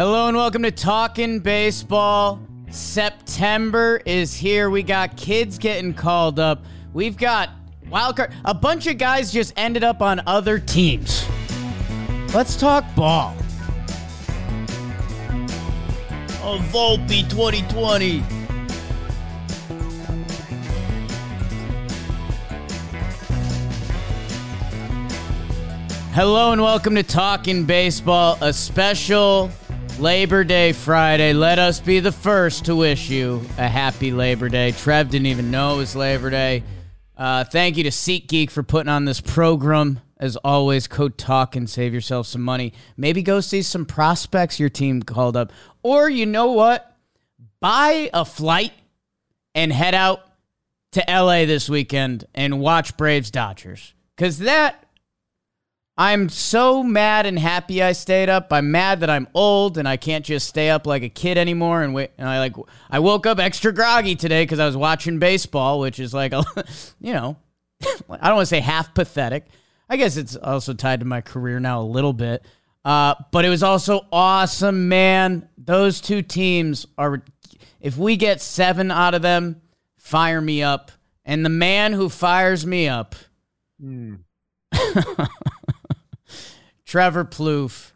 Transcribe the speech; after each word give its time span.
Hello 0.00 0.28
and 0.28 0.34
welcome 0.34 0.62
to 0.62 0.70
Talking 0.70 1.40
Baseball. 1.40 2.40
September 2.70 4.00
is 4.06 4.34
here. 4.34 4.70
We 4.70 4.82
got 4.82 5.14
kids 5.14 5.58
getting 5.58 5.92
called 5.92 6.38
up. 6.38 6.64
We've 6.94 7.18
got 7.18 7.50
wildcard. 7.84 8.32
A 8.46 8.54
bunch 8.54 8.86
of 8.86 8.96
guys 8.96 9.30
just 9.30 9.52
ended 9.58 9.84
up 9.84 10.00
on 10.00 10.22
other 10.26 10.58
teams. 10.58 11.28
Let's 12.32 12.56
talk 12.56 12.86
ball. 12.94 13.36
Oh, 16.42 16.58
Volpe 16.72 17.28
2020. 17.28 18.20
Hello 26.14 26.52
and 26.52 26.62
welcome 26.62 26.94
to 26.94 27.02
Talking 27.02 27.66
Baseball, 27.66 28.38
a 28.40 28.50
special 28.54 29.50
Labor 30.00 30.44
Day 30.44 30.72
Friday. 30.72 31.34
Let 31.34 31.58
us 31.58 31.78
be 31.78 32.00
the 32.00 32.10
first 32.10 32.64
to 32.64 32.74
wish 32.74 33.10
you 33.10 33.42
a 33.58 33.68
happy 33.68 34.12
Labor 34.12 34.48
Day. 34.48 34.72
Trev 34.72 35.10
didn't 35.10 35.26
even 35.26 35.50
know 35.50 35.74
it 35.74 35.76
was 35.76 35.94
Labor 35.94 36.30
Day. 36.30 36.62
Uh, 37.18 37.44
thank 37.44 37.76
you 37.76 37.82
to 37.82 37.90
SeatGeek 37.90 38.50
for 38.50 38.62
putting 38.62 38.88
on 38.88 39.04
this 39.04 39.20
program. 39.20 40.00
As 40.16 40.36
always, 40.36 40.86
code 40.86 41.18
TALKIN 41.18 41.68
save 41.68 41.92
yourself 41.92 42.26
some 42.26 42.40
money. 42.40 42.72
Maybe 42.96 43.22
go 43.22 43.40
see 43.40 43.60
some 43.60 43.84
prospects 43.84 44.58
your 44.58 44.70
team 44.70 45.02
called 45.02 45.36
up. 45.36 45.52
Or 45.82 46.08
you 46.08 46.24
know 46.24 46.52
what? 46.52 46.96
Buy 47.60 48.08
a 48.14 48.24
flight 48.24 48.72
and 49.54 49.70
head 49.70 49.94
out 49.94 50.22
to 50.92 51.04
LA 51.06 51.44
this 51.44 51.68
weekend 51.68 52.24
and 52.34 52.58
watch 52.58 52.96
Braves 52.96 53.30
Dodgers. 53.30 53.92
Because 54.16 54.38
that 54.38 54.82
I'm 56.00 56.30
so 56.30 56.82
mad 56.82 57.26
and 57.26 57.38
happy 57.38 57.82
I 57.82 57.92
stayed 57.92 58.30
up. 58.30 58.54
I'm 58.54 58.70
mad 58.70 59.00
that 59.00 59.10
I'm 59.10 59.28
old 59.34 59.76
and 59.76 59.86
I 59.86 59.98
can't 59.98 60.24
just 60.24 60.48
stay 60.48 60.70
up 60.70 60.86
like 60.86 61.02
a 61.02 61.10
kid 61.10 61.36
anymore. 61.36 61.82
And 61.82 61.92
wait, 61.92 62.12
and 62.16 62.26
I 62.26 62.38
like 62.38 62.54
I 62.88 63.00
woke 63.00 63.26
up 63.26 63.38
extra 63.38 63.70
groggy 63.70 64.16
today 64.16 64.44
because 64.44 64.60
I 64.60 64.64
was 64.64 64.78
watching 64.78 65.18
baseball, 65.18 65.78
which 65.78 66.00
is 66.00 66.14
like 66.14 66.32
a, 66.32 66.42
you 67.02 67.12
know, 67.12 67.36
I 67.84 68.28
don't 68.28 68.36
want 68.36 68.40
to 68.40 68.46
say 68.46 68.60
half 68.60 68.94
pathetic. 68.94 69.44
I 69.90 69.98
guess 69.98 70.16
it's 70.16 70.36
also 70.36 70.72
tied 70.72 71.00
to 71.00 71.06
my 71.06 71.20
career 71.20 71.60
now 71.60 71.82
a 71.82 71.84
little 71.84 72.14
bit. 72.14 72.46
Uh, 72.82 73.14
but 73.30 73.44
it 73.44 73.50
was 73.50 73.62
also 73.62 74.06
awesome, 74.10 74.88
man. 74.88 75.50
Those 75.58 76.00
two 76.00 76.22
teams 76.22 76.86
are. 76.96 77.22
If 77.78 77.98
we 77.98 78.16
get 78.16 78.40
seven 78.40 78.90
out 78.90 79.12
of 79.12 79.20
them, 79.20 79.60
fire 79.98 80.40
me 80.40 80.62
up. 80.62 80.92
And 81.26 81.44
the 81.44 81.50
man 81.50 81.92
who 81.92 82.08
fires 82.08 82.64
me 82.64 82.88
up. 82.88 83.16
Mm. 83.82 84.20
Trevor 86.90 87.24
Plouffe. 87.24 87.92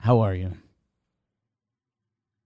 How 0.00 0.18
are 0.18 0.34
you? 0.34 0.50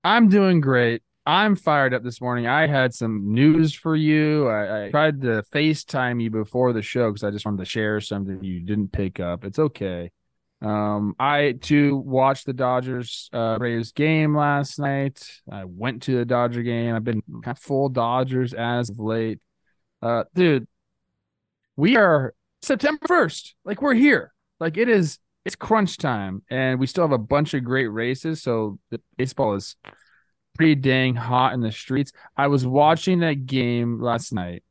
I'm 0.04 0.28
doing 0.28 0.60
great. 0.60 1.00
I'm 1.24 1.56
fired 1.56 1.94
up 1.94 2.02
this 2.02 2.20
morning. 2.20 2.46
I 2.46 2.66
had 2.66 2.92
some 2.92 3.32
news 3.32 3.72
for 3.72 3.96
you. 3.96 4.46
I, 4.46 4.88
I 4.88 4.90
tried 4.90 5.22
to 5.22 5.42
FaceTime 5.54 6.22
you 6.22 6.28
before 6.28 6.74
the 6.74 6.82
show 6.82 7.08
because 7.08 7.24
I 7.24 7.30
just 7.30 7.46
wanted 7.46 7.60
to 7.60 7.64
share 7.64 7.98
something 8.02 8.44
you 8.44 8.60
didn't 8.60 8.92
pick 8.92 9.20
up. 9.20 9.42
It's 9.46 9.58
okay. 9.58 10.10
Um, 10.60 11.16
I 11.18 11.52
too 11.52 11.96
watched 11.96 12.44
the 12.44 12.52
Dodgers 12.52 13.30
uh, 13.32 13.56
Braves 13.56 13.92
game 13.92 14.36
last 14.36 14.78
night. 14.78 15.26
I 15.50 15.64
went 15.64 16.02
to 16.02 16.18
the 16.18 16.26
Dodger 16.26 16.62
game. 16.62 16.94
I've 16.94 17.04
been 17.04 17.22
kind 17.42 17.56
of 17.56 17.58
full 17.58 17.88
Dodgers 17.88 18.52
as 18.52 18.90
of 18.90 19.00
late. 19.00 19.38
Uh, 20.02 20.24
dude, 20.34 20.68
we 21.74 21.96
are 21.96 22.34
September 22.60 23.06
1st. 23.06 23.54
Like 23.64 23.80
we're 23.80 23.94
here. 23.94 24.34
Like 24.60 24.76
it 24.76 24.88
is 24.88 25.18
it's 25.44 25.56
crunch 25.56 25.96
time 25.96 26.42
and 26.50 26.78
we 26.78 26.86
still 26.86 27.04
have 27.04 27.12
a 27.12 27.18
bunch 27.18 27.54
of 27.54 27.64
great 27.64 27.86
races. 27.86 28.42
So 28.42 28.78
the 28.90 29.00
baseball 29.16 29.54
is 29.54 29.76
pretty 30.54 30.74
dang 30.74 31.14
hot 31.14 31.54
in 31.54 31.60
the 31.60 31.72
streets. 31.72 32.12
I 32.36 32.48
was 32.48 32.66
watching 32.66 33.20
that 33.20 33.46
game 33.46 34.00
last 34.00 34.32
night 34.32 34.62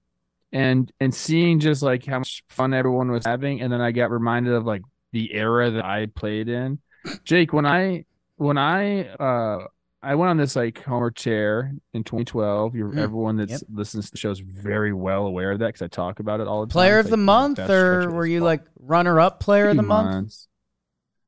and 0.52 0.92
and 1.00 1.14
seeing 1.14 1.60
just 1.60 1.82
like 1.82 2.06
how 2.06 2.20
much 2.20 2.44
fun 2.50 2.74
everyone 2.74 3.12
was 3.12 3.26
having 3.26 3.62
and 3.62 3.72
then 3.72 3.82
I 3.82 3.92
got 3.92 4.12
reminded 4.12 4.54
of 4.54 4.66
like 4.66 4.82
the 5.14 5.34
era 5.34 5.72
that 5.72 5.86
I 5.86 6.08
played 6.08 6.50
in. 6.50 6.80
Jake, 7.24 7.54
when 7.54 7.66
I 7.66 8.06
when 8.36 8.58
I 8.58 9.08
uh 9.08 9.68
I 10.08 10.16
went 10.16 10.30
on 10.30 10.38
this 10.38 10.56
like 10.56 10.82
Homer 10.84 11.12
chair 11.12 11.74
in 11.94 12.06
2012. 12.06 12.76
You're 12.76 12.92
mm, 12.94 12.98
everyone 12.98 13.36
that 13.38 13.50
yep. 13.50 13.60
listens 13.70 14.06
to 14.06 14.12
the 14.12 14.18
show 14.18 14.32
is 14.32 14.40
very 14.40 14.94
well 14.94 15.26
aware 15.26 15.52
of 15.52 15.60
that 15.60 15.68
because 15.68 15.82
I 15.82 15.88
talk 15.88 16.22
about 16.22 16.40
it 16.40 16.48
all 16.48 16.62
the 16.62 16.68
time. 16.68 16.72
Player 16.72 17.00
of 17.00 17.10
the 17.10 17.18
month, 17.18 17.60
or 17.60 18.10
were 18.10 18.26
you 18.26 18.40
like 18.40 18.62
runner 18.80 19.20
up 19.20 19.42
player 19.42 19.68
of 19.68 19.76
the 19.76 19.84
month? 19.84 20.10
Months. 20.10 20.48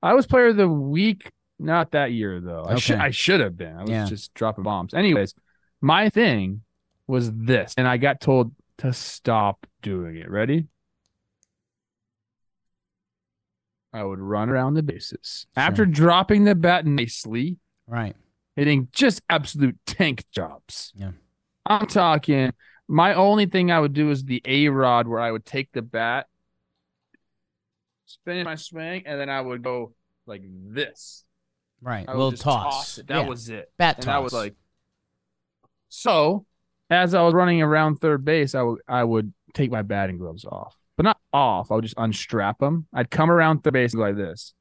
I 0.02 0.14
was 0.14 0.26
player 0.28 0.48
of 0.48 0.56
the 0.56 0.70
week, 0.70 1.30
not 1.60 1.92
that 1.92 2.14
year 2.14 2.40
though. 2.40 2.62
Okay. 2.62 2.74
I 2.74 2.78
should 2.78 3.00
I 3.00 3.12
should 3.12 3.42
have 3.42 3.58
been. 3.58 3.76
I 3.76 3.82
was 3.82 3.90
yeah. 3.90 4.06
just 4.06 4.34
dropping 4.34 4.64
bombs. 4.64 4.94
Anyways, 4.94 5.34
my 5.82 6.10
thing 6.10 6.62
was 7.06 7.34
this, 7.34 7.74
and 7.76 7.86
I 7.86 7.98
got 7.98 8.22
told 8.22 8.54
to 8.78 8.94
stop 8.94 9.68
doing 9.82 10.16
it. 10.16 10.32
Ready? 10.32 10.68
I 13.92 14.04
would 14.04 14.20
run 14.20 14.50
around 14.50 14.76
the 14.76 14.84
bases 14.84 15.48
sure. 15.54 15.64
after 15.64 15.86
dropping 15.86 16.46
the 16.46 16.56
bat 16.56 16.86
nicely. 16.86 17.58
Right 17.86 18.16
hitting 18.56 18.88
just 18.92 19.22
absolute 19.30 19.78
tank 19.86 20.26
jobs. 20.32 20.94
Yeah. 20.96 21.12
I'm 21.66 21.88
talking 21.88 22.54
my 22.90 23.14
only 23.14 23.46
thing 23.46 23.72
I 23.72 23.80
would 23.80 23.94
do 23.94 24.10
is 24.10 24.24
the 24.24 24.42
A 24.46 24.68
rod 24.70 25.08
where 25.08 25.20
I 25.20 25.32
would 25.32 25.46
take 25.46 25.72
the 25.72 25.84
bat, 25.84 26.26
spin 28.08 28.44
my 28.44 28.56
swing, 28.56 29.04
and 29.06 29.20
then 29.20 29.30
I 29.30 29.40
would 29.40 29.62
go 29.62 29.94
like 30.26 30.42
this. 30.44 31.24
Right. 31.82 32.06
A 32.08 32.12
little 32.12 32.32
toss. 32.32 32.74
toss 32.74 32.98
it. 32.98 33.08
That 33.08 33.22
yeah. 33.22 33.30
was 33.30 33.50
it. 33.50 33.72
Bat 33.78 33.98
and 33.98 34.06
toss. 34.06 34.16
I 34.16 34.20
was 34.20 34.34
like 34.34 34.56
so 35.90 36.46
as 36.90 37.14
I 37.14 37.22
was 37.22 37.36
running 37.36 37.62
around 37.62 37.98
third 37.98 38.26
base, 38.26 38.56
I 38.56 38.64
would 38.64 38.80
I 38.88 39.04
would 39.04 39.34
take 39.54 39.72
my 39.72 39.84
batting 39.84 40.18
gloves 40.18 40.44
off. 40.44 40.76
But 40.98 41.04
not 41.04 41.20
off. 41.32 41.72
I 41.72 41.76
would 41.76 41.84
just 41.84 41.98
unstrap 41.98 42.58
them. 42.58 42.88
I'd 42.94 43.12
come 43.12 43.32
around 43.32 43.64
third 43.64 43.74
base 43.74 43.94
like 43.94 44.16
this. 44.16 44.54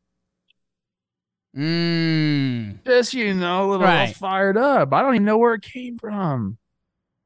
Mm. 1.56 2.84
Just 2.84 3.14
you 3.14 3.34
know, 3.34 3.64
a 3.64 3.68
little 3.70 3.86
right. 3.86 4.14
fired 4.14 4.56
up. 4.56 4.92
I 4.92 5.02
don't 5.02 5.14
even 5.14 5.24
know 5.24 5.38
where 5.38 5.54
it 5.54 5.62
came 5.62 5.98
from. 5.98 6.58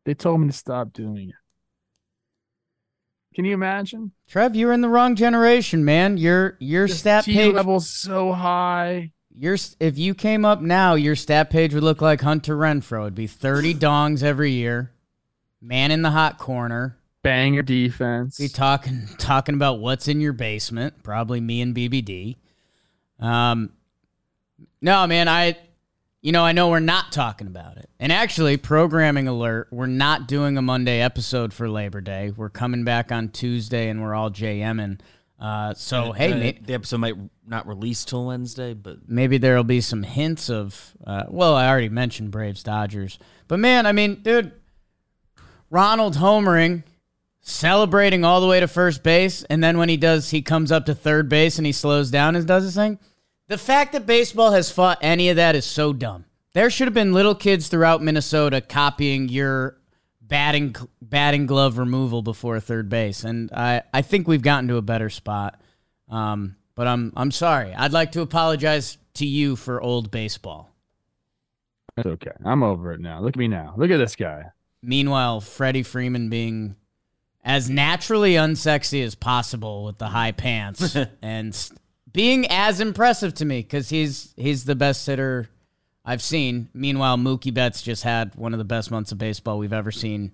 They 0.04 0.14
told 0.14 0.40
me 0.40 0.48
to 0.48 0.52
stop 0.52 0.92
doing 0.92 1.30
it. 1.30 1.34
Can 3.34 3.44
you 3.44 3.54
imagine? 3.54 4.12
Trev, 4.28 4.54
you're 4.54 4.72
in 4.72 4.82
the 4.82 4.88
wrong 4.88 5.16
generation, 5.16 5.84
man. 5.84 6.18
Your 6.18 6.56
your 6.60 6.86
Just 6.86 7.00
stat 7.00 7.24
page 7.24 7.54
level's 7.54 7.88
so 7.88 8.32
high. 8.32 9.12
Your 9.34 9.56
if 9.80 9.96
you 9.96 10.14
came 10.14 10.44
up 10.44 10.60
now, 10.60 10.94
your 10.94 11.16
stat 11.16 11.48
page 11.48 11.72
would 11.72 11.82
look 11.82 12.02
like 12.02 12.20
Hunter 12.20 12.56
Renfroe. 12.56 13.02
It'd 13.02 13.14
be 13.14 13.26
30 13.26 13.74
dongs 13.76 14.22
every 14.22 14.52
year. 14.52 14.92
Man 15.60 15.90
in 15.90 16.02
the 16.02 16.10
hot 16.10 16.38
corner. 16.38 16.98
Banger 17.22 17.62
defense. 17.62 18.36
Be 18.36 18.48
talking 18.48 19.08
talking 19.16 19.54
about 19.54 19.78
what's 19.78 20.08
in 20.08 20.20
your 20.20 20.32
basement. 20.32 21.02
Probably 21.02 21.40
me 21.40 21.62
and 21.62 21.74
BBD. 21.74 22.36
Um, 23.18 23.70
no, 24.82 25.06
man, 25.06 25.28
I 25.28 25.56
you 26.22 26.30
know, 26.30 26.44
I 26.44 26.52
know 26.52 26.68
we're 26.68 26.78
not 26.78 27.10
talking 27.10 27.48
about 27.48 27.78
it. 27.78 27.90
And 27.98 28.12
actually, 28.12 28.56
programming 28.56 29.26
alert, 29.26 29.68
we're 29.72 29.86
not 29.86 30.28
doing 30.28 30.56
a 30.56 30.62
Monday 30.62 31.00
episode 31.00 31.52
for 31.52 31.68
Labor 31.68 32.00
Day. 32.00 32.32
We're 32.34 32.48
coming 32.48 32.84
back 32.84 33.10
on 33.10 33.30
Tuesday 33.30 33.88
and 33.88 34.00
we're 34.00 34.14
all 34.14 34.30
JMing. 34.30 35.00
Uh, 35.40 35.74
so, 35.74 36.12
hey, 36.12 36.32
may- 36.32 36.58
the 36.64 36.74
episode 36.74 36.98
might 36.98 37.16
not 37.44 37.66
release 37.66 38.04
till 38.04 38.26
Wednesday, 38.26 38.72
but 38.72 39.08
maybe 39.08 39.36
there'll 39.38 39.64
be 39.64 39.80
some 39.80 40.04
hints 40.04 40.48
of, 40.48 40.92
uh, 41.04 41.24
well, 41.28 41.56
I 41.56 41.68
already 41.68 41.88
mentioned 41.88 42.30
Braves 42.30 42.62
Dodgers. 42.62 43.18
But 43.48 43.58
man, 43.58 43.84
I 43.84 43.90
mean, 43.90 44.22
dude, 44.22 44.52
Ronald 45.70 46.14
homering, 46.14 46.84
celebrating 47.40 48.24
all 48.24 48.40
the 48.40 48.46
way 48.46 48.60
to 48.60 48.68
first 48.68 49.02
base. 49.02 49.42
And 49.44 49.64
then 49.64 49.76
when 49.76 49.88
he 49.88 49.96
does, 49.96 50.30
he 50.30 50.40
comes 50.40 50.70
up 50.70 50.86
to 50.86 50.94
third 50.94 51.28
base 51.28 51.58
and 51.58 51.66
he 51.66 51.72
slows 51.72 52.12
down 52.12 52.36
and 52.36 52.46
does 52.46 52.62
his 52.62 52.76
thing. 52.76 53.00
The 53.52 53.58
fact 53.58 53.92
that 53.92 54.06
baseball 54.06 54.52
has 54.52 54.70
fought 54.70 54.96
any 55.02 55.28
of 55.28 55.36
that 55.36 55.54
is 55.54 55.66
so 55.66 55.92
dumb. 55.92 56.24
There 56.54 56.70
should 56.70 56.86
have 56.86 56.94
been 56.94 57.12
little 57.12 57.34
kids 57.34 57.68
throughout 57.68 58.02
Minnesota 58.02 58.62
copying 58.62 59.28
your 59.28 59.76
batting 60.22 60.74
batting 61.02 61.44
glove 61.44 61.76
removal 61.76 62.22
before 62.22 62.58
third 62.60 62.88
base, 62.88 63.24
and 63.24 63.52
I, 63.52 63.82
I 63.92 64.00
think 64.00 64.26
we've 64.26 64.40
gotten 64.40 64.68
to 64.68 64.78
a 64.78 64.82
better 64.82 65.10
spot. 65.10 65.60
Um, 66.08 66.56
but 66.74 66.86
I'm 66.86 67.12
I'm 67.14 67.30
sorry. 67.30 67.74
I'd 67.74 67.92
like 67.92 68.12
to 68.12 68.22
apologize 68.22 68.96
to 69.16 69.26
you 69.26 69.54
for 69.54 69.82
old 69.82 70.10
baseball. 70.10 70.74
It's 71.98 72.06
okay. 72.06 72.32
I'm 72.46 72.62
over 72.62 72.94
it 72.94 73.00
now. 73.00 73.20
Look 73.20 73.36
at 73.36 73.38
me 73.38 73.48
now. 73.48 73.74
Look 73.76 73.90
at 73.90 73.98
this 73.98 74.16
guy. 74.16 74.44
Meanwhile, 74.82 75.42
Freddie 75.42 75.82
Freeman 75.82 76.30
being 76.30 76.76
as 77.44 77.68
naturally 77.68 78.32
unsexy 78.32 79.04
as 79.04 79.14
possible 79.14 79.84
with 79.84 79.98
the 79.98 80.08
high 80.08 80.32
pants 80.32 80.96
and 81.22 81.54
being 82.12 82.46
as 82.50 82.80
impressive 82.80 83.34
to 83.34 83.44
me 83.44 83.60
because 83.62 83.88
he's 83.88 84.32
he's 84.36 84.64
the 84.64 84.74
best 84.74 85.06
hitter 85.06 85.48
I've 86.04 86.22
seen. 86.22 86.68
Meanwhile, 86.74 87.16
Mookie 87.18 87.54
Betts 87.54 87.82
just 87.82 88.02
had 88.02 88.34
one 88.34 88.52
of 88.52 88.58
the 88.58 88.64
best 88.64 88.90
months 88.90 89.12
of 89.12 89.18
baseball 89.18 89.58
we've 89.58 89.72
ever 89.72 89.90
seen, 89.92 90.32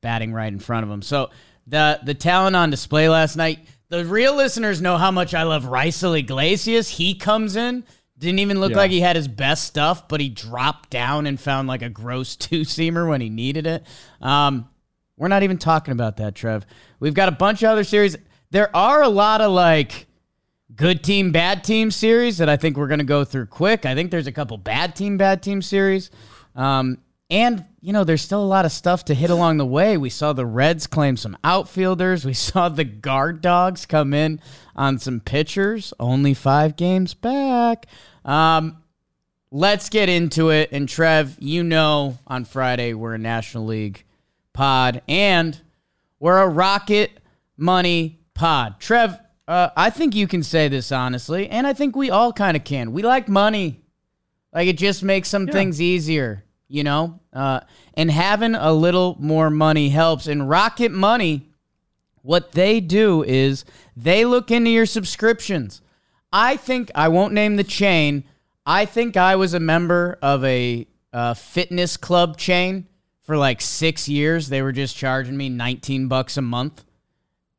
batting 0.00 0.32
right 0.32 0.52
in 0.52 0.58
front 0.58 0.84
of 0.84 0.90
him. 0.90 1.02
So 1.02 1.30
the 1.66 2.00
the 2.02 2.14
talent 2.14 2.56
on 2.56 2.70
display 2.70 3.08
last 3.08 3.36
night. 3.36 3.60
The 3.88 4.06
real 4.06 4.34
listeners 4.34 4.80
know 4.80 4.96
how 4.96 5.10
much 5.10 5.34
I 5.34 5.42
love 5.42 5.64
Raisel 5.64 6.18
Iglesias. 6.18 6.88
He 6.88 7.14
comes 7.14 7.56
in 7.56 7.84
Didn't 8.18 8.38
even 8.38 8.58
look 8.58 8.70
Yeah. 8.70 8.78
like 8.78 8.90
he 8.90 9.00
had 9.02 9.16
his 9.16 9.28
best 9.28 9.64
stuff, 9.64 10.08
but 10.08 10.18
he 10.18 10.30
dropped 10.30 10.88
down 10.88 11.26
and 11.26 11.38
found 11.38 11.68
like 11.68 11.82
a 11.82 11.90
gross 11.90 12.34
two 12.36 12.62
seamer 12.62 13.06
when 13.06 13.20
he 13.20 13.28
needed 13.28 13.66
it. 13.66 13.86
Um, 14.22 14.66
we're 15.18 15.28
not 15.28 15.42
even 15.42 15.58
talking 15.58 15.92
about 15.92 16.16
that, 16.16 16.34
Trev. 16.34 16.64
We've 17.00 17.12
got 17.12 17.28
a 17.28 17.32
bunch 17.32 17.62
of 17.62 17.68
other 17.68 17.84
series. 17.84 18.16
There 18.50 18.74
are 18.74 19.02
a 19.02 19.08
lot 19.10 19.42
of 19.42 19.52
like 19.52 20.06
good 20.76 21.02
team, 21.02 21.32
bad 21.32 21.64
team 21.64 21.90
series 21.90 22.38
that 22.38 22.48
I 22.48 22.56
think 22.56 22.76
we're 22.76 22.86
going 22.88 22.98
to 22.98 23.04
go 23.04 23.24
through 23.24 23.46
quick. 23.46 23.86
I 23.86 23.94
think 23.94 24.10
there's 24.10 24.26
a 24.26 24.32
couple 24.32 24.56
bad 24.58 24.96
team, 24.96 25.16
bad 25.16 25.42
team 25.42 25.62
series. 25.62 26.10
Um, 26.54 26.98
and, 27.30 27.64
you 27.80 27.92
know, 27.92 28.04
there's 28.04 28.22
still 28.22 28.42
a 28.42 28.46
lot 28.46 28.64
of 28.64 28.72
stuff 28.72 29.06
to 29.06 29.14
hit 29.14 29.30
along 29.30 29.56
the 29.56 29.66
way. 29.66 29.96
We 29.96 30.10
saw 30.10 30.32
the 30.32 30.44
Reds 30.44 30.86
claim 30.86 31.16
some 31.16 31.36
outfielders. 31.42 32.24
We 32.24 32.34
saw 32.34 32.68
the 32.68 32.84
guard 32.84 33.40
dogs 33.40 33.86
come 33.86 34.12
in 34.12 34.40
on 34.76 34.98
some 34.98 35.20
pitchers, 35.20 35.94
only 35.98 36.34
five 36.34 36.76
games 36.76 37.14
back. 37.14 37.86
Um, 38.24 38.78
let's 39.50 39.88
get 39.88 40.08
into 40.08 40.50
it. 40.50 40.70
And 40.72 40.88
Trev, 40.88 41.36
you 41.40 41.62
know, 41.62 42.18
on 42.26 42.44
Friday, 42.44 42.94
we're 42.94 43.14
a 43.14 43.18
National 43.18 43.66
League 43.66 44.04
pod 44.52 45.02
and 45.08 45.58
we're 46.18 46.38
a 46.38 46.48
Rocket 46.48 47.12
Money 47.56 48.20
pod. 48.34 48.78
Trev, 48.78 49.18
uh, 49.48 49.70
I 49.76 49.90
think 49.90 50.14
you 50.14 50.26
can 50.26 50.42
say 50.42 50.68
this 50.68 50.92
honestly, 50.92 51.48
and 51.48 51.66
I 51.66 51.72
think 51.72 51.96
we 51.96 52.10
all 52.10 52.32
kind 52.32 52.56
of 52.56 52.64
can. 52.64 52.92
We 52.92 53.02
like 53.02 53.28
money. 53.28 53.80
Like 54.52 54.68
it 54.68 54.78
just 54.78 55.02
makes 55.02 55.28
some 55.28 55.46
things 55.46 55.80
easier, 55.80 56.44
you 56.68 56.84
know? 56.84 57.20
Uh, 57.32 57.60
and 57.94 58.10
having 58.10 58.54
a 58.54 58.72
little 58.72 59.16
more 59.18 59.50
money 59.50 59.88
helps. 59.88 60.26
And 60.26 60.48
Rocket 60.48 60.92
Money, 60.92 61.48
what 62.20 62.52
they 62.52 62.80
do 62.80 63.22
is 63.24 63.64
they 63.96 64.24
look 64.24 64.50
into 64.50 64.70
your 64.70 64.86
subscriptions. 64.86 65.80
I 66.32 66.56
think 66.56 66.90
I 66.94 67.08
won't 67.08 67.32
name 67.32 67.56
the 67.56 67.64
chain. 67.64 68.24
I 68.66 68.84
think 68.84 69.16
I 69.16 69.36
was 69.36 69.54
a 69.54 69.60
member 69.60 70.18
of 70.22 70.44
a 70.44 70.86
uh, 71.12 71.34
fitness 71.34 71.96
club 71.96 72.36
chain 72.36 72.86
for 73.22 73.36
like 73.36 73.60
six 73.60 74.08
years. 74.08 74.48
They 74.48 74.62
were 74.62 74.72
just 74.72 74.96
charging 74.96 75.36
me 75.36 75.48
19 75.48 76.08
bucks 76.08 76.36
a 76.36 76.42
month. 76.42 76.84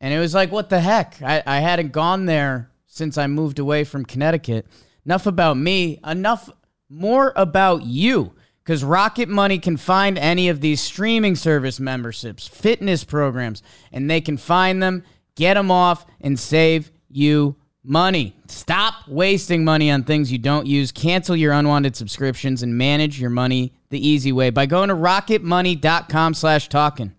And 0.03 0.13
it 0.13 0.19
was 0.19 0.33
like, 0.33 0.51
what 0.51 0.67
the 0.67 0.81
heck? 0.81 1.21
I, 1.21 1.41
I 1.47 1.59
hadn't 1.61 1.93
gone 1.93 2.25
there 2.25 2.69
since 2.87 3.17
I 3.17 3.27
moved 3.27 3.57
away 3.57 3.85
from 3.85 4.03
Connecticut. 4.03 4.67
Enough 5.05 5.27
about 5.27 5.55
me, 5.55 5.97
enough 6.05 6.49
more 6.89 7.31
about 7.37 7.85
you. 7.85 8.33
Because 8.61 8.83
Rocket 8.83 9.29
Money 9.29 9.59
can 9.59 9.77
find 9.77 10.17
any 10.17 10.49
of 10.49 10.59
these 10.59 10.81
streaming 10.81 11.37
service 11.37 11.79
memberships, 11.79 12.49
fitness 12.49 13.05
programs, 13.05 13.63
and 13.93 14.11
they 14.11 14.19
can 14.19 14.35
find 14.35 14.83
them, 14.83 15.05
get 15.35 15.53
them 15.53 15.71
off, 15.71 16.05
and 16.19 16.37
save 16.37 16.91
you 17.09 17.55
money. 17.81 18.35
Stop 18.47 19.07
wasting 19.07 19.63
money 19.63 19.89
on 19.89 20.03
things 20.03 20.33
you 20.33 20.37
don't 20.37 20.67
use. 20.67 20.91
Cancel 20.91 21.37
your 21.37 21.53
unwanted 21.53 21.95
subscriptions 21.95 22.61
and 22.61 22.77
manage 22.77 23.21
your 23.21 23.29
money 23.29 23.71
the 23.89 24.05
easy 24.05 24.33
way 24.33 24.49
by 24.49 24.65
going 24.65 24.89
to 24.89 24.95
rocketmoney.com 24.95 26.33
slash 26.33 26.67
talkin 26.67 27.15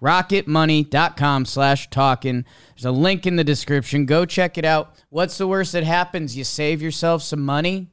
rocketmoney.com 0.00 1.44
slash 1.44 1.90
talkin. 1.90 2.44
There's 2.74 2.84
a 2.84 2.90
link 2.90 3.26
in 3.26 3.36
the 3.36 3.44
description. 3.44 4.06
Go 4.06 4.24
check 4.24 4.58
it 4.58 4.64
out. 4.64 4.94
What's 5.10 5.38
the 5.38 5.48
worst 5.48 5.72
that 5.72 5.84
happens? 5.84 6.36
You 6.36 6.44
save 6.44 6.82
yourself 6.82 7.22
some 7.22 7.44
money? 7.44 7.88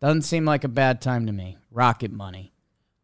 Doesn't 0.00 0.22
seem 0.22 0.44
like 0.44 0.64
a 0.64 0.68
bad 0.68 1.00
time 1.00 1.26
to 1.26 1.32
me. 1.32 1.56
Rocket 1.70 2.12
money. 2.12 2.52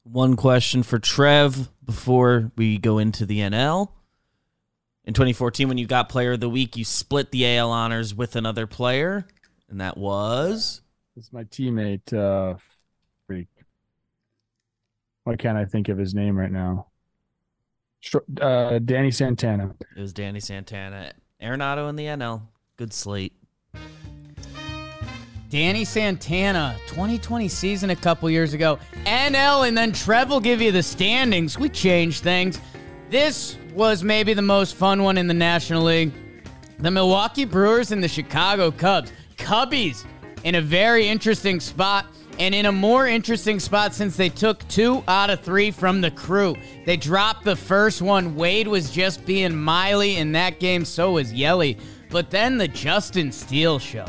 One 0.05 0.37
question 0.37 0.83
for 0.83 0.99
Trev 0.99 1.71
before 1.85 2.51
we 2.57 2.79
go 2.79 2.99
into 2.99 3.25
the 3.25 3.39
NL. 3.39 3.89
In 5.05 5.15
2014, 5.15 5.69
when 5.69 5.79
you 5.79 5.87
got 5.87 6.09
Player 6.09 6.33
of 6.33 6.41
the 6.41 6.49
Week, 6.49 6.77
you 6.77 6.85
split 6.85 7.31
the 7.31 7.57
AL 7.57 7.71
honors 7.71 8.15
with 8.15 8.37
another 8.37 8.67
player, 8.67 9.27
and 9.69 9.81
that 9.81 9.97
was? 9.97 10.81
It's 11.17 11.33
my 11.33 11.45
teammate, 11.45 12.13
uh, 12.13 12.57
freak. 13.27 13.49
Why 15.25 15.37
can't 15.37 15.59
I 15.59 15.65
think 15.65 15.89
of 15.89 15.99
his 15.99 16.15
name 16.15 16.37
right 16.37 16.51
now? 16.51 16.89
Str- 18.03 18.19
Uh, 18.41 18.79
Danny 18.81 19.11
Santana. 19.11 19.75
it 19.97 20.01
was 20.01 20.13
Danny 20.13 20.41
Santana. 20.41 21.13
Arenado 21.43 21.89
in 21.89 21.97
the 21.97 22.05
NL. 22.07 22.43
Good 22.77 22.93
slate. 22.93 23.33
Danny 25.49 25.85
Santana, 25.85 26.77
2020 26.87 27.47
season 27.47 27.91
a 27.91 27.97
couple 27.97 28.31
years 28.31 28.55
ago. 28.55 28.79
NL, 29.05 29.69
and 29.69 29.77
then 29.77 29.93
Trev 29.93 30.31
will 30.31 30.41
give 30.41 30.63
you 30.63 30.73
the 30.73 30.83
standings. 30.83 31.59
We 31.59 31.69
changed 31.69 32.23
things. 32.23 32.59
This 33.11 33.59
was 33.75 34.03
maybe 34.03 34.33
the 34.33 34.41
most 34.43 34.75
fun 34.77 35.03
one 35.03 35.19
in 35.19 35.27
the 35.27 35.35
National 35.35 35.83
League. 35.83 36.13
The 36.79 36.91
Milwaukee 36.91 37.45
Brewers 37.45 37.93
and 37.93 38.03
the 38.03 38.09
Chicago 38.09 38.71
Cubs. 38.71 39.13
Cubbies 39.37 40.07
in 40.45 40.55
a 40.55 40.61
very 40.63 41.07
interesting 41.07 41.61
spot, 41.61 42.07
and 42.43 42.57
in 42.57 42.67
a 42.67 42.73
more 42.73 43.07
interesting 43.07 43.61
spot 43.61 43.95
since 43.95 44.17
they 44.17 44.29
took 44.29 44.67
two 44.67 45.05
out 45.07 45.31
of 45.31 45.41
three 45.43 45.71
from 45.71 46.01
the 46.01 46.11
crew. 46.11 46.57
They 46.85 46.97
dropped 46.97 47.45
the 47.45 47.55
first 47.55 48.03
one. 48.03 48.35
Wade 48.35 48.67
was 48.67 48.91
just 48.91 49.25
being 49.25 49.57
Miley 49.57 50.17
in 50.17 50.33
that 50.33 50.59
game, 50.59 50.85
so 50.85 51.13
was 51.13 51.33
Yelly. 51.33 51.79
But 52.11 52.31
then 52.31 52.59
the 52.59 52.67
Justin 52.67 53.31
Steele 53.31 53.79
show. 53.79 54.07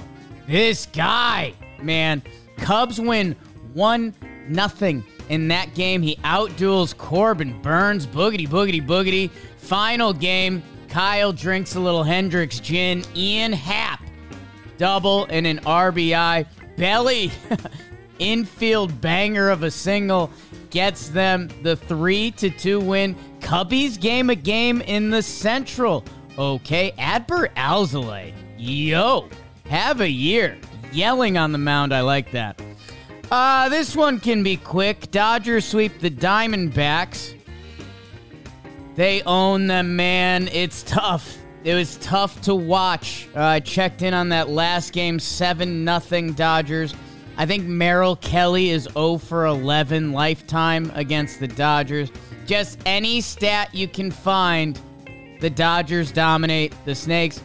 This 0.48 0.88
guy, 0.88 1.54
man. 1.80 2.24
Cubs 2.58 3.00
win 3.00 3.36
one 3.74 4.16
nothing 4.48 5.04
in 5.30 5.48
that 5.50 5.76
game. 5.76 6.02
He 6.02 6.16
outduels 6.24 6.98
Corbin 6.98 7.62
Burnes, 7.62 8.08
boogity 8.08 8.48
boogity 8.48 8.84
boogity. 8.84 9.30
Final 9.58 10.12
game, 10.12 10.64
Kyle 10.90 11.34
drinks 11.34 11.76
a 11.76 11.80
little 11.80 12.04
Hendricks 12.04 12.60
gin. 12.60 13.04
Ian 13.16 13.54
Happ, 13.54 14.02
double 14.80 15.26
and 15.30 15.46
an 15.46 15.60
RBI. 15.60 16.48
Belly, 16.78 17.32
infield 18.20 19.02
banger 19.02 19.50
of 19.50 19.64
a 19.64 19.72
single, 19.72 20.30
gets 20.70 21.10
them 21.10 21.50
the 21.62 21.76
three 21.76 22.32
to 22.32 22.50
two 22.50 22.80
win. 22.80 23.16
Cubbies 23.40 24.00
game 24.00 24.30
a 24.30 24.36
game 24.36 24.82
in 24.82 25.10
the 25.10 25.22
Central. 25.22 26.04
Okay, 26.38 26.94
Adbert 26.98 27.54
Alzolay, 27.56 28.34
yo, 28.58 29.30
have 29.68 30.02
a 30.02 30.10
year. 30.10 30.58
Yelling 30.92 31.38
on 31.38 31.52
the 31.52 31.58
mound, 31.58 31.94
I 31.94 32.02
like 32.02 32.32
that. 32.32 32.62
Uh, 33.32 33.70
this 33.70 33.96
one 33.96 34.20
can 34.20 34.44
be 34.44 34.58
quick. 34.58 35.10
Dodgers 35.12 35.66
sweep 35.66 36.00
the 36.00 36.12
Diamondbacks. 36.12 37.36
They 38.96 39.24
own 39.24 39.68
them, 39.68 39.96
man. 39.96 40.48
It's 40.50 40.84
tough. 40.84 41.38
It 41.64 41.74
was 41.74 41.98
tough 41.98 42.42
to 42.42 42.54
watch. 42.54 43.28
Uh, 43.36 43.42
I 43.42 43.60
checked 43.60 44.02
in 44.02 44.14
on 44.14 44.30
that 44.30 44.50
last 44.50 44.94
game, 44.94 45.18
7 45.18 45.84
nothing 45.84 46.34
Dodgers. 46.34 46.94
I 47.38 47.46
think 47.46 47.66
Merrill 47.66 48.16
Kelly 48.18 48.70
is 48.70 48.88
0 48.94 49.18
for 49.18 49.46
11 49.46 50.12
lifetime 50.12 50.92
against 50.94 51.40
the 51.40 51.48
Dodgers. 51.48 52.12
Just 52.46 52.80
any 52.86 53.22
stat 53.22 53.74
you 53.74 53.88
can 53.88 54.12
find, 54.12 54.80
the 55.40 55.50
Dodgers 55.50 56.12
dominate 56.12 56.74
the 56.86 56.94
Snakes. 56.94 57.42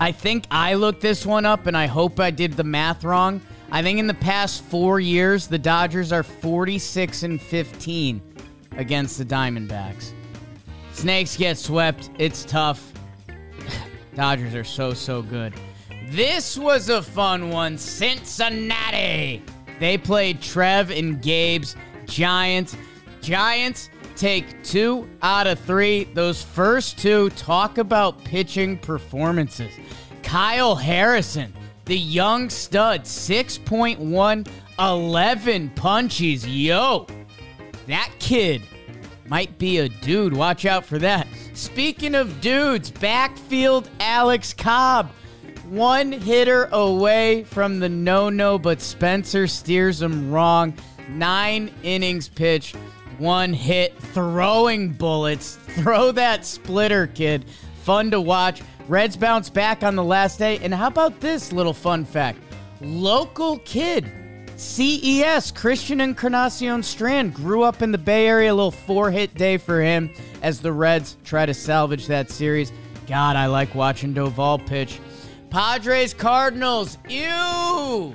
I 0.00 0.10
think 0.10 0.44
I 0.50 0.74
looked 0.74 1.00
this 1.00 1.24
one 1.24 1.46
up 1.46 1.66
and 1.66 1.76
I 1.76 1.86
hope 1.86 2.18
I 2.18 2.30
did 2.30 2.54
the 2.54 2.64
math 2.64 3.04
wrong. 3.04 3.40
I 3.70 3.82
think 3.82 3.98
in 3.98 4.06
the 4.06 4.14
past 4.14 4.64
four 4.64 4.98
years, 4.98 5.46
the 5.46 5.58
Dodgers 5.58 6.12
are 6.12 6.22
46 6.22 7.22
and 7.22 7.40
15 7.40 8.20
against 8.72 9.18
the 9.18 9.24
Diamondbacks. 9.24 10.12
Snakes 10.92 11.36
get 11.36 11.56
swept. 11.56 12.10
It's 12.18 12.44
tough. 12.44 12.92
Dodgers 14.14 14.54
are 14.54 14.64
so, 14.64 14.92
so 14.92 15.22
good. 15.22 15.54
This 16.12 16.58
was 16.58 16.90
a 16.90 17.00
fun 17.00 17.48
one. 17.48 17.78
Cincinnati. 17.78 19.42
They 19.80 19.96
played 19.96 20.42
Trev 20.42 20.90
and 20.90 21.22
Gabe's 21.22 21.74
Giants. 22.04 22.76
Giants 23.22 23.88
take 24.14 24.62
two 24.62 25.08
out 25.22 25.46
of 25.46 25.58
three. 25.60 26.04
Those 26.04 26.42
first 26.42 26.98
two 26.98 27.30
talk 27.30 27.78
about 27.78 28.22
pitching 28.24 28.76
performances. 28.76 29.72
Kyle 30.22 30.76
Harrison, 30.76 31.50
the 31.86 31.96
young 31.96 32.50
stud, 32.50 33.04
6.1, 33.04 34.48
11 34.78 35.70
punchies. 35.70 36.44
Yo, 36.46 37.06
that 37.86 38.12
kid 38.18 38.60
might 39.28 39.56
be 39.58 39.78
a 39.78 39.88
dude. 39.88 40.36
Watch 40.36 40.66
out 40.66 40.84
for 40.84 40.98
that. 40.98 41.26
Speaking 41.54 42.14
of 42.14 42.42
dudes, 42.42 42.90
backfield 42.90 43.88
Alex 43.98 44.52
Cobb. 44.52 45.10
One 45.72 46.12
hitter 46.12 46.68
away 46.70 47.44
from 47.44 47.78
the 47.78 47.88
no 47.88 48.28
no, 48.28 48.58
but 48.58 48.82
Spencer 48.82 49.46
steers 49.46 50.02
him 50.02 50.30
wrong. 50.30 50.74
Nine 51.08 51.72
innings 51.82 52.28
pitched, 52.28 52.76
one 53.16 53.54
hit, 53.54 53.98
throwing 53.98 54.90
bullets. 54.90 55.56
Throw 55.76 56.12
that 56.12 56.44
splitter, 56.44 57.06
kid. 57.06 57.46
Fun 57.84 58.10
to 58.10 58.20
watch. 58.20 58.60
Reds 58.86 59.16
bounce 59.16 59.48
back 59.48 59.82
on 59.82 59.96
the 59.96 60.04
last 60.04 60.38
day. 60.38 60.58
And 60.58 60.74
how 60.74 60.88
about 60.88 61.20
this 61.20 61.54
little 61.54 61.72
fun 61.72 62.04
fact? 62.04 62.38
Local 62.82 63.56
kid, 63.60 64.12
CES, 64.56 65.52
Christian 65.52 66.02
Encarnacion 66.02 66.82
Strand, 66.82 67.32
grew 67.32 67.62
up 67.62 67.80
in 67.80 67.92
the 67.92 67.96
Bay 67.96 68.26
Area. 68.26 68.52
A 68.52 68.54
little 68.54 68.70
four 68.70 69.10
hit 69.10 69.34
day 69.36 69.56
for 69.56 69.80
him 69.80 70.12
as 70.42 70.60
the 70.60 70.70
Reds 70.70 71.16
try 71.24 71.46
to 71.46 71.54
salvage 71.54 72.08
that 72.08 72.28
series. 72.28 72.70
God, 73.08 73.36
I 73.36 73.46
like 73.46 73.74
watching 73.74 74.12
Doval 74.12 74.66
pitch. 74.66 75.00
Padres 75.52 76.14
Cardinals. 76.14 76.96
Ew. 77.10 78.14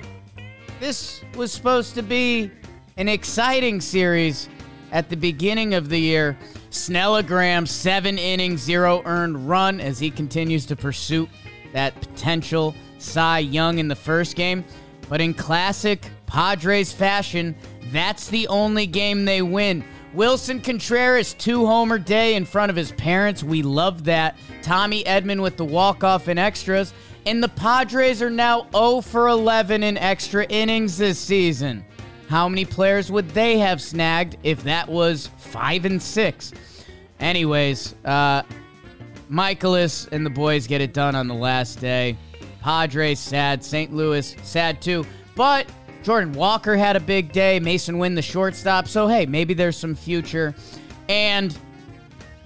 this 0.80 1.22
was 1.36 1.52
supposed 1.52 1.94
to 1.94 2.02
be 2.02 2.50
an 2.96 3.06
exciting 3.06 3.80
series 3.80 4.48
at 4.90 5.08
the 5.08 5.16
beginning 5.16 5.74
of 5.74 5.88
the 5.88 6.00
year. 6.00 6.36
Snellagram, 6.72 7.68
seven 7.68 8.18
innings, 8.18 8.60
zero 8.60 9.02
earned 9.04 9.48
run 9.48 9.80
as 9.80 10.00
he 10.00 10.10
continues 10.10 10.66
to 10.66 10.74
pursue 10.74 11.28
that 11.72 11.94
potential 12.00 12.74
Cy 12.98 13.38
Young 13.38 13.78
in 13.78 13.86
the 13.86 13.94
first 13.94 14.34
game. 14.34 14.64
But 15.08 15.20
in 15.20 15.32
classic 15.32 16.10
Padres 16.26 16.92
fashion, 16.92 17.54
that's 17.92 18.26
the 18.26 18.48
only 18.48 18.88
game 18.88 19.24
they 19.24 19.42
win. 19.42 19.84
Willson 20.12 20.60
Contreras, 20.60 21.34
two 21.34 21.66
homer 21.66 21.98
day 21.98 22.34
in 22.34 22.44
front 22.44 22.70
of 22.70 22.74
his 22.74 22.90
parents. 22.92 23.44
We 23.44 23.62
love 23.62 24.04
that. 24.04 24.36
Tommy 24.60 25.04
Edman 25.04 25.40
with 25.40 25.56
the 25.56 25.64
walk-off 25.64 26.26
and 26.26 26.38
extras. 26.38 26.92
And 27.28 27.42
the 27.42 27.48
Padres 27.50 28.22
are 28.22 28.30
now 28.30 28.66
0 28.72 29.02
for 29.02 29.28
11 29.28 29.82
in 29.82 29.98
extra 29.98 30.46
innings 30.46 30.96
this 30.96 31.18
season. 31.18 31.84
How 32.30 32.48
many 32.48 32.64
players 32.64 33.12
would 33.12 33.28
they 33.32 33.58
have 33.58 33.82
snagged 33.82 34.38
if 34.44 34.64
that 34.64 34.88
was 34.88 35.26
5 35.36 35.84
and 35.84 36.02
6? 36.02 36.52
Anyways, 37.20 37.94
uh, 38.06 38.44
Mikolas 39.30 40.10
and 40.10 40.24
the 40.24 40.30
boys 40.30 40.66
get 40.66 40.80
it 40.80 40.94
done 40.94 41.14
on 41.14 41.28
the 41.28 41.34
last 41.34 41.82
day. 41.82 42.16
Padres 42.62 43.18
sad. 43.18 43.62
St. 43.62 43.92
Louis 43.92 44.34
sad 44.42 44.80
too. 44.80 45.04
But 45.36 45.70
Jordan 46.02 46.32
Walker 46.32 46.78
had 46.78 46.96
a 46.96 47.00
big 47.00 47.32
day. 47.32 47.60
Masyn 47.60 47.98
Winn 47.98 48.14
the 48.14 48.22
shortstop. 48.22 48.88
So 48.88 49.06
hey, 49.06 49.26
maybe 49.26 49.52
there's 49.52 49.76
some 49.76 49.94
future. 49.94 50.54
And 51.10 51.54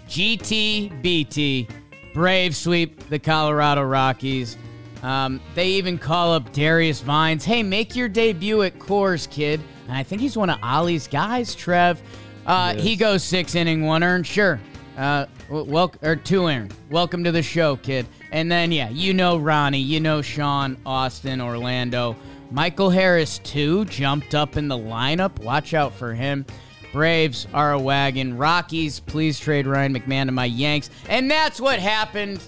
GTBT 0.09 1.69
Brave 2.15 2.55
sweep 2.55 3.09
the 3.09 3.21
Colorado 3.21 3.83
Rockies. 3.83 4.57
Um, 5.03 5.41
they 5.55 5.69
even 5.71 5.99
call 5.99 6.33
up 6.33 6.53
Darius 6.53 7.01
Vines. 7.01 7.45
Hey, 7.45 7.63
make 7.63 7.97
your 7.97 8.09
debut 8.09 8.63
at 8.63 8.79
Coors, 8.79 9.29
kid. 9.29 9.61
And 9.89 9.97
I 9.97 10.03
think 10.03 10.21
he's 10.21 10.37
one 10.37 10.49
of 10.49 10.59
Ollie's 10.63 11.09
guys, 11.09 11.55
Trev. 11.55 12.01
Uh, 12.47 12.75
yes. 12.77 12.85
He 12.85 12.97
goes 12.97 13.23
six 13.23 13.55
inning, 13.55 13.85
one 13.85 14.03
earned. 14.03 14.27
Sure. 14.27 14.61
Uh, 14.97 15.27
well, 15.49 15.93
or 16.03 16.17
two 16.17 16.47
earned. 16.47 16.75
Welcome 16.91 17.25
to 17.25 17.33
the 17.33 17.43
show, 17.43 17.77
kid. 17.77 18.07
And 18.31 18.51
then, 18.51 18.71
yeah, 18.71 18.91
you 18.91 19.13
know 19.13 19.39
Ronnie, 19.39 19.81
you 19.81 20.01
know 20.01 20.23
Sean, 20.23 20.77
Austin, 20.87 21.41
Orlando. 21.41 22.17
Michael 22.51 22.91
Harris, 22.91 23.39
too, 23.39 23.85
jumped 23.87 24.35
up 24.35 24.57
in 24.57 24.69
the 24.69 24.79
lineup. 24.79 25.39
Watch 25.41 25.75
out 25.75 25.95
for 25.95 26.15
him. 26.15 26.45
Braves 26.93 27.47
are 27.55 27.73
a 27.73 27.79
wagon. 27.79 28.37
Rockies, 28.37 29.01
please 29.01 29.41
trade 29.41 29.67
Ryan 29.67 29.95
McMahon 29.95 30.27
to 30.27 30.33
my 30.33 30.45
Yanks. 30.45 30.91
And 31.09 31.31
that's 31.31 31.61
what 31.61 31.79
happened 31.79 32.43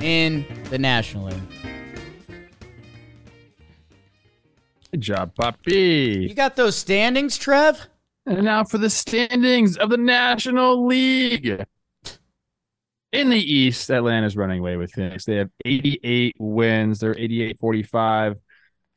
in 0.00 0.46
the 0.70 0.78
National 0.78 1.26
League. 1.26 1.81
Good 4.92 5.00
job, 5.00 5.34
Poppy. 5.34 6.26
You 6.28 6.34
got 6.34 6.54
those 6.54 6.76
standings, 6.76 7.38
Trev? 7.38 7.88
And 8.26 8.44
now 8.44 8.62
for 8.62 8.76
the 8.76 8.90
standings 8.90 9.78
of 9.78 9.88
the 9.88 9.96
National 9.96 10.86
League. 10.86 11.64
In 13.10 13.30
the 13.30 13.38
East, 13.38 13.90
Atlanta's 13.90 14.36
running 14.36 14.60
away 14.60 14.76
with 14.76 14.92
Phoenix. 14.92 15.24
They 15.24 15.36
have 15.36 15.48
88 15.64 16.36
wins. 16.38 16.98
They're 16.98 17.18
88 17.18 17.58
45. 17.58 18.36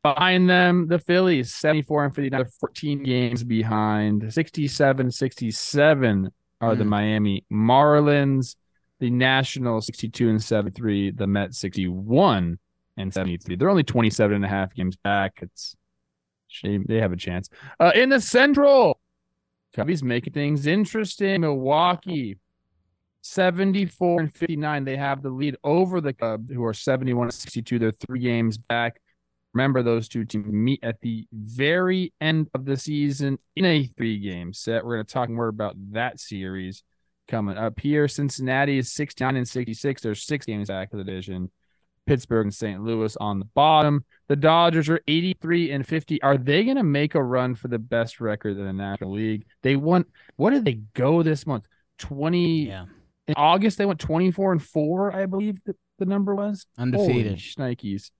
Behind 0.02 0.50
them, 0.50 0.86
the 0.86 0.98
Phillies, 0.98 1.54
74 1.54 2.04
and 2.04 2.14
59, 2.14 2.44
14 2.60 3.02
games 3.02 3.42
behind. 3.42 4.32
67 4.32 5.10
67 5.10 6.30
are 6.60 6.74
the 6.74 6.84
hmm. 6.84 6.90
Miami 6.90 7.44
Marlins. 7.50 8.56
The 9.00 9.10
Nationals, 9.10 9.86
62 9.86 10.28
and 10.28 10.42
73. 10.42 11.12
The 11.12 11.26
Mets, 11.26 11.58
61 11.58 12.58
and 12.96 13.14
73. 13.14 13.56
They're 13.56 13.70
only 13.70 13.82
27 13.82 14.36
and 14.36 14.44
a 14.44 14.48
half 14.48 14.74
games 14.74 14.96
back. 14.96 15.38
It's 15.42 15.74
They 16.62 17.00
have 17.00 17.12
a 17.12 17.16
chance. 17.16 17.48
Uh, 17.78 17.92
in 17.94 18.08
the 18.08 18.20
Central, 18.20 19.00
Cubbies 19.76 20.02
making 20.02 20.32
things 20.32 20.66
interesting. 20.66 21.42
Milwaukee, 21.42 22.38
74 23.22 24.20
and 24.20 24.34
59. 24.34 24.84
They 24.84 24.96
have 24.96 25.22
the 25.22 25.30
lead 25.30 25.56
over 25.64 26.00
the 26.00 26.12
Cubs, 26.12 26.50
who 26.50 26.64
are 26.64 26.74
71 26.74 27.26
and 27.26 27.34
62. 27.34 27.78
They're 27.78 27.90
three 27.90 28.20
games 28.20 28.56
back. 28.58 29.00
Remember, 29.52 29.82
those 29.82 30.08
two 30.08 30.24
teams 30.24 30.52
meet 30.52 30.80
at 30.82 31.00
the 31.00 31.26
very 31.32 32.12
end 32.20 32.48
of 32.54 32.64
the 32.66 32.76
season 32.76 33.38
in 33.54 33.64
a 33.64 33.86
three 33.96 34.18
game 34.18 34.52
set. 34.52 34.84
We're 34.84 34.96
going 34.96 35.06
to 35.06 35.12
talk 35.12 35.30
more 35.30 35.48
about 35.48 35.76
that 35.92 36.20
series 36.20 36.82
coming 37.26 37.56
up 37.56 37.80
here. 37.80 38.06
Cincinnati 38.06 38.78
is 38.78 38.92
69 38.92 39.36
and 39.36 39.48
66. 39.48 40.02
They're 40.02 40.14
six 40.14 40.46
games 40.46 40.68
back 40.68 40.92
of 40.92 40.98
the 40.98 41.04
division. 41.04 41.50
Pittsburgh 42.06 42.46
and 42.46 42.54
St. 42.54 42.82
Louis 42.82 43.16
on 43.16 43.38
the 43.38 43.44
bottom. 43.44 44.04
The 44.28 44.36
Dodgers 44.36 44.88
are 44.88 45.00
83 45.06 45.72
and 45.72 45.86
50. 45.86 46.22
Are 46.22 46.38
they 46.38 46.64
going 46.64 46.76
to 46.76 46.82
make 46.82 47.14
a 47.14 47.22
run 47.22 47.54
for 47.54 47.68
the 47.68 47.78
best 47.78 48.20
record 48.20 48.56
in 48.56 48.64
the 48.64 48.72
National 48.72 49.12
League? 49.12 49.46
They 49.62 49.76
won. 49.76 50.04
What 50.36 50.50
did 50.50 50.64
they 50.64 50.80
go 50.94 51.22
this 51.22 51.46
month? 51.46 51.66
20. 51.98 52.68
Yeah. 52.68 52.86
In 53.28 53.34
August, 53.36 53.78
they 53.78 53.86
went 53.86 53.98
24 53.98 54.52
and 54.52 54.62
4, 54.62 55.16
I 55.16 55.26
believe 55.26 55.58
the, 55.64 55.74
the 55.98 56.06
number 56.06 56.34
was. 56.34 56.64
Undefeated. 56.78 57.38
Nikes. 57.58 58.10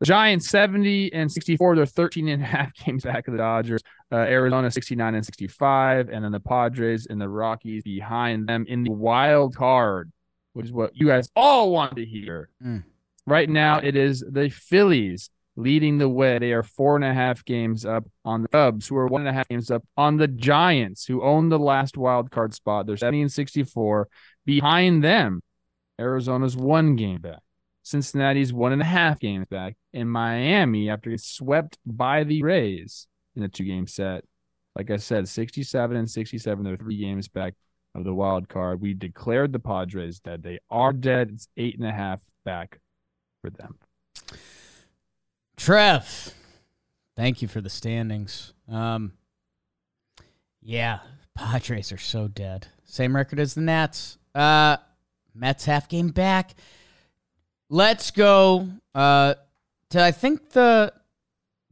The 0.00 0.06
Giants 0.06 0.50
70 0.50 1.12
and 1.14 1.32
64. 1.32 1.76
They're 1.76 1.86
13 1.86 2.28
and 2.28 2.42
a 2.42 2.46
half 2.46 2.74
games 2.84 3.04
back 3.04 3.26
of 3.26 3.32
the 3.32 3.38
Dodgers. 3.38 3.80
Uh, 4.12 4.16
Arizona 4.16 4.70
69 4.70 5.14
and 5.14 5.24
65. 5.24 6.10
And 6.10 6.24
then 6.24 6.32
the 6.32 6.40
Padres 6.40 7.06
and 7.06 7.20
the 7.20 7.28
Rockies 7.28 7.84
behind 7.84 8.48
them 8.48 8.66
in 8.68 8.82
the 8.82 8.90
wild 8.90 9.56
card 9.56 10.12
which 10.54 10.66
is 10.66 10.72
what 10.72 10.96
you 10.96 11.06
guys 11.06 11.28
all 11.36 11.70
want 11.70 11.96
to 11.96 12.04
hear. 12.04 12.48
Mm. 12.64 12.84
Right 13.26 13.48
now, 13.48 13.78
it 13.78 13.96
is 13.96 14.24
the 14.28 14.48
Phillies 14.48 15.30
leading 15.56 15.98
the 15.98 16.08
way. 16.08 16.38
They 16.38 16.52
are 16.52 16.62
four 16.62 16.96
and 16.96 17.04
a 17.04 17.12
half 17.12 17.44
games 17.44 17.84
up 17.84 18.04
on 18.24 18.42
the 18.42 18.48
Cubs, 18.48 18.86
who 18.86 18.96
are 18.96 19.06
one 19.06 19.22
and 19.22 19.30
a 19.30 19.32
half 19.32 19.48
games 19.48 19.70
up 19.70 19.84
on 19.96 20.16
the 20.16 20.28
Giants, 20.28 21.06
who 21.06 21.22
own 21.22 21.48
the 21.48 21.58
last 21.58 21.96
wild 21.96 22.30
card 22.30 22.54
spot. 22.54 22.86
They're 22.86 22.96
70 22.96 23.22
and 23.22 23.32
64. 23.32 24.08
Behind 24.44 25.02
them, 25.02 25.42
Arizona's 26.00 26.56
one 26.56 26.96
game 26.96 27.20
back. 27.20 27.40
Cincinnati's 27.82 28.52
one 28.52 28.72
and 28.72 28.82
a 28.82 28.86
half 28.86 29.20
games 29.20 29.46
back. 29.50 29.76
And 29.92 30.10
Miami, 30.10 30.88
after 30.88 31.10
getting 31.10 31.18
swept 31.18 31.78
by 31.84 32.24
the 32.24 32.42
Rays 32.42 33.06
in 33.36 33.42
a 33.42 33.48
two 33.48 33.64
game 33.64 33.86
set, 33.86 34.24
like 34.74 34.90
I 34.90 34.96
said, 34.96 35.28
67 35.28 35.96
and 35.96 36.10
67. 36.10 36.64
They're 36.64 36.76
three 36.76 36.96
games 36.96 37.28
back 37.28 37.54
of 37.94 38.04
the 38.04 38.14
wild 38.14 38.48
card. 38.48 38.80
We 38.80 38.94
declared 38.94 39.52
the 39.52 39.58
Padres 39.58 40.20
dead. 40.20 40.42
They 40.42 40.58
are 40.70 40.92
dead. 40.92 41.30
It's 41.32 41.48
eight 41.56 41.78
and 41.78 41.86
a 41.86 41.92
half 41.92 42.20
back 42.44 42.80
for 43.40 43.50
them. 43.50 43.78
Trev, 45.56 46.34
thank 47.16 47.40
you 47.40 47.48
for 47.48 47.60
the 47.60 47.70
standings. 47.70 48.52
Um, 48.68 49.12
yeah, 50.60 51.00
Padres 51.34 51.92
are 51.92 51.98
so 51.98 52.26
dead. 52.26 52.68
Same 52.84 53.14
record 53.14 53.38
as 53.38 53.54
the 53.54 53.60
Nats. 53.60 54.18
Uh, 54.34 54.78
Mets 55.34 55.64
half 55.64 55.88
game 55.88 56.08
back. 56.08 56.54
Let's 57.68 58.10
go 58.10 58.68
uh, 58.94 59.34
to 59.90 60.02
I 60.02 60.12
think 60.12 60.50
the 60.50 60.92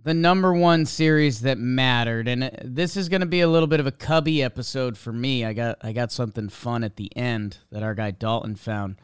the 0.04 0.14
number 0.14 0.52
one 0.52 0.84
series 0.84 1.42
that 1.42 1.58
mattered, 1.58 2.26
and 2.26 2.50
this 2.64 2.96
is 2.96 3.08
going 3.08 3.20
to 3.20 3.26
be 3.26 3.40
a 3.40 3.48
little 3.48 3.66
bit 3.66 3.80
of 3.80 3.86
a 3.86 3.92
cubby 3.92 4.42
episode 4.42 4.98
for 4.98 5.12
me. 5.12 5.44
I 5.44 5.52
got 5.52 5.78
I 5.82 5.92
got 5.92 6.10
something 6.10 6.48
fun 6.48 6.82
at 6.82 6.96
the 6.96 7.14
end 7.16 7.58
that 7.70 7.82
our 7.82 7.94
guy 7.94 8.10
Dalton 8.10 8.56
found. 8.56 8.96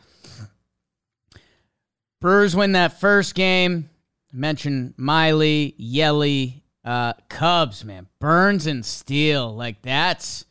Brewers 2.21 2.57
win 2.57 2.73
that 2.73 2.99
first 2.99 3.35
game. 3.35 3.91
Mentioned 4.33 4.95
Miley, 4.97 5.75
Yelly, 5.79 6.65
uh, 6.85 7.15
Cubs, 7.29 7.85
man, 7.85 8.09
Burnes 8.19 8.67
and 8.67 8.85
Steele. 8.85 9.55
Like 9.55 9.83
that's 9.83 10.45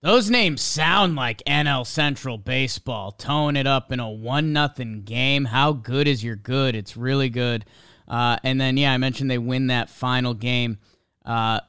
those 0.00 0.30
names 0.30 0.62
sound 0.62 1.14
like 1.14 1.42
NL 1.46 1.86
Central 1.86 2.38
baseball. 2.38 3.12
Towing 3.12 3.56
it 3.56 3.66
up 3.66 3.92
in 3.92 4.00
a 4.00 4.10
one 4.10 4.52
nothing 4.52 5.02
game. 5.02 5.44
How 5.44 5.72
good 5.72 6.08
is 6.08 6.24
your 6.24 6.36
good? 6.36 6.74
It's 6.74 6.96
really 6.96 7.28
good. 7.28 7.66
Uh, 8.08 8.36
and 8.42 8.60
then, 8.60 8.76
yeah, 8.76 8.92
I 8.92 8.98
mentioned 8.98 9.30
they 9.30 9.38
win 9.38 9.68
that 9.68 9.90
final 9.90 10.34
game. 10.34 10.78
Uh, 11.24 11.60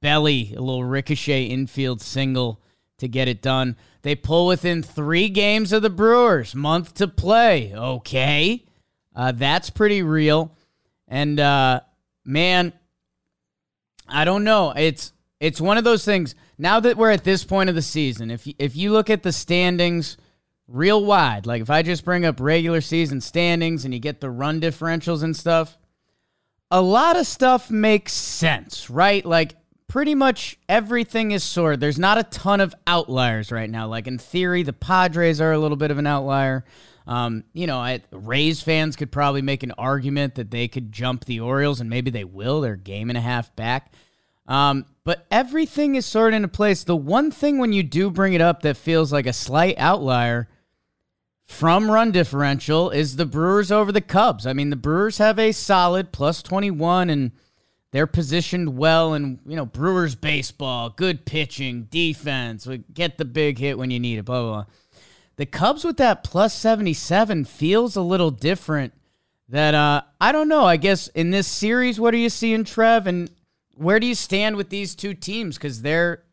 Belly, 0.00 0.54
a 0.56 0.60
little 0.60 0.84
ricochet 0.84 1.44
infield 1.44 2.00
single 2.00 2.60
to 2.98 3.08
get 3.08 3.28
it 3.28 3.42
done. 3.42 3.76
They 4.02 4.14
pull 4.14 4.46
within 4.46 4.82
three 4.82 5.28
games 5.28 5.72
of 5.72 5.82
the 5.82 5.90
Brewers, 5.90 6.54
month 6.54 6.94
to 6.94 7.08
play. 7.08 7.72
Okay. 7.74 8.64
Uh, 9.14 9.32
that's 9.32 9.70
pretty 9.70 10.02
real. 10.02 10.56
And, 11.08 11.38
uh, 11.38 11.80
man, 12.24 12.72
I 14.08 14.24
don't 14.24 14.44
know. 14.44 14.72
It's 14.76 15.12
it's 15.40 15.60
one 15.60 15.78
of 15.78 15.84
those 15.84 16.04
things. 16.04 16.34
Now 16.58 16.80
that 16.80 16.96
we're 16.96 17.10
at 17.10 17.24
this 17.24 17.44
point 17.44 17.68
of 17.68 17.74
the 17.74 17.82
season, 17.82 18.30
if 18.30 18.46
if 18.58 18.76
you 18.76 18.92
look 18.92 19.10
at 19.10 19.22
the 19.22 19.32
standings 19.32 20.16
real 20.68 21.04
wide. 21.04 21.46
Like 21.46 21.62
if 21.62 21.70
I 21.70 21.82
just 21.82 22.04
bring 22.04 22.24
up 22.24 22.40
regular 22.40 22.80
season 22.80 23.20
standings 23.20 23.84
and 23.84 23.92
you 23.92 24.00
get 24.00 24.20
the 24.20 24.30
run 24.30 24.60
differentials 24.60 25.22
and 25.22 25.36
stuff, 25.36 25.76
a 26.70 26.80
lot 26.80 27.16
of 27.16 27.26
stuff 27.26 27.70
makes 27.70 28.12
sense, 28.12 28.88
right? 28.88 29.24
Like 29.24 29.54
pretty 29.88 30.14
much 30.14 30.58
everything 30.68 31.32
is 31.32 31.44
sorted. 31.44 31.80
There's 31.80 31.98
not 31.98 32.16
a 32.16 32.22
ton 32.24 32.60
of 32.60 32.74
outliers 32.86 33.52
right 33.52 33.68
now. 33.68 33.88
Like 33.88 34.06
in 34.06 34.16
theory, 34.16 34.62
the 34.62 34.72
Padres 34.72 35.40
are 35.40 35.52
a 35.52 35.58
little 35.58 35.76
bit 35.76 35.90
of 35.90 35.98
an 35.98 36.06
outlier. 36.06 36.64
Um, 37.06 37.44
you 37.52 37.66
know, 37.66 37.78
I, 37.78 38.00
Rays 38.10 38.62
fans 38.62 38.96
could 38.96 39.12
probably 39.12 39.42
make 39.42 39.62
an 39.62 39.72
argument 39.72 40.36
that 40.36 40.50
they 40.50 40.68
could 40.68 40.92
jump 40.92 41.24
the 41.24 41.40
Orioles, 41.40 41.80
and 41.80 41.90
maybe 41.90 42.10
they 42.10 42.24
will. 42.24 42.60
They're 42.60 42.76
game 42.76 43.10
and 43.10 43.18
a 43.18 43.20
half 43.20 43.54
back. 43.54 43.92
Um, 44.46 44.86
but 45.04 45.26
everything 45.30 45.94
is 45.94 46.06
sort 46.06 46.32
of 46.32 46.36
into 46.36 46.48
place. 46.48 46.84
The 46.84 46.96
one 46.96 47.30
thing 47.30 47.58
when 47.58 47.72
you 47.72 47.82
do 47.82 48.10
bring 48.10 48.34
it 48.34 48.40
up 48.40 48.62
that 48.62 48.76
feels 48.76 49.12
like 49.12 49.26
a 49.26 49.32
slight 49.32 49.76
outlier 49.78 50.48
from 51.52 51.90
run 51.90 52.10
differential 52.10 52.90
is 52.90 53.16
the 53.16 53.26
Brewers 53.26 53.70
over 53.70 53.92
the 53.92 54.00
Cubs. 54.00 54.46
I 54.46 54.52
mean, 54.52 54.70
the 54.70 54.76
Brewers 54.76 55.18
have 55.18 55.38
a 55.38 55.52
solid 55.52 56.10
plus 56.10 56.42
21 56.42 57.10
and 57.10 57.30
they're 57.92 58.06
positioned 58.06 58.76
well 58.76 59.12
and 59.12 59.38
you 59.46 59.54
know, 59.54 59.66
Brewers 59.66 60.14
baseball, 60.14 60.90
good 60.90 61.26
pitching, 61.26 61.84
defense, 61.84 62.66
get 62.92 63.18
the 63.18 63.26
big 63.26 63.58
hit 63.58 63.76
when 63.76 63.90
you 63.90 64.00
need 64.00 64.18
it, 64.18 64.24
blah 64.24 64.40
blah. 64.40 64.50
blah. 64.50 64.64
The 65.36 65.46
Cubs 65.46 65.84
with 65.84 65.98
that 65.98 66.24
plus 66.24 66.54
77 66.54 67.44
feels 67.44 67.96
a 67.96 68.02
little 68.02 68.30
different. 68.30 68.94
That 69.48 69.74
uh 69.74 70.02
I 70.20 70.32
don't 70.32 70.48
know. 70.48 70.64
I 70.64 70.78
guess 70.78 71.08
in 71.08 71.30
this 71.30 71.46
series, 71.46 72.00
what 72.00 72.14
are 72.14 72.18
you 72.18 72.30
seeing, 72.30 72.64
Trev? 72.64 73.06
And 73.06 73.30
where 73.74 74.00
do 74.00 74.06
you 74.06 74.14
stand 74.14 74.56
with 74.56 74.70
these 74.70 74.94
two 74.94 75.12
teams? 75.14 75.58
Because 75.58 75.82
they're 75.82 76.24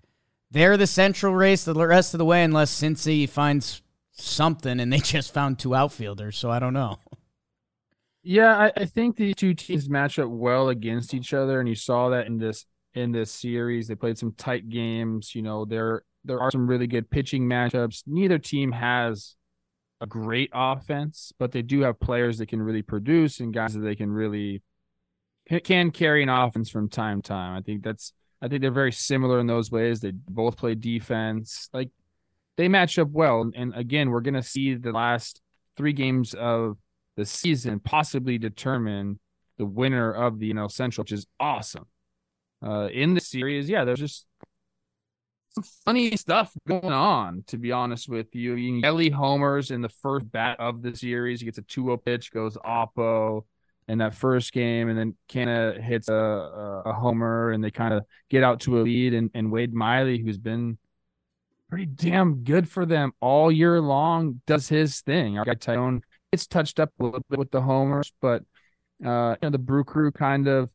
they're 0.49 0.77
the 0.77 0.87
central 0.87 1.35
race 1.35 1.65
the 1.65 1.75
rest 1.75 2.13
of 2.13 2.17
the 2.17 2.25
way, 2.25 2.41
unless 2.43 2.73
Cincy 2.73 3.27
finds 3.27 3.81
something, 4.21 4.79
and 4.79 4.91
they 4.91 4.97
just 4.99 5.33
found 5.33 5.59
two 5.59 5.75
outfielders. 5.75 6.37
So 6.37 6.49
I 6.49 6.59
don't 6.59 6.73
know. 6.73 6.97
Yeah, 8.21 8.57
I, 8.57 8.81
I 8.81 8.85
think 8.85 9.15
these 9.15 9.35
two 9.35 9.53
teams 9.53 9.89
match 9.89 10.19
up 10.19 10.29
well 10.29 10.69
against 10.69 11.13
each 11.13 11.33
other, 11.33 11.59
and 11.59 11.69
you 11.69 11.75
saw 11.75 12.09
that 12.09 12.27
in 12.27 12.37
this 12.37 12.65
in 12.93 13.11
this 13.11 13.31
series. 13.31 13.87
They 13.87 13.95
played 13.95 14.17
some 14.17 14.33
tight 14.33 14.69
games. 14.69 15.33
You 15.35 15.41
know, 15.41 15.65
there 15.65 16.03
there 16.25 16.39
are 16.39 16.51
some 16.51 16.67
really 16.67 16.87
good 16.87 17.09
pitching 17.09 17.43
matchups. 17.43 18.03
Neither 18.05 18.37
team 18.37 18.71
has 18.71 19.35
a 20.01 20.05
great 20.05 20.49
offense, 20.53 21.31
but 21.39 21.51
they 21.51 21.61
do 21.61 21.81
have 21.81 21.99
players 21.99 22.37
that 22.37 22.47
can 22.47 22.61
really 22.61 22.81
produce 22.81 23.39
and 23.39 23.53
guys 23.53 23.73
that 23.73 23.81
they 23.81 23.95
can 23.95 24.11
really 24.11 24.61
can 25.63 25.91
carry 25.91 26.23
an 26.23 26.29
offense 26.29 26.69
from 26.69 26.89
time 26.89 27.21
to 27.21 27.27
time. 27.29 27.57
I 27.57 27.61
think 27.61 27.83
that's 27.83 28.13
I 28.41 28.47
think 28.47 28.61
they're 28.61 28.71
very 28.71 28.91
similar 28.91 29.39
in 29.39 29.47
those 29.47 29.71
ways. 29.71 29.99
They 29.99 30.11
both 30.11 30.57
play 30.57 30.75
defense. 30.75 31.69
Like 31.73 31.89
they 32.59 32.67
match 32.67 32.99
up 32.99 33.07
well. 33.09 33.49
And 33.55 33.73
again, 33.73 34.09
we're 34.09 34.19
gonna 34.19 34.43
see 34.43 34.75
the 34.75 34.91
last 34.91 35.39
three 35.77 35.93
games 35.93 36.33
of 36.33 36.77
the 37.15 37.23
season 37.23 37.79
possibly 37.79 38.37
determine 38.37 39.17
the 39.57 39.65
winner 39.65 40.11
of 40.11 40.39
the 40.39 40.53
NL 40.53 40.69
Central, 40.69 41.03
which 41.03 41.13
is 41.13 41.25
awesome. 41.39 41.85
Uh, 42.61 42.89
in 42.91 43.13
the 43.13 43.21
series, 43.21 43.69
yeah, 43.69 43.85
there's 43.85 44.01
just 44.01 44.25
some 45.55 45.63
funny 45.85 46.17
stuff 46.17 46.51
going 46.67 46.91
on, 46.91 47.45
to 47.47 47.57
be 47.57 47.71
honest 47.71 48.09
with 48.09 48.35
you. 48.35 48.55
Yelly 48.55 49.09
homers 49.09 49.71
in 49.71 49.79
the 49.79 49.87
first 49.87 50.29
bat 50.29 50.59
of 50.59 50.81
the 50.81 50.93
series. 50.93 51.39
He 51.39 51.45
gets 51.45 51.59
a 51.59 51.61
2 51.61 51.85
0 51.85 51.95
pitch, 51.95 52.29
goes 52.33 52.57
oppo 52.57 53.45
in 53.87 53.99
that 53.99 54.13
first 54.13 54.51
game, 54.51 54.89
and 54.89 54.99
then 54.99 55.15
Canha 55.29 55.81
hits 55.81 56.09
a, 56.09 56.13
a, 56.13 56.81
a 56.87 56.93
homer, 56.93 57.51
and 57.51 57.63
they 57.63 57.71
kind 57.71 57.93
of 57.93 58.03
get 58.29 58.43
out 58.43 58.59
to 58.61 58.79
a 58.79 58.81
lead. 58.81 59.13
And, 59.13 59.31
and 59.33 59.49
Wade 59.49 59.73
Miley, 59.73 60.19
who's 60.19 60.37
been 60.37 60.77
pretty 61.69 61.85
damn 61.85 62.43
good 62.43 62.67
for 62.67 62.85
them 62.85 63.11
all 63.19 63.51
year 63.51 63.79
long, 63.79 64.41
does 64.47 64.69
his 64.69 65.01
thing. 65.01 65.37
Our 65.37 65.45
guy 65.45 65.55
Taillon 65.55 66.01
it's 66.31 66.47
touched 66.47 66.79
up 66.79 66.91
a 66.99 67.03
little 67.03 67.25
bit 67.29 67.39
with 67.39 67.51
the 67.51 67.61
homers, 67.61 68.13
but 68.21 68.43
uh, 69.03 69.35
you 69.41 69.47
know, 69.47 69.49
the 69.49 69.57
Brew 69.57 69.83
Crew 69.83 70.11
kind 70.11 70.47
of 70.47 70.69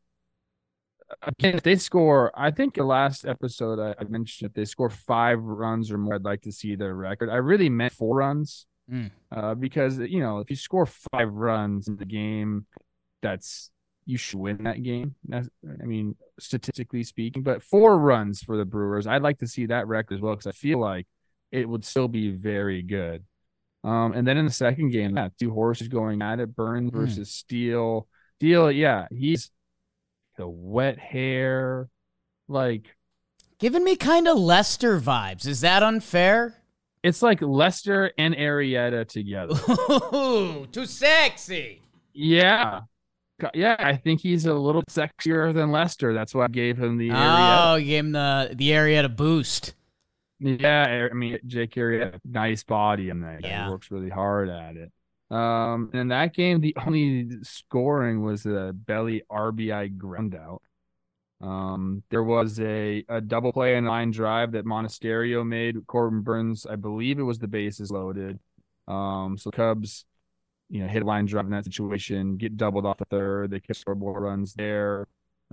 again, 1.21 1.55
if 1.55 1.63
they 1.63 1.75
score, 1.75 2.31
I 2.35 2.51
think 2.51 2.75
the 2.75 2.83
last 2.83 3.25
episode 3.25 3.79
I, 3.79 3.95
I, 4.01 4.05
mentioned 4.05 4.49
if 4.49 4.53
they 4.53 4.65
score 4.65 4.89
five 4.89 5.39
runs 5.41 5.91
or 5.91 5.97
more, 5.97 6.15
I'd 6.15 6.23
like 6.23 6.41
to 6.41 6.51
see 6.51 6.75
their 6.75 6.95
record. 6.95 7.29
I 7.29 7.35
really 7.35 7.69
meant 7.69 7.93
four 7.93 8.17
runs 8.17 8.65
mm. 8.91 9.11
uh, 9.31 9.55
because 9.55 9.99
you 9.99 10.19
know 10.19 10.39
if 10.39 10.49
you 10.49 10.55
score 10.55 10.85
five 10.85 11.31
runs 11.31 11.87
in 11.87 11.97
the 11.97 12.05
game, 12.05 12.65
that's 13.21 13.71
you 14.05 14.17
should 14.17 14.39
win 14.39 14.63
that 14.63 14.83
game. 14.83 15.15
That's, 15.27 15.49
I 15.81 15.85
mean, 15.85 16.15
statistically 16.39 17.03
speaking, 17.03 17.43
but 17.43 17.63
four 17.63 17.97
runs 17.97 18.41
for 18.41 18.57
the 18.57 18.65
Brewers, 18.65 19.07
I'd 19.07 19.23
like 19.23 19.39
to 19.39 19.47
see 19.47 19.65
that 19.67 19.87
record 19.87 20.15
as 20.15 20.21
well 20.21 20.33
because 20.33 20.47
I 20.47 20.51
feel 20.51 20.79
like 20.79 21.07
it 21.51 21.67
would 21.67 21.83
still 21.83 22.07
be 22.07 22.31
very 22.31 22.81
good. 22.81 23.23
Um, 23.83 24.13
and 24.13 24.27
then 24.27 24.37
in 24.37 24.45
the 24.45 24.51
second 24.51 24.89
game, 24.91 25.15
yeah, 25.15 25.29
two 25.39 25.51
horses 25.51 25.87
going 25.87 26.21
at 26.21 26.39
it, 26.39 26.55
Burnes 26.55 26.91
mm. 26.91 26.93
versus 26.93 27.31
Steele. 27.31 28.07
Steele, 28.37 28.71
yeah, 28.71 29.07
he's 29.11 29.51
the 30.37 30.47
wet 30.47 30.99
hair, 30.99 31.89
like 32.47 32.95
giving 33.59 33.83
me 33.83 33.95
kind 33.95 34.27
of 34.27 34.37
Lester 34.37 34.99
vibes. 34.99 35.47
Is 35.47 35.61
that 35.61 35.83
unfair? 35.83 36.55
It's 37.03 37.21
like 37.21 37.41
Lester 37.41 38.11
and 38.17 38.35
Arrieta 38.35 39.07
together. 39.07 39.53
Ooh, 40.15 40.65
too 40.71 40.87
sexy. 40.87 41.81
Yeah. 42.13 42.81
Yeah, 43.53 43.75
I 43.79 43.97
think 43.97 44.21
he's 44.21 44.45
a 44.45 44.53
little 44.53 44.83
sexier 44.83 45.53
than 45.53 45.71
Lester. 45.71 46.13
That's 46.13 46.33
why 46.33 46.45
I 46.45 46.47
gave 46.47 46.77
him 46.77 46.97
the. 46.97 47.11
Oh, 47.11 47.75
you 47.75 47.85
gave 47.85 48.05
him 48.05 48.11
the 48.13 48.51
the 48.55 48.71
Arrieta 48.71 49.13
boost. 49.13 49.75
Yeah, 50.39 51.07
I 51.11 51.13
mean 51.13 51.39
Jake 51.45 51.75
Arrieta, 51.75 52.19
nice 52.25 52.63
body 52.63 53.09
and 53.09 53.23
that 53.23 53.43
yeah. 53.43 53.69
works 53.69 53.91
really 53.91 54.09
hard 54.09 54.49
at 54.49 54.75
it. 54.75 54.91
Um, 55.31 55.89
in 55.93 56.09
that 56.09 56.33
game, 56.33 56.61
the 56.61 56.75
only 56.85 57.29
scoring 57.41 58.23
was 58.23 58.45
a 58.45 58.71
belly 58.73 59.23
RBI 59.29 59.97
ground 59.97 60.35
out. 60.35 60.61
Um, 61.41 62.03
there 62.09 62.23
was 62.23 62.59
a, 62.59 63.03
a 63.09 63.21
double 63.21 63.51
play 63.51 63.75
and 63.75 63.87
line 63.87 64.11
drive 64.11 64.53
that 64.53 64.65
Monasterio 64.65 65.45
made. 65.45 65.85
Corbin 65.87 66.21
Burnes, 66.21 66.65
I 66.65 66.75
believe 66.75 67.19
it 67.19 67.23
was 67.23 67.39
the 67.39 67.47
bases 67.47 67.91
loaded. 67.91 68.39
Um, 68.87 69.37
so 69.37 69.51
Cubs, 69.51 70.05
you 70.69 70.81
know, 70.81 70.87
headline 70.87 71.25
drive 71.25 71.45
in 71.45 71.51
that 71.51 71.65
situation, 71.65 72.37
get 72.37 72.57
doubled 72.57 72.85
off 72.85 72.97
the 72.97 73.05
third. 73.05 73.51
They 73.51 73.59
kick 73.59 73.75
score 73.75 73.95
more 73.95 74.19
runs 74.19 74.53
there. 74.53 75.07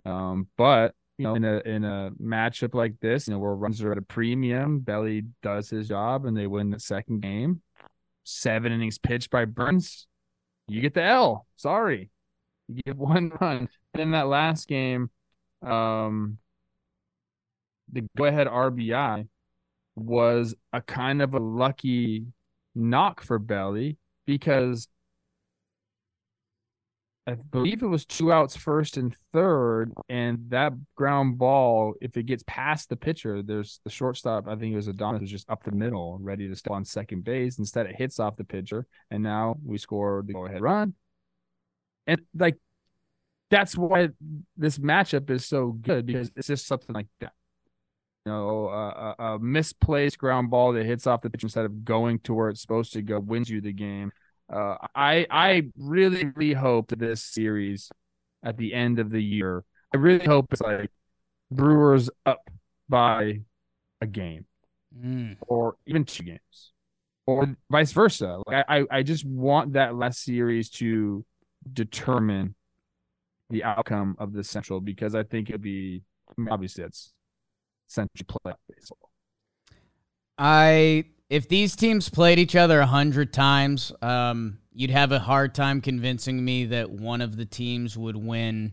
Um, 0.05 0.49
but 0.57 0.95
you 1.19 1.25
know, 1.25 1.35
in 1.35 1.45
a 1.45 1.59
in 1.65 1.85
a 1.85 2.11
matchup 2.21 2.75
like 2.75 2.99
this, 3.01 3.29
you 3.29 3.35
know, 3.35 3.39
where 3.39 3.55
runs 3.55 3.83
are 3.83 3.93
at 3.93 3.99
a 3.99 4.03
premium, 4.03 4.81
Belly 4.81 5.25
does 5.43 5.71
his 5.71 5.89
job 5.89 6.25
and 6.25 6.37
they 6.37 6.47
win 6.47 6.71
the 6.71 6.81
second 6.81 7.21
game. 7.21 7.63
Seven 8.25 8.73
innings 8.73 8.99
pitched 8.99 9.31
by 9.31 9.45
Burnes, 9.45 10.07
You 10.69 10.81
get 10.81 10.95
the 10.95 11.03
L. 11.03 11.47
Sorry. 11.57 12.11
You 12.69 12.81
get 12.85 12.97
one 12.97 13.33
run. 13.41 13.69
And 13.95 14.01
in 14.03 14.11
that 14.13 14.29
last 14.29 14.69
game, 14.69 15.11
um 15.63 16.39
the 17.93 18.03
go 18.17 18.25
ahead 18.25 18.47
RBI 18.47 19.29
was 19.95 20.55
a 20.73 20.81
kind 20.81 21.21
of 21.21 21.35
a 21.35 21.39
lucky 21.39 22.27
knock 22.75 23.23
for 23.23 23.39
Belly 23.39 23.99
because 24.27 24.89
I 27.25 27.35
believe 27.35 27.83
it 27.83 27.87
was 27.87 28.05
two 28.05 28.33
outs 28.33 28.57
first 28.57 28.97
and 28.97 29.17
third, 29.33 29.93
and 30.09 30.47
that 30.49 30.73
ground 30.97 31.39
ball, 31.39 31.95
if 32.01 32.17
it 32.17 32.27
gets 32.27 32.43
past 32.49 32.89
the 32.89 32.97
pitcher, 32.97 33.43
there's 33.43 33.79
the 33.85 33.91
shortstop. 33.91 34.49
I 34.49 34.57
think 34.57 34.73
it 34.73 34.77
was 34.77 34.89
Adames 34.89 35.21
was 35.21 35.31
just 35.31 35.49
up 35.49 35.63
the 35.63 35.71
middle, 35.71 36.19
ready 36.21 36.49
to 36.49 36.57
step 36.57 36.73
on 36.73 36.85
second 36.85 37.23
base. 37.23 37.61
Instead, 37.61 37.87
it 37.87 37.95
hits 37.95 38.19
off 38.19 38.37
the 38.37 38.45
pitcher, 38.45 38.87
and 39.09 39.23
now 39.23 39.57
we 39.65 39.79
score 39.79 40.25
the 40.27 40.33
go-ahead 40.33 40.63
run. 40.63 40.95
And 42.09 42.23
like, 42.37 42.57
that's 43.51 43.77
why 43.77 44.09
this 44.57 44.79
matchup 44.79 45.31
is 45.31 45.47
so 45.47 45.69
good 45.71 46.07
because 46.07 46.33
it's 46.35 46.49
just 46.49 46.67
something 46.67 46.93
like 46.93 47.07
that. 47.21 47.35
You 48.27 48.33
know, 48.33 48.69
a, 48.69 49.15
a 49.19 49.39
misplaced 49.39 50.19
ground 50.19 50.51
ball 50.51 50.73
that 50.73 50.87
hits 50.87 51.07
off 51.07 51.23
the 51.23 51.31
pitch 51.31 51.45
instead 51.45 51.67
of 51.67 51.85
going 51.85 52.19
to 52.21 52.35
where 52.35 52.49
it's 52.49 52.63
supposed 52.63 52.93
to 52.95 53.03
go 53.03 53.21
wins 53.21 53.49
you 53.49 53.61
the 53.61 53.73
game 53.73 54.11
uh, 54.53 54.77
I 54.95 55.27
I 55.31 55.63
really 55.79 56.31
really 56.35 56.55
hope 56.55 56.89
that 56.89 56.99
this 56.99 57.23
series 57.23 57.91
at 58.45 58.57
the 58.57 58.75
end 58.75 58.99
of 58.99 59.11
the 59.11 59.23
year, 59.23 59.65
I 59.95 59.99
really 59.99 60.25
hope 60.25 60.53
it's 60.53 60.61
like 60.61 60.91
Brewers 61.51 62.11
up 62.27 62.49
by 62.89 63.41
a 64.01 64.07
game 64.07 64.47
mm. 64.99 65.37
or 65.47 65.77
even 65.87 66.05
two 66.05 66.25
games 66.25 66.73
or 67.27 67.57
vice 67.71 67.93
versa. 67.93 68.43
Like 68.47 68.65
I, 68.69 68.85
I 68.91 69.03
just 69.03 69.25
want 69.25 69.75
that 69.75 69.95
last 69.95 70.25
series 70.25 70.71
to 70.71 71.25
determine 71.73 72.55
the 73.51 73.65
outcome 73.65 74.17
of 74.19 74.33
the 74.33 74.43
Central 74.43 74.81
because 74.81 75.15
I 75.15 75.23
think 75.23 75.51
it'd 75.51 75.63
be 75.63 76.03
I 76.29 76.41
mean, 76.41 76.49
obviously 76.49 76.85
it's 76.85 77.13
Central 77.87 78.41
play 78.43 78.53
baseball. 78.69 79.11
I 80.39 81.05
if 81.33 81.49
these 81.49 81.75
teams 81.75 82.11
played 82.11 82.39
each 82.39 82.55
other 82.55 82.81
a 82.81 82.87
hundred 82.87 83.33
times, 83.33 83.91
um, 84.03 84.59
you'd 84.75 84.91
have 84.91 85.13
a 85.13 85.19
hard 85.19 85.55
time 85.55 85.81
convincing 85.81 86.45
me 86.45 86.67
that 86.67 86.91
one 86.91 87.23
of 87.23 87.39
the 87.39 87.47
teams 87.47 87.97
would 87.97 88.17
win 88.17 88.73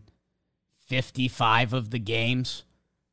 fifty-five 0.86 1.72
of 1.72 1.88
the 1.88 1.98
games. 1.98 2.64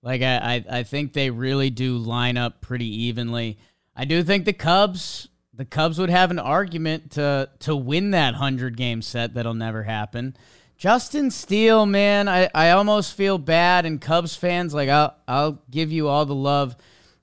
Like 0.04 0.22
I, 0.22 0.36
I, 0.36 0.80
I 0.80 0.84
think 0.84 1.14
they 1.14 1.30
really 1.30 1.70
do 1.70 1.98
line 1.98 2.36
up 2.36 2.60
pretty 2.60 3.04
evenly. 3.06 3.58
I 3.96 4.04
do 4.04 4.22
think 4.22 4.44
the 4.44 4.52
Cubs, 4.52 5.30
the 5.54 5.64
Cubs 5.64 5.98
would 5.98 6.10
have 6.10 6.30
an 6.30 6.40
argument 6.40 7.12
to 7.12 7.50
to 7.60 7.74
win 7.74 8.12
that 8.12 8.36
hundred 8.36 8.76
game 8.76 9.02
set. 9.02 9.34
That'll 9.34 9.54
never 9.54 9.84
happen. 9.84 10.36
Justin 10.78 11.32
Steele, 11.32 11.86
man, 11.86 12.28
I, 12.28 12.50
I 12.54 12.72
almost 12.72 13.16
feel 13.16 13.38
bad. 13.38 13.86
And 13.86 14.02
Cubs 14.02 14.36
fans, 14.36 14.74
like 14.74 14.90
I'll 14.90 15.16
I'll 15.26 15.62
give 15.72 15.90
you 15.90 16.10
all 16.10 16.26
the 16.26 16.36
love 16.36 16.76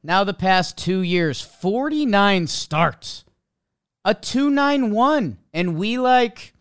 now, 0.07 0.23
the 0.23 0.35
past 0.35 0.77
two 0.77 1.01
years, 1.01 1.41
49 1.41 2.47
starts. 2.47 3.25
a 4.05 4.13
291. 4.15 5.39
And 5.55 5.77
we 5.77 5.97
like, 5.97 6.53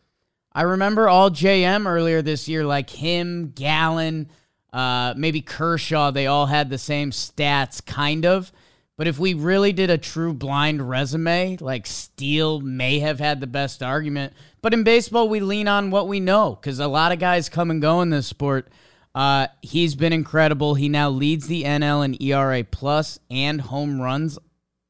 I 0.54 0.62
remember 0.62 1.10
all 1.10 1.30
JM 1.30 1.86
earlier 1.86 2.22
this 2.22 2.48
year, 2.48 2.66
like 2.66 2.90
him, 2.90 3.52
Gallen, 3.54 4.30
uh, 4.72 5.14
maybe 5.18 5.42
Kershaw, 5.42 6.12
they 6.12 6.26
all 6.26 6.46
had 6.46 6.70
the 6.70 6.78
same 6.78 7.12
stats, 7.12 7.86
kind 7.86 8.26
of. 8.26 8.50
But 8.96 9.08
if 9.08 9.20
we 9.20 9.34
really 9.34 9.74
did 9.74 9.90
a 9.90 9.98
true 9.98 10.34
blind 10.34 10.88
resume, 10.88 11.58
like 11.60 11.86
Steele 11.86 12.62
may 12.62 13.00
have 13.00 13.20
had 13.20 13.42
the 13.42 13.48
best 13.48 13.84
argument. 13.84 14.32
But 14.62 14.74
in 14.74 14.86
baseball, 14.86 15.28
we 15.28 15.42
lean 15.42 15.68
on 15.68 15.92
what 15.92 16.08
we 16.08 16.22
know 16.22 16.58
because 16.62 16.80
a 16.80 16.88
lot 16.88 17.12
of 17.12 17.20
guys 17.20 17.50
come 17.50 17.72
and 17.72 17.82
go 17.82 18.02
in 18.02 18.10
this 18.10 18.28
sport. 18.28 18.70
Uh, 19.16 19.48
he's 19.62 19.96
been 19.96 20.14
incredible. 20.14 20.76
He 20.76 20.90
now 20.90 21.10
leads 21.10 21.48
the 21.48 21.64
NL 21.64 22.04
in 22.04 22.22
ERA 22.22 22.64
plus 22.64 23.20
and 23.30 23.62
home 23.62 24.02
runs 24.02 24.40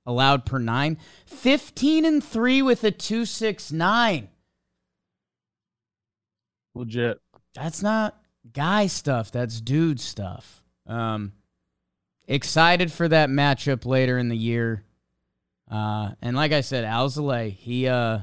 allowed 0.06 0.46
per 0.46 0.60
nine. 0.60 0.98
15 1.26 2.06
and 2.06 2.24
3 2.24 2.62
with 2.62 2.84
a 2.84 2.92
269. 2.92 4.30
Legit. 6.76 7.20
That's 7.54 7.84
not 7.84 8.18
guy 8.52 8.88
stuff. 8.88 9.32
That's 9.32 9.62
dude 9.62 10.00
stuff. 10.00 10.64
Um, 10.88 11.34
excited 12.28 12.92
for 12.92 13.08
that 13.08 13.30
matchup 13.30 13.86
later 13.86 14.18
in 14.18 14.30
the 14.30 14.38
year. 14.38 14.84
Uh, 15.70 16.12
and 16.22 16.36
like 16.36 16.52
I 16.52 16.62
said, 16.62 16.86
Alzolay, 16.86 17.52
he, 17.52 17.88
uh, 17.88 18.20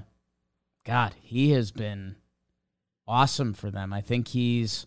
God, 0.85 1.15
he 1.21 1.51
has 1.53 1.71
been 1.71 2.17
awesome 3.07 3.55
for 3.55 3.71
them. 3.71 3.93
I 3.93 4.01
think 4.01 4.29
he's 4.29 4.87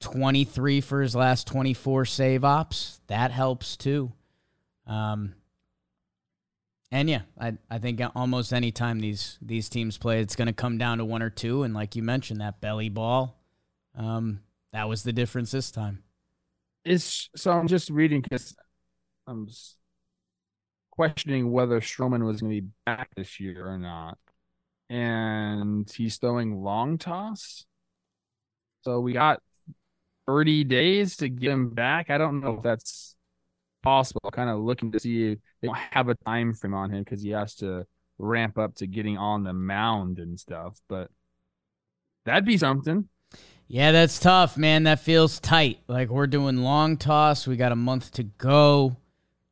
23 0.00 0.80
for 0.80 1.02
his 1.02 1.14
last 1.14 1.46
24 1.46 2.04
save 2.04 2.44
ops. 2.44 3.00
That 3.08 3.30
helps 3.30 3.76
too. 3.76 4.12
Um, 4.86 5.34
and 6.90 7.10
yeah, 7.10 7.22
I 7.38 7.54
I 7.70 7.78
think 7.78 8.00
almost 8.14 8.52
any 8.52 8.72
time 8.72 9.00
these 9.00 9.38
these 9.42 9.68
teams 9.68 9.98
play, 9.98 10.20
it's 10.20 10.36
going 10.36 10.46
to 10.46 10.54
come 10.54 10.78
down 10.78 10.98
to 10.98 11.04
one 11.04 11.22
or 11.22 11.30
two. 11.30 11.62
And 11.62 11.74
like 11.74 11.96
you 11.96 12.02
mentioned, 12.02 12.40
that 12.40 12.60
belly 12.60 12.88
ball, 12.88 13.36
um, 13.94 14.40
that 14.72 14.88
was 14.88 15.02
the 15.02 15.12
difference 15.12 15.50
this 15.50 15.70
time. 15.70 16.02
It's 16.84 17.28
so 17.36 17.52
I'm 17.52 17.68
just 17.68 17.90
reading 17.90 18.22
because 18.22 18.56
I'm 19.26 19.48
questioning 20.90 21.52
whether 21.52 21.80
Stroman 21.80 22.24
was 22.24 22.40
going 22.40 22.54
to 22.54 22.60
be 22.62 22.68
back 22.86 23.10
this 23.14 23.38
year 23.38 23.66
or 23.66 23.78
not, 23.78 24.16
and 24.88 25.90
he's 25.90 26.16
throwing 26.16 26.62
long 26.62 26.96
toss. 26.96 27.66
So 28.82 29.00
we 29.00 29.12
got 29.12 29.42
30 30.28 30.64
days 30.64 31.16
to 31.16 31.28
get 31.30 31.50
him 31.50 31.70
back. 31.70 32.10
I 32.10 32.18
don't 32.18 32.40
know 32.40 32.56
if 32.56 32.62
that's 32.62 33.16
possible. 33.82 34.30
Kind 34.30 34.50
of 34.50 34.60
looking 34.60 34.92
to 34.92 35.00
see 35.00 35.32
if 35.32 35.38
they 35.62 35.68
don't 35.68 35.78
have 35.90 36.10
a 36.10 36.14
time 36.26 36.52
frame 36.52 36.74
on 36.74 36.90
him 36.90 37.02
because 37.02 37.22
he 37.22 37.30
has 37.30 37.54
to 37.56 37.86
ramp 38.18 38.58
up 38.58 38.74
to 38.76 38.86
getting 38.86 39.16
on 39.16 39.42
the 39.42 39.54
mound 39.54 40.18
and 40.18 40.38
stuff. 40.38 40.78
But 40.86 41.10
that'd 42.26 42.44
be 42.44 42.58
something. 42.58 43.08
Yeah, 43.68 43.92
that's 43.92 44.18
tough, 44.18 44.58
man. 44.58 44.82
That 44.82 45.00
feels 45.00 45.40
tight. 45.40 45.80
Like 45.88 46.10
we're 46.10 46.26
doing 46.26 46.58
long 46.58 46.98
toss. 46.98 47.46
We 47.46 47.56
got 47.56 47.72
a 47.72 47.76
month 47.76 48.12
to 48.12 48.24
go. 48.24 48.98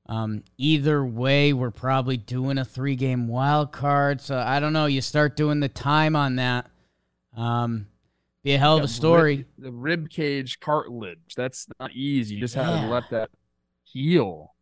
Um, 0.08 0.44
either 0.58 1.04
way, 1.04 1.54
we're 1.54 1.70
probably 1.70 2.18
doing 2.18 2.58
a 2.58 2.66
three 2.66 2.96
game 2.96 3.28
wild 3.28 3.72
card. 3.72 4.20
So 4.20 4.36
I 4.36 4.60
don't 4.60 4.74
know. 4.74 4.86
You 4.86 5.00
start 5.00 5.36
doing 5.36 5.60
the 5.60 5.70
time 5.70 6.14
on 6.14 6.36
that. 6.36 6.66
Um, 7.34 7.86
be 8.46 8.54
a 8.54 8.59
hell 8.59 8.76
of 8.78 8.85
a 8.85 8.88
story. 8.88 9.38
Rib, 9.38 9.46
the 9.59 9.72
rib 9.72 10.09
cage 10.09 10.61
cartilage. 10.61 11.35
That's 11.37 11.66
not 11.80 11.92
easy. 11.92 12.37
You 12.37 12.40
just 12.40 12.54
yeah. 12.54 12.70
have 12.70 12.80
to 12.82 12.88
let 12.88 13.11
that 13.11 13.30
heal. 13.82 14.54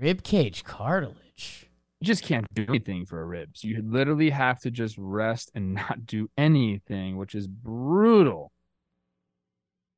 Rib 0.00 0.22
cage 0.22 0.64
cartilage. 0.64 1.68
You 2.00 2.06
just 2.06 2.24
can't 2.24 2.46
do 2.54 2.64
anything 2.68 3.04
for 3.04 3.26
ribs. 3.26 3.62
You 3.64 3.82
literally 3.84 4.30
have 4.30 4.60
to 4.60 4.70
just 4.70 4.96
rest 4.96 5.50
and 5.54 5.74
not 5.74 6.06
do 6.06 6.30
anything, 6.38 7.18
which 7.18 7.34
is 7.34 7.46
brutal. 7.46 8.50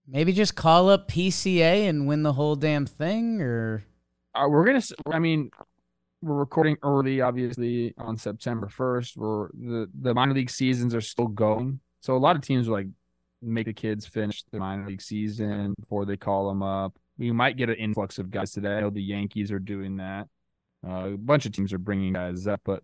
Maybe 0.08 0.32
just 0.32 0.56
call 0.56 0.88
up 0.88 1.08
PCA 1.08 1.88
and 1.88 2.08
win 2.08 2.24
the 2.24 2.32
whole 2.32 2.56
damn 2.56 2.84
thing, 2.84 3.40
or 3.40 3.84
uh, 4.34 4.46
we're 4.48 4.64
gonna. 4.64 4.82
I 5.06 5.20
mean, 5.20 5.52
we're 6.20 6.34
recording 6.34 6.78
early, 6.82 7.20
obviously 7.20 7.94
on 7.96 8.16
September 8.16 8.68
first. 8.68 9.16
We're 9.16 9.50
the 9.52 9.88
the 9.94 10.14
minor 10.14 10.34
league 10.34 10.50
seasons 10.50 10.96
are 10.96 11.00
still 11.00 11.28
going, 11.28 11.78
so 12.00 12.16
a 12.16 12.18
lot 12.18 12.34
of 12.34 12.42
teams 12.42 12.66
are 12.66 12.72
like 12.72 12.88
make 13.42 13.66
the 13.66 13.72
kids 13.72 14.06
finish 14.06 14.42
the 14.50 14.58
minor 14.58 14.86
league 14.86 15.02
season 15.02 15.74
before 15.80 16.04
they 16.04 16.16
call 16.16 16.48
them 16.48 16.62
up 16.62 16.98
we 17.20 17.30
might 17.32 17.58
get 17.58 17.68
an 17.68 17.76
influx 17.76 18.18
of 18.18 18.30
guys 18.30 18.50
today. 18.50 18.76
I 18.76 18.80
know 18.80 18.90
the 18.90 19.02
Yankees 19.02 19.52
are 19.52 19.58
doing 19.58 19.98
that. 19.98 20.26
Uh, 20.84 21.10
a 21.12 21.16
bunch 21.18 21.44
of 21.44 21.52
teams 21.52 21.72
are 21.74 21.78
bringing 21.78 22.14
guys 22.14 22.46
up, 22.46 22.62
but 22.64 22.82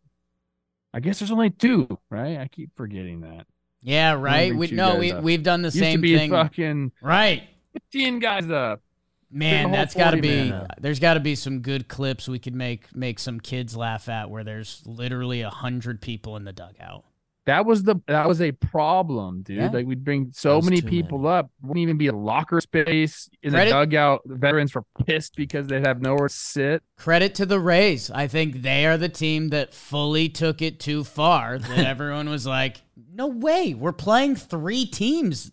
I 0.92 1.00
guess 1.00 1.18
there's 1.18 1.30
only 1.30 1.48
two, 1.48 1.98
right? 2.10 2.38
I 2.38 2.48
keep 2.48 2.70
forgetting 2.76 3.22
that. 3.22 3.46
Yeah, 3.80 4.12
right. 4.12 4.54
We 4.54 4.68
no, 4.68 4.96
we 4.96 5.12
up. 5.12 5.22
we've 5.22 5.42
done 5.42 5.62
the 5.62 5.68
Used 5.68 5.78
same 5.78 6.02
thing. 6.02 6.30
Fucking 6.30 6.92
right. 7.00 7.44
Fifteen 7.72 8.18
guys 8.18 8.50
up. 8.50 8.82
Man, 9.30 9.72
that's 9.72 9.94
got 9.94 10.10
to 10.10 10.20
be. 10.20 10.52
There's 10.78 11.00
got 11.00 11.14
to 11.14 11.20
be 11.20 11.34
some 11.34 11.60
good 11.60 11.88
clips 11.88 12.28
we 12.28 12.38
could 12.38 12.54
make 12.54 12.94
make 12.94 13.18
some 13.18 13.40
kids 13.40 13.74
laugh 13.74 14.08
at, 14.08 14.28
where 14.28 14.44
there's 14.44 14.82
literally 14.84 15.40
a 15.40 15.50
hundred 15.50 16.02
people 16.02 16.36
in 16.36 16.44
the 16.44 16.52
dugout. 16.52 17.04
That 17.46 17.64
was 17.64 17.84
the 17.84 17.94
that 18.08 18.26
was 18.26 18.42
a 18.42 18.50
problem, 18.50 19.42
dude. 19.42 19.56
Yeah. 19.58 19.70
Like 19.70 19.86
we'd 19.86 20.04
bring 20.04 20.32
so 20.34 20.60
many 20.60 20.82
people 20.82 21.18
many. 21.18 21.36
up. 21.36 21.50
Wouldn't 21.62 21.78
even 21.78 21.96
be 21.96 22.08
a 22.08 22.12
locker 22.12 22.60
space 22.60 23.30
in 23.40 23.52
Credit, 23.52 23.70
the 23.70 23.76
dugout. 23.76 24.22
The 24.26 24.34
veterans 24.34 24.74
were 24.74 24.82
pissed 25.04 25.36
because 25.36 25.68
they'd 25.68 25.86
have 25.86 26.02
nowhere 26.02 26.26
to 26.26 26.34
sit. 26.34 26.82
Credit 26.98 27.36
to 27.36 27.46
the 27.46 27.60
Rays. 27.60 28.10
I 28.10 28.26
think 28.26 28.62
they 28.62 28.84
are 28.84 28.98
the 28.98 29.08
team 29.08 29.50
that 29.50 29.72
fully 29.72 30.28
took 30.28 30.60
it 30.60 30.80
too 30.80 31.04
far. 31.04 31.58
That 31.58 31.78
everyone 31.86 32.28
was 32.28 32.48
like, 32.48 32.78
"No 33.12 33.28
way, 33.28 33.74
we're 33.74 33.92
playing 33.92 34.34
three 34.34 34.84
teams." 34.84 35.52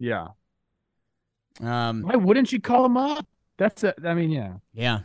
Yeah. 0.00 0.28
Um. 1.62 2.02
Why 2.02 2.16
wouldn't 2.16 2.50
you 2.50 2.60
call 2.60 2.82
them 2.82 2.96
up? 2.96 3.28
That's 3.58 3.84
a, 3.84 3.94
I 4.04 4.14
mean, 4.14 4.30
yeah. 4.30 4.54
Yeah. 4.74 5.00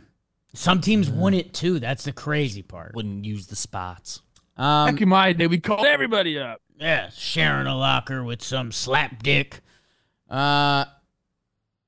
Some 0.52 0.80
teams 0.80 1.08
mm. 1.08 1.16
wouldn't 1.16 1.54
too. 1.54 1.78
That's 1.78 2.02
the 2.02 2.12
crazy 2.12 2.62
part. 2.62 2.96
Wouldn't 2.96 3.24
use 3.24 3.46
the 3.46 3.56
spots. 3.56 4.20
Um, 4.56 4.94
Back 4.94 5.00
in 5.00 5.08
my 5.08 5.32
day, 5.32 5.46
we 5.46 5.58
called 5.58 5.86
everybody 5.86 6.38
up. 6.38 6.60
Yeah, 6.78 7.10
sharing 7.10 7.66
a 7.66 7.76
locker 7.76 8.24
with 8.24 8.42
some 8.42 8.72
slap 8.72 9.22
dick. 9.22 9.60
Uh, 10.28 10.86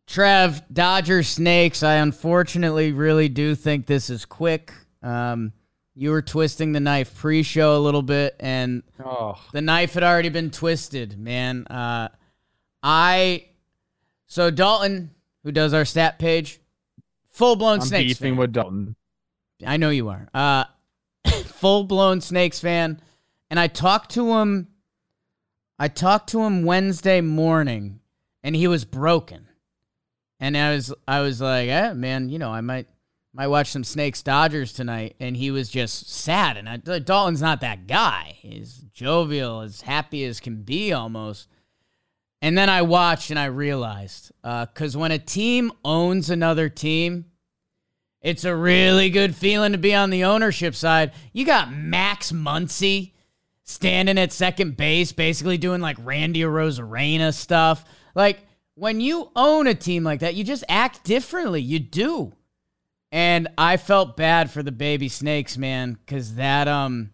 Trev, 0.07 0.63
Dodger 0.73 1.23
Snakes. 1.23 1.83
I 1.83 1.95
unfortunately 1.95 2.93
really 2.93 3.29
do 3.29 3.55
think 3.55 3.87
this 3.87 4.11
is 4.11 4.25
quick. 4.25 4.73
Um, 5.03 5.53
you 5.95 6.11
were 6.11 6.23
twisting 6.23 6.73
the 6.73 6.81
knife 6.81 7.17
pre-show 7.17 7.77
a 7.77 7.79
little 7.79 8.03
bit, 8.03 8.37
and 8.41 8.83
oh. 9.05 9.41
the 9.53 9.63
knife 9.63 9.95
had 9.95 10.03
already 10.03 10.29
been 10.29 10.51
twisted, 10.51 11.19
man. 11.19 11.67
Uh, 11.67 12.09
I 12.83 13.47
so 14.27 14.51
Dalton, 14.51 15.11
who 15.43 15.53
does 15.53 15.73
our 15.73 15.85
stat 15.85 16.19
page, 16.19 16.61
full 17.33 17.57
blown 17.57 17.81
snakes. 17.81 18.19
Beefing 18.19 18.33
fan. 18.33 18.39
with 18.39 18.53
Dalton. 18.53 18.97
I 19.65 19.77
know 19.77 19.91
you 19.91 20.09
are. 20.09 20.29
Uh, 20.35 20.65
full 21.65 21.85
blown 21.85 22.21
Snakes 22.21 22.61
fan, 22.61 23.01
and 23.49 23.59
I 23.59 23.69
talked 23.69 24.11
to 24.13 24.35
him. 24.35 24.69
I 25.79 25.89
talked 25.89 26.29
to 26.31 26.43
him 26.43 26.67
Wednesday 26.67 27.23
morning, 27.23 28.01
and 28.43 28.55
he 28.55 28.69
was 28.69 28.85
broken. 28.85 29.49
And 30.39 30.59
I 30.59 30.75
was 30.75 30.93
I 31.09 31.21
was 31.21 31.41
like, 31.41 31.71
eh, 31.71 31.95
man, 31.95 32.29
you 32.29 32.39
know, 32.39 32.51
I 32.51 32.61
might 32.61 32.87
might 33.33 33.47
watch 33.47 33.69
some 33.69 33.83
Snakes 33.83 34.23
Dodgers 34.23 34.75
tonight. 34.75 35.17
And 35.19 35.39
he 35.39 35.51
was 35.51 35.71
just 35.71 36.11
sad. 36.11 36.59
And 36.59 36.69
I, 36.69 36.77
Dalton's 36.99 37.41
not 37.41 37.63
that 37.63 37.87
guy. 37.87 38.37
He's 38.41 38.85
jovial, 38.93 39.63
as 39.63 39.81
happy 39.81 40.23
as 40.27 40.41
can 40.41 40.65
be 40.65 40.93
almost. 40.93 41.49
And 42.43 42.59
then 42.59 42.69
I 42.69 42.83
watched 42.83 43.31
and 43.31 43.39
I 43.39 43.47
realized 43.47 44.33
because 44.43 44.95
uh, 44.95 44.99
when 44.99 45.13
a 45.13 45.19
team 45.19 45.73
owns 45.83 46.29
another 46.29 46.69
team, 46.69 47.25
it's 48.25 48.45
a 48.45 48.57
really 48.57 49.11
good 49.11 49.37
feeling 49.37 49.73
to 49.73 49.79
be 49.79 49.95
on 49.95 50.09
the 50.09 50.25
ownership 50.25 50.75
side. 50.75 51.13
You 51.35 51.45
got 51.45 51.71
Max 51.71 52.33
Muncy 52.33 53.13
standing 53.65 54.17
at 54.17 54.33
second 54.33 54.79
base, 54.79 55.13
basically 55.13 55.59
doing 55.59 55.83
like 55.83 55.99
Randy 56.01 56.41
Arozarena 56.41 57.35
stuff. 57.35 57.85
Like 58.15 58.47
when 58.77 59.03
you 59.03 59.31
own 59.37 59.67
a 59.67 59.75
team 59.75 60.05
like 60.05 60.21
that, 60.21 60.35
you 60.35 60.43
just 60.43 60.65
act 60.71 61.05
differently. 61.05 61.61
You 61.61 61.79
do. 61.79 62.33
And 63.13 63.47
I 63.59 63.77
felt 63.77 64.17
bad 64.17 64.51
for 64.51 64.63
the 64.63 64.73
baby 64.73 65.11
snakes, 65.11 65.59
man, 65.59 65.93
because 65.93 66.37
that 66.37 66.67
um 66.67 67.11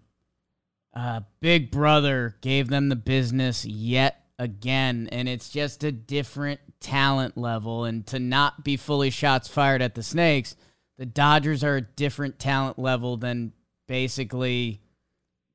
uh 0.94 1.22
big 1.40 1.72
brother 1.72 2.36
gave 2.40 2.68
them 2.68 2.88
the 2.88 2.94
business 2.94 3.64
yet 3.64 4.26
again. 4.38 5.08
And 5.10 5.28
it's 5.28 5.48
just 5.48 5.82
a 5.82 5.90
different 5.90 6.60
talent 6.78 7.36
level. 7.36 7.84
And 7.84 8.06
to 8.06 8.20
not 8.20 8.62
be 8.62 8.76
fully 8.76 9.10
shots 9.10 9.48
fired 9.48 9.82
at 9.82 9.96
the 9.96 10.04
snakes 10.04 10.54
the 11.00 11.06
Dodgers 11.06 11.64
are 11.64 11.76
a 11.76 11.80
different 11.80 12.38
talent 12.38 12.78
level 12.78 13.16
than 13.16 13.54
basically 13.88 14.82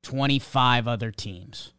25 0.02 0.88
other 0.88 1.12
teams. 1.12 1.72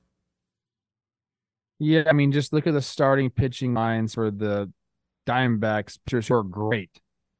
Yeah, 1.78 2.04
I 2.08 2.14
mean, 2.14 2.32
just 2.32 2.54
look 2.54 2.66
at 2.66 2.74
the 2.74 2.82
starting 2.82 3.30
pitching 3.30 3.74
lines 3.74 4.14
for 4.14 4.32
the 4.32 4.72
Diamondbacks. 5.28 6.00
Pitchers 6.06 6.30
who 6.30 6.36
are 6.36 6.44
great. 6.44 6.92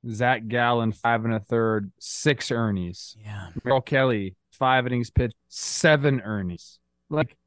Zach 0.10 0.50
Gallen, 0.50 0.92
five 0.92 1.24
and 1.24 1.34
a 1.34 1.40
third, 1.40 1.94
six 1.98 2.50
Ernies. 2.50 3.16
Yeah. 3.24 3.48
Merrill 3.64 3.80
Kelly, 3.80 4.36
five 4.52 4.86
innings 4.86 5.10
pitched, 5.10 5.38
seven 5.48 6.20
Ernies. 6.20 6.80
Like, 7.10 7.38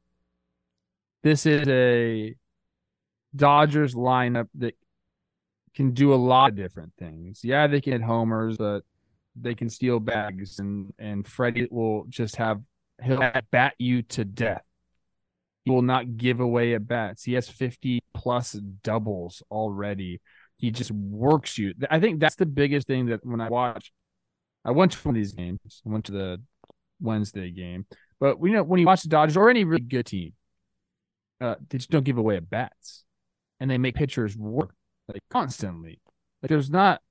this 1.21 1.45
is 1.45 1.67
a 1.67 2.33
Dodgers 3.35 3.93
lineup 3.93 4.47
that 4.55 4.73
can 5.75 5.91
do 5.91 6.13
a 6.13 6.15
lot 6.15 6.51
of 6.51 6.55
different 6.55 6.93
things. 6.97 7.41
Yeah, 7.43 7.67
they 7.67 7.81
can 7.81 7.93
hit 7.93 8.01
homers, 8.01 8.57
but 8.57 8.83
they 9.35 9.55
can 9.55 9.69
steal 9.69 9.99
bags, 9.99 10.59
and 10.59 10.93
and 10.99 11.25
Freddie 11.25 11.67
will 11.71 12.05
just 12.09 12.35
have 12.35 12.61
he'll 13.01 13.31
bat 13.51 13.73
you 13.77 14.01
to 14.03 14.25
death. 14.25 14.63
He 15.63 15.71
will 15.71 15.81
not 15.81 16.17
give 16.17 16.39
away 16.39 16.73
at 16.73 16.87
bats. 16.87 17.23
He 17.23 17.33
has 17.33 17.47
50 17.47 18.01
plus 18.15 18.53
doubles 18.53 19.43
already. 19.51 20.19
He 20.57 20.71
just 20.71 20.91
works 20.91 21.57
you. 21.57 21.73
I 21.89 21.99
think 21.99 22.19
that's 22.19 22.35
the 22.35 22.45
biggest 22.45 22.87
thing 22.87 23.07
that 23.07 23.23
when 23.23 23.41
I 23.41 23.49
watch, 23.49 23.91
I 24.65 24.71
went 24.71 24.91
to 24.93 24.99
one 24.99 25.15
of 25.15 25.21
these 25.21 25.33
games. 25.33 25.59
I 25.85 25.89
went 25.89 26.05
to 26.05 26.11
the 26.11 26.41
Wednesday 26.99 27.51
game, 27.51 27.85
but 28.19 28.39
we 28.39 28.51
know 28.51 28.63
when 28.63 28.79
you 28.79 28.85
watch 28.85 29.03
the 29.03 29.09
Dodgers 29.09 29.37
or 29.37 29.49
any 29.49 29.63
really 29.63 29.81
good 29.81 30.05
team, 30.05 30.33
uh, 31.39 31.55
they 31.69 31.77
just 31.77 31.89
don't 31.89 32.05
give 32.05 32.17
away 32.17 32.37
at 32.37 32.49
bats, 32.49 33.03
and 33.59 33.69
they 33.69 33.77
make 33.77 33.95
pitchers 33.95 34.35
work 34.35 34.73
like 35.13 35.23
constantly. 35.29 35.99
Like 36.41 36.49
there's 36.49 36.69
not. 36.69 37.01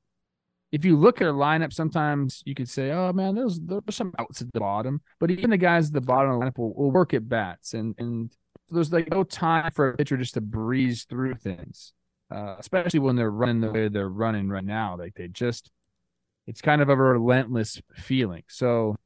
If 0.73 0.85
you 0.85 0.97
look 0.97 1.21
at 1.21 1.27
a 1.27 1.33
lineup, 1.33 1.73
sometimes 1.73 2.43
you 2.47 2.55
could 2.55 2.69
say, 2.69 2.93
"Oh 2.93 3.13
man, 3.13 3.35
there's 3.35 3.61
there's 3.61 3.83
some 3.91 4.15
outs 4.19 4.41
at 4.41 4.53
the 4.53 4.61
bottom," 4.61 5.01
but 5.19 5.31
even 5.31 5.51
the 5.51 5.57
guys 5.57 5.89
at 5.89 5.95
the 5.95 6.01
bottom 6.01 6.31
of 6.31 6.41
the 6.41 6.47
lineup 6.47 6.59
will, 6.59 6.73
will 6.75 6.91
work 6.93 7.13
at 7.13 7.29
bats, 7.29 7.75
and 7.75 7.95
and 7.99 8.31
there's 8.71 8.93
like 8.93 9.11
no 9.11 9.25
time 9.25 9.71
for 9.73 9.91
a 9.91 9.97
pitcher 9.97 10.17
just 10.17 10.35
to 10.35 10.41
breeze 10.41 11.05
through 11.05 11.35
things, 11.35 11.93
uh, 12.31 12.57
especially 12.59 13.01
when 13.01 13.17
they're 13.17 13.31
running 13.31 13.61
the 13.61 13.71
way 13.71 13.89
they're 13.89 14.09
running 14.09 14.49
right 14.49 14.65
now. 14.65 14.97
Like 14.97 15.15
they 15.15 15.29
just, 15.29 15.71
it's 16.47 16.61
kind 16.61 16.81
of 16.81 16.89
a 16.89 16.97
relentless 16.97 17.81
feeling. 17.95 18.45
So 18.49 18.97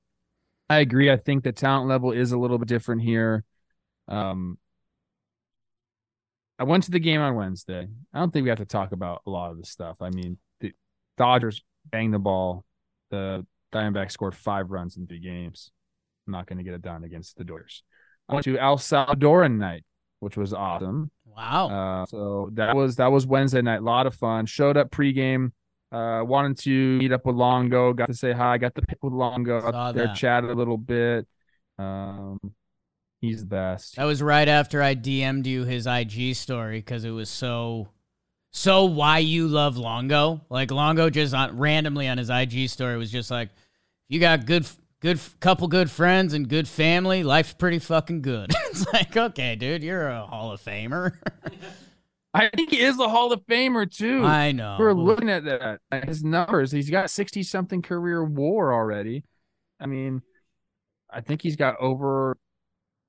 I 0.69 0.79
agree. 0.79 1.11
I 1.11 1.17
think 1.17 1.45
the 1.45 1.53
talent 1.53 1.89
level 1.89 2.13
is 2.13 2.33
a 2.33 2.39
little 2.39 2.59
bit 2.59 2.69
different 2.69 3.03
here. 3.03 3.45
Um, 4.09 4.59
I 6.59 6.65
went 6.65 6.85
to 6.85 6.91
the 6.91 7.01
game 7.01 7.21
on 7.21 7.35
Wednesday. 7.35 7.89
I 8.13 8.19
don't 8.19 8.33
think 8.33 8.45
we 8.45 8.49
have 8.49 8.59
to 8.59 8.65
talk 8.65 8.93
about 8.93 9.23
a 9.27 9.31
lot 9.31 9.51
of 9.51 9.59
the 9.59 9.67
stuff. 9.67 9.97
I 10.01 10.11
mean, 10.11 10.39
the 10.61 10.73
Dodgers 11.19 11.63
banged 11.91 12.15
the 12.15 12.19
ball. 12.19 12.65
The 13.11 13.45
Diamondbacks 13.73 14.13
scored 14.13 14.35
five 14.37 14.71
runs 14.71 14.97
in 14.97 15.07
three 15.07 15.19
games. 15.19 15.73
I'm 16.27 16.33
not 16.33 16.47
going 16.47 16.59
to 16.59 16.65
get 16.65 16.75
it 16.75 16.83
done 16.83 17.05
against 17.05 17.37
the 17.37 17.45
Dodgers. 17.45 17.83
I 18.29 18.35
went 18.35 18.45
to 18.45 18.59
El 18.59 18.79
Salvadoran 18.79 19.59
night, 19.59 19.85
which 20.21 20.37
was 20.37 20.55
awesome. 20.55 21.11
Wow. 21.27 21.69
Uh, 21.69 22.07
so 22.07 22.51
that 22.55 22.75
was 22.75 22.97
that 22.97 23.11
was 23.11 23.27
Wednesday 23.27 23.61
night. 23.61 23.81
A 23.81 23.85
lot 23.85 24.07
of 24.07 24.15
fun. 24.15 24.47
Showed 24.47 24.77
up 24.77 24.91
pregame. 24.91 25.51
Uh, 25.91 26.23
wanted 26.25 26.59
to 26.59 26.99
meet 26.99 27.13
up 27.13 27.27
with 27.27 27.37
Longo. 27.37 27.93
Got 27.93 28.07
to 28.07 28.15
say 28.15 28.33
hi. 28.33 28.59
Got 28.59 28.75
to 28.77 28.83
pick 28.83 29.03
with 29.03 29.13
Longo. 29.13 29.61
Saw 29.61 29.69
Up 29.69 29.95
there, 29.95 30.07
that. 30.07 30.17
chat 30.17 30.45
a 30.45 30.53
little 30.53 30.79
bit. 30.79 31.27
Um, 31.79 32.39
he's 33.25 33.41
the 33.41 33.47
best. 33.47 33.97
That 33.97 34.05
was 34.05 34.23
right 34.23 34.49
after 34.49 34.83
I 34.83 34.95
DM'd 34.95 35.47
you 35.47 35.65
his 35.65 35.87
IG 35.87 36.35
story 36.35 36.79
because 36.79 37.05
it 37.05 37.11
was 37.11 37.29
so, 37.29 37.89
so 38.51 38.85
why 38.85 39.19
you 39.19 39.49
love 39.49 39.77
Longo. 39.77 40.43
Like 40.49 40.71
Longo 40.71 41.11
just 41.11 41.35
on 41.35 41.59
randomly 41.59 42.09
on 42.09 42.19
his 42.19 42.31
IG 42.31 42.69
story 42.69 42.97
was 42.97 43.11
just 43.11 43.31
like, 43.31 43.51
you 44.09 44.21
got 44.21 44.47
good, 44.47 44.67
good 45.01 45.21
couple 45.41 45.69
good 45.69 45.91
friends 45.91 46.35
and 46.35 46.49
good 46.49 46.69
family. 46.69 47.23
Life's 47.23 47.55
pretty 47.55 47.79
fucking 47.79 48.23
good. 48.23 48.53
it's 48.67 48.87
like, 48.93 49.17
okay, 49.17 49.57
dude, 49.57 49.83
you're 49.83 50.09
a 50.09 50.27
Hall 50.27 50.53
of 50.53 50.61
Famer. 50.63 51.13
I 52.35 52.49
think 52.49 52.71
he 52.71 52.81
is 52.81 52.99
a 52.99 53.09
Hall 53.09 53.33
of 53.33 53.47
Famer 53.47 53.89
too. 53.89 54.25
I 54.25 54.51
know. 54.51 54.77
We're 54.79 54.93
looking 54.93 55.31
at 55.31 55.45
that. 55.45 55.79
at 55.93 56.09
His 56.09 56.25
numbers. 56.25 56.73
He's 56.73 56.91
got 56.91 57.09
sixty 57.09 57.45
something 57.45 57.81
career 57.81 58.25
WAR 58.25 58.75
already. 58.75 59.23
I 59.79 59.87
mean, 59.87 60.21
I 61.09 61.21
think 61.21 61.43
he's 61.43 61.55
got 61.55 61.77
over 61.79 62.37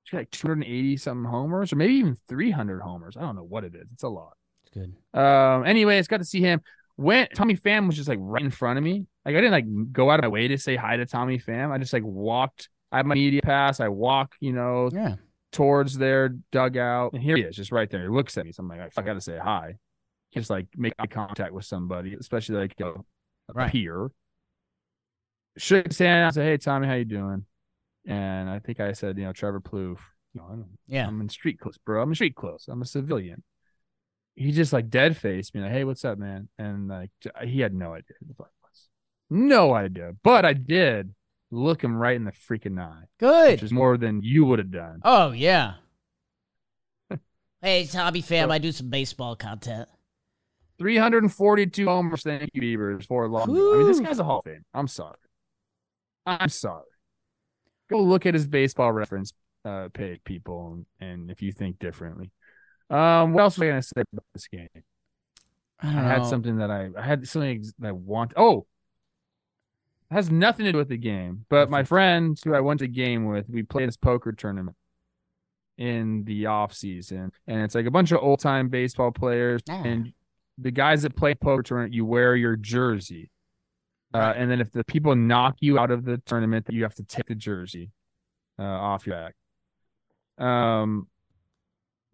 he's 0.06 0.12
got 0.12 0.18
like 0.18 0.30
two 0.30 0.46
hundred 0.48 0.66
and 0.66 0.72
eighty 0.72 0.96
something 0.96 1.28
homers, 1.30 1.72
or 1.72 1.76
maybe 1.76 1.94
even 1.94 2.16
three 2.28 2.50
hundred 2.50 2.80
homers. 2.80 3.16
I 3.16 3.20
don't 3.22 3.36
know 3.36 3.42
what 3.44 3.64
it 3.64 3.74
is. 3.74 3.86
It's 3.92 4.02
a 4.02 4.08
lot. 4.08 4.36
It's 4.62 4.70
good. 4.72 4.94
Um. 5.18 5.66
Anyway, 5.66 5.98
it's 5.98 6.08
got 6.08 6.18
to 6.18 6.24
see 6.24 6.40
him. 6.40 6.60
When 6.96 7.28
Tommy 7.34 7.56
Pham 7.56 7.86
was 7.86 7.96
just 7.96 8.08
like 8.08 8.18
right 8.22 8.42
in 8.42 8.50
front 8.50 8.78
of 8.78 8.84
me, 8.84 9.06
like 9.24 9.34
I 9.34 9.40
didn't 9.40 9.52
like 9.52 9.92
go 9.92 10.10
out 10.10 10.18
of 10.20 10.24
my 10.24 10.28
way 10.28 10.48
to 10.48 10.56
say 10.58 10.76
hi 10.76 10.96
to 10.96 11.04
Tommy 11.06 11.38
Pham. 11.38 11.70
I 11.70 11.78
just 11.78 11.92
like 11.92 12.04
walked. 12.04 12.68
I 12.92 12.98
have 12.98 13.06
my 13.06 13.14
media 13.16 13.42
pass. 13.42 13.80
I 13.80 13.88
walk, 13.88 14.34
you 14.40 14.52
know, 14.52 14.88
Yeah. 14.92 15.16
towards 15.52 15.98
their 15.98 16.30
dugout, 16.52 17.12
and 17.12 17.22
here 17.22 17.36
he 17.36 17.42
is, 17.42 17.56
just 17.56 17.72
right 17.72 17.90
there. 17.90 18.02
He 18.04 18.08
looks 18.08 18.38
at 18.38 18.46
me. 18.46 18.52
So 18.52 18.62
I'm 18.62 18.68
like, 18.68 18.92
I 18.96 19.02
got 19.02 19.14
to 19.14 19.20
say 19.20 19.36
hi. 19.36 19.74
Just 20.32 20.48
like 20.50 20.66
make 20.76 20.94
eye 20.98 21.06
contact 21.06 21.52
with 21.52 21.64
somebody, 21.64 22.14
especially 22.14 22.56
like 22.56 22.74
you 22.78 22.84
know, 22.86 23.04
a 23.50 23.52
Right. 23.52 23.72
peer. 23.72 24.10
Shook 25.58 25.86
his 25.86 25.98
hand. 25.98 26.26
I 26.26 26.30
said, 26.30 26.44
"Hey, 26.44 26.56
Tommy, 26.58 26.86
how 26.86 26.94
you 26.94 27.04
doing?" 27.06 27.44
And 28.06 28.48
I 28.48 28.60
think 28.60 28.80
I 28.80 28.92
said, 28.92 29.18
you 29.18 29.24
know, 29.24 29.32
Trevor 29.32 29.60
Plouffe. 29.60 29.98
You 30.32 30.40
know, 30.40 30.46
I 30.46 30.50
don't, 30.50 30.78
Yeah. 30.86 31.06
I'm 31.06 31.20
in 31.20 31.28
street 31.28 31.58
clothes, 31.58 31.78
bro. 31.78 32.02
I'm 32.02 32.10
in 32.10 32.14
street 32.14 32.36
clothes. 32.36 32.66
I'm 32.68 32.82
a 32.82 32.86
civilian. 32.86 33.42
He 34.34 34.52
just 34.52 34.72
like 34.72 34.90
dead 34.90 35.16
faced 35.16 35.54
me, 35.54 35.62
like, 35.62 35.72
"Hey, 35.72 35.84
what's 35.84 36.04
up, 36.04 36.18
man?" 36.18 36.48
And 36.58 36.88
like 36.88 37.10
he 37.42 37.60
had 37.60 37.72
no 37.72 37.94
idea 37.94 38.16
who 38.20 38.26
the 38.26 38.34
fuck 38.34 38.50
was. 38.62 38.88
No 39.30 39.72
idea, 39.72 40.12
but 40.22 40.44
I 40.44 40.52
did 40.52 41.14
look 41.50 41.82
him 41.82 41.96
right 41.96 42.16
in 42.16 42.24
the 42.24 42.32
freaking 42.32 42.78
eye, 42.78 43.04
Good, 43.18 43.52
which 43.52 43.62
is 43.62 43.72
more 43.72 43.96
than 43.96 44.20
you 44.22 44.44
would 44.44 44.58
have 44.58 44.70
done. 44.70 45.00
Oh 45.04 45.30
yeah. 45.32 45.76
hey, 47.62 47.86
Tommy 47.86 48.20
Pham, 48.20 48.50
I 48.50 48.58
do 48.58 48.72
some 48.72 48.90
baseball 48.90 49.36
content. 49.36 49.88
342 50.78 51.86
homers. 51.86 52.22
Thank 52.22 52.50
you, 52.52 52.60
Beavers, 52.60 53.06
for 53.06 53.24
a 53.24 53.28
long. 53.28 53.48
I 53.48 53.78
mean, 53.78 53.86
this 53.86 54.00
guy's 54.00 54.18
a 54.18 54.24
Hall 54.24 54.40
of 54.40 54.44
Fame. 54.44 54.64
I'm 54.74 54.88
sorry. 54.88 55.16
I'm 56.26 56.50
sorry. 56.50 56.84
Go 57.88 58.02
look 58.02 58.26
at 58.26 58.34
his 58.34 58.46
baseball 58.46 58.92
reference 58.92 59.32
uh, 59.64 59.88
page, 59.92 60.20
people, 60.24 60.84
and, 61.00 61.10
and 61.10 61.30
if 61.30 61.42
you 61.42 61.52
think 61.52 61.78
differently. 61.78 62.30
Um, 62.90 63.32
what 63.32 63.42
else 63.42 63.58
was 63.58 63.62
I 63.64 63.68
gonna 63.68 63.82
say 63.82 64.02
about 64.12 64.24
this 64.32 64.48
game? 64.48 64.68
I 65.80 65.88
I 65.88 65.90
had 65.90 66.18
know. 66.22 66.28
something 66.30 66.56
that 66.58 66.70
I, 66.70 66.88
I 66.96 67.02
had 67.02 67.26
something 67.28 67.64
that 67.78 67.88
I 67.88 67.92
want. 67.92 68.32
Oh, 68.36 68.66
it 70.10 70.14
has 70.14 70.30
nothing 70.30 70.66
to 70.66 70.72
do 70.72 70.78
with 70.78 70.88
the 70.88 70.96
game. 70.96 71.44
But 71.48 71.68
my 71.68 71.82
friends 71.84 72.42
who 72.44 72.54
I 72.54 72.60
went 72.60 72.80
to 72.80 72.88
game 72.88 73.26
with, 73.26 73.48
we 73.48 73.62
played 73.62 73.88
this 73.88 73.96
poker 73.96 74.32
tournament 74.32 74.76
in 75.78 76.24
the 76.24 76.46
off 76.46 76.72
season, 76.72 77.32
and 77.46 77.60
it's 77.62 77.74
like 77.74 77.86
a 77.86 77.90
bunch 77.90 78.12
of 78.12 78.20
old 78.22 78.40
time 78.40 78.68
baseball 78.68 79.10
players, 79.10 79.62
Ah. 79.68 79.82
and 79.84 80.12
the 80.58 80.70
guys 80.70 81.02
that 81.02 81.14
play 81.16 81.34
poker 81.34 81.62
tournament, 81.62 81.92
you 81.92 82.04
wear 82.06 82.34
your 82.36 82.56
jersey. 82.56 83.30
Uh, 84.14 84.18
Right. 84.18 84.36
and 84.36 84.50
then 84.50 84.60
if 84.60 84.70
the 84.70 84.84
people 84.84 85.14
knock 85.16 85.56
you 85.60 85.78
out 85.78 85.90
of 85.90 86.04
the 86.04 86.18
tournament, 86.18 86.66
you 86.70 86.82
have 86.84 86.94
to 86.94 87.02
take 87.04 87.26
the 87.26 87.34
jersey 87.34 87.90
uh, 88.58 88.62
off 88.62 89.06
your 89.06 89.16
back. 90.38 90.44
Um, 90.46 91.08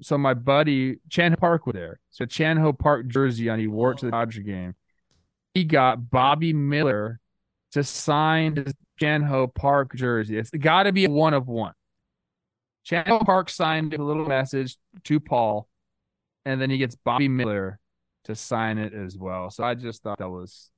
so 0.00 0.18
my 0.18 0.34
buddy 0.34 0.96
Chan 1.10 1.36
Park 1.36 1.66
was 1.66 1.74
there. 1.74 2.00
So 2.10 2.24
Chan 2.24 2.56
Ho 2.56 2.72
Park 2.72 3.06
jersey 3.08 3.48
on. 3.48 3.58
He 3.58 3.66
wore 3.68 3.92
it 3.92 3.98
to 3.98 4.06
the 4.06 4.10
Dodger 4.12 4.40
game. 4.42 4.74
He 5.54 5.64
got 5.64 6.10
Bobby 6.10 6.52
Miller 6.52 7.20
to 7.72 7.84
sign 7.84 8.56
his 8.56 8.74
Chan 8.98 9.22
Ho 9.22 9.46
Park 9.46 9.94
jersey. 9.94 10.38
It's 10.38 10.50
got 10.50 10.84
to 10.84 10.92
be 10.92 11.04
a 11.04 11.10
one 11.10 11.34
of 11.34 11.46
one. 11.46 11.74
Chan 12.84 13.04
Ho 13.06 13.20
Park 13.20 13.48
signed 13.48 13.94
a 13.94 14.02
little 14.02 14.26
message 14.26 14.76
to 15.04 15.20
Paul, 15.20 15.68
and 16.44 16.60
then 16.60 16.68
he 16.68 16.78
gets 16.78 16.96
Bobby 16.96 17.28
Miller 17.28 17.78
to 18.24 18.34
sign 18.34 18.78
it 18.78 18.92
as 18.92 19.16
well. 19.16 19.50
So 19.50 19.62
I 19.62 19.74
just 19.74 20.02
thought 20.02 20.18
that 20.18 20.30
was. 20.30 20.70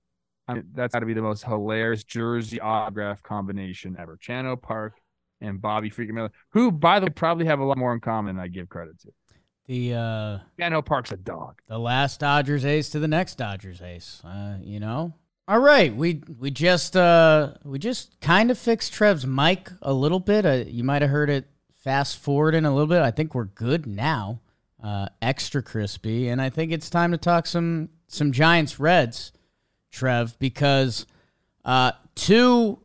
I 0.49 0.55
mean, 0.55 0.65
that's 0.75 0.93
got 0.93 1.01
to 1.01 1.07
be 1.07 1.15
the 1.15 1.23
most 1.23 1.45
hilarious 1.45 2.05
jersey 2.05 2.61
autograph 2.61 3.23
combination 3.23 3.97
ever. 3.99 4.17
Chan 4.21 4.45
Ho 4.45 4.57
Park 4.57 4.95
and 5.41 5.61
Bobby 5.61 5.91
freaking 5.91 6.13
Miller, 6.13 6.31
who, 6.51 6.71
by 6.71 7.01
the 7.01 7.07
way, 7.07 7.11
probably 7.13 7.47
have 7.47 7.61
a 7.61 7.65
lot 7.65 7.79
more 7.79 7.93
in 7.95 8.01
common 8.01 8.37
than 8.37 8.45
I 8.45 8.49
give 8.49 8.69
credit 8.69 8.99
to. 9.01 9.09
the 9.67 9.95
uh 9.95 10.39
Chan 10.61 10.73
Ho 10.73 10.83
Park's 10.83 11.13
a 11.13 11.17
dog. 11.17 11.61
the 11.69 11.79
last 11.79 12.21
Dodgers 12.21 12.65
ace 12.65 12.91
to 12.91 12.99
the 12.99 13.09
next 13.09 13.37
Dodgers 13.37 13.81
ace. 13.81 14.21
Uh, 14.25 14.57
you 14.63 14.81
know. 14.81 15.15
All 15.47 15.61
right, 15.61 15.95
we 15.95 16.23
we 16.39 16.51
just 16.51 16.97
uh 16.97 17.55
we 17.65 17.79
just 17.79 18.19
kind 18.21 18.51
of 18.51 18.59
fixed 18.59 18.93
Trev's 18.95 19.27
mic 19.27 19.71
a 19.83 19.93
little 19.93 20.21
bit. 20.21 20.47
Uh, 20.47 20.65
you 20.67 20.85
might 20.85 21.03
have 21.03 21.11
heard 21.11 21.29
it 21.31 21.47
fast 21.75 22.17
forward 22.19 22.55
in 22.55 22.65
a 22.65 22.71
little 22.73 22.87
bit. 22.87 23.03
I 23.03 23.11
think 23.11 23.35
we're 23.35 23.45
good 23.45 23.87
now. 23.87 24.41
Uh, 24.83 25.07
extra 25.23 25.63
crispy, 25.63 26.29
and 26.29 26.41
I 26.43 26.51
think 26.51 26.71
it's 26.73 26.89
time 26.91 27.13
to 27.13 27.19
talk 27.19 27.47
some 27.47 27.89
some 28.09 28.33
Giants 28.33 28.79
Reds, 28.79 29.33
Trev, 29.95 30.39
because 30.39 31.07
uh, 31.65 31.93
two 32.15 32.81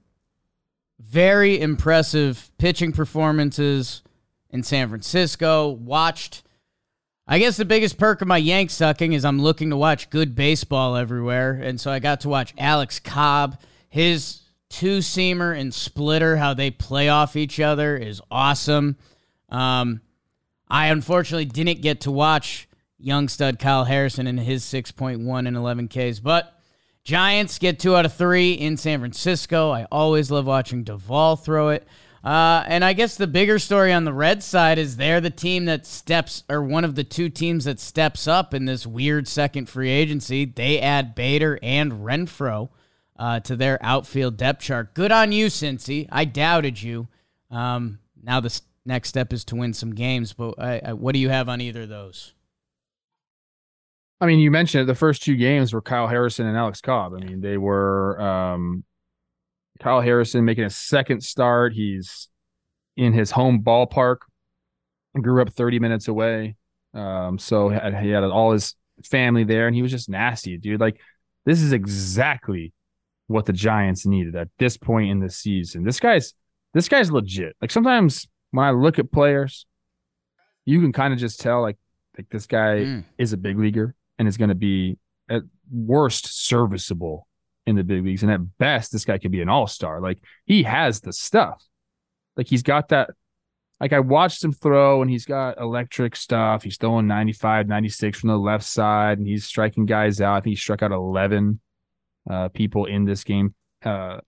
very 0.99 1.59
impressive 1.59 2.51
pitching 2.57 2.91
performances 2.91 4.03
in 4.49 4.63
San 4.63 4.89
Francisco. 4.89 5.69
Watched. 5.69 6.43
I 7.27 7.39
guess 7.39 7.57
the 7.57 7.65
biggest 7.65 7.97
perk 7.97 8.21
of 8.21 8.27
my 8.27 8.37
Yank 8.37 8.69
sucking 8.69 9.13
is 9.13 9.23
I'm 9.25 9.39
looking 9.39 9.69
to 9.69 9.77
watch 9.77 10.09
good 10.09 10.35
baseball 10.35 10.95
everywhere. 10.95 11.59
And 11.61 11.79
so 11.79 11.91
I 11.91 11.99
got 11.99 12.21
to 12.21 12.29
watch 12.29 12.53
Alex 12.57 12.99
Cobb. 12.99 13.59
His 13.89 14.41
two 14.69 14.99
seamer 14.99 15.59
and 15.59 15.73
splitter, 15.73 16.37
how 16.37 16.53
they 16.53 16.71
play 16.71 17.09
off 17.09 17.35
each 17.35 17.59
other 17.59 17.95
is 17.97 18.21
awesome. 18.31 18.97
Um, 19.49 20.01
I 20.67 20.87
unfortunately 20.87 21.45
didn't 21.45 21.81
get 21.81 22.01
to 22.01 22.11
watch 22.11 22.67
young 22.99 23.27
stud 23.27 23.59
Kyle 23.59 23.85
Harrison 23.85 24.27
in 24.27 24.37
his 24.37 24.63
6.1 24.63 25.47
and 25.47 25.55
11 25.55 25.87
Ks, 25.87 26.19
but 26.19 26.58
Giants 27.09 27.57
get 27.57 27.79
two 27.79 27.95
out 27.95 28.05
of 28.05 28.13
three 28.13 28.53
in 28.53 28.77
San 28.77 28.99
Francisco. 28.99 29.71
I 29.71 29.85
always 29.91 30.29
love 30.29 30.45
watching 30.45 30.85
Doval 30.85 31.43
throw 31.43 31.69
it. 31.69 31.87
Uh, 32.23 32.63
and 32.67 32.85
I 32.85 32.93
guess 32.93 33.17
the 33.17 33.25
bigger 33.25 33.57
story 33.57 33.91
on 33.91 34.03
the 34.03 34.13
red 34.13 34.43
side 34.43 34.77
is 34.77 34.95
they're 34.95 35.19
the 35.19 35.31
team 35.31 35.65
that 35.65 35.87
steps, 35.87 36.43
or 36.47 36.61
one 36.61 36.85
of 36.85 36.93
the 36.93 37.03
two 37.03 37.29
teams 37.29 37.65
that 37.65 37.79
steps 37.79 38.27
up 38.27 38.53
in 38.53 38.65
this 38.65 38.85
weird 38.85 39.27
second 39.27 39.69
free 39.69 39.89
agency. 39.89 40.45
They 40.45 40.79
add 40.79 41.15
Bader 41.15 41.57
and 41.63 41.93
Renfroe 41.93 42.69
uh, 43.17 43.39
to 43.39 43.55
their 43.55 43.79
outfield 43.81 44.37
depth 44.37 44.61
chart. 44.61 44.93
Good 44.93 45.11
on 45.11 45.31
you, 45.31 45.47
Cincy. 45.47 46.07
I 46.11 46.25
doubted 46.25 46.79
you. 46.79 47.07
Um, 47.49 47.97
now 48.21 48.39
the 48.39 48.61
next 48.85 49.09
step 49.09 49.33
is 49.33 49.43
to 49.45 49.55
win 49.55 49.73
some 49.73 49.95
games. 49.95 50.33
But 50.33 50.59
I, 50.59 50.79
I, 50.85 50.93
what 50.93 51.13
do 51.13 51.19
you 51.19 51.29
have 51.29 51.49
on 51.49 51.59
either 51.59 51.81
of 51.81 51.89
those? 51.89 52.35
I 54.21 54.25
mean, 54.25 54.39
you 54.39 54.51
mentioned 54.51 54.83
it, 54.83 54.85
the 54.85 54.95
first 54.95 55.23
two 55.23 55.35
games 55.35 55.73
were 55.73 55.81
Kyle 55.81 56.07
Harrison 56.07 56.45
and 56.45 56.57
Alex 56.57 56.81
Cobb. 56.81 57.13
I 57.13 57.23
mean, 57.23 57.39
they 57.39 57.57
were 57.57 58.19
um, 58.21 58.83
Kyle 59.79 60.01
Harrison 60.01 60.43
making 60.43 60.65
a 60.65 60.69
second 60.69 61.23
start. 61.23 61.73
He's 61.73 62.27
in 62.97 63.13
his 63.13 63.31
home 63.31 63.63
ballpark, 63.63 64.17
grew 65.21 65.41
up 65.41 65.53
30 65.53 65.79
minutes 65.79 66.09
away. 66.09 66.55
Um, 66.93 67.39
so 67.39 67.69
he 67.69 68.09
had 68.09 68.23
all 68.23 68.51
his 68.51 68.75
family 69.05 69.45
there, 69.45 69.67
and 69.67 69.75
he 69.75 69.81
was 69.81 69.91
just 69.91 70.09
nasty, 70.09 70.57
dude. 70.57 70.81
Like, 70.81 70.99
this 71.45 71.61
is 71.61 71.71
exactly 71.71 72.73
what 73.27 73.45
the 73.45 73.53
Giants 73.53 74.05
needed 74.05 74.35
at 74.35 74.49
this 74.57 74.75
point 74.75 75.11
in 75.11 75.19
the 75.19 75.29
season. 75.29 75.83
This 75.83 75.99
guy's 75.99 76.33
this 76.73 76.89
guy's 76.89 77.11
legit. 77.11 77.55
Like 77.61 77.71
sometimes 77.71 78.27
when 78.51 78.65
I 78.65 78.71
look 78.71 78.99
at 78.99 79.11
players, 79.11 79.65
you 80.65 80.81
can 80.81 80.91
kind 80.91 81.13
of 81.13 81.19
just 81.19 81.39
tell 81.39 81.61
like 81.61 81.77
like 82.17 82.27
this 82.29 82.47
guy 82.47 82.79
mm. 82.79 83.03
is 83.17 83.31
a 83.31 83.37
big 83.37 83.57
leaguer 83.57 83.95
and 84.19 84.27
is 84.27 84.37
going 84.37 84.49
to 84.49 84.55
be 84.55 84.97
at 85.29 85.41
worst 85.71 86.45
serviceable 86.45 87.27
in 87.65 87.75
the 87.75 87.83
big 87.83 88.03
leagues, 88.03 88.21
and 88.21 88.31
at 88.31 88.57
best, 88.57 88.91
this 88.91 89.05
guy 89.05 89.17
could 89.17 89.31
be 89.31 89.41
an 89.41 89.49
all 89.49 89.65
star. 89.65 90.01
Like 90.01 90.19
he 90.45 90.63
has 90.63 90.99
the 90.99 91.13
stuff. 91.13 91.63
Like 92.35 92.47
he's 92.47 92.63
got 92.63 92.89
that. 92.89 93.11
Like 93.79 93.93
I 93.93 94.01
watched 94.01 94.43
him 94.43 94.51
throw, 94.51 95.01
and 95.01 95.09
he's 95.09 95.25
got 95.25 95.57
electric 95.57 96.15
stuff. 96.15 96.63
He's 96.63 96.77
throwing 96.77 97.07
95, 97.07 97.67
96 97.67 98.19
from 98.19 98.29
the 98.29 98.37
left 98.37 98.65
side, 98.65 99.17
and 99.19 99.27
he's 99.27 99.45
striking 99.45 99.85
guys 99.85 100.19
out. 100.19 100.35
I 100.35 100.41
think 100.41 100.51
he 100.51 100.55
struck 100.57 100.83
out 100.83 100.91
11 100.91 101.61
uh, 102.29 102.49
people 102.49 102.85
in 102.85 103.05
this 103.05 103.23
game. 103.23 103.55
Uh, 103.83 104.19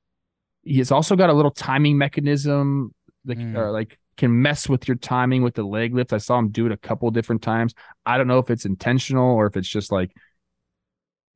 he's 0.64 0.92
also 0.92 1.18
got 1.18 1.30
a 1.30 1.34
little 1.34 1.52
timing 1.52 1.98
mechanism, 1.98 2.94
like 3.26 3.40
mm. 3.40 3.58
or 3.58 3.72
like 3.72 3.98
can 4.22 4.42
mess 4.42 4.70
with 4.70 4.88
your 4.88 4.96
timing 4.96 5.42
with 5.42 5.56
the 5.56 5.64
leg 5.64 5.96
lift. 5.96 6.14
I 6.14 6.20
saw 6.20 6.38
him 6.38 6.50
do 6.50 6.68
it 6.68 6.72
a 6.72 6.78
couple 6.78 7.10
different 7.10 7.42
times. 7.42 7.74
I 8.06 8.18
don't 8.18 8.28
know 8.28 8.38
if 8.38 8.52
it's 8.52 8.66
intentional 8.66 9.36
or 9.36 9.48
if 9.48 9.58
it's 9.58 9.68
just 9.68 9.92
like 9.92 10.12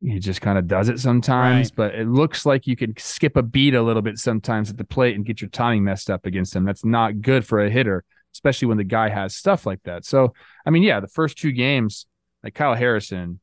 he 0.02 0.20
just 0.20 0.40
kind 0.40 0.60
of 0.60 0.68
does 0.68 0.88
it 0.88 1.00
sometimes, 1.00 1.70
right. 1.70 1.76
but 1.76 1.96
it 1.96 2.08
looks 2.08 2.46
like 2.46 2.68
you 2.68 2.76
can 2.76 2.96
skip 2.98 3.38
a 3.38 3.42
beat 3.42 3.74
a 3.74 3.82
little 3.82 4.04
bit 4.04 4.20
sometimes 4.20 4.70
at 4.70 4.78
the 4.78 4.84
plate 4.84 5.16
and 5.16 5.26
get 5.26 5.42
your 5.42 5.50
timing 5.50 5.84
messed 5.84 6.12
up 6.12 6.28
against 6.28 6.56
him. 6.56 6.64
That's 6.64 6.86
not 6.86 7.22
good 7.22 7.44
for 7.44 7.60
a 7.60 7.72
hitter, 7.72 8.04
especially 8.36 8.68
when 8.68 8.78
the 8.78 8.84
guy 8.84 9.10
has 9.10 9.36
stuff 9.36 9.66
like 9.66 9.82
that. 9.86 10.06
So, 10.06 10.34
I 10.64 10.70
mean, 10.70 10.84
yeah, 10.84 11.00
the 11.00 11.08
first 11.08 11.40
two 11.40 11.54
games, 11.54 12.06
like 12.44 12.54
Kyle 12.54 12.76
Harrison, 12.76 13.40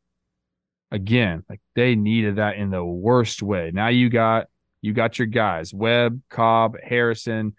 again, 0.93 1.43
like 1.51 1.61
they 1.75 1.97
needed 1.97 2.37
that 2.37 2.55
in 2.55 2.71
the 2.71 2.85
worst 2.85 3.43
way. 3.43 3.73
Now 3.75 3.89
you 3.89 4.09
got 4.09 4.47
you 4.83 4.93
got 4.93 5.19
your 5.19 5.27
guys, 5.27 5.75
Webb, 5.75 6.21
Cobb, 6.31 6.77
Harrison, 6.81 7.57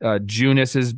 uh, 0.00 0.20
Junis 0.20 0.76
is 0.76 0.94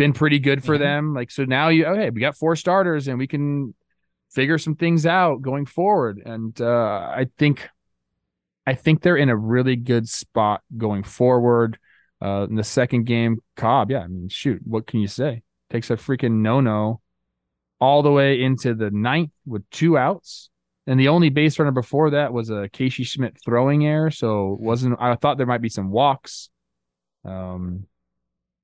been 0.00 0.12
pretty 0.14 0.38
good 0.38 0.64
for 0.64 0.76
mm-hmm. 0.76 0.82
them. 0.82 1.14
Like 1.14 1.30
so 1.30 1.44
now 1.44 1.68
you 1.68 1.84
okay, 1.84 2.08
we 2.08 2.22
got 2.22 2.34
four 2.34 2.56
starters 2.56 3.06
and 3.06 3.18
we 3.18 3.26
can 3.26 3.74
figure 4.32 4.56
some 4.56 4.74
things 4.74 5.04
out 5.04 5.42
going 5.42 5.66
forward. 5.66 6.22
And 6.24 6.58
uh, 6.58 7.12
I 7.14 7.26
think 7.36 7.68
I 8.66 8.72
think 8.74 9.02
they're 9.02 9.18
in 9.18 9.28
a 9.28 9.36
really 9.36 9.76
good 9.76 10.08
spot 10.08 10.62
going 10.76 11.02
forward. 11.02 11.78
Uh, 12.22 12.46
in 12.48 12.54
the 12.54 12.64
second 12.64 13.04
game, 13.04 13.38
Cobb, 13.56 13.90
yeah, 13.90 14.00
I 14.00 14.06
mean, 14.06 14.28
shoot, 14.28 14.60
what 14.64 14.86
can 14.86 15.00
you 15.00 15.06
say? 15.06 15.42
Takes 15.70 15.90
a 15.90 15.96
freaking 15.96 16.40
no 16.40 16.60
no 16.60 17.00
all 17.78 18.02
the 18.02 18.10
way 18.10 18.42
into 18.42 18.74
the 18.74 18.90
ninth 18.90 19.32
with 19.46 19.68
two 19.70 19.98
outs. 19.98 20.48
And 20.86 20.98
the 20.98 21.08
only 21.08 21.28
base 21.28 21.58
runner 21.58 21.72
before 21.72 22.10
that 22.10 22.32
was 22.32 22.48
a 22.48 22.70
Casey 22.72 23.04
Schmitt 23.04 23.36
throwing 23.44 23.86
error. 23.86 24.10
So 24.10 24.56
wasn't 24.58 24.96
I 24.98 25.14
thought 25.16 25.36
there 25.36 25.46
might 25.46 25.62
be 25.62 25.68
some 25.68 25.90
walks. 25.90 26.48
Um, 27.22 27.86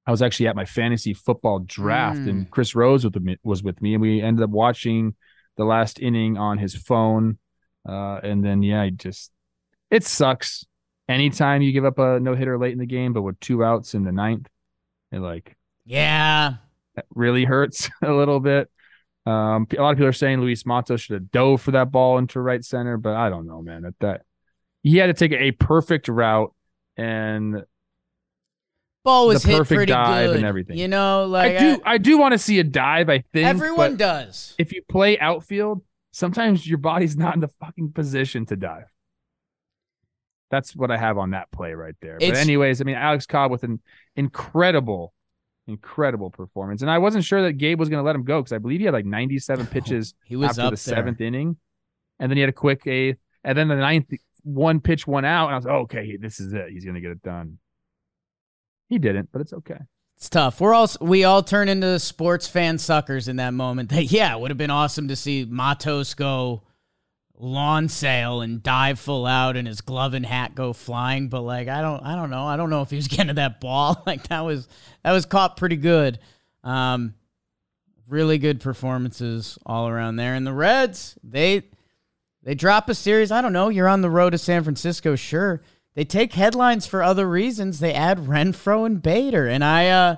I 0.06 0.10
was 0.10 0.22
actually 0.22 0.48
at 0.48 0.56
my 0.56 0.64
fantasy 0.64 1.14
football 1.14 1.60
draft, 1.60 2.20
mm. 2.20 2.28
and 2.28 2.50
Chris 2.50 2.74
Rose 2.74 3.04
with 3.04 3.16
me, 3.16 3.36
was 3.42 3.62
with 3.62 3.80
me, 3.82 3.94
and 3.94 4.02
we 4.02 4.22
ended 4.22 4.44
up 4.44 4.50
watching 4.50 5.14
the 5.56 5.64
last 5.64 6.00
inning 6.00 6.36
on 6.36 6.58
his 6.58 6.74
phone. 6.74 7.38
Uh, 7.88 8.20
and 8.22 8.44
then 8.44 8.62
yeah, 8.62 8.82
I 8.82 8.90
just 8.90 9.32
it 9.90 10.04
sucks. 10.04 10.64
Anytime 11.08 11.62
you 11.62 11.72
give 11.72 11.84
up 11.84 11.98
a 11.98 12.20
no 12.20 12.34
hitter 12.34 12.58
late 12.58 12.72
in 12.72 12.78
the 12.78 12.86
game, 12.86 13.12
but 13.12 13.22
with 13.22 13.38
two 13.40 13.64
outs 13.64 13.94
in 13.94 14.04
the 14.04 14.12
ninth, 14.12 14.48
it 15.12 15.20
like 15.20 15.56
yeah, 15.84 16.54
that 16.94 17.06
really 17.14 17.44
hurts 17.44 17.90
a 18.02 18.12
little 18.12 18.40
bit. 18.40 18.70
Um, 19.24 19.66
a 19.76 19.82
lot 19.82 19.90
of 19.90 19.96
people 19.96 20.06
are 20.06 20.12
saying 20.12 20.40
Luis 20.40 20.64
Matos 20.64 21.00
should 21.00 21.14
have 21.14 21.30
dove 21.32 21.60
for 21.60 21.72
that 21.72 21.90
ball 21.90 22.18
into 22.18 22.40
right 22.40 22.64
center, 22.64 22.96
but 22.96 23.14
I 23.16 23.28
don't 23.28 23.46
know, 23.46 23.60
man. 23.60 23.84
At 23.84 23.98
that 24.00 24.22
he 24.86 24.98
had 24.98 25.08
to 25.08 25.14
take 25.14 25.32
a 25.32 25.50
perfect 25.50 26.06
route 26.06 26.54
and 26.96 27.64
ball 29.06 29.28
was 29.28 29.42
the 29.42 29.48
hit 29.48 29.58
perfect 29.58 29.76
pretty 29.78 29.92
dive 29.92 30.30
good. 30.30 30.36
and 30.36 30.44
everything. 30.44 30.76
You 30.76 30.88
know, 30.88 31.24
like 31.24 31.56
I 31.56 31.58
do, 31.58 31.82
I, 31.84 31.92
I 31.94 31.98
do 31.98 32.18
want 32.18 32.32
to 32.32 32.38
see 32.38 32.58
a 32.58 32.64
dive. 32.64 33.08
I 33.08 33.20
think 33.32 33.46
everyone 33.46 33.96
does. 33.96 34.54
If 34.58 34.74
you 34.74 34.82
play 34.86 35.18
outfield, 35.18 35.82
sometimes 36.12 36.68
your 36.68 36.78
body's 36.78 37.16
not 37.16 37.34
in 37.34 37.40
the 37.40 37.48
fucking 37.48 37.92
position 37.92 38.44
to 38.46 38.56
dive. 38.56 38.84
That's 40.50 40.76
what 40.76 40.90
I 40.90 40.98
have 40.98 41.16
on 41.18 41.30
that 41.30 41.50
play 41.50 41.72
right 41.72 41.94
there. 42.02 42.18
It's, 42.20 42.30
but 42.30 42.36
anyways, 42.36 42.80
I 42.80 42.84
mean, 42.84 42.96
Alex 42.96 43.26
Cobb 43.26 43.50
with 43.50 43.64
an 43.64 43.80
incredible, 44.14 45.14
incredible 45.66 46.30
performance, 46.30 46.82
and 46.82 46.90
I 46.90 46.98
wasn't 46.98 47.24
sure 47.24 47.42
that 47.42 47.54
Gabe 47.54 47.80
was 47.80 47.88
going 47.88 48.00
to 48.00 48.06
let 48.06 48.14
him 48.14 48.24
go 48.24 48.40
because 48.40 48.52
I 48.52 48.58
believe 48.58 48.80
he 48.80 48.84
had 48.84 48.94
like 48.94 49.06
97 49.06 49.66
pitches 49.66 50.14
he 50.24 50.36
was 50.36 50.50
after 50.50 50.62
the 50.62 50.70
there. 50.70 50.76
seventh 50.76 51.20
inning, 51.20 51.56
and 52.18 52.30
then 52.30 52.36
he 52.36 52.40
had 52.40 52.50
a 52.50 52.52
quick 52.52 52.86
eighth, 52.86 53.18
and 53.42 53.56
then 53.56 53.68
the 53.68 53.76
ninth 53.76 54.06
one 54.42 54.80
pitch, 54.80 55.06
one 55.06 55.24
out, 55.24 55.46
and 55.46 55.54
I 55.54 55.58
was 55.58 55.64
like, 55.64 55.74
oh, 55.74 55.80
okay, 55.80 56.16
this 56.16 56.38
is 56.38 56.52
it. 56.52 56.70
He's 56.70 56.84
going 56.84 56.94
to 56.94 57.00
get 57.00 57.10
it 57.10 57.22
done. 57.22 57.58
He 58.88 58.98
didn't, 58.98 59.30
but 59.32 59.40
it's 59.40 59.52
okay. 59.52 59.78
It's 60.16 60.30
tough. 60.30 60.60
We're 60.60 60.72
all 60.72 60.88
we 61.00 61.24
all 61.24 61.42
turn 61.42 61.68
into 61.68 61.98
sports 61.98 62.48
fan 62.48 62.78
suckers 62.78 63.28
in 63.28 63.36
that 63.36 63.52
moment. 63.52 63.90
That 63.96 64.04
yeah, 64.04 64.34
it 64.34 64.40
would 64.40 64.50
have 64.50 64.58
been 64.58 64.70
awesome 64.70 65.08
to 65.08 65.16
see 65.16 65.44
Matos 65.44 66.14
go 66.14 66.62
lawn 67.38 67.86
sale 67.90 68.40
and 68.40 68.62
dive 68.62 68.98
full 68.98 69.26
out 69.26 69.56
and 69.56 69.68
his 69.68 69.82
glove 69.82 70.14
and 70.14 70.24
hat 70.24 70.54
go 70.54 70.72
flying. 70.72 71.28
But 71.28 71.42
like 71.42 71.68
I 71.68 71.82
don't 71.82 72.02
I 72.02 72.14
don't 72.14 72.30
know. 72.30 72.46
I 72.46 72.56
don't 72.56 72.70
know 72.70 72.82
if 72.82 72.90
he 72.90 72.96
was 72.96 73.08
getting 73.08 73.28
to 73.28 73.34
that 73.34 73.60
ball. 73.60 74.02
Like 74.06 74.28
that 74.28 74.40
was 74.40 74.68
that 75.02 75.12
was 75.12 75.26
caught 75.26 75.56
pretty 75.56 75.76
good. 75.76 76.18
Um 76.64 77.14
really 78.08 78.38
good 78.38 78.60
performances 78.60 79.58
all 79.66 79.88
around 79.88 80.16
there. 80.16 80.34
And 80.34 80.46
the 80.46 80.52
Reds, 80.52 81.18
they 81.22 81.64
they 82.42 82.54
drop 82.54 82.88
a 82.88 82.94
series. 82.94 83.32
I 83.32 83.42
don't 83.42 83.52
know. 83.52 83.68
You're 83.68 83.88
on 83.88 84.00
the 84.00 84.10
road 84.10 84.30
to 84.30 84.38
San 84.38 84.62
Francisco, 84.62 85.14
sure 85.16 85.60
they 85.96 86.04
take 86.04 86.34
headlines 86.34 86.86
for 86.86 87.02
other 87.02 87.26
reasons. 87.26 87.80
They 87.80 87.94
add 87.94 88.18
Renfroe 88.18 88.84
and 88.84 89.02
Bader, 89.02 89.48
and 89.48 89.64
I, 89.64 89.88
uh, 89.88 90.16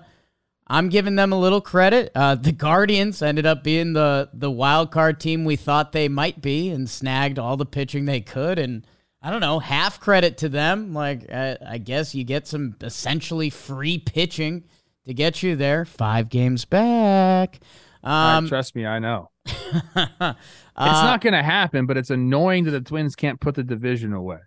I'm 0.67 0.88
giving 0.88 1.14
them 1.14 1.33
a 1.33 1.38
little 1.38 1.61
credit. 1.61 2.11
Uh, 2.17 2.35
the 2.35 2.51
Guardians 2.51 3.23
ended 3.23 3.47
up 3.47 3.62
being 3.62 3.93
the 3.93 4.29
the 4.35 4.51
wild 4.51 4.91
card 4.91 5.21
team 5.21 5.45
we 5.45 5.55
thought 5.55 5.93
they 5.93 6.09
might 6.09 6.43
be, 6.43 6.69
and 6.69 6.91
snagged 6.91 7.38
all 7.38 7.57
the 7.57 7.64
pitching 7.64 8.05
they 8.07 8.21
could. 8.21 8.59
And 8.59 8.85
I 9.23 9.31
don't 9.31 9.41
know, 9.41 9.61
half 9.61 10.01
credit 10.01 10.37
to 10.38 10.49
them. 10.49 10.93
Like 10.93 11.33
I, 11.33 11.57
I 11.64 11.79
guess 11.79 12.12
you 12.12 12.25
get 12.25 12.49
some 12.49 12.75
essentially 12.81 13.49
free 13.49 13.99
pitching 13.99 14.64
to 15.07 15.14
get 15.14 15.45
you 15.45 15.55
there. 15.55 15.85
Five 15.85 16.29
games 16.29 16.64
back. 16.64 17.61
Um, 18.03 18.45
right, 18.45 18.49
trust 18.49 18.75
me, 18.75 18.85
I 18.85 18.99
know. 18.99 19.31
uh, 19.47 19.53
it's 19.95 20.35
not 20.77 21.21
going 21.21 21.35
to 21.35 21.43
happen, 21.43 21.87
but 21.87 21.97
it's 21.97 22.11
annoying 22.11 22.64
that 22.64 22.73
the 22.73 22.81
Twins 22.81 23.14
can't 23.14 23.41
put 23.41 23.55
the 23.55 23.62
division 23.62 24.12
away. 24.12 24.38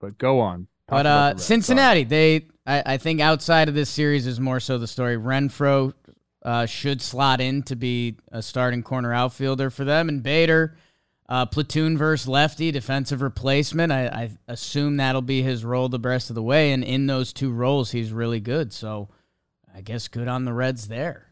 But 0.00 0.18
go 0.18 0.40
on. 0.40 0.66
But 0.92 1.06
uh, 1.06 1.36
Cincinnati, 1.38 2.04
they 2.04 2.48
I, 2.66 2.82
I, 2.84 2.96
think 2.98 3.20
outside 3.20 3.68
of 3.68 3.74
this 3.74 3.88
series 3.88 4.26
is 4.26 4.38
more 4.38 4.60
so 4.60 4.76
the 4.76 4.86
story. 4.86 5.16
Renfroe 5.16 5.94
uh, 6.44 6.66
should 6.66 7.00
slot 7.00 7.40
in 7.40 7.62
to 7.64 7.76
be 7.76 8.18
a 8.30 8.42
starting 8.42 8.82
corner 8.82 9.12
outfielder 9.12 9.70
for 9.70 9.84
them, 9.86 10.10
and 10.10 10.22
Bader, 10.22 10.76
uh, 11.30 11.46
platoon 11.46 11.96
versus 11.96 12.28
lefty, 12.28 12.70
defensive 12.70 13.22
replacement. 13.22 13.90
I, 13.90 14.06
I 14.06 14.30
assume 14.48 14.98
that'll 14.98 15.22
be 15.22 15.42
his 15.42 15.64
role 15.64 15.88
the 15.88 15.98
rest 15.98 16.30
of 16.30 16.34
the 16.34 16.42
way, 16.42 16.72
and 16.72 16.84
in 16.84 17.06
those 17.06 17.32
two 17.32 17.50
roles, 17.50 17.92
he's 17.92 18.12
really 18.12 18.40
good. 18.40 18.72
So 18.74 19.08
I 19.74 19.80
guess 19.80 20.08
good 20.08 20.28
on 20.28 20.44
the 20.44 20.52
Reds 20.52 20.88
there. 20.88 21.28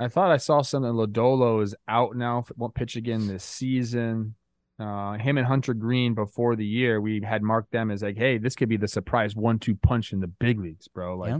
I 0.00 0.08
thought 0.08 0.32
I 0.32 0.38
saw 0.38 0.62
something. 0.62 0.92
Lodolo 0.92 1.62
is 1.62 1.76
out 1.86 2.16
now. 2.16 2.44
Won't 2.56 2.74
pitch 2.74 2.96
again 2.96 3.28
this 3.28 3.44
season 3.44 4.34
uh, 4.78 5.14
him 5.14 5.38
and 5.38 5.46
Hunter 5.46 5.74
Greene 5.74 6.14
before 6.14 6.54
the 6.54 6.66
year, 6.66 7.00
we 7.00 7.20
had 7.20 7.42
marked 7.42 7.72
them 7.72 7.90
as 7.90 8.02
like, 8.02 8.16
hey, 8.16 8.38
this 8.38 8.54
could 8.54 8.68
be 8.68 8.76
the 8.76 8.88
surprise 8.88 9.34
one-two 9.34 9.76
punch 9.76 10.12
in 10.12 10.20
the 10.20 10.28
big 10.28 10.60
leagues, 10.60 10.86
bro. 10.86 11.16
Like 11.16 11.30
yeah. 11.30 11.38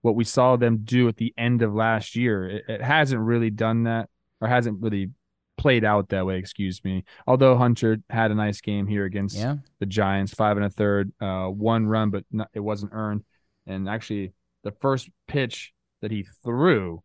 what 0.00 0.14
we 0.14 0.24
saw 0.24 0.56
them 0.56 0.80
do 0.84 1.06
at 1.08 1.16
the 1.16 1.34
end 1.36 1.60
of 1.62 1.74
last 1.74 2.16
year, 2.16 2.48
it, 2.48 2.64
it, 2.68 2.82
hasn't 2.82 3.20
really 3.20 3.50
done 3.50 3.84
that 3.84 4.08
or 4.40 4.48
hasn't 4.48 4.80
really 4.80 5.10
played 5.58 5.84
out 5.84 6.08
that 6.08 6.24
way. 6.24 6.38
Excuse 6.38 6.82
me. 6.82 7.04
Although 7.26 7.58
Hunter 7.58 7.98
had 8.08 8.30
a 8.30 8.34
nice 8.34 8.62
game 8.62 8.86
here 8.86 9.04
against 9.04 9.36
Yeah. 9.36 9.56
the 9.80 9.86
Giants, 9.86 10.32
five 10.32 10.56
and 10.56 10.64
a 10.64 10.70
third, 10.70 11.12
uh, 11.20 11.48
one 11.48 11.86
run, 11.86 12.08
but 12.08 12.24
not, 12.32 12.48
it 12.54 12.60
wasn't 12.60 12.92
earned. 12.94 13.24
And 13.66 13.86
actually, 13.86 14.32
the 14.64 14.72
first 14.72 15.10
pitch 15.26 15.74
that 16.00 16.10
he 16.10 16.24
threw, 16.42 17.02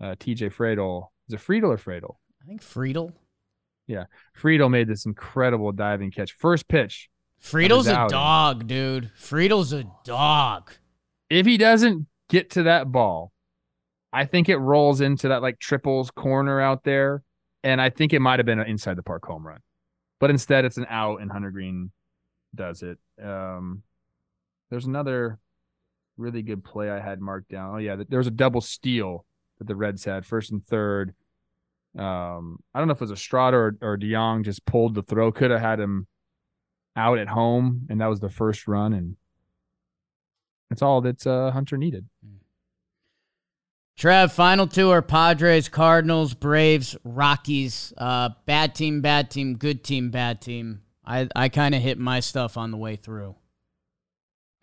uh, 0.00 0.14
T.J. 0.20 0.50
Friedl, 0.50 1.08
is 1.26 1.34
it 1.34 1.40
Friedl 1.40 1.70
or 1.70 1.78
Friedl? 1.78 2.14
I 2.42 2.46
think 2.46 2.62
Friedl. 2.62 3.12
Friedl 4.36 4.70
made 4.70 4.88
this 4.88 5.06
incredible 5.06 5.72
diving 5.72 6.10
catch. 6.10 6.32
First 6.32 6.68
pitch. 6.68 7.08
Friedl's 7.38 7.86
a 7.86 7.94
outing. 7.94 8.12
dog, 8.12 8.66
dude. 8.66 9.10
Friedl's 9.16 9.72
a 9.72 9.84
dog. 10.04 10.72
If 11.28 11.46
he 11.46 11.56
doesn't 11.56 12.06
get 12.28 12.50
to 12.50 12.64
that 12.64 12.92
ball, 12.92 13.32
I 14.12 14.24
think 14.24 14.48
it 14.48 14.56
rolls 14.56 15.00
into 15.00 15.28
that 15.28 15.42
like 15.42 15.58
triples 15.58 16.10
corner 16.10 16.60
out 16.60 16.84
there, 16.84 17.22
and 17.62 17.80
I 17.80 17.90
think 17.90 18.12
it 18.12 18.20
might 18.20 18.38
have 18.38 18.46
been 18.46 18.58
an 18.58 18.66
inside 18.66 18.96
the 18.96 19.02
park 19.02 19.24
home 19.24 19.46
run, 19.46 19.60
but 20.18 20.30
instead 20.30 20.64
it's 20.64 20.76
an 20.76 20.86
out, 20.88 21.20
and 21.20 21.30
Hunter 21.30 21.50
Greene 21.50 21.92
does 22.54 22.82
it. 22.82 22.98
Um, 23.22 23.82
there's 24.70 24.86
another 24.86 25.38
really 26.16 26.42
good 26.42 26.64
play 26.64 26.90
I 26.90 27.00
had 27.00 27.20
marked 27.20 27.50
down. 27.50 27.74
Oh 27.74 27.78
yeah, 27.78 27.96
there 28.08 28.18
was 28.18 28.26
a 28.26 28.32
double 28.32 28.60
steal 28.60 29.24
that 29.58 29.66
the 29.66 29.76
Reds 29.76 30.04
had, 30.04 30.26
first 30.26 30.50
and 30.50 30.64
third. 30.64 31.14
Um, 31.98 32.58
I 32.74 32.78
don't 32.78 32.88
know 32.88 32.92
if 32.92 32.98
it 32.98 33.04
was 33.04 33.12
Estrada 33.12 33.56
or, 33.56 33.76
or 33.82 33.98
DeYoung 33.98 34.44
just 34.44 34.64
pulled 34.64 34.94
the 34.94 35.02
throw. 35.02 35.32
Could 35.32 35.50
have 35.50 35.60
had 35.60 35.80
him 35.80 36.06
out 36.96 37.18
at 37.18 37.28
home, 37.28 37.86
and 37.90 38.00
that 38.00 38.06
was 38.06 38.20
the 38.20 38.28
first 38.28 38.68
run, 38.68 38.92
and 38.92 39.16
that's 40.68 40.82
all 40.82 41.00
that 41.00 41.26
uh, 41.26 41.50
Hunter 41.50 41.76
needed. 41.76 42.06
Trev, 43.96 44.32
final 44.32 44.66
two 44.66 44.90
are 44.90 45.02
Padres, 45.02 45.68
Cardinals, 45.68 46.32
Braves, 46.32 46.96
Rockies. 47.04 47.92
Uh, 47.98 48.30
bad 48.46 48.74
team, 48.74 49.02
bad 49.02 49.30
team, 49.30 49.56
good 49.56 49.84
team, 49.84 50.10
bad 50.10 50.40
team. 50.40 50.80
I, 51.04 51.28
I 51.36 51.48
kind 51.48 51.74
of 51.74 51.82
hit 51.82 51.98
my 51.98 52.20
stuff 52.20 52.56
on 52.56 52.70
the 52.70 52.76
way 52.78 52.96
through. 52.96 53.34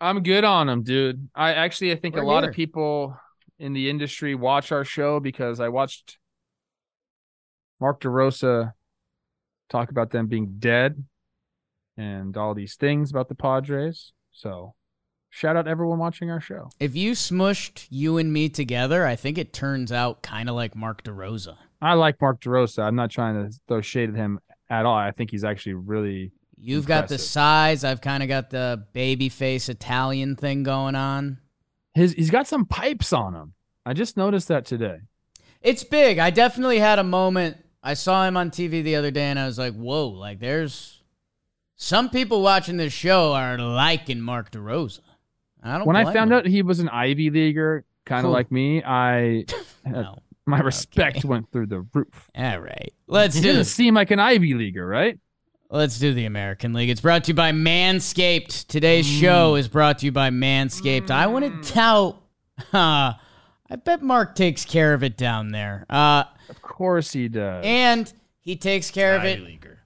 I'm 0.00 0.22
good 0.22 0.44
on 0.44 0.66
them, 0.66 0.82
dude. 0.82 1.28
I 1.34 1.54
actually 1.54 1.92
I 1.92 1.96
think 1.96 2.14
We're 2.14 2.22
a 2.22 2.26
lot 2.26 2.42
here. 2.42 2.50
of 2.50 2.56
people 2.56 3.16
in 3.58 3.72
the 3.74 3.90
industry 3.90 4.34
watch 4.34 4.72
our 4.72 4.84
show 4.84 5.20
because 5.20 5.60
I 5.60 5.68
watched 5.68 6.18
Mark 7.80 8.00
DeRosa 8.00 8.72
talk 9.68 9.90
about 9.90 10.10
them 10.10 10.26
being 10.26 10.56
dead 10.58 11.04
and 11.96 12.36
all 12.36 12.54
these 12.54 12.76
things 12.76 13.10
about 13.10 13.28
the 13.28 13.34
Padres. 13.34 14.12
So 14.32 14.74
shout 15.30 15.56
out 15.56 15.68
everyone 15.68 15.98
watching 15.98 16.30
our 16.30 16.40
show. 16.40 16.70
If 16.80 16.96
you 16.96 17.12
smushed 17.12 17.86
you 17.90 18.18
and 18.18 18.32
me 18.32 18.48
together, 18.48 19.04
I 19.04 19.16
think 19.16 19.38
it 19.38 19.52
turns 19.52 19.92
out 19.92 20.22
kind 20.22 20.48
of 20.48 20.54
like 20.54 20.74
Mark 20.74 21.02
DeRosa. 21.04 21.56
I 21.80 21.94
like 21.94 22.20
Mark 22.20 22.40
DeRosa. 22.40 22.82
I'm 22.84 22.96
not 22.96 23.10
trying 23.10 23.34
to 23.34 23.56
throw 23.68 23.80
shade 23.80 24.10
at 24.10 24.16
him 24.16 24.40
at 24.70 24.86
all. 24.86 24.96
I 24.96 25.10
think 25.12 25.30
he's 25.30 25.44
actually 25.44 25.74
really 25.74 26.32
You've 26.60 26.86
got 26.86 27.08
the 27.08 27.18
size. 27.18 27.84
I've 27.84 28.00
kind 28.00 28.22
of 28.22 28.28
got 28.28 28.50
the 28.50 28.84
baby 28.92 29.28
face 29.28 29.68
Italian 29.68 30.34
thing 30.34 30.64
going 30.64 30.96
on. 30.96 31.38
his 31.94 32.14
he's 32.14 32.30
got 32.30 32.48
some 32.48 32.66
pipes 32.66 33.12
on 33.12 33.34
him. 33.34 33.54
I 33.86 33.92
just 33.92 34.16
noticed 34.16 34.48
that 34.48 34.64
today. 34.66 34.98
It's 35.62 35.84
big. 35.84 36.18
I 36.18 36.30
definitely 36.30 36.78
had 36.80 36.98
a 36.98 37.04
moment. 37.04 37.58
I 37.88 37.94
saw 37.94 38.26
him 38.26 38.36
on 38.36 38.50
TV 38.50 38.82
the 38.84 38.96
other 38.96 39.10
day 39.10 39.24
and 39.24 39.38
I 39.38 39.46
was 39.46 39.58
like, 39.58 39.74
whoa, 39.74 40.08
like 40.08 40.40
there's 40.40 41.00
some 41.76 42.10
people 42.10 42.42
watching 42.42 42.76
this 42.76 42.92
show 42.92 43.32
are 43.32 43.56
liking 43.56 44.20
Mark 44.20 44.50
DeRosa. 44.50 45.00
I 45.62 45.78
don't 45.78 45.86
When 45.86 45.96
I 45.96 46.04
found 46.12 46.30
them. 46.30 46.38
out 46.40 46.46
he 46.46 46.62
was 46.62 46.80
an 46.80 46.88
Ivy 46.88 47.30
leaguer, 47.30 47.84
kind 48.04 48.20
of 48.20 48.24
Cool. 48.24 48.32
like 48.32 48.52
me, 48.52 48.82
I 48.84 49.44
No. 49.86 50.18
my 50.46 50.58
respect 50.60 51.18
Okay. 51.18 51.28
went 51.28 51.50
through 51.50 51.66
the 51.66 51.86
roof. 51.94 52.30
All 52.36 52.58
right. 52.60 52.92
Let's 53.06 53.36
He 53.36 53.40
do 53.42 53.48
doesn't 53.48 53.64
seem 53.64 53.94
like 53.94 54.10
an 54.10 54.18
Ivy 54.20 54.54
leaguer, 54.54 54.86
right? 54.86 55.18
Let's 55.70 55.98
do 55.98 56.14
the 56.14 56.24
American 56.26 56.72
League. 56.72 56.88
It's 56.90 57.00
brought 57.00 57.24
to 57.24 57.28
you 57.28 57.34
by 57.34 57.52
Manscaped. 57.52 58.66
Today's 58.68 59.06
show 59.06 59.54
is 59.54 59.68
brought 59.68 59.98
to 59.98 60.06
you 60.06 60.12
by 60.12 60.30
Manscaped. 60.30 61.10
I 61.10 61.26
want 61.26 61.62
to 61.62 61.72
tout. 61.72 62.22
Uh, 62.72 63.12
I 63.70 63.76
bet 63.76 64.02
Mark 64.02 64.34
takes 64.34 64.64
care 64.64 64.94
of 64.94 65.02
it 65.02 65.16
down 65.16 65.50
there. 65.50 65.84
Uh, 65.90 66.24
Of 66.48 66.62
course 66.62 67.12
he 67.12 67.28
does. 67.28 67.64
and 67.66 68.10
he 68.40 68.56
takes 68.56 68.90
care 68.90 69.16
of 69.16 69.24
it 69.24 69.40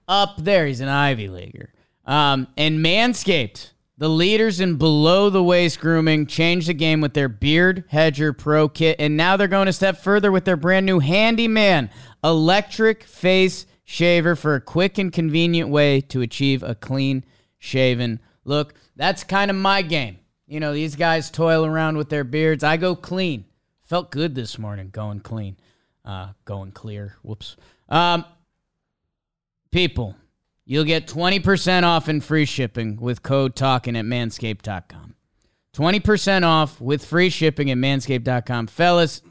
up 0.07 0.35
there. 0.37 0.65
He's 0.67 0.79
an 0.79 0.87
Ivy 0.89 1.27
Leaguer. 1.27 1.73
Um, 2.05 2.47
and 2.57 2.79
Manscaped, 2.83 3.71
the 3.97 4.09
leaders 4.09 4.59
in 4.59 4.75
below 4.77 5.29
the 5.29 5.43
waist 5.43 5.79
grooming, 5.79 6.27
changed 6.27 6.67
the 6.69 6.73
game 6.73 7.01
with 7.01 7.13
their 7.13 7.29
Beard 7.29 7.83
Hedger 7.89 8.31
Pro 8.33 8.67
Kit. 8.69 8.95
And 8.99 9.17
now 9.17 9.35
they're 9.37 9.47
going 9.47 9.67
a 9.67 9.73
step 9.73 9.97
further 9.97 10.31
with 10.31 10.45
their 10.45 10.57
brand 10.57 10.85
new 10.85 10.99
Handyman 10.99 11.89
electric 12.23 13.03
face 13.03 13.65
shaver 13.83 14.35
for 14.35 14.55
a 14.55 14.61
quick 14.61 14.97
and 14.97 15.11
convenient 15.11 15.69
way 15.69 15.99
to 15.99 16.21
achieve 16.21 16.63
a 16.63 16.73
clean 16.75 17.23
shaven 17.59 18.19
look. 18.45 18.73
That's 18.95 19.23
kind 19.23 19.51
of 19.51 19.57
my 19.57 19.81
game. 19.81 20.19
You 20.47 20.59
know, 20.59 20.73
these 20.73 20.95
guys 20.95 21.29
toil 21.29 21.65
around 21.65 21.97
with 21.97 22.09
their 22.09 22.23
beards. 22.23 22.63
I 22.63 22.77
go 22.77 22.95
clean. 22.95 23.45
Felt 23.93 24.09
good 24.09 24.33
this 24.33 24.57
morning 24.57 24.89
going 24.91 25.19
clean. 25.19 25.55
Uh, 26.03 26.29
going 26.45 26.71
clear. 26.71 27.15
Whoops. 27.21 27.57
Um, 27.87 28.25
people, 29.71 30.15
you'll 30.65 30.83
get 30.83 31.05
20% 31.05 31.83
off 31.83 32.07
and 32.07 32.23
free 32.23 32.45
shipping 32.45 32.97
with 32.99 33.21
code 33.21 33.55
talkin 33.55 33.95
at 33.95 34.05
manscaped.com. 34.05 35.13
20% 35.75 36.43
off 36.43 36.81
with 36.81 37.05
free 37.05 37.29
shipping 37.29 37.69
at 37.69 37.77
manscaped.com. 37.77 38.65
Fellas, 38.65 39.21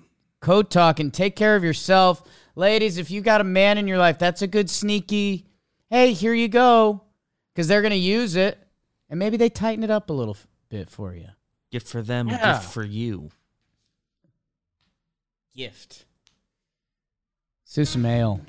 code 0.40 0.70
talkin. 0.70 1.10
Take 1.10 1.34
care 1.34 1.56
of 1.56 1.64
yourself. 1.64 2.22
Ladies, 2.54 2.98
if 2.98 3.10
you 3.10 3.20
got 3.20 3.40
a 3.40 3.44
man 3.44 3.78
in 3.78 3.88
your 3.88 3.98
life, 3.98 4.20
that's 4.20 4.42
a 4.42 4.46
good 4.46 4.70
sneaky, 4.70 5.48
hey, 5.90 6.12
here 6.12 6.34
you 6.34 6.46
go. 6.46 7.02
Because 7.52 7.66
they're 7.66 7.82
going 7.82 7.90
to 7.90 7.96
use 7.96 8.36
it. 8.36 8.64
And 9.10 9.18
maybe 9.18 9.36
they 9.36 9.48
tighten 9.48 9.82
it 9.82 9.90
up 9.90 10.08
a 10.08 10.12
little 10.12 10.34
f- 10.34 10.46
bit 10.68 10.88
for 10.88 11.16
you. 11.16 11.30
Gift 11.72 11.88
for 11.88 12.00
them, 12.00 12.28
Yeah. 12.28 12.58
gift 12.60 12.72
for 12.72 12.84
you. 12.84 13.30
Gift. 15.54 16.04
Susan 17.64 18.02
Mail. 18.02 18.40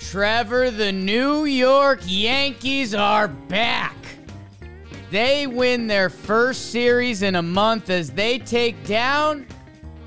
Trevor, 0.00 0.70
the 0.70 0.92
New 0.92 1.44
York 1.44 2.00
Yankees 2.04 2.94
are 2.94 3.28
back. 3.28 3.94
They 5.10 5.46
win 5.46 5.86
their 5.86 6.10
first 6.10 6.70
series 6.70 7.22
in 7.22 7.36
a 7.36 7.42
month 7.42 7.90
as 7.90 8.10
they 8.10 8.38
take 8.38 8.84
down 8.84 9.46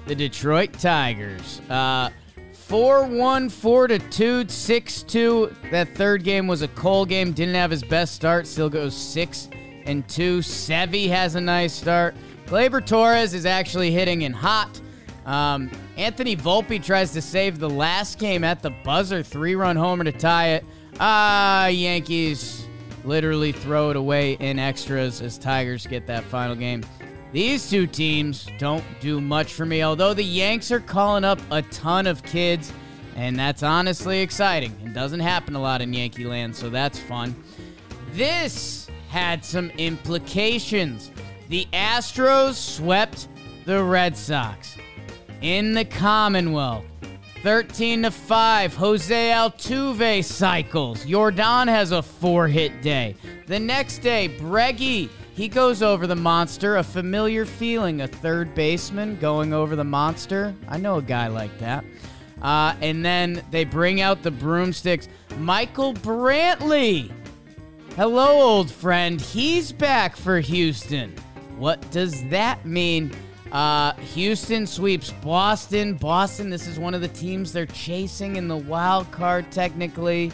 the 0.08 0.16
Detroit 0.16 0.74
Tigers. 0.74 1.62
Uh, 1.70 2.10
4 2.54 3.06
1, 3.06 3.50
4 3.50 3.88
to 3.88 4.00
2, 4.00 4.48
6 4.48 5.04
2. 5.04 5.56
That 5.72 5.96
third 5.96 6.24
game 6.24 6.48
was 6.48 6.62
a 6.62 6.68
cold 6.70 7.10
game. 7.10 7.32
Didn't 7.32 7.56
have 7.56 7.72
his 7.72 7.84
best 7.84 8.16
start. 8.16 8.48
Still 8.48 8.70
goes 8.70 8.96
6 8.96 9.50
and 9.86 10.08
2. 10.08 10.40
Sevy 10.40 11.10
has 11.10 11.36
a 11.36 11.42
nice 11.42 11.74
start. 11.74 12.16
Gleyber 12.50 12.84
Torres 12.84 13.36
is 13.36 13.46
actually 13.46 13.92
hitting 13.92 14.24
in 14.24 14.34
hot. 14.34 14.82
Um, 15.28 15.70
Anthony 15.98 16.36
Volpe 16.36 16.84
tries 16.84 17.12
to 17.14 17.22
save 17.22 17.60
the 17.60 17.70
last 17.70 18.18
game 18.18 18.44
at 18.44 18.64
the 18.64 18.72
buzzer. 18.72 19.22
Three 19.22 19.54
run 19.54 19.76
homer 19.76 20.04
to 20.04 20.12
tie 20.12 20.50
it. 20.50 20.66
Ah, 21.00 21.68
Yankees 21.68 22.66
literally 23.06 23.52
throw 23.52 23.92
it 23.92 23.96
away 23.96 24.34
in 24.34 24.58
extras 24.58 25.22
as 25.22 25.38
Tigers 25.38 25.86
get 25.86 26.08
that 26.08 26.24
final 26.24 26.56
game. 26.56 26.84
These 27.32 27.70
two 27.70 27.86
teams 27.86 28.48
don't 28.58 28.84
do 29.00 29.22
much 29.22 29.54
for 29.54 29.68
me, 29.68 29.84
although 29.84 30.16
the 30.16 30.24
Yanks 30.24 30.72
are 30.72 30.80
calling 30.80 31.24
up 31.24 31.40
a 31.52 31.62
ton 31.62 32.08
of 32.08 32.24
kids, 32.24 32.74
and 33.16 33.38
that's 33.38 33.62
honestly 33.62 34.22
exciting. 34.22 34.76
It 34.84 34.96
doesn't 34.96 35.20
happen 35.20 35.54
a 35.54 35.62
lot 35.62 35.84
in 35.84 35.94
Yankee 35.94 36.26
land, 36.26 36.56
so 36.56 36.72
that's 36.72 36.98
fun. 36.98 37.36
This 38.14 38.90
had 39.10 39.46
some 39.46 39.70
implications. 39.78 41.12
The 41.50 41.68
Astros 41.74 42.54
swept 42.54 43.28
the 43.66 43.84
Red 43.84 44.16
Sox 44.16 44.78
in 45.42 45.74
the 45.74 45.84
Commonwealth. 45.84 46.86
13 47.42 48.04
to 48.04 48.12
5. 48.12 48.76
Jose 48.76 49.32
Altuve 49.32 50.24
cycles. 50.24 51.06
Jordan 51.06 51.68
has 51.68 51.92
a 51.92 52.04
four 52.04 52.48
hit 52.48 52.84
day. 52.84 53.16
The 53.48 53.58
next 53.58 54.00
day, 54.00 54.30
Breggy, 54.30 55.10
he 55.34 55.48
goes 55.48 55.82
over 55.82 56.06
the 56.06 56.16
monster. 56.16 56.78
A 56.78 56.84
familiar 56.84 57.46
feeling. 57.46 58.02
A 58.02 58.08
third 58.08 58.54
baseman 58.54 59.16
going 59.16 59.52
over 59.52 59.76
the 59.76 59.84
monster. 59.84 60.54
I 60.68 60.78
know 60.78 60.98
a 60.98 61.02
guy 61.02 61.30
like 61.30 61.58
that. 61.58 61.84
Uh, 62.44 62.76
and 62.80 63.04
then 63.04 63.44
they 63.50 63.66
bring 63.66 64.02
out 64.02 64.22
the 64.22 64.30
broomsticks. 64.30 65.08
Michael 65.40 65.96
Brantley. 65.96 67.12
Hello, 67.96 68.40
old 68.40 68.70
friend. 68.70 69.20
He's 69.20 69.72
back 69.72 70.16
for 70.16 70.40
Houston. 70.40 71.16
What 71.60 71.92
does 71.92 72.24
that 72.30 72.66
mean? 72.66 73.12
Uh, 73.52 73.94
Houston 73.94 74.66
sweeps 74.66 75.12
Boston. 75.22 75.96
Boston, 75.96 76.50
this 76.50 76.68
is 76.68 76.80
one 76.80 76.94
of 76.94 77.02
the 77.02 77.08
teams 77.10 77.52
they're 77.52 77.66
chasing 77.66 78.38
in 78.38 78.48
the 78.48 78.56
wild 78.56 79.12
card, 79.12 79.52
technically. 79.52 80.32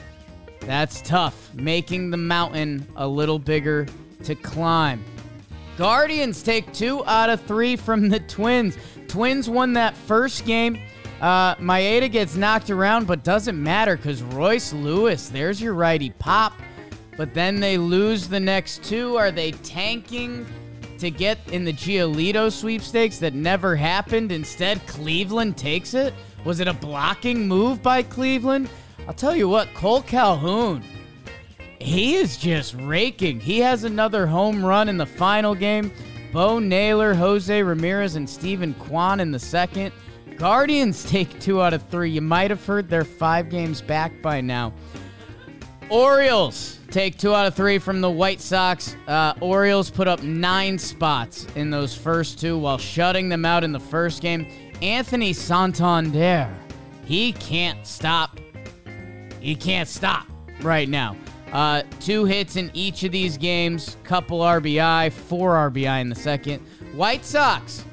That's 0.62 1.02
tough, 1.02 1.52
making 1.56 2.12
the 2.12 2.18
mountain 2.18 2.88
a 2.96 3.08
little 3.08 3.40
bigger 3.40 3.88
to 4.24 4.36
climb. 4.36 5.04
Guardians 5.78 6.44
take 6.44 6.72
two 6.74 7.04
out 7.06 7.30
of 7.30 7.42
three 7.42 7.76
from 7.76 8.10
the 8.10 8.20
Twins. 8.20 8.78
Twins 9.08 9.50
won 9.50 9.74
that 9.74 9.96
first 9.96 10.46
game 10.46 10.80
Uh, 11.22 11.56
Maeda 11.56 12.12
gets 12.12 12.36
knocked 12.36 12.70
around, 12.70 13.08
but 13.08 13.24
doesn't 13.24 13.62
matter 13.62 13.96
because 13.96 14.22
Royce 14.22 14.74
Lewis, 14.74 15.30
there's 15.30 15.62
your 15.62 15.74
righty 15.74 16.10
pop. 16.12 16.54
But 17.18 17.34
then 17.34 17.62
they 17.62 17.78
lose 17.78 18.28
the 18.28 18.40
next 18.40 18.84
two. 18.84 19.16
Are 19.16 19.32
they 19.32 19.52
tanking 19.52 20.46
to 21.00 21.12
get 21.12 21.40
in 21.52 21.64
the 21.64 21.74
Giolito 21.74 22.52
sweepstakes 22.52 23.18
that 23.20 23.34
never 23.34 23.76
happened? 23.76 24.32
Instead, 24.32 24.86
Cleveland 24.88 25.58
takes 25.58 25.94
it? 25.94 26.14
Was 26.44 26.60
it 26.60 26.68
a 26.68 26.74
blocking 26.74 27.48
move 27.48 27.82
by 27.82 28.04
Cleveland? 28.04 28.70
I'll 29.08 29.14
tell 29.14 29.36
you 29.36 29.48
what, 29.48 29.74
Cole 29.74 30.02
Calhoun, 30.02 30.84
he 31.80 32.16
is 32.16 32.38
just 32.38 32.76
raking. 32.76 33.40
He 33.40 33.60
has 33.60 33.84
another 33.84 34.26
home 34.26 34.66
run 34.66 34.90
in 34.90 34.98
the 34.98 35.06
final 35.06 35.54
game. 35.54 35.92
Bo 36.32 36.60
Naylor, 36.60 37.14
Jose 37.14 37.62
Ramirez, 37.62 38.16
and 38.16 38.30
Steven 38.30 38.74
Kwan 38.76 39.20
in 39.20 39.32
the 39.32 39.40
second. 39.40 39.94
Guardians 40.38 41.04
take 41.10 41.40
two 41.40 41.62
out 41.62 41.74
of 41.74 41.88
three. 41.90 42.10
You 42.12 42.22
might 42.22 42.50
have 42.50 42.66
heard 42.66 42.90
they're 42.90 43.06
five 43.06 43.50
games 43.50 43.82
back 43.82 44.22
by 44.22 44.42
now. 44.42 44.74
Orioles 45.90 46.80
take 46.96 47.18
two 47.18 47.36
out 47.36 47.46
of 47.46 47.54
three 47.54 47.78
from 47.78 48.00
the 48.00 48.10
White 48.10 48.40
Sox. 48.40 48.96
Uh, 49.06 49.34
Orioles 49.42 49.90
put 49.90 50.08
up 50.08 50.24
nine 50.24 50.80
spots 50.80 51.46
in 51.56 51.70
those 51.70 51.94
first 51.94 52.40
two 52.40 52.58
while 52.58 52.78
shutting 52.78 53.28
them 53.28 53.44
out 53.44 53.66
in 53.66 53.74
the 53.74 53.80
first 53.82 54.22
game. 54.22 54.48
Anthony 54.82 55.34
Santander, 55.34 56.50
he 57.04 57.34
can't 57.34 57.86
stop. 57.86 58.40
He 59.42 59.56
can't 59.56 59.90
stop 59.90 60.26
right 60.62 60.88
now. 60.88 61.18
Uh, 61.52 61.84
two 62.00 62.24
hits 62.24 62.56
in 62.56 62.72
each 62.74 63.04
of 63.04 63.12
these 63.12 63.38
games, 63.38 63.98
couple 64.06 64.40
RBI, 64.40 65.12
four 65.12 65.56
RBI 65.70 66.00
in 66.00 66.08
the 66.08 66.16
second. 66.16 66.60
White 66.94 67.26
Sox, 67.26 67.84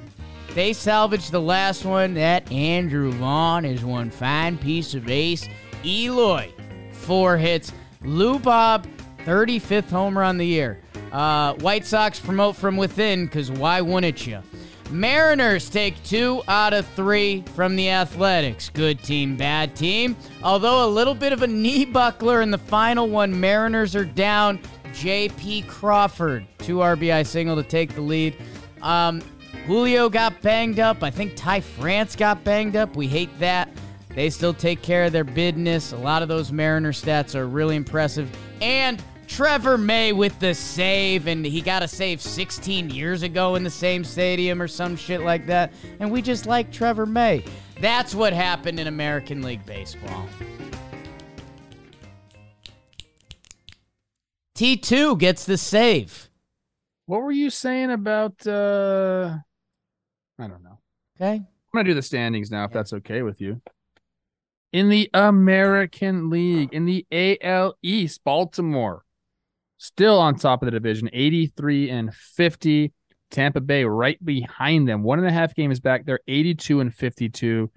they 0.54 0.72
salvaged 0.72 1.32
the 1.32 1.40
last 1.40 1.84
one. 1.84 2.14
That 2.14 2.50
Andrew 2.52 3.10
Vaughn 3.10 3.64
is 3.64 3.84
one 3.84 4.10
fine 4.10 4.58
piece 4.58 4.94
of 4.94 5.10
ace. 5.10 5.48
Eloy, 5.84 6.52
four 6.92 7.36
hits. 7.36 7.72
Lou 8.04 8.38
Bob, 8.38 8.86
35th 9.24 9.90
homer 9.90 10.22
on 10.22 10.38
the 10.38 10.46
year. 10.46 10.80
Uh, 11.12 11.54
White 11.54 11.84
Sox 11.84 12.18
promote 12.18 12.56
from 12.56 12.76
within 12.76 13.26
because 13.26 13.50
why 13.50 13.80
wouldn't 13.80 14.26
you? 14.26 14.42
Mariners 14.90 15.70
take 15.70 16.02
two 16.04 16.42
out 16.48 16.74
of 16.74 16.86
three 16.88 17.42
from 17.54 17.76
the 17.76 17.88
Athletics. 17.88 18.68
Good 18.68 19.02
team, 19.02 19.36
bad 19.36 19.74
team. 19.74 20.16
Although 20.42 20.86
a 20.86 20.90
little 20.90 21.14
bit 21.14 21.32
of 21.32 21.42
a 21.42 21.46
knee 21.46 21.84
buckler 21.84 22.42
in 22.42 22.50
the 22.50 22.58
final 22.58 23.08
one, 23.08 23.38
Mariners 23.38 23.96
are 23.96 24.04
down. 24.04 24.60
J.P. 24.92 25.62
Crawford, 25.62 26.46
two 26.58 26.76
RBI 26.76 27.26
single 27.26 27.56
to 27.56 27.62
take 27.62 27.94
the 27.94 28.02
lead. 28.02 28.36
Um, 28.82 29.22
Julio 29.66 30.10
got 30.10 30.40
banged 30.42 30.78
up. 30.80 31.02
I 31.02 31.10
think 31.10 31.34
Ty 31.36 31.60
France 31.60 32.14
got 32.14 32.44
banged 32.44 32.76
up. 32.76 32.94
We 32.94 33.06
hate 33.06 33.30
that. 33.38 33.70
They 34.14 34.28
still 34.30 34.52
take 34.52 34.82
care 34.82 35.04
of 35.04 35.12
their 35.12 35.24
business. 35.24 35.92
A 35.92 35.96
lot 35.96 36.22
of 36.22 36.28
those 36.28 36.52
Mariner 36.52 36.92
stats 36.92 37.34
are 37.34 37.46
really 37.46 37.76
impressive. 37.76 38.30
And 38.60 39.02
Trevor 39.26 39.78
May 39.78 40.12
with 40.12 40.38
the 40.38 40.54
save, 40.54 41.26
and 41.26 41.44
he 41.44 41.62
got 41.62 41.82
a 41.82 41.88
save 41.88 42.20
16 42.20 42.90
years 42.90 43.22
ago 43.22 43.54
in 43.54 43.62
the 43.64 43.70
same 43.70 44.04
stadium 44.04 44.60
or 44.60 44.68
some 44.68 44.96
shit 44.96 45.22
like 45.22 45.46
that. 45.46 45.72
And 46.00 46.10
we 46.10 46.20
just 46.20 46.44
like 46.44 46.70
Trevor 46.70 47.06
May. 47.06 47.42
That's 47.80 48.14
what 48.14 48.34
happened 48.34 48.78
in 48.78 48.86
American 48.86 49.40
League 49.40 49.64
Baseball. 49.64 50.26
T2 54.54 55.18
gets 55.18 55.46
the 55.46 55.56
save. 55.56 56.28
What 57.06 57.22
were 57.22 57.32
you 57.32 57.50
saying 57.50 57.90
about 57.90 58.46
uh 58.46 59.38
I 60.38 60.46
don't 60.46 60.62
know. 60.62 60.78
Okay. 61.16 61.36
I'm 61.36 61.46
gonna 61.74 61.88
do 61.88 61.94
the 61.94 62.02
standings 62.02 62.50
now, 62.50 62.64
if 62.64 62.72
that's 62.72 62.92
okay 62.92 63.22
with 63.22 63.40
you. 63.40 63.60
In 64.72 64.88
the 64.88 65.10
American 65.12 66.30
League, 66.30 66.72
in 66.72 66.86
the 66.86 67.06
AL 67.12 67.76
East, 67.82 68.22
Baltimore 68.24 69.04
still 69.82 70.18
on 70.18 70.36
top 70.36 70.62
of 70.62 70.66
the 70.66 70.70
division, 70.70 71.10
83 71.12 71.90
and 71.90 72.14
50. 72.14 72.92
Tampa 73.30 73.60
Bay 73.60 73.84
right 73.84 74.22
behind 74.24 74.86
them, 74.86 75.02
one 75.02 75.18
and 75.18 75.26
a 75.26 75.32
half 75.32 75.54
games 75.54 75.80
back. 75.80 76.04
They're 76.04 76.20
82 76.28 76.80
and 76.80 76.94
52. 76.94 77.70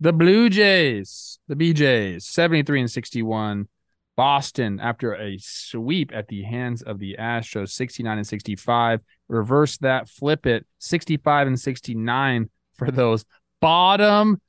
The 0.00 0.12
Blue 0.12 0.48
Jays, 0.48 1.38
the 1.48 1.56
BJs, 1.56 2.22
73 2.22 2.80
and 2.80 2.90
61. 2.90 3.68
Boston, 4.16 4.78
after 4.80 5.14
a 5.16 5.36
sweep 5.38 6.12
at 6.14 6.28
the 6.28 6.44
hands 6.44 6.82
of 6.82 7.00
the 7.00 7.16
Astros, 7.18 7.70
69 7.70 8.18
and 8.18 8.26
65. 8.26 9.00
Reverse 9.26 9.76
that, 9.78 10.08
flip 10.08 10.46
it, 10.46 10.64
65 10.78 11.48
and 11.48 11.58
69 11.58 12.48
for 12.76 12.92
those 12.92 13.24
bottom 13.60 14.40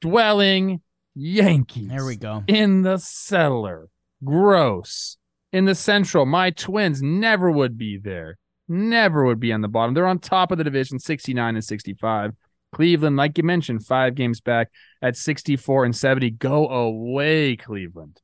dwelling 0.00 0.80
Yankees. 1.14 1.88
There 1.88 2.04
we 2.04 2.16
go. 2.16 2.42
In 2.46 2.82
the 2.82 2.98
cellar. 2.98 3.88
Gross. 4.24 5.16
In 5.52 5.64
the 5.64 5.74
central, 5.74 6.26
my 6.26 6.50
twins 6.50 7.02
never 7.02 7.50
would 7.50 7.78
be 7.78 7.98
there. 7.98 8.38
Never 8.66 9.24
would 9.24 9.38
be 9.38 9.52
on 9.52 9.60
the 9.60 9.68
bottom. 9.68 9.94
They're 9.94 10.06
on 10.06 10.18
top 10.18 10.50
of 10.50 10.58
the 10.58 10.64
division, 10.64 10.98
69 10.98 11.54
and 11.54 11.64
65. 11.64 12.32
Cleveland, 12.72 13.16
like 13.16 13.38
you 13.38 13.44
mentioned, 13.44 13.86
five 13.86 14.16
games 14.16 14.40
back 14.40 14.70
at 15.00 15.16
64 15.16 15.84
and 15.84 15.94
70. 15.94 16.30
Go 16.32 16.68
away, 16.68 17.56
Cleveland. 17.56 18.20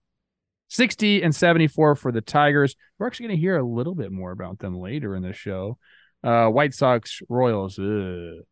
60 0.69 1.23
and 1.23 1.35
74 1.35 1.97
for 1.97 2.11
the 2.11 2.21
Tigers. 2.21 2.75
We're 2.99 3.07
actually 3.07 3.29
going 3.29 3.37
to 3.37 3.43
hear 3.43 3.57
a 3.57 3.67
little 3.67 3.95
bit 3.95 4.11
more 4.11 4.33
about 4.33 4.59
them 4.59 4.77
later 4.77 5.15
in 5.15 5.23
the 5.23 5.33
show. 5.33 5.79
Uh, 6.25 6.49
White 6.49 6.75
Sox, 6.75 7.21
Royals. 7.29 7.79
Ugh. 7.79 8.45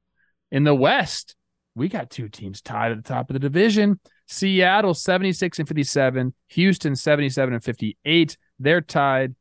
In 0.50 0.64
the 0.64 0.74
West, 0.74 1.36
we 1.74 1.88
got 1.88 2.10
two 2.10 2.28
teams 2.28 2.60
tied 2.60 2.92
at 2.92 2.96
the 2.98 3.08
top 3.08 3.30
of 3.30 3.34
the 3.34 3.40
division. 3.40 4.00
Seattle 4.28 4.92
76 4.92 5.58
and 5.58 5.66
57, 5.66 6.34
Houston 6.48 6.94
77 6.94 7.54
and 7.54 7.64
58. 7.64 8.36
They're 8.58 8.80
tied. 8.80 9.34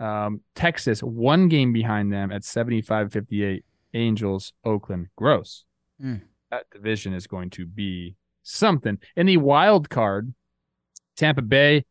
Um, 0.00 0.42
Texas 0.54 1.00
one 1.00 1.48
game 1.48 1.72
behind 1.72 2.12
them 2.12 2.30
at 2.30 2.44
75 2.44 3.12
58. 3.12 3.64
Angels, 3.94 4.52
Oakland, 4.64 5.08
gross. 5.16 5.64
Mm. 6.02 6.22
That 6.52 6.70
division 6.70 7.14
is 7.14 7.26
going 7.26 7.50
to 7.50 7.66
be 7.66 8.14
something. 8.44 8.98
In 9.16 9.26
the 9.26 9.38
wild 9.38 9.90
card, 9.90 10.32
Tampa 11.16 11.42
Bay 11.42 11.84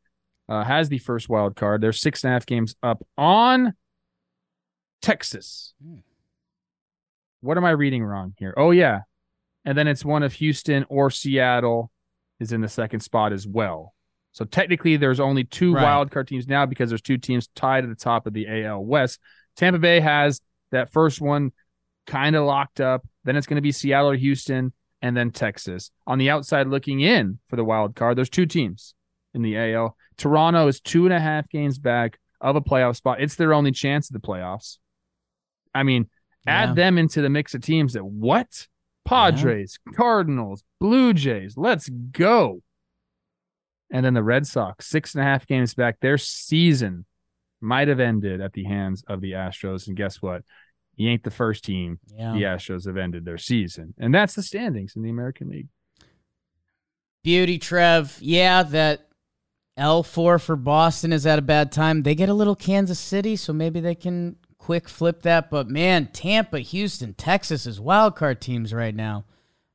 uh, 0.47 0.63
has 0.63 0.87
the 0.87 0.99
first 0.99 1.27
wild 1.27 1.57
card. 1.57 1.81
They're 1.81 1.91
six 1.91 2.23
and 2.23 2.31
a 2.31 2.33
half 2.33 2.45
games 2.45 2.75
up 2.81 3.05
on 3.17 3.73
Texas. 5.01 5.73
Mm. 5.85 6.03
What 7.41 7.57
am 7.57 7.65
I 7.65 7.71
reading 7.71 8.05
wrong 8.05 8.33
here? 8.37 8.53
Oh, 8.55 8.71
yeah. 8.71 9.01
And 9.65 9.77
then 9.77 9.87
it's 9.87 10.05
one 10.05 10.23
of 10.23 10.33
Houston 10.33 10.85
or 10.87 11.11
Seattle 11.11 11.91
is 12.39 12.51
in 12.51 12.61
the 12.61 12.69
second 12.69 12.99
spot 13.01 13.33
as 13.33 13.47
well. 13.47 13.93
So 14.31 14.45
technically, 14.45 14.97
there's 14.97 15.19
only 15.19 15.43
two 15.43 15.73
Right. 15.73 15.83
wild 15.83 16.11
card 16.11 16.27
teams 16.27 16.47
now 16.47 16.65
because 16.65 16.89
there's 16.89 17.01
two 17.01 17.17
teams 17.17 17.47
tied 17.55 17.83
at 17.83 17.89
the 17.89 17.95
top 17.95 18.27
of 18.27 18.33
the 18.33 18.47
AL 18.47 18.83
West. 18.85 19.19
Tampa 19.55 19.79
Bay 19.79 19.99
has 19.99 20.41
that 20.71 20.91
first 20.91 21.19
one 21.21 21.51
kind 22.05 22.35
of 22.35 22.45
locked 22.45 22.79
up. 22.79 23.07
Then 23.23 23.35
it's 23.35 23.47
going 23.47 23.55
to 23.55 23.61
be 23.61 23.71
Seattle 23.71 24.11
or 24.11 24.15
Houston, 24.15 24.73
and 25.01 25.17
then 25.17 25.31
Texas. 25.31 25.91
On 26.05 26.17
the 26.19 26.29
outside 26.29 26.67
looking 26.67 26.99
in 27.01 27.39
for 27.49 27.55
the 27.55 27.63
wild 27.63 27.95
card, 27.95 28.17
there's 28.17 28.29
two 28.29 28.45
teams 28.45 28.93
in 29.33 29.41
the 29.41 29.57
AL. 29.57 29.95
Toronto 30.17 30.67
is 30.67 30.79
two 30.79 31.05
and 31.05 31.13
a 31.13 31.19
half 31.19 31.49
games 31.49 31.79
back 31.79 32.19
of 32.39 32.55
a 32.55 32.61
playoff 32.61 32.95
spot. 32.95 33.19
It's 33.21 33.35
their 33.35 33.53
only 33.53 33.71
chance 33.71 34.09
at 34.09 34.13
the 34.21 34.25
playoffs. 34.27 34.77
I 35.73 35.83
mean, 35.83 36.09
Yeah. 36.45 36.63
add 36.69 36.75
them 36.75 36.97
into 36.97 37.21
the 37.21 37.29
mix 37.29 37.53
of 37.55 37.61
teams 37.61 37.93
that 37.93 38.05
what? 38.05 38.67
Padres, 39.07 39.79
Cardinals, 39.95 40.63
Blue 40.79 41.13
Jays. 41.13 41.55
Let's 41.57 41.89
go. 41.89 42.61
And 43.91 44.05
then 44.05 44.13
the 44.13 44.23
Red 44.23 44.45
Sox, 44.45 44.85
six 44.87 45.13
and 45.15 45.21
a 45.21 45.25
half 45.25 45.47
games 45.47 45.73
back. 45.73 45.99
Their 46.01 46.17
season 46.17 47.05
might 47.61 47.87
have 47.87 47.99
ended 47.99 48.41
at 48.41 48.53
the 48.53 48.65
hands 48.65 49.03
of 49.07 49.21
the 49.21 49.31
Astros. 49.31 49.87
And 49.87 49.95
guess 49.95 50.21
what? 50.21 50.43
He 50.95 51.07
ain't 51.07 51.23
the 51.23 51.31
first 51.31 51.63
team 51.63 51.99
Yeah. 52.15 52.33
the 52.33 52.41
Astros 52.43 52.85
have 52.85 52.97
ended 52.97 53.23
their 53.23 53.37
season. 53.37 53.93
And 53.97 54.13
that's 54.13 54.35
the 54.35 54.43
standings 54.43 54.95
in 54.95 55.03
the 55.03 55.09
American 55.09 55.49
League. 55.49 55.67
Beauty, 57.23 57.57
Trev. 57.57 58.17
Yeah, 58.21 58.63
that 58.63 59.07
L4 59.77 60.41
for 60.41 60.55
Boston 60.55 61.13
is 61.13 61.25
at 61.25 61.39
a 61.39 61.41
bad 61.43 61.71
time. 61.71 62.03
They 62.03 62.15
get 62.15 62.29
a 62.29 62.33
little 62.33 62.55
Kansas 62.55 62.99
City, 62.99 63.35
so 63.35 63.53
maybe 63.53 63.79
they 63.79 63.95
can 63.95 64.37
quick 64.67 64.89
flip 64.89 65.21
that. 65.21 65.49
But 65.49 65.69
man, 65.69 66.07
Tampa, 66.07 66.59
Houston, 66.59 67.13
Texas 67.13 67.65
is 67.65 67.79
wildcard 67.79 68.41
teams 68.41 68.73
right 68.73 68.93
now. 68.93 69.23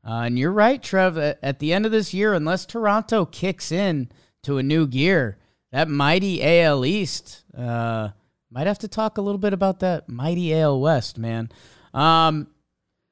Uh, 0.06 0.24
and 0.26 0.38
you're 0.38 0.52
right, 0.52 0.82
Trev. 0.82 1.16
At, 1.16 1.60
the 1.60 1.72
end 1.72 1.86
of 1.86 1.92
this 1.92 2.12
year, 2.12 2.34
unless 2.34 2.66
Toronto 2.66 3.24
kicks 3.24 3.72
in 3.72 4.10
to 4.42 4.58
a 4.58 4.62
new 4.62 4.86
gear, 4.86 5.38
that 5.70 5.88
mighty 5.88 6.44
AL 6.44 6.84
East 6.84 7.42
uh, 7.56 8.10
might 8.50 8.66
have 8.66 8.80
to 8.80 8.88
talk 8.88 9.16
a 9.16 9.22
little 9.22 9.38
bit 9.38 9.54
about 9.54 9.80
that 9.80 10.10
mighty 10.10 10.54
AL 10.54 10.78
West, 10.78 11.16
man. 11.16 11.50
Um, 11.94 12.48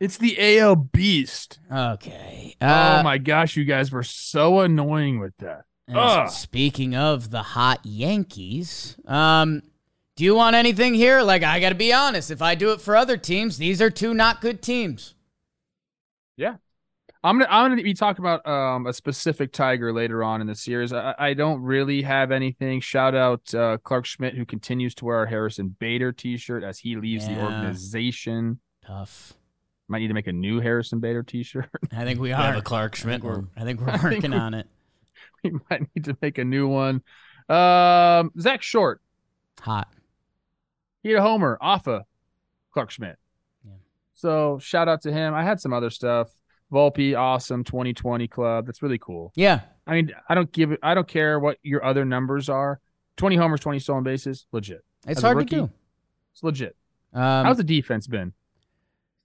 It's 0.01 0.19
the 0.19 0.59
AL 0.59 0.77
Beast. 0.77 1.61
okay. 1.73 2.57
Uh, 2.61 2.99
oh 2.99 3.03
my 3.05 3.17
gosh, 3.17 3.57
you 3.57 3.65
guys 3.65 3.91
were 3.91 4.03
so 4.03 4.61
annoying 4.61 5.19
with 5.19 5.33
that. 5.39 5.65
Speaking 6.29 6.95
of 6.95 7.31
the 7.31 7.43
hot 7.43 7.81
Yankees, 7.85 8.99
um, 9.07 9.63
do 10.21 10.27
you 10.27 10.35
want 10.35 10.55
anything 10.55 10.93
here? 10.93 11.23
Like, 11.23 11.43
I 11.43 11.61
got 11.61 11.71
to 11.71 11.75
be 11.75 11.95
honest. 11.95 12.31
If 12.31 12.43
I 12.43 12.55
do 12.55 12.73
it 12.73 12.81
for 12.83 12.95
other 12.95 13.17
teams, 13.17 13.57
these 13.57 13.81
are 13.81 13.89
two 13.89 14.13
not 14.13 14.43
good 14.43 14.61
teams. 14.61 15.15
Yeah. 16.37 16.57
I'm 17.25 17.39
gonna 17.39 17.51
I'm 17.51 17.71
gonna 17.71 17.83
be 17.83 17.95
talking 17.95 18.23
about 18.23 18.47
um 18.47 18.87
a 18.87 18.93
specific 18.93 19.51
tiger 19.51 19.95
later 19.95 20.23
on 20.23 20.43
in 20.43 20.47
the 20.47 20.55
series. 20.55 20.93
I, 20.93 21.15
I 21.19 21.33
don't 21.33 21.63
really 21.63 22.03
have 22.03 22.33
anything. 22.33 22.83
Shout 22.83 23.15
out 23.15 23.55
uh, 23.55 23.79
Clarke 23.83 24.05
Schmidt 24.05 24.35
who 24.35 24.45
continues 24.45 24.95
to 24.97 25.07
wear 25.07 25.17
our 25.17 25.27
Harrison 25.27 25.75
Bader 25.79 26.13
T-shirt 26.13 26.65
as 26.65 26.79
he 26.81 26.97
leaves 26.97 27.27
the 27.27 27.43
organization. 27.43 28.61
Tough. 28.87 29.33
Might 29.89 30.01
need 30.01 30.09
to 30.09 30.15
make 30.15 30.27
a 30.27 30.33
new 30.35 30.61
Harrison 30.61 31.01
Bader 31.01 31.23
T-shirt. 31.23 31.71
I 31.93 32.05
think 32.05 32.21
we 32.21 32.29
We 32.29 32.33
are. 32.33 32.43
have 32.43 32.57
a 32.59 32.63
Clark 32.63 32.93
I 32.97 32.99
Schmidt 32.99 33.23
think 33.23 33.25
we're. 33.25 33.45
I 33.57 33.65
think 33.65 33.81
we're 33.81 33.89
I 33.89 33.93
think 33.97 34.03
working 34.17 34.31
we- 34.33 34.37
on 34.37 34.53
it. 34.53 34.67
we 35.45 35.53
might 35.71 35.89
need 35.95 36.05
to 36.05 36.17
make 36.21 36.37
a 36.37 36.45
new 36.45 36.69
one. 36.69 37.03
Um, 37.49 38.33
Zack 38.39 38.61
Short, 38.63 39.01
Hot. 39.61 39.89
He 41.03 41.11
had 41.11 41.19
a 41.19 41.23
homer 41.23 41.57
off 41.61 41.87
of 41.89 42.03
Clarke 42.73 42.91
Schmidt. 42.91 43.17
Yeah. 43.65 43.73
So 44.15 44.59
shout 44.61 44.89
out 44.89 45.03
to 45.03 45.13
him. 45.13 45.35
I 45.35 45.43
had 45.45 45.61
some 45.61 45.73
other 45.73 45.91
stuff. 45.91 46.31
Volpe, 46.73 47.19
awesome 47.19 47.65
2020 47.65 48.29
club. 48.29 48.67
That's 48.67 48.83
really 48.83 48.99
cool. 48.99 49.33
Yeah. 49.35 49.61
I 49.87 49.95
mean, 49.95 50.13
I 50.29 50.35
don't 50.35 50.53
give 50.53 50.71
it. 50.73 50.79
I 50.83 50.95
don't 50.95 51.09
care 51.09 51.41
what 51.41 51.59
your 51.63 51.85
other 51.85 52.05
numbers 52.05 52.49
are. 52.49 52.81
20 53.17 53.37
homers, 53.37 53.61
20 53.61 53.79
stolen 53.81 54.05
bases, 54.05 54.47
legit. 54.53 54.85
It's 55.07 55.19
As 55.19 55.23
hard 55.25 55.37
rookie, 55.39 55.49
to 55.51 55.57
do. 55.63 55.71
It's 56.33 56.43
legit. 56.45 56.77
Um, 57.13 57.45
How's 57.45 57.57
the 57.57 57.65
defense 57.65 58.07
been? 58.07 58.33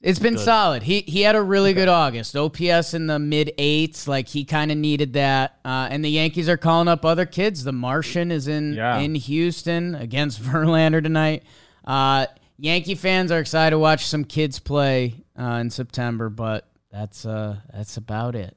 It's 0.02 0.20
been 0.20 0.34
Good. 0.36 0.44
solid. 0.44 0.84
He 0.84 1.02
he 1.02 1.22
had 1.22 1.36
a 1.36 1.42
really 1.42 1.70
Okay. 1.72 1.82
good 1.82 1.88
August. 1.88 2.36
OPS 2.36 2.94
in 2.94 3.08
the 3.08 3.18
mid 3.20 3.52
eights, 3.58 4.08
like 4.08 4.28
he 4.28 4.44
kind 4.44 4.72
of 4.72 4.78
needed 4.78 5.14
that. 5.14 5.60
Uh, 5.64 5.88
and 5.90 6.04
the 6.04 6.10
Yankees 6.10 6.50
are 6.50 6.58
calling 6.58 6.88
up 6.88 7.06
other 7.06 7.26
kids. 7.26 7.64
The 7.64 7.72
Martian 7.72 8.32
is 8.32 8.48
in 8.48 8.74
Yeah. 8.74 8.98
in 9.00 9.16
Houston 9.16 9.96
against 9.96 10.42
Verlander 10.44 11.02
tonight. 11.02 11.44
Uh, 11.86 12.26
Yankee 12.58 12.96
fans 12.96 13.32
are 13.32 13.40
excited 13.40 13.72
to 13.72 13.80
watch 13.80 14.06
some 14.06 14.24
kids 14.24 14.60
play 14.60 15.24
uh, 15.40 15.60
in 15.62 15.70
September, 15.70 16.30
but 16.30 16.68
that's 16.92 17.26
uh 17.26 17.58
that's 17.74 17.98
about 17.98 18.36
it. 18.36 18.56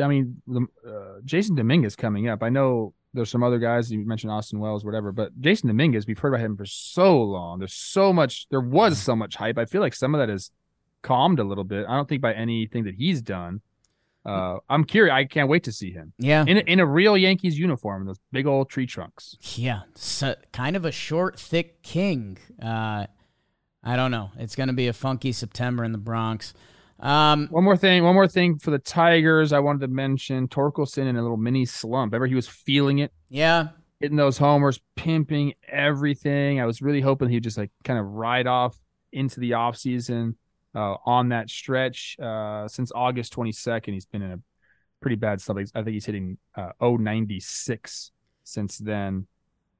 I 0.00 0.06
mean, 0.08 0.40
uh, 0.48 1.20
Jasson 1.24 1.56
Dominguez 1.56 1.96
coming 1.96 2.28
up. 2.28 2.42
I 2.42 2.48
know 2.48 2.94
there's 3.14 3.30
some 3.30 3.42
other 3.42 3.58
guys 3.58 3.90
you 3.90 4.06
mentioned 4.06 4.30
Austin 4.30 4.58
Wells, 4.58 4.84
whatever, 4.84 5.10
but 5.10 5.40
Jasson 5.40 5.66
Dominguez, 5.66 6.06
we've 6.06 6.18
heard 6.18 6.34
about 6.34 6.44
him 6.44 6.56
for 6.56 6.66
so 6.66 7.20
long. 7.22 7.58
There's 7.58 7.74
so 7.74 8.12
much. 8.12 8.46
There 8.50 8.60
was 8.60 8.98
so 8.98 9.16
much 9.16 9.36
hype. 9.36 9.58
I 9.58 9.64
feel 9.64 9.80
like 9.80 9.94
some 9.94 10.14
of 10.14 10.20
that 10.20 10.30
is 10.30 10.50
calmed 11.02 11.40
a 11.40 11.44
little 11.44 11.64
bit. 11.64 11.86
I 11.88 11.96
don't 11.96 12.08
think 12.08 12.22
by 12.22 12.34
anything 12.34 12.84
that 12.84 12.94
he's 12.94 13.22
done. 13.22 13.62
Uh, 14.26 14.58
I'm 14.68 14.84
curious. 14.84 15.12
I 15.14 15.24
can't 15.24 15.48
wait 15.48 15.64
to 15.64 15.72
see 15.72 15.92
him 15.92 16.12
Yeah, 16.18 16.44
in 16.46 16.56
a, 16.56 16.60
in 16.60 16.80
a 16.80 16.86
real 16.86 17.16
Yankees 17.16 17.58
uniform, 17.58 18.06
those 18.06 18.18
big 18.32 18.46
old 18.46 18.68
tree 18.68 18.86
trunks. 18.86 19.36
yeah. 19.54 19.82
So, 19.94 20.34
kind 20.52 20.74
of 20.76 20.84
a 20.84 20.92
short, 20.92 21.38
thick 21.38 21.82
king. 21.82 22.38
Uh, 22.62 23.06
I 23.84 23.94
don't 23.96 24.10
know. 24.10 24.30
It's 24.38 24.56
gonna 24.56 24.72
be 24.72 24.88
a 24.88 24.92
funky 24.92 25.30
September 25.32 25.84
in 25.84 25.92
the 25.92 25.98
Bronx. 25.98 26.54
Um, 26.98 27.48
One 27.50 27.62
more 27.62 27.76
thing, 27.76 28.02
one 28.04 28.14
more 28.14 28.26
thing 28.26 28.58
for 28.58 28.70
the 28.70 28.78
Tigers. 28.78 29.52
I 29.52 29.58
wanted 29.60 29.82
to 29.82 29.88
mention 29.88 30.48
Torkelson 30.48 31.06
in 31.06 31.16
a 31.16 31.22
little 31.22 31.36
mini 31.36 31.64
slump. 31.66 32.14
Ever 32.14 32.26
he 32.26 32.34
was 32.34 32.48
feeling 32.48 32.98
it, 33.00 33.12
yeah, 33.28 33.68
hitting 34.00 34.16
those 34.16 34.38
homers, 34.38 34.80
pimping 34.96 35.52
everything. 35.68 36.60
I 36.60 36.64
was 36.66 36.82
really 36.82 37.00
hoping 37.02 37.28
he'd 37.28 37.44
just 37.44 37.58
like 37.58 37.70
kind 37.84 37.98
of 37.98 38.06
ride 38.06 38.46
off 38.46 38.76
into 39.12 39.40
the 39.40 39.52
offseason 39.52 40.34
uh, 40.76 40.96
on 41.06 41.30
that 41.30 41.48
stretch. 41.48 42.16
Uh, 42.20 42.68
since 42.68 42.92
August 42.94 43.34
22nd, 43.34 43.94
he's 43.94 44.04
been 44.04 44.22
in 44.22 44.32
a 44.32 44.40
pretty 45.00 45.16
bad 45.16 45.40
slump. 45.40 45.60
I 45.74 45.82
think 45.82 45.94
he's 45.94 46.04
hitting 46.04 46.36
uh, 46.54 46.72
096 46.80 48.12
since 48.44 48.78
then. 48.78 49.26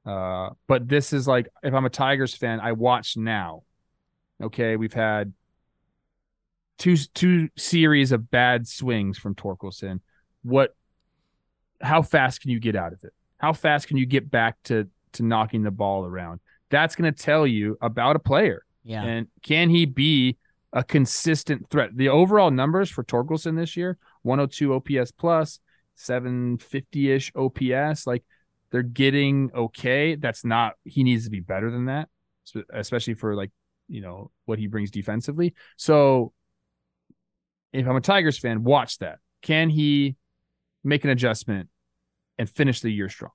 Uh, 0.07 0.51
but 0.67 0.89
this 0.89 1.13
is 1.13 1.29
like, 1.29 1.49
if 1.63 1.75
I'm 1.75 1.85
a 1.85 1.91
Tigers 1.91 2.35
fan, 2.35 2.61
I 2.61 2.73
watch 2.73 3.17
now. 3.17 3.63
Okay, 4.43 4.77
we've 4.77 4.93
had 4.93 5.33
two 6.79 6.97
two 6.97 7.49
series 7.57 8.13
of 8.13 8.31
bad 8.31 8.69
swings 8.69 9.19
from 9.19 9.35
Torkelson. 9.35 10.01
What? 10.43 10.75
How 11.81 12.03
fast 12.03 12.41
can 12.41 12.51
you 12.51 12.61
get 12.61 12.77
out 12.77 12.93
of 12.93 13.03
it? 13.05 13.13
How 13.39 13.53
fast 13.53 13.89
can 13.89 13.97
you 13.97 14.07
get 14.07 14.31
back 14.31 14.57
to 14.65 14.89
to 15.13 15.23
knocking 15.23 15.63
the 15.63 15.71
ball 15.71 16.05
around? 16.05 16.41
That's 16.71 16.97
going 16.97 17.13
to 17.13 17.23
tell 17.23 17.47
you 17.47 17.79
about 17.81 18.17
a 18.17 18.19
player. 18.19 18.63
yeah. 18.85 19.03
And 19.03 19.29
can 19.43 19.71
he 19.71 19.87
be 19.87 20.37
a 20.77 20.85
consistent 20.85 21.71
threat? 21.71 21.97
The 21.97 22.11
overall 22.11 22.51
numbers 22.51 22.91
for 22.91 23.03
Torkelson 23.03 23.57
this 23.57 23.77
year 23.77 23.97
102 24.23 24.75
OPS 24.75 25.11
plus, 25.11 25.59
750 25.95 27.11
ish 27.11 27.33
OPS. 27.35 28.07
Like 28.07 28.23
they're 28.71 28.83
getting 28.83 29.51
okay. 29.55 30.17
That's 30.17 30.45
not, 30.45 30.75
he 30.85 31.03
needs 31.03 31.25
to 31.25 31.31
be 31.31 31.41
better 31.41 31.71
than 31.71 31.87
that, 31.87 32.09
especially 32.73 33.15
for 33.15 33.35
like, 33.35 33.51
you 33.89 34.03
know, 34.03 34.31
what 34.45 34.59
he 34.59 34.67
brings 34.67 34.91
defensively. 34.91 35.55
So 35.77 36.33
if 37.73 37.87
I'm 37.89 37.97
a 37.97 38.01
Tigers 38.01 38.39
fan, 38.39 38.63
watch 38.63 38.99
that. 38.99 39.19
Can 39.41 39.71
he 39.71 40.17
make 40.85 41.05
an 41.05 41.11
adjustment 41.11 41.71
and 42.39 42.51
finish 42.51 42.81
the 42.81 42.91
year 42.91 43.09
strong? 43.09 43.33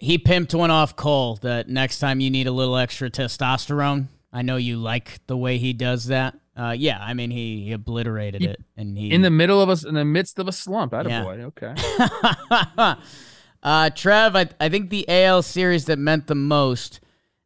He 0.00 0.18
pimped 0.18 0.54
one 0.54 0.70
off 0.70 0.96
Cole 0.96 1.36
that 1.42 1.68
next 1.68 1.98
time 1.98 2.20
you 2.20 2.30
need 2.30 2.46
a 2.46 2.52
little 2.52 2.76
extra 2.76 3.10
testosterone. 3.10 4.08
I 4.32 4.42
know 4.42 4.56
you 4.56 4.76
like 4.76 5.20
the 5.26 5.36
way 5.36 5.58
he 5.58 5.72
does 5.72 6.06
that. 6.06 6.34
Uh, 6.56 6.74
yeah, 6.76 6.98
I 7.00 7.14
mean 7.14 7.30
he, 7.30 7.64
he 7.64 7.72
obliterated 7.72 8.42
He- 8.42 8.48
it, 8.48 8.62
and 8.76 8.98
he 8.98 9.12
In 9.12 9.22
the 9.22 9.30
middle 9.30 9.62
of 9.62 9.68
us, 9.68 9.84
in 9.84 9.94
the 9.94 10.04
midst 10.04 10.38
of 10.38 10.48
a 10.48 10.52
slump. 10.52 10.92
Yeah. 10.92 11.24
Attaboy. 11.24 11.44
Okay. 11.44 13.00
uh, 13.62 13.90
Trev, 13.90 14.36
I, 14.36 14.48
I 14.60 14.68
think 14.68 14.90
the 14.90 15.08
AL 15.08 15.42
series 15.42 15.84
that 15.86 15.98
meant 15.98 16.26
the 16.26 16.34
most, 16.34 17.00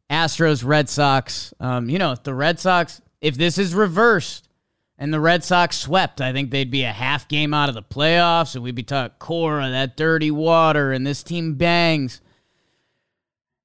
Astros 0.09 0.65
Red 0.65 0.89
Sox. 0.89 1.53
Um, 1.59 1.89
you 1.89 1.99
know, 1.99 2.15
the 2.15 2.33
Red 2.33 2.59
Sox, 2.59 3.01
if 3.21 3.35
this 3.35 3.57
is 3.57 3.73
reversed 3.75 4.49
and 4.97 5.13
the 5.13 5.19
Red 5.19 5.43
Sox 5.43 5.77
swept, 5.77 6.21
I 6.21 6.33
think 6.33 6.51
they'd 6.51 6.71
be 6.71 6.83
a 6.83 6.91
half 6.91 7.27
game 7.27 7.53
out 7.53 7.69
of 7.69 7.75
the 7.75 7.83
playoffs, 7.83 8.55
and 8.55 8.63
we'd 8.63 8.75
be 8.75 8.83
talking 8.83 9.15
Cora, 9.19 9.69
that 9.69 9.95
dirty 9.95 10.31
water, 10.31 10.91
and 10.91 11.05
this 11.05 11.23
team 11.23 11.53
bangs. 11.55 12.21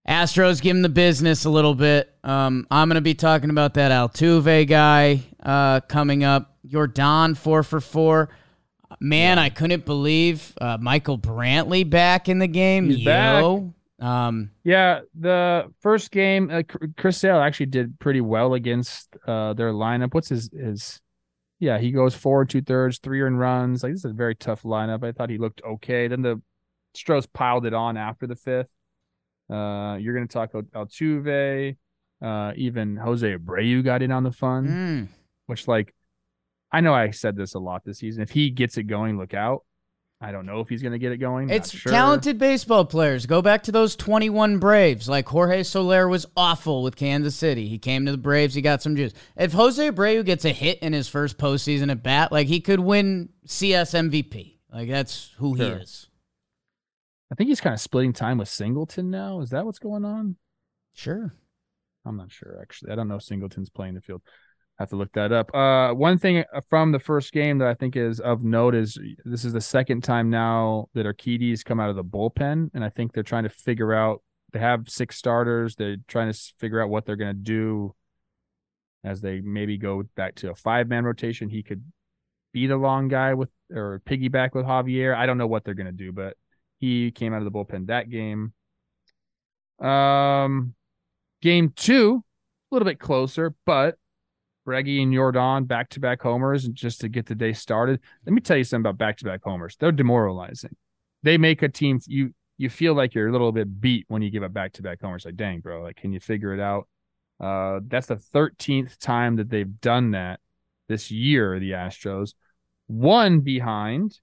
Astros 0.08 0.62
give 0.62 0.74
him 0.74 0.82
the 0.82 0.88
business 0.88 1.44
a 1.44 1.50
little 1.50 1.74
bit. 1.74 2.14
Um, 2.24 2.66
I'm 2.70 2.88
going 2.88 2.94
to 2.94 3.02
be 3.02 3.14
talking 3.14 3.50
about 3.50 3.74
that 3.74 3.92
Altuve 3.92 4.66
guy 4.66 5.20
uh, 5.42 5.80
coming 5.80 6.24
up. 6.24 6.56
Jordan 6.66 7.34
four 7.34 7.62
for 7.62 7.80
four. 7.80 8.30
Man, 9.00 9.38
I 9.38 9.50
couldn't 9.50 9.84
believe 9.84 10.54
uh, 10.60 10.78
Michael 10.80 11.18
Brantley 11.18 11.88
back 11.88 12.28
in 12.28 12.38
the 12.38 12.48
game. 12.48 12.88
He's 12.88 13.04
back. 13.04 13.44
Um, 14.00 14.50
Yeah, 14.64 15.00
the 15.18 15.72
first 15.80 16.10
game, 16.10 16.50
uh, 16.50 16.62
Chris 16.96 17.18
Sale 17.18 17.38
actually 17.38 17.66
did 17.66 17.98
pretty 17.98 18.20
well 18.20 18.54
against 18.54 19.14
uh, 19.26 19.52
their 19.52 19.72
lineup. 19.72 20.14
What's 20.14 20.30
his 20.30 20.50
his? 20.52 21.00
Yeah, 21.60 21.78
he 21.78 21.90
goes 21.90 22.14
four 22.14 22.42
and 22.42 22.50
two 22.50 22.62
thirds, 22.62 22.98
three 22.98 23.20
earned 23.20 23.38
runs. 23.38 23.82
Like 23.82 23.92
this 23.92 24.04
is 24.04 24.10
a 24.12 24.14
very 24.14 24.36
tough 24.36 24.62
lineup. 24.62 25.04
I 25.04 25.12
thought 25.12 25.28
he 25.28 25.38
looked 25.38 25.60
okay. 25.66 26.08
Then 26.08 26.22
the 26.22 26.40
Stros 26.94 27.26
piled 27.26 27.66
it 27.66 27.74
on 27.74 27.96
after 27.96 28.26
the 28.26 28.36
fifth. 28.36 28.68
Uh, 29.50 29.96
you're 30.00 30.14
gonna 30.14 30.26
talk 30.26 30.52
about 30.54 30.70
Altuve, 30.72 31.76
uh, 32.22 32.52
even 32.56 32.96
Jose 32.96 33.26
Abreu 33.26 33.84
got 33.84 34.02
in 34.02 34.12
on 34.12 34.22
the 34.24 34.32
fun, 34.32 34.66
mm, 34.66 35.08
which 35.46 35.66
like 35.66 35.94
I 36.70 36.80
know 36.80 36.94
I 36.94 37.10
said 37.10 37.36
this 37.36 37.54
a 37.54 37.58
lot 37.58 37.84
this 37.84 37.98
season. 37.98 38.22
If 38.22 38.30
he 38.30 38.50
gets 38.50 38.76
it 38.76 38.84
going, 38.84 39.18
look 39.18 39.34
out. 39.34 39.64
I 40.20 40.32
don't 40.32 40.46
know 40.46 40.58
if 40.58 40.68
he's 40.68 40.82
gonna 40.82 40.98
get 40.98 41.12
it 41.12 41.18
going. 41.18 41.48
It's 41.48 41.70
sure. 41.70 41.92
talented 41.92 42.38
baseball 42.38 42.84
players. 42.84 43.24
Go 43.24 43.40
back 43.40 43.62
to 43.64 43.72
those 43.72 43.94
21 43.94 44.58
Braves. 44.58 45.08
Like 45.08 45.28
Jorge 45.28 45.62
Soler 45.62 46.08
was 46.08 46.26
awful 46.36 46.82
with 46.82 46.96
Kansas 46.96 47.36
City. 47.36 47.68
He 47.68 47.78
came 47.78 48.04
to 48.04 48.12
the 48.12 48.18
Braves. 48.18 48.54
He 48.54 48.60
got 48.60 48.82
some 48.82 48.96
juice. 48.96 49.12
If 49.36 49.52
Jose 49.52 49.90
Abreu 49.90 50.24
gets 50.24 50.44
a 50.44 50.52
hit 50.52 50.80
in 50.80 50.92
his 50.92 51.08
first 51.08 51.38
postseason 51.38 51.90
at 51.90 52.02
bat, 52.02 52.32
like 52.32 52.48
he 52.48 52.60
could 52.60 52.80
win 52.80 53.28
CS 53.46 53.92
MVP. 53.92 54.56
Like 54.72 54.88
that's 54.88 55.32
who 55.38 55.54
he 55.54 55.62
is. 55.62 56.07
I 57.30 57.34
think 57.34 57.48
he's 57.48 57.60
kind 57.60 57.74
of 57.74 57.80
splitting 57.80 58.12
time 58.12 58.38
with 58.38 58.48
Singleton 58.48 59.10
now. 59.10 59.40
Is 59.40 59.50
that 59.50 59.64
what's 59.64 59.78
going 59.78 60.04
on? 60.04 60.36
Sure. 60.94 61.34
I'm 62.04 62.16
not 62.16 62.32
sure 62.32 62.58
actually. 62.60 62.92
I 62.92 62.94
don't 62.94 63.08
know 63.08 63.16
if 63.16 63.22
Singleton's 63.22 63.70
playing 63.70 63.94
the 63.94 64.00
field. 64.00 64.22
I 64.78 64.82
have 64.82 64.90
to 64.90 64.96
look 64.96 65.12
that 65.14 65.32
up. 65.32 65.52
Uh, 65.54 65.92
one 65.92 66.18
thing 66.18 66.44
from 66.68 66.92
the 66.92 67.00
first 67.00 67.32
game 67.32 67.58
that 67.58 67.68
I 67.68 67.74
think 67.74 67.96
is 67.96 68.20
of 68.20 68.44
note 68.44 68.76
is 68.76 68.96
this 69.24 69.44
is 69.44 69.52
the 69.52 69.60
second 69.60 70.04
time 70.04 70.30
now 70.30 70.86
that 70.94 71.04
Urquidy's 71.04 71.64
come 71.64 71.80
out 71.80 71.90
of 71.90 71.96
the 71.96 72.04
bullpen, 72.04 72.70
and 72.74 72.84
I 72.84 72.88
think 72.88 73.12
they're 73.12 73.24
trying 73.24 73.42
to 73.42 73.50
figure 73.50 73.92
out. 73.92 74.22
They 74.52 74.60
have 74.60 74.88
six 74.88 75.16
starters. 75.16 75.74
They're 75.74 75.96
trying 76.06 76.32
to 76.32 76.38
figure 76.58 76.80
out 76.80 76.90
what 76.90 77.04
they're 77.04 77.16
going 77.16 77.34
to 77.34 77.42
do 77.42 77.94
as 79.04 79.20
they 79.20 79.40
maybe 79.40 79.78
go 79.78 80.04
back 80.16 80.36
to 80.36 80.50
a 80.50 80.54
five 80.54 80.88
man 80.88 81.04
rotation. 81.04 81.48
He 81.48 81.64
could 81.64 81.82
be 82.52 82.68
the 82.68 82.76
long 82.76 83.08
guy 83.08 83.34
with 83.34 83.50
or 83.72 84.00
piggyback 84.06 84.54
with 84.54 84.64
Javier. 84.64 85.14
I 85.14 85.26
don't 85.26 85.38
know 85.38 85.46
what 85.48 85.64
they're 85.64 85.74
going 85.74 85.86
to 85.86 85.92
do, 85.92 86.12
but 86.12 86.36
he 86.78 87.10
came 87.10 87.32
out 87.32 87.42
of 87.42 87.44
the 87.44 87.50
bullpen 87.50 87.88
that 87.88 88.08
game. 88.08 88.52
Um, 89.80 90.74
game 91.42 91.72
two, 91.74 92.24
a 92.70 92.74
little 92.74 92.86
bit 92.86 92.98
closer, 92.98 93.54
but 93.66 93.96
Breggy 94.66 95.02
and 95.02 95.12
Jordan 95.12 95.64
back 95.64 95.88
to 95.90 96.00
back 96.00 96.22
homers 96.22 96.68
just 96.68 97.00
to 97.00 97.08
get 97.08 97.26
the 97.26 97.34
day 97.34 97.52
started. 97.52 98.00
Let 98.26 98.32
me 98.32 98.40
tell 98.40 98.56
you 98.56 98.64
something 98.64 98.88
about 98.88 98.98
back 98.98 99.16
to 99.18 99.24
back 99.24 99.40
homers. 99.42 99.76
They're 99.78 99.92
demoralizing. 99.92 100.76
They 101.22 101.38
make 101.38 101.62
a 101.62 101.68
team 101.68 102.00
you 102.06 102.34
you 102.58 102.68
feel 102.68 102.94
like 102.94 103.14
you're 103.14 103.28
a 103.28 103.32
little 103.32 103.52
bit 103.52 103.80
beat 103.80 104.04
when 104.08 104.20
you 104.20 104.30
give 104.30 104.42
up 104.42 104.52
back 104.52 104.72
to 104.74 104.82
back 104.82 105.00
homers. 105.00 105.24
Like, 105.24 105.36
dang, 105.36 105.60
bro, 105.60 105.82
like 105.82 105.96
can 105.96 106.12
you 106.12 106.20
figure 106.20 106.52
it 106.52 106.60
out? 106.60 106.88
Uh, 107.40 107.80
that's 107.86 108.08
the 108.08 108.16
13th 108.16 108.98
time 108.98 109.36
that 109.36 109.48
they've 109.48 109.80
done 109.80 110.10
that. 110.10 110.40
this 110.88 111.10
year, 111.10 111.58
the 111.60 111.72
Astros. 111.72 112.34
One 112.88 113.40
behind. 113.40 114.18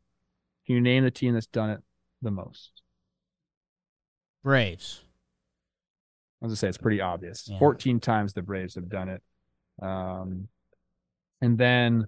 Can 0.65 0.75
you 0.75 0.81
name 0.81 1.03
the 1.03 1.11
team 1.11 1.33
that's 1.33 1.47
done 1.47 1.69
it 1.69 1.79
the 2.25 2.31
most? 2.31 2.81
Braves. 4.43 5.01
I 6.41 6.45
was 6.45 6.49
gonna 6.49 6.57
say 6.57 6.67
it's 6.67 6.77
pretty 6.77 6.99
obvious. 6.99 7.47
Yeah. 7.47 7.57
14 7.59 7.99
times 8.01 8.33
the 8.33 8.41
Braves 8.41 8.75
have 8.75 8.89
done 8.89 9.09
it. 9.09 9.21
Um, 9.81 10.49
and 11.41 11.57
then 11.57 12.07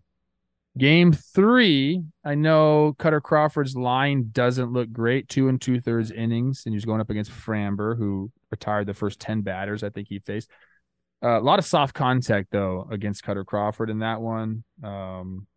game 0.77 1.13
three, 1.13 2.03
I 2.23 2.35
know 2.35 2.95
Kutter 2.99 3.21
Crawford's 3.21 3.75
line 3.75 4.29
doesn't 4.31 4.73
look 4.73 4.91
great. 4.91 5.29
Two 5.29 5.47
and 5.47 5.61
two 5.61 5.79
thirds 5.79 6.11
innings, 6.11 6.63
and 6.65 6.73
he's 6.73 6.85
going 6.85 7.01
up 7.01 7.09
against 7.09 7.31
Framber, 7.31 7.97
who 7.97 8.31
retired 8.51 8.87
the 8.87 8.93
first 8.93 9.19
10 9.19 9.41
batters 9.41 9.83
I 9.83 9.89
think 9.89 10.07
he 10.09 10.19
faced. 10.19 10.49
Uh, 11.23 11.39
a 11.39 11.41
lot 11.41 11.57
of 11.57 11.65
soft 11.65 11.95
contact 11.95 12.49
though 12.51 12.87
against 12.91 13.23
Kutter 13.23 13.45
Crawford 13.45 13.89
in 13.89 13.99
that 13.99 14.21
one. 14.21 14.63
Um, 14.83 15.47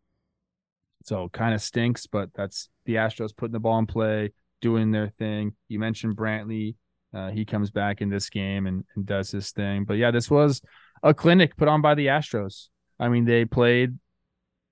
so 1.03 1.29
kind 1.29 1.55
of 1.55 1.63
stinks, 1.63 2.07
but 2.07 2.31
that's 2.35 2.69
the 2.85 2.95
Astros 2.95 3.37
putting 3.37 3.53
the 3.53 3.61
ball 3.61 3.79
in 3.79 3.87
play, 3.87 4.33
doing 4.61 4.91
their 4.91 5.09
thing. 5.09 5.55
You 5.69 5.79
mentioned 5.79 6.17
Brantley. 6.17 6.77
Uh, 7.13 7.31
he 7.31 7.45
comes 7.45 7.71
back 7.71 8.01
in 8.01 8.09
this 8.09 8.31
game 8.31 8.67
and, 8.67 8.85
and 8.95 9.05
does 9.05 9.31
his 9.31 9.51
thing. 9.51 9.85
But 9.85 9.95
yeah, 9.95 10.11
this 10.13 10.31
was 10.31 10.61
a 11.03 11.13
clinic 11.13 11.57
put 11.57 11.67
on 11.69 11.83
by 11.83 11.95
the 11.95 12.07
Astros. 12.07 12.69
I 12.99 13.09
mean, 13.09 13.25
they 13.25 13.45
played 13.45 13.99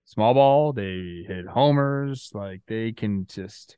small 0.05 0.35
ball, 0.35 0.73
they 0.73 1.25
hit 1.27 1.47
homers, 1.47 2.31
like 2.35 2.63
they 2.69 2.93
can 2.93 3.27
just 3.27 3.77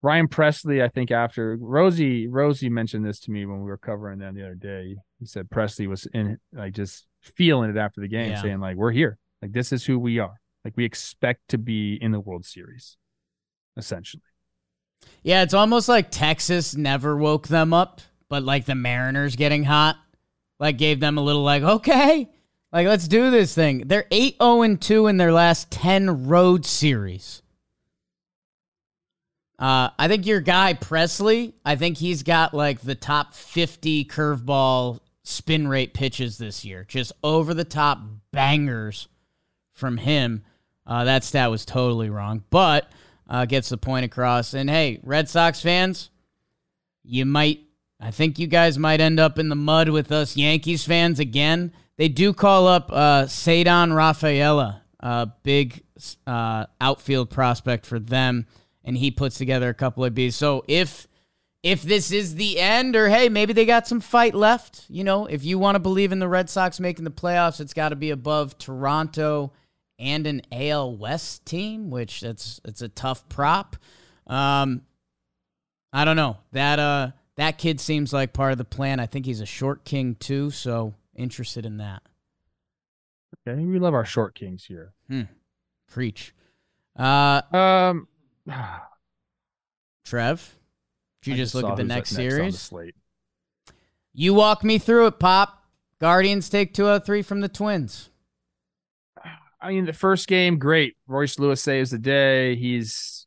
Ryan 0.00 0.28
Pressly, 0.28 0.82
I 0.82 0.88
think 0.88 1.10
after 1.10 1.56
Rosie 1.60 2.28
Rosie 2.28 2.68
mentioned 2.68 3.04
this 3.04 3.18
to 3.20 3.32
me 3.32 3.46
when 3.46 3.58
we 3.58 3.64
were 3.64 3.76
covering 3.78 4.20
them 4.20 4.34
the 4.36 4.44
other 4.44 4.54
day. 4.54 4.96
He 5.18 5.26
said 5.26 5.48
Pressly 5.50 5.88
was 5.88 6.06
in 6.14 6.38
like 6.52 6.72
just 6.72 7.06
feeling 7.20 7.70
it 7.70 7.76
after 7.76 8.00
the 8.00 8.08
game, 8.08 8.30
Yeah. 8.30 8.42
saying 8.42 8.60
like 8.60 8.76
we're 8.76 8.92
here, 8.92 9.18
like 9.42 9.52
this 9.52 9.72
is 9.72 9.84
who 9.84 9.98
we 9.98 10.20
are, 10.20 10.40
like 10.64 10.76
we 10.76 10.84
expect 10.84 11.40
to 11.48 11.58
be 11.58 11.98
in 12.00 12.12
the 12.12 12.20
World 12.20 12.44
Series, 12.46 12.96
essentially. 13.76 14.22
Yeah, 15.22 15.42
it's 15.42 15.54
almost 15.54 15.88
like 15.88 16.10
Texas 16.10 16.76
never 16.76 17.16
woke 17.16 17.48
them 17.48 17.74
up, 17.74 18.00
but 18.28 18.42
like 18.42 18.64
the 18.64 18.74
Mariners 18.74 19.36
getting 19.36 19.64
hot, 19.64 19.96
like 20.58 20.78
gave 20.78 21.00
them 21.00 21.18
a 21.18 21.22
little 21.22 21.42
like, 21.42 21.62
okay, 21.62 22.28
like 22.72 22.86
let's 22.86 23.08
do 23.08 23.30
this 23.30 23.54
thing. 23.54 23.84
They're 23.86 24.06
8 24.10 24.36
0 24.40 24.62
and 24.62 24.80
2 24.80 25.06
in 25.06 25.16
their 25.16 25.32
last 25.32 25.70
10 25.70 26.28
road 26.28 26.64
series. 26.64 27.42
Uh, 29.58 29.90
I 29.98 30.06
think 30.06 30.24
your 30.24 30.40
guy 30.40 30.74
Pressly, 30.74 31.52
I 31.64 31.74
think 31.74 31.98
he's 31.98 32.22
got 32.22 32.54
like 32.54 32.80
the 32.80 32.94
top 32.94 33.34
50 33.34 34.04
curveball 34.04 35.00
spin 35.24 35.66
rate 35.66 35.94
pitches 35.94 36.38
this 36.38 36.64
year. 36.64 36.84
Just 36.86 37.12
over 37.24 37.54
the 37.54 37.64
top 37.64 38.00
bangers 38.30 39.08
from 39.74 39.96
him. 39.96 40.44
Uh, 40.86 41.04
that 41.04 41.24
stat 41.24 41.50
was 41.50 41.64
totally 41.64 42.08
wrong, 42.08 42.44
but 42.50 42.90
uh, 43.28 43.44
gets 43.44 43.68
the 43.68 43.76
point 43.76 44.04
across. 44.04 44.54
And 44.54 44.68
hey, 44.70 45.00
Red 45.02 45.28
Sox 45.28 45.60
fans, 45.60 46.10
you 47.04 47.24
might, 47.24 47.60
I 48.00 48.10
think 48.10 48.38
you 48.38 48.46
guys 48.46 48.78
might 48.78 49.00
end 49.00 49.20
up 49.20 49.38
in 49.38 49.48
the 49.48 49.56
mud 49.56 49.88
with 49.88 50.12
us 50.12 50.36
Yankees 50.36 50.84
fans 50.84 51.18
again. 51.18 51.72
They 51.96 52.08
do 52.08 52.32
call 52.32 52.66
up 52.66 52.90
uh, 52.92 53.24
Ceddanne 53.24 53.94
Rafaela, 53.94 54.82
a 55.00 55.28
big 55.42 55.82
uh, 56.26 56.66
outfield 56.80 57.30
prospect 57.30 57.86
for 57.86 57.98
them, 57.98 58.46
and 58.84 58.96
he 58.96 59.10
puts 59.10 59.36
together 59.36 59.68
a 59.68 59.74
couple 59.74 60.04
of 60.04 60.14
Bs. 60.14 60.34
So 60.34 60.64
if 60.68 61.08
if 61.64 61.82
this 61.82 62.12
is 62.12 62.36
the 62.36 62.60
end, 62.60 62.94
or 62.94 63.08
hey, 63.08 63.28
maybe 63.28 63.52
they 63.52 63.66
got 63.66 63.88
some 63.88 64.00
fight 64.00 64.32
left, 64.32 64.84
you 64.88 65.02
know, 65.02 65.26
if 65.26 65.44
you 65.44 65.58
want 65.58 65.74
to 65.74 65.80
believe 65.80 66.12
in 66.12 66.20
the 66.20 66.28
Red 66.28 66.48
Sox 66.48 66.78
making 66.78 67.04
the 67.04 67.10
playoffs, 67.10 67.60
it's 67.60 67.74
got 67.74 67.88
to 67.88 67.96
be 67.96 68.10
above 68.10 68.56
Toronto 68.58 69.52
and 69.98 70.26
an 70.26 70.42
AL 70.52 70.96
West 70.96 71.44
team, 71.46 71.90
which 71.90 72.20
that's 72.20 72.60
it's 72.64 72.82
a 72.82 72.88
tough 72.88 73.28
prop. 73.28 73.76
Um, 74.26 74.82
I 75.92 76.04
don't 76.04 76.16
know 76.16 76.36
that 76.52 76.78
uh 76.78 77.10
that 77.36 77.58
kid 77.58 77.80
seems 77.80 78.12
like 78.12 78.32
part 78.32 78.52
of 78.52 78.58
the 78.58 78.64
plan. 78.64 79.00
I 79.00 79.06
think 79.06 79.26
he's 79.26 79.40
a 79.40 79.46
short 79.46 79.84
king 79.84 80.16
too, 80.16 80.50
so 80.50 80.94
interested 81.14 81.64
in 81.64 81.78
that. 81.78 82.02
Okay, 83.46 83.64
we 83.64 83.78
love 83.78 83.94
our 83.94 84.04
short 84.04 84.34
kings 84.34 84.64
here. 84.64 84.92
Preach, 85.88 86.34
uh, 86.98 87.40
Um, 87.52 88.08
Trev. 90.04 90.56
Did 91.22 91.30
you 91.30 91.34
I 91.34 91.36
just 91.38 91.54
look 91.54 91.64
at 91.64 91.76
the 91.76 91.82
up 91.82 91.88
next 91.88 92.12
on 92.12 92.24
the 92.24 92.30
series? 92.30 92.58
slate. 92.60 92.94
You 94.12 94.34
walk 94.34 94.64
me 94.64 94.78
through 94.78 95.06
it, 95.06 95.18
Pop. 95.18 95.64
Guardians 96.00 96.48
take 96.48 96.74
two 96.74 96.86
out 96.88 97.04
three 97.06 97.22
from 97.22 97.40
the 97.40 97.48
Twins. 97.48 98.10
I 99.60 99.70
mean, 99.70 99.86
the 99.86 99.92
first 99.92 100.28
game, 100.28 100.58
great. 100.58 100.96
Royce 101.06 101.38
Lewis 101.38 101.62
saves 101.62 101.90
the 101.90 101.98
day. 101.98 102.56
He's 102.56 103.26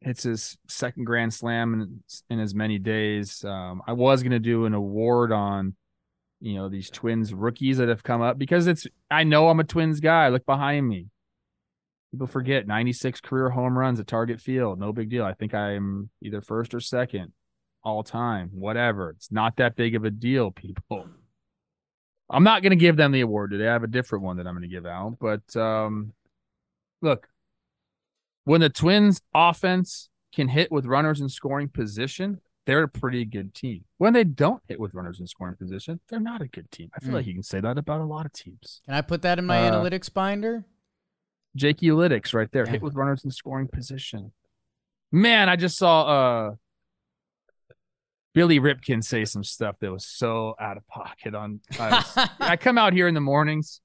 hits 0.00 0.24
his 0.24 0.58
second 0.68 1.04
grand 1.04 1.32
slam 1.32 1.74
in, 1.74 2.02
in 2.28 2.40
as 2.40 2.54
many 2.54 2.78
days. 2.78 3.44
Um, 3.44 3.82
I 3.86 3.92
was 3.92 4.22
gonna 4.22 4.38
do 4.38 4.64
an 4.64 4.74
award 4.74 5.32
on, 5.32 5.76
you 6.40 6.54
know, 6.54 6.68
these 6.68 6.90
Twins 6.90 7.32
rookies 7.32 7.78
that 7.78 7.88
have 7.88 8.02
come 8.02 8.22
up 8.22 8.38
because 8.38 8.66
it's. 8.66 8.86
I 9.10 9.24
know 9.24 9.48
I'm 9.48 9.60
a 9.60 9.64
Twins 9.64 10.00
guy. 10.00 10.28
Look 10.28 10.46
behind 10.46 10.88
me. 10.88 11.08
People 12.10 12.26
forget 12.26 12.66
96 12.66 13.20
career 13.22 13.48
home 13.50 13.76
runs 13.78 13.98
at 13.98 14.06
Target 14.06 14.40
Field. 14.40 14.78
No 14.78 14.92
big 14.92 15.08
deal. 15.08 15.24
I 15.24 15.32
think 15.32 15.54
I'm 15.54 16.10
either 16.20 16.42
first 16.42 16.74
or 16.74 16.80
second 16.80 17.32
all 17.82 18.02
time. 18.02 18.50
Whatever. 18.52 19.10
It's 19.10 19.32
not 19.32 19.56
that 19.56 19.76
big 19.76 19.94
of 19.94 20.04
a 20.04 20.10
deal, 20.10 20.50
people. 20.50 21.06
I'm 22.32 22.44
not 22.44 22.62
going 22.62 22.70
to 22.70 22.76
give 22.76 22.96
them 22.96 23.12
the 23.12 23.20
award 23.20 23.50
today. 23.50 23.68
I 23.68 23.72
have 23.72 23.84
a 23.84 23.88
different 23.88 24.24
one 24.24 24.38
that 24.38 24.46
I'm 24.46 24.54
going 24.54 24.62
to 24.62 24.68
give 24.68 24.86
out. 24.86 25.18
But 25.20 25.54
um, 25.56 26.12
look, 27.02 27.28
when 28.44 28.60
the 28.60 28.70
Twins 28.70 29.20
offense 29.34 30.08
can 30.34 30.48
hit 30.48 30.72
with 30.72 30.86
runners 30.86 31.20
in 31.20 31.28
scoring 31.28 31.68
position, 31.68 32.40
they're 32.64 32.82
a 32.84 32.88
pretty 32.88 33.24
good 33.24 33.54
team. 33.54 33.84
When 33.98 34.12
they 34.12 34.24
don't 34.24 34.62
hit 34.68 34.80
with 34.80 34.94
runners 34.94 35.20
in 35.20 35.26
scoring 35.26 35.56
position, 35.56 36.00
they're 36.08 36.20
not 36.20 36.40
a 36.40 36.46
good 36.48 36.70
team. 36.70 36.90
I 36.94 37.00
feel 37.00 37.10
Mm. 37.10 37.14
like 37.14 37.26
you 37.26 37.34
can 37.34 37.42
say 37.42 37.60
that 37.60 37.76
about 37.76 38.00
a 38.00 38.04
lot 38.04 38.24
of 38.24 38.32
teams. 38.32 38.80
Can 38.84 38.94
I 38.94 39.02
put 39.02 39.22
that 39.22 39.38
in 39.38 39.44
my 39.46 39.68
Uh, 39.68 39.70
analytics 39.72 40.12
binder? 40.12 40.64
Jake 41.54 41.78
Eulytics 41.78 42.32
right 42.32 42.50
there, 42.50 42.64
Yeah. 42.64 42.72
hit 42.72 42.82
with 42.82 42.94
runners 42.94 43.24
in 43.24 43.30
scoring 43.30 43.68
position. 43.68 44.32
Man, 45.10 45.48
I 45.50 45.56
just 45.56 45.76
saw 45.76 46.04
uh 46.04 46.54
Billy 48.34 48.58
Ripken 48.60 49.04
say 49.04 49.24
some 49.24 49.44
stuff 49.44 49.76
that 49.80 49.90
was 49.92 50.06
so 50.06 50.54
out 50.60 50.76
of 50.76 50.86
pocket 50.88 51.34
on 51.34 51.60
I 51.78 51.90
was- 51.90 52.28
I 52.40 52.56
come 52.56 52.78
out 52.78 52.92
here 52.92 53.06
in 53.08 53.14
the 53.14 53.20
mornings 53.20 53.80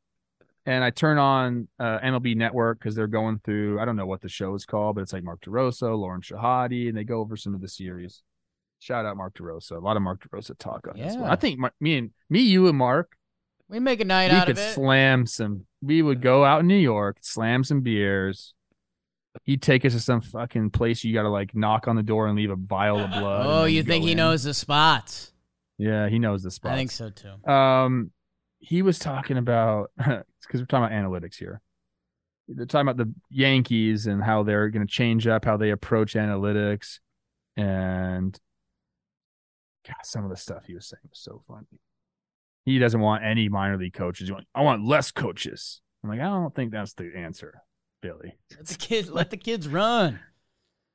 and 0.65 0.83
I 0.83 0.89
turn 0.89 1.17
on 1.17 1.67
uh, 1.79 1.99
MLB 1.99 2.35
Network 2.35 2.79
because 2.79 2.93
they're 2.95 3.07
going 3.07 3.39
through, 3.43 3.79
I 3.79 3.85
don't 3.85 3.95
know 3.95 4.05
what 4.05 4.21
the 4.21 4.29
show 4.29 4.53
is 4.55 4.65
called, 4.65 4.95
but 4.95 5.01
it's 5.01 5.13
like 5.13 5.23
Mark 5.23 5.41
DeRosa, 5.41 5.97
Lauren 5.97 6.21
Shehadi, 6.21 6.89
and 6.89 6.97
they 6.97 7.03
go 7.05 7.19
over 7.19 7.37
some 7.37 7.55
of 7.55 7.61
the 7.61 7.69
series. 7.69 8.21
Shout 8.79 9.05
out 9.05 9.15
Mark 9.17 9.33
DeRosa. 9.35 9.71
A 9.71 9.79
lot 9.79 9.95
of 9.95 10.03
Mark 10.03 10.21
DeRosa 10.27 10.57
talk 10.57 10.87
on 10.89 10.97
this 10.99 11.13
one. 11.15 11.23
Yeah. 11.23 11.31
I 11.31 11.35
think 11.37 11.57
my, 11.57 11.71
me 11.79 11.97
and 11.97 12.11
me, 12.29 12.41
you 12.41 12.67
and 12.67 12.77
Mark, 12.77 13.13
we 13.69 13.79
make 13.79 13.99
a 14.01 14.05
night 14.05 14.31
we 14.31 14.37
out 14.37 14.47
could 14.47 14.57
of 14.57 14.63
it. 14.63 14.73
slam 14.73 15.25
some. 15.25 15.65
We 15.81 16.01
would 16.01 16.21
go 16.21 16.43
out 16.45 16.61
in 16.61 16.67
New 16.67 16.75
York, 16.75 17.17
slam 17.21 17.63
some 17.63 17.81
beers. 17.81 18.53
He'd 19.43 19.61
take 19.61 19.85
us 19.85 19.93
to 19.93 19.99
some 19.99 20.21
fucking 20.21 20.71
place 20.71 21.03
you 21.03 21.13
got 21.13 21.23
to 21.23 21.29
like 21.29 21.55
knock 21.55 21.88
on 21.88 21.95
the 21.95 22.03
door 22.03 22.27
and 22.27 22.35
leave 22.38 22.51
a 22.51 22.55
vial 22.55 22.99
of 22.99 23.09
blood. 23.11 23.45
oh, 23.45 23.65
you 23.65 23.83
think 23.83 24.03
he 24.03 24.11
in. 24.11 24.17
knows 24.17 24.43
the 24.43 24.53
spots? 24.53 25.31
Yeah, 25.77 26.09
he 26.09 26.19
knows 26.19 26.43
the 26.43 26.51
spots. 26.51 26.73
I 26.73 26.75
think 26.75 26.91
so 26.91 27.09
too. 27.09 27.49
Um, 27.49 28.11
he 28.59 28.81
was 28.81 28.99
talking 28.99 29.38
about 29.38 29.91
because 29.97 30.25
we're 30.53 30.65
talking 30.65 30.85
about 30.85 30.91
analytics 30.91 31.35
here. 31.35 31.61
They're 32.47 32.65
talking 32.65 32.88
about 32.88 32.97
the 32.97 33.13
Yankees 33.29 34.07
and 34.07 34.23
how 34.23 34.43
they're 34.43 34.69
going 34.69 34.85
to 34.85 34.91
change 34.91 35.27
up 35.27 35.43
how 35.45 35.57
they 35.57 35.69
approach 35.69 36.13
analytics, 36.13 36.99
and 37.57 38.39
God, 39.85 39.95
some 40.03 40.23
of 40.23 40.29
the 40.29 40.38
stuff 40.38 40.63
he 40.65 40.73
was 40.73 40.88
saying 40.88 41.01
was 41.09 41.19
so 41.19 41.43
funny. 41.47 41.81
He 42.65 42.79
doesn't 42.79 42.99
want 42.99 43.23
any 43.23 43.47
minor 43.49 43.77
league 43.77 43.93
coaches. 43.93 44.31
I 44.53 44.61
want 44.61 44.85
less 44.85 45.11
coaches. 45.11 45.81
I'm 46.03 46.09
like, 46.09 46.19
I 46.19 46.23
don't 46.23 46.53
think 46.55 46.71
that's 46.71 46.93
the 46.93 47.11
answer, 47.15 47.61
Billy. 48.01 48.37
Let 48.55 48.67
the 48.67 48.75
kids 48.75 49.09
let 49.09 49.29
the 49.31 49.37
kids 49.37 49.67
run. 49.67 50.19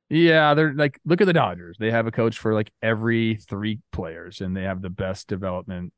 Yeah, 0.09 0.53
they're 0.55 0.74
like, 0.74 1.00
look 1.07 1.20
at 1.22 1.26
the 1.26 1.32
Dodgers. 1.32 1.76
They 1.80 1.90
have 1.90 2.07
a 2.07 2.11
coach 2.11 2.38
for 2.38 2.53
like 2.53 2.70
every 2.82 3.36
three 3.36 3.80
players, 3.92 4.40
and 4.40 4.55
they 4.57 4.62
have 4.64 4.82
the 4.82 4.90
best 4.90 5.26
development 5.26 5.92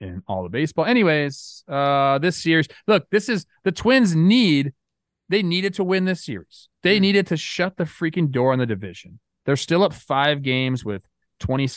in 0.00 0.22
all 0.26 0.44
of 0.44 0.50
baseball. 0.50 0.84
Anyways, 0.84 1.62
uh, 1.68 2.18
this 2.18 2.36
series, 2.42 2.66
look, 2.88 3.08
this 3.10 3.28
is 3.28 3.46
the 3.62 3.70
Twins 3.70 4.16
need. 4.16 4.72
They 5.28 5.42
needed 5.44 5.74
to 5.74 5.84
win 5.84 6.04
this 6.04 6.24
series. 6.24 6.68
They 6.82 6.96
Hmm. 6.96 7.02
needed 7.02 7.26
to 7.28 7.36
shut 7.36 7.76
the 7.76 7.84
freaking 7.84 8.30
door 8.30 8.52
on 8.52 8.58
the 8.58 8.66
division. 8.66 9.20
They're 9.46 9.56
still 9.56 9.82
up 9.84 9.92
five 9.94 10.42
games 10.42 10.84
with 10.84 11.02
twenty 11.38 11.68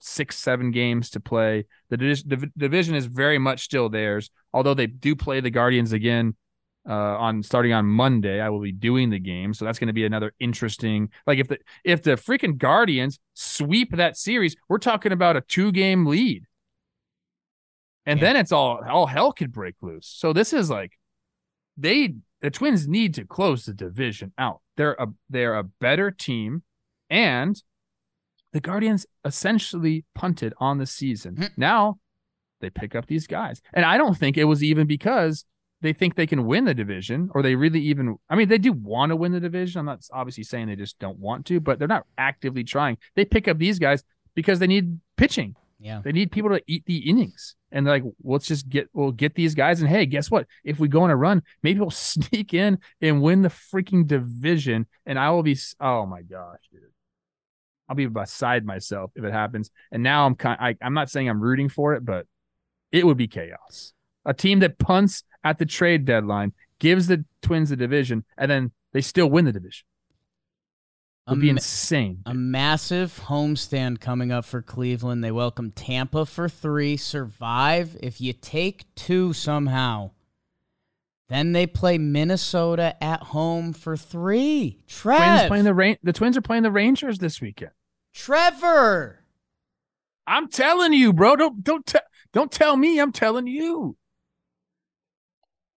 six, 0.00 0.36
seven 0.36 0.70
games 0.72 1.10
to 1.10 1.20
play. 1.20 1.66
The, 1.90 1.96
the 1.96 2.50
division 2.56 2.94
is 2.94 3.06
very 3.06 3.38
much 3.38 3.62
still 3.64 3.88
theirs, 3.88 4.30
although 4.52 4.74
they 4.74 4.86
do 4.86 5.14
play 5.14 5.40
the 5.40 5.50
Guardians 5.50 5.92
again 5.92 6.34
uh, 6.88 6.92
on 6.92 7.42
starting 7.42 7.72
on 7.72 7.86
Monday. 7.86 8.40
I 8.40 8.48
will 8.48 8.60
be 8.60 8.72
doing 8.72 9.10
the 9.10 9.18
game, 9.18 9.52
so 9.54 9.64
that's 9.64 9.78
going 9.78 9.88
to 9.88 9.92
be 9.92 10.04
another 10.04 10.32
interesting. 10.40 11.10
Like 11.26 11.38
if 11.38 11.48
the 11.48 11.58
if 11.84 12.02
the 12.02 12.12
freaking 12.12 12.56
Guardians 12.58 13.18
sweep 13.34 13.94
that 13.96 14.16
series, 14.16 14.56
we're 14.68 14.78
talking 14.78 15.12
about 15.12 15.36
a 15.36 15.40
two 15.42 15.72
game 15.72 16.06
lead, 16.06 16.44
and 18.06 18.18
Yeah. 18.18 18.26
then 18.26 18.36
it's 18.36 18.52
all 18.52 18.80
all 18.88 19.06
hell 19.06 19.32
could 19.32 19.52
break 19.52 19.76
loose. 19.82 20.06
So 20.06 20.32
this 20.32 20.52
is 20.52 20.70
like 20.70 20.92
they 21.76 22.14
the 22.40 22.50
Twins 22.50 22.88
need 22.88 23.14
to 23.14 23.24
close 23.24 23.66
the 23.66 23.74
division 23.74 24.32
out. 24.38 24.60
They're 24.76 24.94
a 24.98 25.08
they're 25.28 25.56
a 25.56 25.64
better 25.64 26.10
team, 26.10 26.62
and 27.10 27.62
the 28.52 28.60
Guardians 28.60 29.06
essentially 29.24 30.04
punted 30.14 30.54
on 30.58 30.78
the 30.78 30.86
season. 30.86 31.36
Hmm. 31.36 31.44
Now 31.56 31.98
they 32.60 32.70
pick 32.70 32.94
up 32.94 33.06
these 33.06 33.26
guys, 33.26 33.60
and 33.74 33.84
I 33.84 33.98
don't 33.98 34.16
think 34.16 34.36
it 34.38 34.44
was 34.44 34.64
even 34.64 34.86
because 34.86 35.44
they 35.82 35.92
think 35.92 36.14
they 36.14 36.26
can 36.26 36.44
win 36.46 36.64
the 36.64 36.74
division 36.74 37.30
or 37.34 37.42
they 37.42 37.54
really 37.54 37.80
even. 37.80 38.16
I 38.28 38.36
mean, 38.36 38.48
they 38.48 38.58
do 38.58 38.72
want 38.72 39.10
to 39.10 39.16
win 39.16 39.32
the 39.32 39.40
division. 39.40 39.80
I'm 39.80 39.86
not 39.86 40.06
obviously 40.12 40.44
saying 40.44 40.68
they 40.68 40.76
just 40.76 40.98
don't 40.98 41.18
want 41.18 41.46
to, 41.46 41.60
but 41.60 41.78
they're 41.78 41.88
not 41.88 42.06
actively 42.18 42.64
trying. 42.64 42.98
They 43.16 43.24
pick 43.24 43.48
up 43.48 43.58
these 43.58 43.78
guys 43.78 44.04
because 44.34 44.58
they 44.58 44.66
need 44.66 45.00
pitching. 45.16 45.56
Yeah. 45.78 46.02
They 46.04 46.12
need 46.12 46.30
people 46.30 46.50
to 46.50 46.62
eat 46.66 46.84
the 46.84 47.08
innings. 47.08 47.56
And 47.72 47.86
they're 47.86 47.94
like, 47.94 48.12
let's 48.22 48.46
just 48.46 48.68
get 48.68 48.88
we'll 48.92 49.12
get 49.12 49.34
these 49.34 49.54
guys. 49.54 49.80
And 49.80 49.88
hey, 49.88 50.04
guess 50.04 50.30
what? 50.30 50.46
If 50.64 50.78
we 50.78 50.88
go 50.88 51.02
on 51.02 51.10
a 51.10 51.16
run, 51.16 51.42
maybe 51.62 51.80
we'll 51.80 51.90
sneak 51.90 52.52
in 52.52 52.78
and 53.00 53.22
win 53.22 53.42
the 53.42 53.48
freaking 53.48 54.06
division. 54.06 54.86
And 55.06 55.18
I 55.18 55.30
will 55.30 55.42
be 55.42 55.58
oh 55.80 56.06
my 56.06 56.22
gosh, 56.22 56.60
dude. 56.70 56.82
I'll 57.88 57.96
be 57.96 58.06
beside 58.06 58.64
myself 58.64 59.10
if 59.16 59.24
it 59.24 59.32
happens. 59.32 59.70
And 59.90 60.02
now 60.02 60.26
I'm 60.26 60.36
kind 60.36 60.58
I, 60.60 60.76
I'm 60.80 60.94
not 60.94 61.10
saying 61.10 61.28
I'm 61.28 61.40
rooting 61.40 61.68
for 61.68 61.94
it, 61.94 62.04
but 62.04 62.26
it 62.92 63.06
would 63.06 63.16
be 63.16 63.26
chaos. 63.26 63.94
A 64.26 64.34
team 64.34 64.60
that 64.60 64.78
punts 64.78 65.24
at 65.44 65.58
the 65.58 65.66
trade 65.66 66.04
deadline, 66.04 66.52
gives 66.78 67.06
the 67.06 67.24
twins 67.42 67.70
the 67.70 67.76
division, 67.76 68.24
and 68.36 68.50
then 68.50 68.70
they 68.92 69.00
still 69.00 69.30
win 69.30 69.44
the 69.44 69.52
division. 69.52 69.84
It 71.26 71.34
would 71.34 71.40
be 71.40 71.50
insane. 71.50 72.22
A 72.26 72.34
massive 72.34 73.20
homestand 73.26 74.00
coming 74.00 74.32
up 74.32 74.44
for 74.44 74.62
Cleveland. 74.62 75.22
They 75.22 75.30
welcome 75.30 75.70
Tampa 75.70 76.26
for 76.26 76.48
three, 76.48 76.96
survive. 76.96 77.96
If 78.02 78.20
you 78.20 78.32
take 78.32 78.92
two 78.96 79.32
somehow, 79.32 80.10
then 81.28 81.52
they 81.52 81.68
play 81.68 81.98
Minnesota 81.98 82.96
at 83.02 83.22
home 83.22 83.72
for 83.72 83.96
three. 83.96 84.80
Twins 84.88 85.46
playing 85.46 85.64
the 85.64 85.74
rain 85.74 85.96
the 86.02 86.12
twins 86.12 86.36
are 86.36 86.42
playing 86.42 86.64
the 86.64 86.72
Rangers 86.72 87.18
this 87.18 87.40
weekend. 87.40 87.70
Trevor. 88.12 89.20
I'm 90.26 90.48
telling 90.48 90.92
you, 90.92 91.12
bro. 91.12 91.36
Don't 91.36 91.62
don't 91.62 91.94
don't 92.32 92.50
tell 92.50 92.76
me. 92.76 92.98
I'm 92.98 93.12
telling 93.12 93.46
you. 93.46 93.96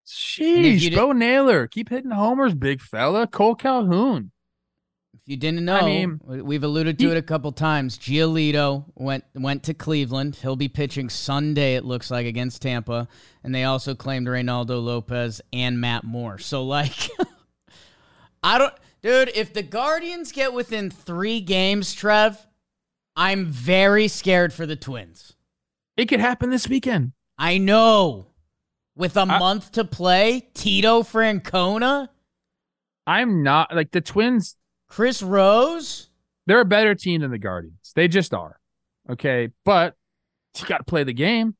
Sheesh, 0.06 0.93
Bo 0.95 1.12
Naylor, 1.14 1.68
keep 1.68 1.89
hitting 1.89 2.12
homers, 2.12 2.54
big 2.54 2.82
fella. 2.82 3.26
Cole 3.28 3.56
Calhoun. 3.56 4.32
If 5.14 5.22
you 5.28 5.38
didn't 5.38 5.64
know, 5.64 5.78
I 5.78 5.86
mean, 5.86 6.20
we- 6.26 6.41
we've 6.41 6.64
alluded 6.64 6.99
to 6.99 7.06
he- 7.06 7.12
it 7.12 7.18
a 7.18 7.22
couple 7.22 7.51
times. 7.54 7.97
Giolito 7.97 8.86
went 8.95 9.24
went 9.34 9.64
to 9.64 9.74
Cleveland. 9.74 10.36
He'll 10.41 10.58
be 10.58 10.68
pitching 10.68 11.10
Sunday, 11.10 11.76
it 11.76 11.86
looks 11.86 12.12
like, 12.12 12.26
against 12.26 12.62
Tampa. 12.62 13.08
And 13.43 13.56
they 13.56 13.64
also 13.64 13.95
claimed 13.95 14.28
Reynaldo 14.28 14.84
Lopez 14.84 15.39
and 15.54 15.80
Matt 15.80 16.04
Moore. 16.04 16.39
So, 16.39 16.64
like, 16.66 17.10
I 18.43 18.58
don't, 18.58 18.74
dude. 19.01 19.32
If 19.34 19.54
the 19.54 19.64
Guardians 19.64 20.34
get 20.34 20.51
within 20.54 20.89
three 20.89 21.39
games, 21.39 21.93
Trev, 21.93 22.45
I'm 23.16 23.45
very 23.45 24.10
scared 24.10 24.51
for 24.51 24.66
the 24.66 24.76
Twins. 24.76 25.36
It 25.95 26.08
could 26.08 26.20
happen 26.20 26.49
this 26.49 26.68
weekend. 26.68 27.14
I 27.38 27.60
know. 27.60 28.28
With 28.95 29.17
a 29.17 29.21
I- 29.21 29.39
month 29.39 29.71
to 29.73 29.83
play, 29.83 30.49
Tito 30.53 31.01
Francona, 31.03 32.09
I'm 33.07 33.43
not 33.43 33.75
like 33.75 33.91
the 33.91 34.01
Twins. 34.01 34.55
Chris 34.87 35.21
Rose. 35.23 36.09
They're 36.45 36.61
a 36.61 36.65
better 36.65 36.93
team 36.93 37.21
than 37.21 37.31
the 37.31 37.37
Guardians. 37.37 37.91
They 37.95 38.07
just 38.07 38.33
are. 38.33 38.59
Okay, 39.09 39.49
but 39.65 39.95
you 40.59 40.65
got 40.67 40.77
to 40.77 40.83
play 40.83 41.03
the 41.03 41.13
game. 41.13 41.55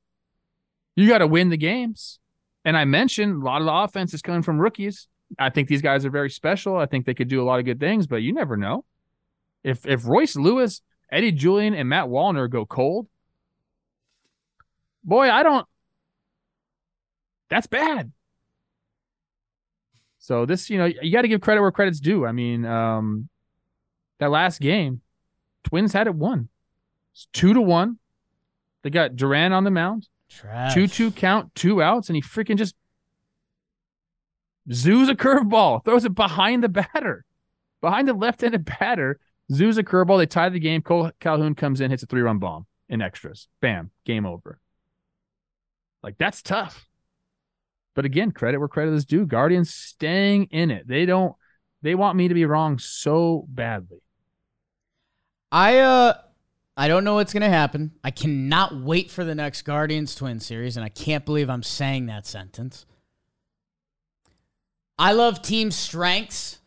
You 0.95 1.07
got 1.07 1.17
to 1.17 1.27
win 1.27 1.49
the 1.49 1.57
games. 1.57 2.19
And 2.63 2.77
I 2.77 2.86
mentioned 2.86 3.41
a 3.41 3.45
lot 3.45 3.61
of 3.61 3.65
the 3.65 3.73
offense 3.73 4.13
is 4.13 4.21
coming 4.21 4.43
from 4.43 4.59
rookies. 4.59 5.07
I 5.39 5.49
think 5.49 5.67
these 5.67 5.81
guys 5.81 6.05
are 6.05 6.09
very 6.11 6.29
special. 6.29 6.77
I 6.77 6.86
think 6.86 7.05
they 7.05 7.13
could 7.15 7.27
do 7.27 7.41
a 7.41 7.45
lot 7.45 7.59
of 7.59 7.65
good 7.65 7.79
things, 7.79 8.05
but 8.07 8.17
you 8.17 8.34
never 8.34 8.55
know. 8.55 8.86
If 9.63 9.86
if 9.88 10.05
Royce 10.05 10.36
Lewis, 10.36 10.81
Eddie 11.11 11.31
Julien, 11.31 11.73
and 11.73 11.89
Matt 11.89 12.05
Wallner 12.05 12.49
go 12.49 12.65
cold, 12.65 13.07
boy, 15.03 15.29
I 15.29 15.43
don't. 15.43 15.65
That's 17.54 17.68
bad. 17.68 18.12
So 20.18 20.47
this, 20.47 20.72
you 20.72 20.80
know, 20.80 20.86
you 20.86 21.12
got 21.12 21.22
to 21.22 21.28
give 21.28 21.39
credit 21.39 21.62
where 21.62 21.72
credit's 21.72 21.99
due. 21.99 22.26
I 22.26 22.32
mean, 22.32 22.66
um, 22.66 23.30
that 24.18 24.32
last 24.32 24.60
game, 24.60 25.01
Twins 25.64 25.93
had 25.93 26.08
it 26.08 26.16
won. 26.16 26.49
It's 27.14 27.28
two 27.32 27.54
to 27.54 27.62
one. 27.62 27.99
They 28.82 28.89
got 28.89 29.16
Duran 29.16 29.54
on 29.54 29.66
the 29.66 29.70
mound, 29.70 30.08
Trev. 30.32 30.74
two 30.74 30.88
two 30.88 31.12
count, 31.12 31.54
two 31.54 31.80
outs, 31.80 32.10
and 32.10 32.16
he 32.16 32.24
freaking 32.24 32.58
just 32.58 32.74
zoos 34.72 35.08
a 35.08 35.14
curveball, 35.14 35.86
throws 35.86 36.06
it 36.06 36.16
behind 36.16 36.64
the 36.64 36.70
batter, 36.70 37.24
behind 37.82 38.08
the 38.08 38.14
left-handed 38.16 38.66
batter. 38.66 39.20
Zoos 39.51 39.78
a 39.78 39.84
curveball. 39.84 40.18
They 40.18 40.26
tie 40.26 40.49
the 40.49 40.60
game. 40.60 40.82
Cole 40.82 41.12
Calhoun 41.20 41.54
comes 41.54 41.82
in, 41.82 41.91
hits 41.91 42.01
a 42.01 42.08
three-run 42.08 42.39
bomb 42.39 42.66
in 42.89 42.99
extras. 42.99 43.47
Bam, 43.62 43.91
game 44.06 44.26
over. 44.26 44.60
Like 46.01 46.18
that's 46.18 46.41
tough. 46.41 46.88
But 47.96 48.06
again, 48.06 48.32
credit 48.32 48.60
where 48.60 48.68
credit 48.68 48.94
is 48.94 49.06
due. 49.06 49.26
Guardians 49.26 49.74
staying 49.74 50.46
in 50.46 50.72
it. 50.72 50.88
They 50.88 51.06
don't. 51.06 51.36
They 51.82 51.96
want 51.96 52.18
me 52.18 52.28
to 52.28 52.34
be 52.34 52.46
wrong 52.46 52.80
so 52.80 53.46
badly. 53.48 54.02
I 55.52 55.80
uh 55.80 56.14
I 56.76 56.88
don't 56.88 57.04
know 57.04 57.16
what's 57.16 57.34
gonna 57.34 57.50
happen. 57.50 57.91
I 58.04 58.10
cannot 58.12 58.82
wait 58.82 59.12
for 59.12 59.24
the 59.24 59.36
next 59.36 59.62
Guardians 59.62 60.16
Twin 60.16 60.39
series, 60.39 60.76
and 60.76 60.84
I 60.84 60.89
can't 60.89 61.26
believe 61.26 61.50
I'm 61.50 61.64
saying 61.64 62.08
that 62.08 62.26
sentence. 62.26 62.86
I 64.98 65.12
love 65.12 65.41
team 65.41 65.70
strengths. 65.72 66.60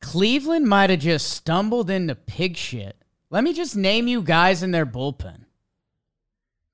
Cleveland 0.00 0.66
might 0.66 0.90
have 0.90 1.00
just 1.00 1.28
stumbled 1.28 1.90
into 1.90 2.14
pig 2.14 2.56
shit. 2.56 2.96
Let 3.30 3.42
me 3.42 3.52
just 3.52 3.74
name 3.74 4.06
you 4.06 4.22
guys 4.22 4.62
in 4.62 4.70
their 4.70 4.86
bullpen. 4.86 5.46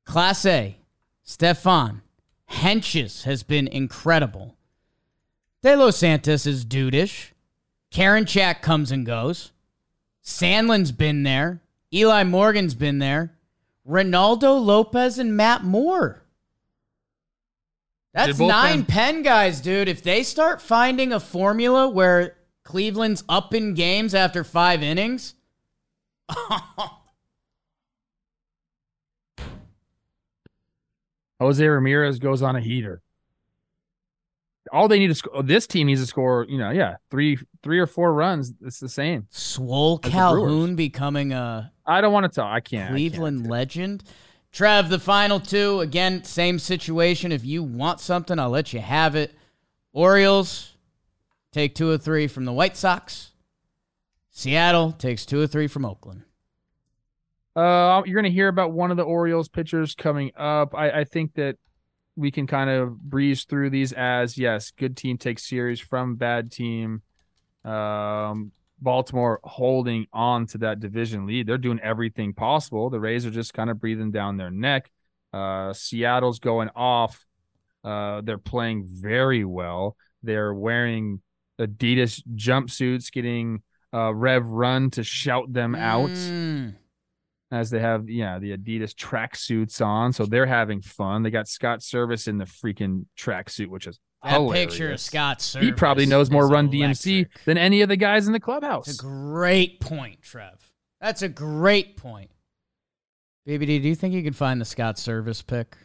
Class 0.05 0.45
A, 0.45 0.77
Stefan. 1.23 2.03
Hentges 2.51 3.25
has 3.25 3.43
been 3.43 3.69
incredible. 3.69 4.57
De 5.63 5.77
Los 5.77 5.97
Santos 5.97 6.47
is 6.47 6.65
dudeish. 6.65 7.31
Karinchak 7.93 8.63
comes 8.63 8.91
and 8.91 9.05
goes. 9.05 9.53
Sandlin's 10.23 10.93
been 10.93 11.23
there. 11.23 11.61
Eli 11.93 12.25
Morgan's 12.25 12.75
been 12.75 12.99
there. 12.99 13.35
Reynaldo 13.89 14.63
Lopez 14.65 15.19
and 15.19 15.37
Matt 15.37 15.65
Moore. 15.65 16.23
That's 18.13 18.39
nine 18.39 18.85
pen 18.85 19.23
guys, 19.23 19.61
dude. 19.61 19.89
If 19.89 20.03
they 20.03 20.23
start 20.23 20.61
finding 20.61 21.13
a 21.13 21.21
formula 21.21 21.89
where 21.89 22.37
Cleveland's 22.65 23.23
up 23.29 23.55
in 23.55 23.75
games 23.75 24.15
after 24.15 24.43
five 24.43 24.83
innings, 24.83 25.35
oh, 26.29 27.00
Jose 31.41 31.67
Ramirez 31.67 32.19
goes 32.19 32.43
on 32.43 32.55
a 32.55 32.61
heater. 32.61 33.03
All 34.73 34.87
they 34.87 34.99
need 34.99 35.09
to 35.09 35.15
score. 35.15 35.43
This 35.43 35.67
team 35.67 35.87
needs 35.89 36.01
to 36.01 36.07
score. 36.07 36.47
You 36.49 36.59
know, 36.59 36.71
yeah, 36.71 36.97
three, 37.11 37.39
three 37.63 37.81
or 37.81 37.87
four 37.87 38.13
runs. 38.13 38.53
It's 38.63 38.79
the 38.79 38.89
same. 38.89 39.27
Swole 39.31 39.99
Calhoun 39.99 40.77
becoming 40.77 41.33
a 41.33 41.73
I 41.87 42.01
don't 42.01 42.13
want 42.13 42.25
to 42.25 42.41
talk. 42.41 42.53
I 42.53 42.61
can't. 42.61 42.91
I 42.91 42.93
Cleveland 42.93 43.41
can't. 43.41 43.51
legend. 43.51 44.05
Trev, 44.53 44.89
the 44.89 44.99
final 44.99 45.41
two. 45.41 45.81
Again, 45.81 46.23
same 46.25 46.59
situation. 46.59 47.33
If 47.33 47.45
you 47.45 47.63
want 47.63 48.01
something, 48.01 48.39
I'll 48.39 48.51
let 48.51 48.73
you 48.73 48.81
have 48.81 49.17
it. 49.17 49.35
Orioles 49.93 50.77
take 51.53 51.75
two 51.75 51.91
or 51.91 51.99
three 51.99 52.27
from 52.29 52.45
the 52.45 52.53
White 52.53 52.77
Sox. 52.77 53.33
Seattle 54.31 54.93
takes 54.93 55.27
two 55.27 55.41
or 55.41 55.47
three 55.47 55.67
from 55.67 55.85
Oakland. 55.85 56.23
Uh, 57.57 58.03
you're 58.07 58.15
going 58.15 58.25
to 58.25 58.31
hear 58.31 58.49
about 58.49 58.73
one 58.73 58.91
of 58.91 58.97
the 58.97 59.03
Orioles 59.03 59.49
pitchers 59.49 59.95
coming 59.95 60.31
up. 60.37 60.75
I, 60.75 61.01
I 61.01 61.05
think 61.05 61.35
that 61.35 61.57
we 62.17 62.31
can 62.31 62.47
kind 62.47 62.71
of 62.71 63.01
breeze 63.01 63.45
through 63.45 63.71
these 63.71 63.93
as 63.93 64.39
yes, 64.39 64.71
good 64.71 64.97
team 64.97 65.19
takes 65.19 65.49
series 65.49 65.81
from 65.81 66.17
bad 66.17 66.53
team. 66.53 67.03
Um, 67.65 68.53
Baltimore 68.81 69.41
holding 69.45 70.07
on 70.13 70.47
to 70.47 70.59
that 70.59 70.81
division 70.81 71.27
lead. 71.27 71.47
They're 71.47 71.59
doing 71.59 71.81
everything 71.81 72.33
possible. 72.33 72.89
The 72.89 73.01
Rays 73.01 73.27
are 73.27 73.31
just 73.31 73.53
kind 73.53 73.69
of 73.69 73.81
breathing 73.81 74.11
down 74.11 74.37
their 74.37 74.51
neck. 74.51 74.91
Uh, 75.33 75.73
Seattle's 75.73 76.39
going 76.39 76.71
off. 76.75 77.27
Uh, 77.85 78.21
they're 78.23 78.39
playing 78.39 78.87
very 78.89 79.45
well. 79.45 79.97
They're 80.23 80.55
wearing 80.55 81.21
Adidas 81.59 82.23
jumpsuits, 82.35 83.13
getting 83.13 83.63
uh, 83.93 84.15
Rev 84.15 84.47
Run 84.47 84.91
to 84.93 85.03
shout 85.05 85.53
them 85.53 85.75
out 85.75 86.11
Mm. 86.11 86.77
As 87.53 87.69
they 87.71 87.81
have 87.81 88.09
yeah 88.09 88.39
the 88.39 88.57
Adidas 88.57 88.95
tracksuits 88.95 89.85
on, 89.85 90.13
so 90.13 90.25
they're 90.25 90.47
having 90.47 90.81
fun. 90.83 91.23
They 91.25 91.31
got 91.31 91.49
Scott 91.49 91.81
Servais 91.81 92.29
in 92.29 92.39
the 92.39 92.45
freaking 92.45 93.07
tracksuit, 93.19 93.67
which 93.67 93.89
is 93.89 93.99
That 94.23 94.35
hilarious. 94.35 94.67
picture 94.71 94.93
of 94.93 95.01
Scott 95.01 95.39
Servais. 95.41 95.63
He 95.63 95.73
probably 95.73 96.07
knows 96.07 96.31
more 96.31 96.45
is 96.45 96.51
Run 96.51 96.71
DMC 96.71 97.27
than 97.47 97.59
any 97.59 97.81
of 97.83 97.89
the 97.89 97.97
guys 97.97 98.27
in 98.29 98.33
the 98.33 98.39
That's 98.39 98.45
clubhouse. 98.45 98.95
a 98.95 99.03
great 99.03 99.81
point, 99.81 100.23
Trev. 100.23 100.71
That's 101.01 101.23
a 101.23 101.29
great 101.29 101.97
point. 101.97 102.31
BBD, 103.49 103.83
do 103.83 103.89
you 103.89 103.95
think 103.97 104.15
you 104.15 104.23
can 104.23 104.33
find 104.35 104.61
the 104.61 104.65
Scott 104.65 104.97
Servais 104.97 105.45
pick? 105.45 105.77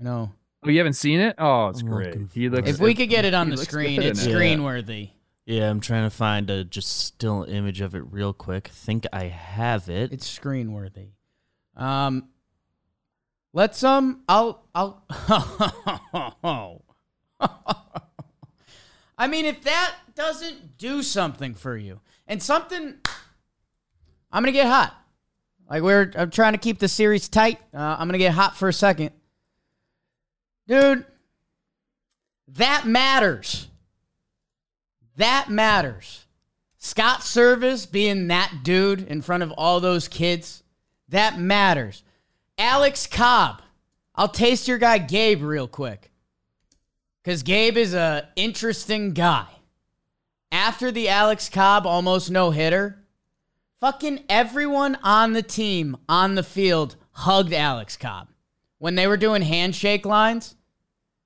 I 0.00 0.02
know 0.02 0.32
Oh, 0.64 0.70
you 0.70 0.78
haven't 0.78 0.94
seen 0.94 1.20
it? 1.20 1.34
Oh, 1.38 1.68
it's 1.68 1.82
I'm 1.82 1.88
great. 1.88 2.16
He 2.32 2.48
looks. 2.48 2.68
If 2.68 2.80
we 2.80 2.94
could 2.94 3.08
get 3.10 3.24
it 3.24 3.34
on 3.34 3.50
the 3.50 3.56
screen, 3.58 4.02
it's 4.02 4.20
screen 4.22 4.64
worthy. 4.64 5.10
Yeah, 5.46 5.70
I'm 5.70 5.78
trying 5.78 6.02
to 6.02 6.10
find 6.10 6.50
a 6.50 6.64
just 6.64 6.88
still 7.04 7.44
image 7.44 7.80
of 7.80 7.94
it 7.94 8.02
real 8.10 8.32
quick. 8.32 8.66
Think 8.66 9.06
I 9.12 9.26
have 9.26 9.88
it. 9.88 10.12
It's 10.12 10.26
screen 10.26 10.72
worthy. 10.72 11.10
Um, 11.76 12.30
let's 13.52 13.84
um, 13.84 14.24
I'll 14.28 14.66
I'll. 14.74 15.04
I 19.18 19.28
mean, 19.28 19.44
if 19.44 19.62
that 19.62 19.94
doesn't 20.16 20.78
do 20.78 21.04
something 21.04 21.54
for 21.54 21.76
you, 21.76 22.00
and 22.26 22.42
something, 22.42 22.94
I'm 24.32 24.42
gonna 24.42 24.50
get 24.50 24.66
hot. 24.66 25.00
Like 25.70 25.84
we're 25.84 26.10
I'm 26.16 26.30
trying 26.30 26.54
to 26.54 26.58
keep 26.58 26.80
the 26.80 26.88
series 26.88 27.28
tight. 27.28 27.60
Uh, 27.72 27.96
I'm 27.98 28.08
gonna 28.08 28.18
get 28.18 28.32
hot 28.32 28.56
for 28.56 28.68
a 28.68 28.72
second, 28.72 29.12
dude. 30.66 31.06
That 32.48 32.84
matters. 32.84 33.68
That 35.16 35.48
matters. 35.48 36.26
Scott 36.78 37.20
Servais 37.20 37.90
being 37.90 38.28
that 38.28 38.60
dude 38.62 39.06
in 39.08 39.22
front 39.22 39.42
of 39.42 39.50
all 39.52 39.80
those 39.80 40.08
kids, 40.08 40.62
that 41.08 41.38
matters. 41.38 42.02
Alex 42.58 43.06
Cobb, 43.06 43.62
I'll 44.14 44.28
taste 44.28 44.68
your 44.68 44.78
guy 44.78 44.98
Gabe 44.98 45.42
real 45.42 45.68
quick. 45.68 46.10
Because 47.22 47.42
Gabe 47.42 47.76
is 47.76 47.92
a 47.92 48.28
interesting 48.36 49.12
guy. 49.12 49.46
After 50.52 50.92
the 50.92 51.08
Alex 51.08 51.48
Cobb 51.48 51.86
almost 51.86 52.30
no 52.30 52.50
hitter, 52.50 53.02
fucking 53.80 54.24
everyone 54.28 54.96
on 55.02 55.32
the 55.32 55.42
team 55.42 55.96
on 56.08 56.34
the 56.34 56.42
field 56.42 56.96
hugged 57.12 57.52
Alex 57.52 57.96
Cobb. 57.96 58.28
When 58.78 58.94
they 58.94 59.06
were 59.06 59.16
doing 59.16 59.42
handshake 59.42 60.06
lines, 60.06 60.54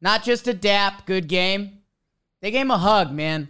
not 0.01 0.23
just 0.25 0.49
a 0.49 0.55
dap, 0.55 1.05
good 1.07 1.29
game. 1.29 1.81
They 2.41 2.51
gave 2.51 2.63
him 2.63 2.71
a 2.71 2.79
hug, 2.79 3.13
man. 3.13 3.49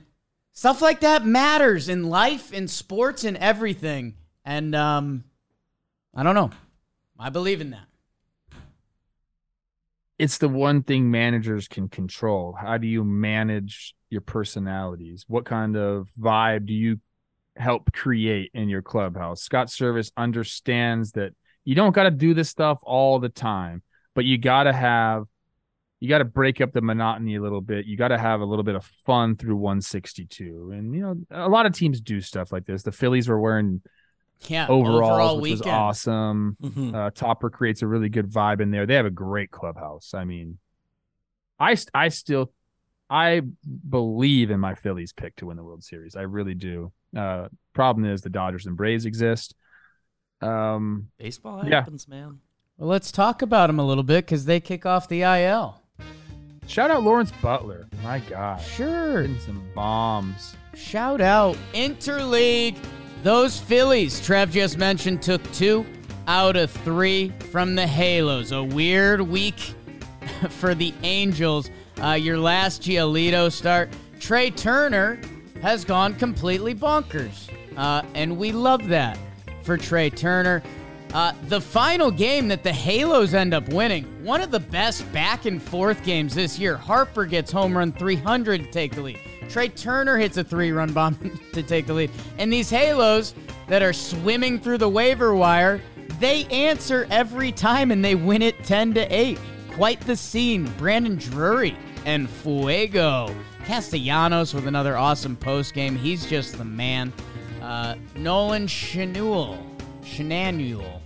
Stuff 0.60 0.82
like 0.82 1.00
that 1.00 1.24
matters 1.24 1.88
in 1.88 2.10
life, 2.10 2.52
in 2.52 2.68
sports, 2.68 3.24
in 3.24 3.34
everything. 3.38 4.12
And 4.44 4.74
um, 4.74 5.24
I 6.14 6.22
don't 6.22 6.34
know. 6.34 6.50
I 7.18 7.30
believe 7.30 7.62
in 7.62 7.70
that. 7.70 7.86
it's 10.18 10.36
the 10.36 10.50
one 10.50 10.82
thing 10.82 11.10
managers 11.10 11.66
can 11.66 11.88
control. 11.88 12.52
How 12.52 12.76
do 12.76 12.86
you 12.86 13.04
manage 13.04 13.94
your 14.10 14.20
personalities? 14.20 15.24
What 15.28 15.46
kind 15.46 15.78
of 15.78 16.10
vibe 16.20 16.66
do 16.66 16.74
you 16.74 17.00
help 17.56 17.90
create 17.94 18.50
in 18.52 18.68
your 18.68 18.82
clubhouse? 18.82 19.40
Scott 19.40 19.68
Servais 19.68 20.12
understands 20.14 21.12
that 21.12 21.32
you 21.64 21.74
don't 21.74 21.94
got 21.94 22.02
to 22.02 22.10
do 22.10 22.34
this 22.34 22.50
stuff 22.50 22.80
all 22.82 23.18
the 23.18 23.30
time, 23.30 23.82
but 24.14 24.26
you 24.26 24.36
got 24.36 24.64
to 24.64 24.74
have 24.74 25.24
you 26.00 26.08
got 26.08 26.18
to 26.18 26.24
break 26.24 26.60
up 26.60 26.72
the 26.72 26.80
monotony 26.80 27.36
a 27.36 27.42
little 27.42 27.60
bit. 27.60 27.84
You 27.86 27.96
got 27.96 28.08
to 28.08 28.18
have 28.18 28.40
a 28.40 28.44
little 28.44 28.62
bit 28.64 28.74
of 28.74 28.84
fun 29.06 29.36
through 29.36 29.56
162. 29.56 30.70
And 30.74 30.94
you 30.94 31.00
know, 31.02 31.16
a 31.30 31.48
lot 31.48 31.66
of 31.66 31.74
teams 31.74 32.00
do 32.00 32.20
stuff 32.20 32.50
like 32.52 32.64
this. 32.66 32.82
The 32.82 32.90
Phillies 32.92 33.28
were 33.28 33.38
wearing 33.38 33.82
Yeah. 34.48 34.66
overalls, 34.68 35.02
overall 35.10 35.40
which 35.40 35.50
was 35.52 35.60
weekend. 35.60 35.76
awesome. 35.76 36.56
Mhm. 36.62 36.94
Uh, 36.94 37.10
Topper 37.10 37.50
creates 37.50 37.82
a 37.82 37.86
really 37.86 38.08
good 38.08 38.30
vibe 38.30 38.60
in 38.60 38.70
there. 38.70 38.86
They 38.86 38.94
have 38.94 39.04
a 39.06 39.10
great 39.10 39.50
clubhouse. 39.50 40.14
I 40.14 40.24
mean, 40.24 40.58
I 41.58 41.76
I 41.94 42.08
still 42.08 42.50
I 43.10 43.42
believe 43.88 44.50
in 44.50 44.60
my 44.60 44.74
Phillies 44.76 45.12
pick 45.12 45.36
to 45.36 45.46
win 45.46 45.56
the 45.56 45.64
World 45.64 45.82
Series. 45.84 46.16
I 46.16 46.22
really 46.22 46.54
do. 46.54 46.92
Uh, 47.14 47.48
problem 47.74 48.06
is 48.06 48.22
the 48.22 48.30
Dodgers 48.30 48.66
and 48.66 48.76
Braves 48.76 49.04
exist. 49.04 49.54
Um, 50.40 51.08
Baseball 51.18 51.66
Yeah. 51.66 51.80
happens, 51.80 52.08
man. 52.08 52.40
Well, 52.78 52.88
let's 52.88 53.12
talk 53.12 53.42
about 53.42 53.66
them 53.66 53.78
a 53.78 53.84
little 53.86 54.04
bit 54.04 54.24
because 54.24 54.46
they 54.46 54.60
kick 54.60 54.86
off 54.86 55.08
the 55.08 55.22
IL. 55.22 55.79
Shout 56.70 56.92
out 56.92 57.02
Lawrence 57.02 57.32
Butler. 57.42 57.88
My 58.00 58.20
God, 58.20 58.60
Sure. 58.62 59.22
hitting 59.22 59.40
some 59.40 59.60
bombs. 59.74 60.54
Shout 60.76 61.20
out 61.20 61.56
Interleague. 61.74 62.76
Those 63.24 63.58
Phillies, 63.58 64.24
Trev 64.24 64.52
just 64.52 64.78
mentioned, 64.78 65.20
took 65.20 65.42
two 65.52 65.84
out 66.28 66.54
of 66.54 66.70
three 66.70 67.32
from 67.50 67.74
the 67.74 67.88
Halos. 67.88 68.52
A 68.52 68.62
weird 68.62 69.20
week 69.20 69.74
for 70.48 70.76
the 70.76 70.94
Angels. 71.02 71.68
Uh, 72.00 72.12
your 72.12 72.38
last 72.38 72.82
Giolito 72.82 73.50
start. 73.50 73.88
Trea 74.20 74.52
Turner 74.52 75.20
has 75.62 75.84
gone 75.84 76.14
completely 76.14 76.72
bonkers. 76.72 77.48
Uh, 77.76 78.02
and 78.14 78.38
we 78.38 78.52
love 78.52 78.86
that 78.86 79.18
for 79.64 79.76
Trea 79.76 80.08
Turner. 80.08 80.62
Uh, 81.12 81.32
the 81.48 81.60
final 81.60 82.10
game 82.10 82.46
that 82.48 82.62
the 82.62 82.72
Halos 82.72 83.34
end 83.34 83.52
up 83.52 83.68
winning, 83.70 84.04
one 84.24 84.40
of 84.40 84.52
the 84.52 84.60
best 84.60 85.10
back 85.12 85.44
and 85.44 85.60
forth 85.60 86.04
games 86.04 86.34
this 86.36 86.56
year. 86.58 86.76
Harper 86.76 87.26
gets 87.26 87.50
home 87.50 87.76
run 87.76 87.92
300 87.92 88.64
to 88.64 88.70
take 88.70 88.94
the 88.94 89.02
lead. 89.02 89.18
Trea 89.48 89.68
Turner 89.68 90.16
hits 90.18 90.36
a 90.36 90.44
three 90.44 90.70
run 90.70 90.92
bomb 90.92 91.40
to 91.52 91.62
take 91.62 91.86
the 91.86 91.94
lead. 91.94 92.10
And 92.38 92.52
these 92.52 92.70
Halos 92.70 93.34
that 93.66 93.82
are 93.82 93.92
swimming 93.92 94.60
through 94.60 94.78
the 94.78 94.88
waiver 94.88 95.34
wire, 95.34 95.80
they 96.20 96.44
answer 96.44 97.08
every 97.10 97.50
time 97.50 97.90
and 97.90 98.04
they 98.04 98.14
win 98.14 98.42
it 98.42 98.62
10 98.62 98.94
to 98.94 99.14
8. 99.14 99.38
Quite 99.72 100.00
the 100.02 100.16
scene. 100.16 100.72
Brandon 100.78 101.16
Drury 101.16 101.76
and 102.04 102.30
Fuego. 102.30 103.34
Castellanos 103.64 104.54
with 104.54 104.68
another 104.68 104.96
awesome 104.96 105.36
post 105.36 105.74
game. 105.74 105.96
He's 105.96 106.26
just 106.26 106.56
the 106.56 106.64
man. 106.64 107.12
Uh, 107.60 107.96
Nolan 108.14 108.66
Schanuel. 108.66 109.69
Shenanuel. 110.10 111.00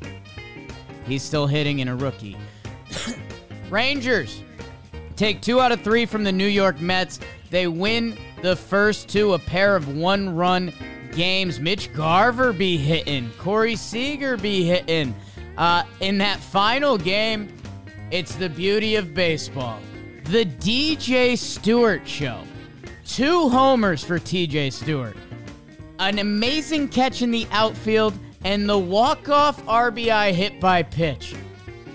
He's 1.06 1.22
still 1.22 1.46
hitting 1.46 1.80
in 1.80 1.88
a 1.88 1.96
rookie. 1.96 2.36
Rangers 3.70 4.42
take 5.16 5.40
two 5.42 5.60
out 5.60 5.72
of 5.72 5.82
three 5.82 6.06
from 6.06 6.24
the 6.24 6.32
New 6.32 6.46
York 6.46 6.80
Mets. 6.80 7.20
They 7.50 7.66
win 7.66 8.16
the 8.42 8.56
first 8.56 9.08
two, 9.08 9.34
a 9.34 9.38
pair 9.38 9.76
of 9.76 9.96
one 9.96 10.34
run 10.34 10.72
games. 11.12 11.60
Mitch 11.60 11.92
Garver 11.92 12.52
be 12.52 12.76
hitting, 12.76 13.30
Corey 13.38 13.76
Seager 13.76 14.36
be 14.36 14.64
hitting. 14.64 15.14
Uh, 15.56 15.84
in 16.00 16.18
that 16.18 16.40
final 16.40 16.98
game, 16.98 17.54
it's 18.10 18.34
the 18.34 18.48
beauty 18.48 18.96
of 18.96 19.14
baseball. 19.14 19.78
The 20.24 20.46
DJ 20.46 21.38
Stewart 21.38 22.08
Show. 22.08 22.40
Two 23.06 23.50
homers 23.50 24.02
for 24.02 24.18
DJ 24.18 24.72
Stewart 24.72 25.16
an 25.98 26.18
amazing 26.18 26.88
catch 26.88 27.22
in 27.22 27.30
the 27.30 27.46
outfield, 27.50 28.14
and 28.44 28.68
the 28.68 28.78
walk-off 28.78 29.64
RBI 29.64 30.32
hit 30.32 30.60
by 30.60 30.82
pitch. 30.82 31.34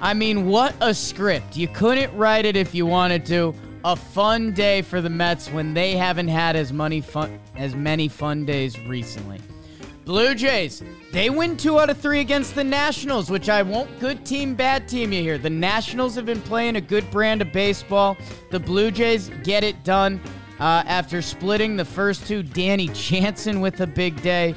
I 0.01 0.13
mean, 0.13 0.47
what 0.47 0.75
a 0.81 0.93
script. 0.93 1.55
You 1.55 1.67
couldn't 1.67 2.15
write 2.15 2.45
it 2.45 2.55
if 2.55 2.73
you 2.73 2.85
wanted 2.85 3.25
to. 3.27 3.53
A 3.85 3.95
fun 3.95 4.51
day 4.51 4.81
for 4.81 4.99
the 4.99 5.09
Mets 5.09 5.49
when 5.49 5.73
they 5.73 5.95
haven't 5.95 6.27
had 6.27 6.55
as 6.55 6.73
many 6.73 6.99
fun 6.99 7.39
as 7.55 7.75
many 7.75 8.07
fun 8.09 8.45
days 8.45 8.77
recently. 8.81 9.39
Blue 10.03 10.33
Jays, 10.33 10.81
they 11.11 11.29
win 11.29 11.55
two 11.55 11.79
out 11.79 11.89
of 11.89 11.97
three 11.97 12.19
against 12.19 12.55
the 12.55 12.63
Nationals, 12.63 13.29
which 13.29 13.47
I 13.47 13.61
won't 13.61 13.99
good 13.99 14.25
team, 14.25 14.55
bad 14.55 14.87
team 14.87 15.13
you 15.13 15.21
hear. 15.21 15.37
The 15.37 15.49
Nationals 15.49 16.15
have 16.15 16.25
been 16.25 16.41
playing 16.41 16.77
a 16.77 16.81
good 16.81 17.09
brand 17.11 17.41
of 17.41 17.51
baseball. 17.51 18.17
The 18.49 18.59
Blue 18.59 18.91
Jays 18.91 19.29
get 19.43 19.63
it 19.63 19.83
done 19.83 20.19
uh, 20.59 20.83
after 20.87 21.21
splitting 21.21 21.77
the 21.77 21.85
first 21.85 22.25
two. 22.25 22.41
Danny 22.41 22.87
Jansen 22.87 23.61
with 23.61 23.81
a 23.81 23.87
big 23.87 24.21
day. 24.21 24.55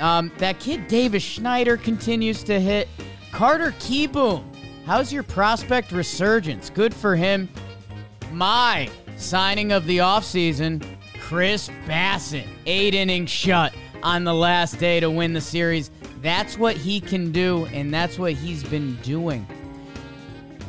Um, 0.00 0.32
that 0.38 0.58
kid 0.58 0.88
Davis 0.88 1.22
Schneider 1.22 1.76
continues 1.76 2.42
to 2.44 2.58
hit. 2.58 2.88
Carter 3.32 3.72
Kieboom, 3.72 4.44
how's 4.86 5.12
your 5.12 5.22
prospect 5.22 5.92
resurgence? 5.92 6.70
Good 6.70 6.94
for 6.94 7.14
him. 7.14 7.48
My 8.32 8.90
signing 9.16 9.72
of 9.72 9.86
the 9.86 9.98
offseason, 9.98 10.84
Chris 11.20 11.68
Bassitt, 11.86 12.46
eight 12.66 12.94
innings 12.94 13.30
shut 13.30 13.74
on 14.02 14.24
the 14.24 14.34
last 14.34 14.78
day 14.78 14.98
to 15.00 15.10
win 15.10 15.32
the 15.32 15.40
series. 15.40 15.90
That's 16.22 16.58
what 16.58 16.76
he 16.76 17.00
can 17.00 17.30
do, 17.30 17.66
and 17.66 17.92
that's 17.92 18.18
what 18.18 18.32
he's 18.32 18.64
been 18.64 18.96
doing. 19.02 19.46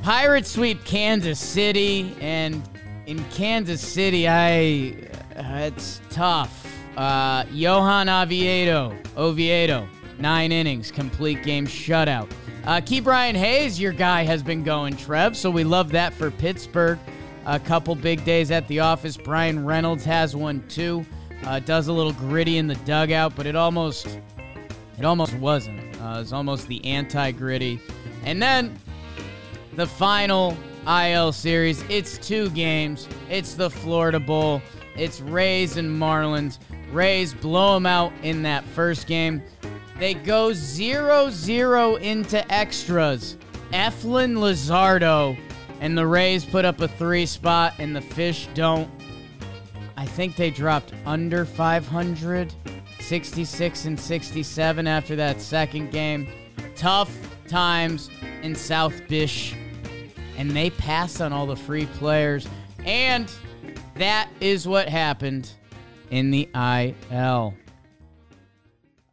Pirates 0.01 0.51
sweep 0.51 0.83
Kansas 0.83 1.39
City, 1.39 2.15
and 2.19 2.61
in 3.05 3.23
Kansas 3.25 3.81
City, 3.81 4.27
I 4.27 4.95
uh, 5.35 5.71
it's 5.71 6.01
tough. 6.09 6.67
Uh, 7.01 7.45
Johan 7.51 8.07
Oviedo, 8.09 8.95
Oviedo, 9.17 9.89
nine 10.19 10.51
innings, 10.51 10.91
complete 10.91 11.41
game 11.41 11.65
shutout. 11.65 12.31
Uh, 12.63 12.79
Ke'Bryan 12.79 13.33
Hayes, 13.33 13.79
your 13.79 13.91
guy, 13.91 14.21
has 14.21 14.43
been 14.43 14.63
going, 14.63 14.95
Trev, 14.95 15.35
so 15.35 15.49
we 15.49 15.63
love 15.63 15.91
that 15.93 16.13
for 16.13 16.29
Pittsburgh. 16.29 16.99
A 17.47 17.59
couple 17.59 17.95
big 17.95 18.23
days 18.23 18.51
at 18.51 18.67
the 18.67 18.81
office. 18.81 19.17
Bryan 19.17 19.65
Reynolds 19.65 20.05
has 20.05 20.35
one 20.35 20.63
too. 20.67 21.03
Uh, 21.43 21.57
does 21.57 21.87
a 21.87 21.93
little 21.93 22.13
gritty 22.13 22.59
in 22.59 22.67
the 22.67 22.75
dugout, 22.85 23.35
but 23.35 23.47
it 23.47 23.55
almost, 23.55 24.19
it 24.99 25.03
almost 25.03 25.33
wasn't. 25.37 25.79
Uh, 25.99 26.17
it 26.17 26.19
was 26.19 26.33
almost 26.33 26.67
the 26.67 26.85
anti-gritty. 26.85 27.81
And 28.25 28.39
then 28.39 28.77
the 29.73 29.87
final 29.87 30.55
IL 30.87 31.31
series. 31.31 31.83
It's 31.89 32.19
two 32.19 32.51
games. 32.51 33.07
It's 33.27 33.55
the 33.55 33.71
Florida 33.71 34.19
Bowl. 34.19 34.61
It's 35.01 35.19
Rays 35.19 35.77
and 35.77 35.89
Marlins. 35.99 36.59
Rays 36.91 37.33
blow 37.33 37.73
them 37.73 37.87
out 37.87 38.13
in 38.21 38.43
that 38.43 38.63
first 38.63 39.07
game. 39.07 39.41
They 39.97 40.13
go 40.13 40.53
0 40.53 41.31
0 41.31 41.95
into 41.95 42.53
extras. 42.53 43.35
Eflin 43.73 44.37
Lizardo 44.37 45.35
and 45.79 45.97
the 45.97 46.05
Rays 46.05 46.45
put 46.45 46.65
up 46.65 46.81
a 46.81 46.87
three 46.87 47.25
spot, 47.25 47.73
and 47.79 47.95
the 47.95 48.01
Fish 48.01 48.47
don't. 48.53 48.91
I 49.97 50.05
think 50.05 50.35
they 50.35 50.51
dropped 50.51 50.93
under 51.07 51.45
500, 51.45 52.53
66 52.99 53.85
and 53.85 53.99
67 53.99 54.85
after 54.85 55.15
that 55.15 55.41
second 55.41 55.89
game. 55.89 56.27
Tough 56.75 57.11
times 57.47 58.11
in 58.43 58.53
South 58.53 59.01
Bish, 59.07 59.55
and 60.37 60.51
they 60.51 60.69
passed 60.69 61.21
on 61.21 61.33
all 61.33 61.47
the 61.47 61.55
free 61.55 61.87
players, 61.87 62.47
and 62.85 63.31
that 63.95 64.29
is 64.39 64.67
what 64.67 64.89
happened 64.89 65.51
in 66.09 66.31
the 66.31 66.49
IL. 66.53 67.53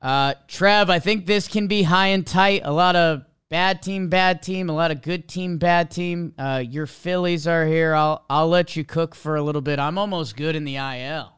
Uh, 0.01 0.35
Trev, 0.47 0.91
I 0.91 0.99
think 0.99 1.27
this 1.27 1.49
can 1.49 1.67
be 1.67 1.83
high 1.83 2.09
and 2.09 2.27
tight. 2.27 2.63
A 2.65 2.73
lot 2.73 2.97
of 2.97 3.25
bad 3.49 3.83
team, 3.83 4.09
bad 4.09 4.43
team, 4.43 4.69
a 4.69 4.73
lot 4.73 4.91
of 4.91 5.03
good 5.03 5.29
team, 5.29 5.59
bad 5.59 5.91
team. 5.91 6.35
Uh, 6.39 6.63
your 6.65 6.87
Phillies 6.87 7.47
are 7.47 7.67
here. 7.67 7.95
I'll 7.95 8.25
I'll 8.31 8.49
let 8.49 8.77
you 8.77 8.85
cook 8.85 9.15
for 9.15 9.37
a 9.37 9.43
little 9.43 9.63
bit. 9.63 9.79
I'm 9.79 9.99
almost 9.99 10.37
good 10.37 10.55
in 10.55 10.65
the 10.65 10.77
IL. 10.77 11.33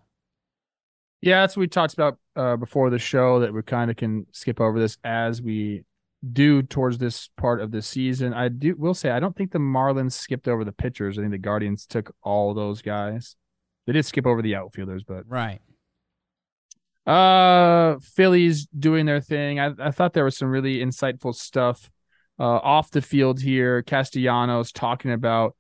Yeah, 1.23 1.43
that's 1.43 1.57
what 1.57 1.63
we 1.63 1.69
talked 1.69 1.95
about 1.95 2.19
uh, 2.37 2.57
before 2.57 2.91
the 2.91 2.99
show. 2.99 3.41
That 3.41 3.53
we 3.53 3.63
kind 3.63 3.91
of 3.91 3.97
can 3.97 4.27
skip 4.33 4.61
over 4.61 4.79
this 4.79 4.99
as 5.05 5.41
we 5.41 5.85
do 6.29 6.63
towards 6.63 6.99
this 6.99 7.31
part 7.37 7.61
of 7.61 7.71
the 7.71 7.83
season. 7.83 8.35
I 8.35 8.49
do 8.49 8.75
will 8.77 8.95
say 8.95 9.11
I 9.11 9.21
don't 9.21 9.35
think 9.35 9.53
the 9.53 9.59
Marlins 9.59 10.13
skipped 10.13 10.49
over 10.49 10.65
the 10.65 10.73
pitchers. 10.73 11.19
I 11.19 11.23
think 11.23 11.33
the 11.33 11.39
Guardians 11.39 11.87
took 11.87 12.15
all 12.23 12.53
those 12.55 12.83
guys. 12.83 13.37
They 13.87 13.93
did 13.93 14.05
skip 14.05 14.27
over 14.27 14.43
the 14.43 14.57
outfielders, 14.57 15.03
but 15.05 15.25
right. 15.27 15.61
Uh, 17.07 17.99
Phillies 18.01 18.67
doing 18.67 19.07
their 19.07 19.21
thing. 19.21 19.59
I, 19.59 19.73
I 19.79 19.91
thought 19.91 20.13
there 20.13 20.25
was 20.25 20.37
some 20.37 20.49
really 20.49 20.79
insightful 20.79 21.35
stuff 21.35 21.91
uh, 22.39 22.45
off 22.45 22.91
the 22.91 23.03
field 23.03 23.41
here. 23.41 23.83
Castellanos 23.83 24.73
talking 24.73 25.13
about 25.13 25.57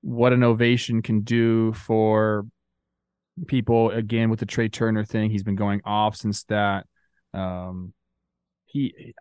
what 0.00 0.32
an 0.32 0.42
ovation 0.42 1.00
can 1.00 1.22
do 1.22 1.72
for 1.72 2.46
people. 3.46 3.90
Again, 3.90 4.28
with 4.28 4.40
the 4.40 4.46
Trea 4.46 4.68
Turner 4.68 5.04
thing, 5.04 5.30
he's 5.30 5.44
been 5.44 5.56
going 5.56 5.80
off 5.84 6.16
since 6.16 6.42
that. 6.44 6.86
Um, 7.32 7.94
he 8.72 9.14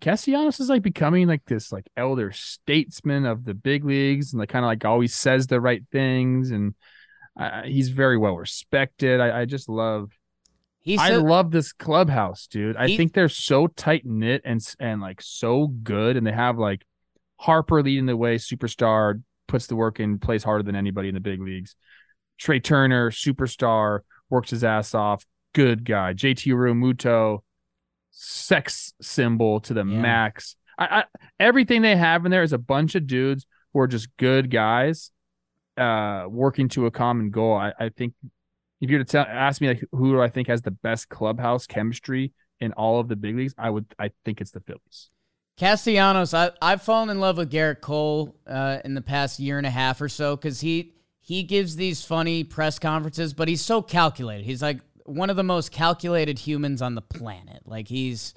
Castellanos 0.00 0.60
is 0.60 0.68
like 0.68 0.82
becoming 0.82 1.26
like 1.26 1.44
this 1.44 1.72
like 1.72 1.86
elder 1.96 2.30
statesman 2.32 3.26
of 3.26 3.44
the 3.44 3.54
big 3.54 3.84
leagues 3.84 4.32
and 4.32 4.40
like 4.40 4.48
kind 4.48 4.64
of 4.64 4.68
like 4.68 4.84
always 4.84 5.14
says 5.14 5.46
the 5.46 5.60
right 5.60 5.82
things 5.90 6.50
and 6.50 6.74
uh, 7.38 7.62
he's 7.62 7.88
very 7.88 8.16
well 8.18 8.36
respected. 8.36 9.20
I, 9.20 9.40
I 9.40 9.44
just 9.44 9.68
love 9.68 10.10
He's 10.84 10.98
I 11.00 11.14
love 11.16 11.50
this 11.52 11.72
clubhouse, 11.72 12.46
dude. 12.48 12.76
I 12.76 12.88
He- 12.88 12.96
think 12.96 13.12
they're 13.12 13.28
so 13.28 13.68
tight 13.68 14.04
knit 14.04 14.42
and 14.44 14.60
s- 14.60 14.76
and 14.80 15.00
like 15.00 15.22
so 15.22 15.68
good, 15.68 16.16
and 16.16 16.26
they 16.26 16.32
have 16.32 16.58
like 16.58 16.84
Harper 17.38 17.82
leading 17.82 18.06
the 18.06 18.16
way, 18.16 18.36
superstar, 18.36 19.22
puts 19.46 19.68
the 19.68 19.76
work 19.76 20.00
in, 20.00 20.18
plays 20.18 20.42
harder 20.42 20.62
than 20.64 20.74
anybody 20.76 21.08
in 21.08 21.14
the 21.14 21.20
big 21.20 21.40
leagues. 21.40 21.76
Trea 22.38 22.58
Turner, 22.60 23.10
superstar, 23.12 24.00
works 24.28 24.50
his 24.50 24.64
ass 24.64 24.92
off, 24.94 25.24
good 25.54 25.84
guy. 25.84 26.14
JT 26.14 26.52
Realmuto, 26.52 27.42
sex 28.12 28.92
symbol 29.02 29.58
to 29.60 29.74
the 29.74 29.84
Yeah. 29.84 30.00
max. 30.00 30.54
I, 30.78 30.84
I 30.84 31.04
everything 31.40 31.82
they 31.82 31.96
have 31.96 32.24
in 32.24 32.30
there 32.30 32.42
is 32.44 32.52
a 32.52 32.58
bunch 32.58 32.94
of 32.94 33.06
dudes 33.06 33.44
who 33.72 33.80
are 33.80 33.86
just 33.88 34.08
good 34.18 34.50
guys, 34.50 35.10
uh, 35.76 36.26
working 36.28 36.68
to 36.70 36.86
a 36.86 36.90
common 36.90 37.30
goal. 37.30 37.54
I, 37.56 37.72
I 37.78 37.88
think 37.88 38.14
if 38.80 38.90
you 38.90 38.98
were 38.98 39.04
to 39.04 39.10
tell 39.10 39.24
ask 39.28 39.60
me 39.60 39.68
like 39.68 39.84
who 39.92 40.12
do 40.12 40.20
I 40.22 40.28
think 40.28 40.48
has 40.48 40.62
the 40.62 40.70
best 40.70 41.08
clubhouse 41.08 41.66
chemistry 41.66 42.32
in 42.60 42.72
all 42.74 43.00
of 43.00 43.08
the 43.08 43.16
big 43.16 43.36
leagues, 43.36 43.54
I 43.58 43.70
would 43.70 43.86
I 43.98 44.10
think 44.24 44.40
it's 44.40 44.50
the 44.52 44.60
Phillies. 44.60 45.10
Castellanos, 45.58 46.32
I, 46.34 46.50
I've 46.62 46.82
fallen 46.82 47.10
in 47.10 47.20
love 47.20 47.36
with 47.36 47.50
Gerrit 47.52 47.80
Cole 47.82 48.34
uh, 48.46 48.78
in 48.84 48.94
the 48.94 49.02
past 49.02 49.38
year 49.38 49.58
and 49.58 49.66
a 49.66 49.70
half 49.70 50.00
or 50.00 50.08
so 50.08 50.36
because 50.36 50.60
he 50.60 50.94
he 51.20 51.42
gives 51.44 51.76
these 51.76 52.04
funny 52.04 52.42
press 52.42 52.78
conferences, 52.78 53.32
but 53.32 53.46
he's 53.48 53.60
so 53.60 53.80
calculated. 53.82 54.44
He's 54.44 54.62
like 54.62 54.80
one 55.04 55.30
of 55.30 55.36
the 55.36 55.42
most 55.42 55.72
calculated 55.72 56.40
humans 56.40 56.82
on 56.82 56.94
the 56.94 57.02
planet. 57.02 57.62
Like 57.64 57.88
he's 57.88 58.34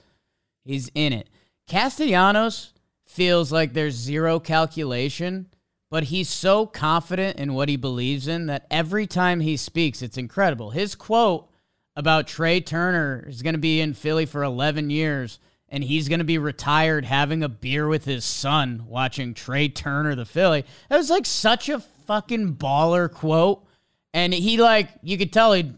he's 0.63 0.89
in 0.95 1.13
it. 1.13 1.29
Castellanos 1.67 2.73
feels 3.05 3.51
like 3.51 3.73
there's 3.73 3.95
zero 3.95 4.39
calculation, 4.39 5.47
but 5.89 6.05
he's 6.05 6.29
so 6.29 6.65
confident 6.65 7.37
in 7.37 7.53
what 7.53 7.69
he 7.69 7.75
believes 7.75 8.27
in 8.27 8.47
that 8.47 8.67
every 8.69 9.07
time 9.07 9.39
he 9.39 9.57
speaks, 9.57 10.01
it's 10.01 10.17
incredible. 10.17 10.71
His 10.71 10.95
quote 10.95 11.49
about 11.95 12.27
Trea 12.27 12.61
Turner 12.61 13.25
is 13.27 13.41
going 13.41 13.53
to 13.53 13.59
be 13.59 13.79
in 13.79 13.93
Philly 13.93 14.25
for 14.25 14.43
11 14.43 14.89
years 14.89 15.39
and 15.69 15.83
he's 15.83 16.09
going 16.09 16.19
to 16.19 16.25
be 16.25 16.37
retired 16.37 17.05
having 17.05 17.43
a 17.43 17.49
beer 17.49 17.87
with 17.87 18.05
his 18.05 18.23
son 18.23 18.85
watching 18.87 19.33
Trea 19.33 19.69
Turner 19.69 20.15
the 20.15 20.25
Philly. 20.25 20.63
That 20.89 20.97
was 20.97 21.09
like 21.09 21.25
such 21.25 21.69
a 21.69 21.79
fucking 21.79 22.55
baller 22.55 23.11
quote. 23.11 23.65
And 24.13 24.33
he 24.33 24.57
like 24.57 24.89
you 25.01 25.17
could 25.17 25.33
tell 25.33 25.53
he 25.53 25.73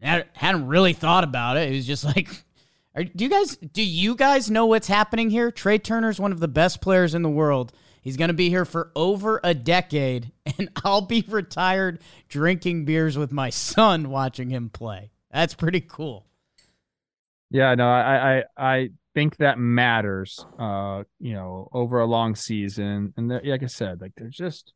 hadn't 0.00 0.66
really 0.66 0.92
thought 0.92 1.24
about 1.24 1.56
it. 1.56 1.70
It 1.70 1.76
was 1.76 1.86
just 1.86 2.04
like 2.16 2.28
are, 2.94 3.04
do 3.04 3.24
you 3.24 3.30
guys 3.30 3.56
do 3.56 3.82
you 3.82 4.14
guys 4.14 4.50
know 4.50 4.66
what's 4.66 4.88
happening 4.88 5.30
here? 5.30 5.50
Trea 5.50 5.78
Turner's 5.78 6.20
one 6.20 6.32
of 6.32 6.40
the 6.40 6.48
best 6.48 6.80
players 6.80 7.14
in 7.14 7.22
the 7.22 7.30
world. 7.30 7.72
He's 8.02 8.16
going 8.16 8.28
to 8.28 8.34
be 8.34 8.48
here 8.48 8.64
for 8.64 8.90
over 8.96 9.40
a 9.44 9.54
decade 9.54 10.32
and 10.58 10.70
I'll 10.84 11.02
be 11.02 11.24
retired 11.28 12.00
drinking 12.28 12.84
beers 12.84 13.18
with 13.18 13.32
my 13.32 13.50
son 13.50 14.10
watching 14.10 14.50
him 14.50 14.70
play. 14.70 15.10
That's 15.30 15.54
pretty 15.54 15.80
cool. 15.80 16.26
Yeah, 17.50 17.74
no, 17.74 17.88
I 17.88 18.38
I 18.38 18.44
I 18.56 18.88
think 19.14 19.36
that 19.38 19.58
matters. 19.58 20.44
Uh, 20.58 21.04
you 21.18 21.32
know, 21.32 21.68
over 21.72 22.00
a 22.00 22.06
long 22.06 22.34
season, 22.34 23.14
and 23.16 23.28
like 23.28 23.62
I 23.62 23.66
said, 23.66 24.00
like 24.00 24.12
they're 24.16 24.28
just 24.28 24.74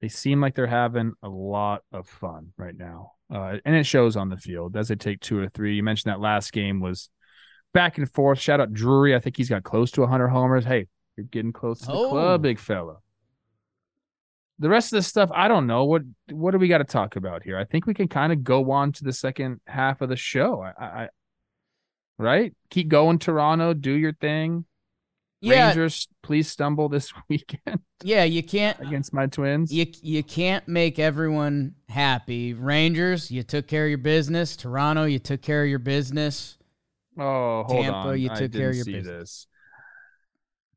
they 0.00 0.08
seem 0.08 0.40
like 0.40 0.54
they're 0.54 0.66
having 0.66 1.14
a 1.22 1.28
lot 1.28 1.82
of 1.90 2.06
fun 2.06 2.52
right 2.58 2.76
now, 2.76 3.12
uh, 3.32 3.56
and 3.64 3.74
it 3.74 3.84
shows 3.86 4.16
on 4.16 4.28
the 4.28 4.36
field 4.36 4.76
as 4.76 4.88
they 4.88 4.96
take 4.96 5.20
two 5.20 5.38
or 5.38 5.48
three. 5.48 5.76
You 5.76 5.82
mentioned 5.82 6.12
that 6.12 6.20
last 6.20 6.52
game 6.52 6.80
was 6.80 7.08
back 7.72 7.98
and 7.98 8.10
forth. 8.10 8.38
Shout 8.38 8.60
out 8.60 8.72
Drury. 8.72 9.14
I 9.14 9.20
think 9.20 9.36
he's 9.36 9.48
got 9.48 9.62
close 9.64 9.90
to 9.92 10.00
100 10.02 10.28
homers. 10.28 10.64
Hey, 10.64 10.86
you're 11.16 11.26
getting 11.26 11.52
close 11.52 11.80
to 11.80 11.86
the 11.86 11.92
Oh. 11.92 12.10
club, 12.10 12.42
big 12.42 12.58
fella. 12.58 12.96
The 14.60 14.68
rest 14.68 14.92
of 14.92 14.98
this 14.98 15.08
stuff, 15.08 15.30
I 15.34 15.48
don't 15.48 15.66
know. 15.66 15.84
What 15.84 16.02
what 16.30 16.52
do 16.52 16.58
we 16.58 16.68
got 16.68 16.78
to 16.78 16.84
talk 16.84 17.16
about 17.16 17.42
here? 17.42 17.58
I 17.58 17.64
think 17.64 17.86
we 17.86 17.94
can 17.94 18.06
kind 18.06 18.32
of 18.32 18.44
go 18.44 18.70
on 18.70 18.92
to 18.92 19.04
the 19.04 19.12
second 19.12 19.60
half 19.66 20.00
of 20.00 20.08
the 20.08 20.16
show. 20.16 20.60
I, 20.62 20.84
I 20.84 21.08
right? 22.18 22.54
Keep 22.70 22.88
going, 22.88 23.18
Toronto. 23.18 23.74
Do 23.74 23.90
your 23.90 24.12
thing. 24.12 24.64
Yeah, 25.44 25.68
Rangers, 25.68 26.08
please 26.22 26.50
stumble 26.50 26.88
this 26.88 27.12
weekend 27.28 27.80
yeah, 28.02 28.24
you 28.24 28.42
can't 28.42 28.78
against 28.80 29.12
my 29.12 29.26
Twins. 29.26 29.72
you 29.72 29.86
you 30.02 30.22
can't 30.22 30.66
make 30.68 30.98
everyone 30.98 31.74
happy. 31.88 32.54
Rangers, 32.54 33.30
you 33.30 33.42
took 33.42 33.66
care 33.66 33.84
of 33.84 33.88
your 33.90 33.98
business. 33.98 34.56
Toronto, 34.56 35.04
you 35.04 35.18
took 35.18 35.42
care 35.42 35.62
of 35.62 35.68
your 35.68 35.78
business. 35.78 36.56
oh, 37.18 37.64
hold 37.64 37.82
Tampa, 37.84 37.96
on. 38.10 38.20
you 38.20 38.30
I 38.30 38.34
took 38.34 38.52
care 38.52 38.68
of 38.70 38.74
didn't 38.74 38.76
your 38.76 38.84
see 38.84 38.92
business. 38.92 39.18
This. 39.20 39.46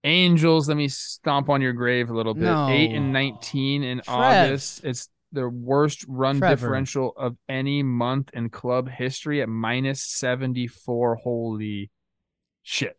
Angels, 0.03 0.67
let 0.69 0.77
me 0.77 0.87
stomp 0.87 1.49
on 1.49 1.61
your 1.61 1.73
grave 1.73 2.09
a 2.09 2.13
little 2.13 2.33
bit. 2.33 2.43
No. 2.43 2.69
Eight 2.69 2.91
and 2.93 3.11
nineteen 3.11 3.83
in 3.83 3.99
Trev. 4.01 4.15
August. 4.15 4.85
It's 4.85 5.09
the 5.33 5.49
worst 5.49 6.05
run 6.07 6.39
Trevor. 6.39 6.55
differential 6.55 7.13
of 7.17 7.35
any 7.49 7.83
month 7.83 8.29
in 8.33 8.49
club 8.49 8.89
history 8.89 9.41
at 9.41 9.49
minus 9.49 10.01
seventy 10.01 10.67
four. 10.67 11.15
Holy 11.15 11.89
shit! 12.63 12.95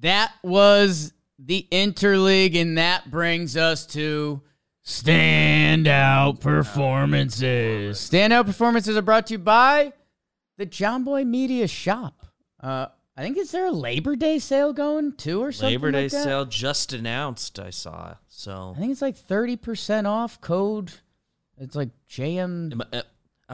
That 0.00 0.32
was 0.42 1.12
the 1.38 1.66
interleague, 1.70 2.60
and 2.60 2.78
that 2.78 3.10
brings 3.10 3.56
us 3.56 3.86
to 3.86 4.42
standout 4.84 6.40
performances. 6.40 7.98
Standout 7.98 8.46
performances 8.46 8.96
are 8.96 9.02
brought 9.02 9.26
to 9.28 9.34
you 9.34 9.38
by 9.38 9.92
the 10.56 10.66
John 10.66 11.04
Boy 11.04 11.24
Media 11.24 11.66
Shop. 11.68 12.26
Uh, 12.60 12.86
I 13.16 13.22
think 13.22 13.36
is 13.38 13.50
there 13.52 13.66
a 13.66 13.70
Labor 13.72 14.16
Day 14.16 14.38
sale 14.38 14.72
going 14.72 15.12
too, 15.12 15.40
or 15.42 15.52
something? 15.52 15.70
Labor 15.74 15.92
Day 15.92 16.02
like 16.04 16.10
sale 16.10 16.44
just 16.44 16.92
announced. 16.92 17.58
I 17.60 17.70
saw. 17.70 18.14
So 18.28 18.74
I 18.76 18.80
think 18.80 18.90
it's 18.92 19.02
like 19.02 19.16
thirty 19.16 19.56
percent 19.56 20.06
off. 20.06 20.40
Code. 20.40 20.92
It's 21.58 21.76
like 21.76 21.90
JM. 22.10 22.80
I- 22.92 22.98
uh, 22.98 23.02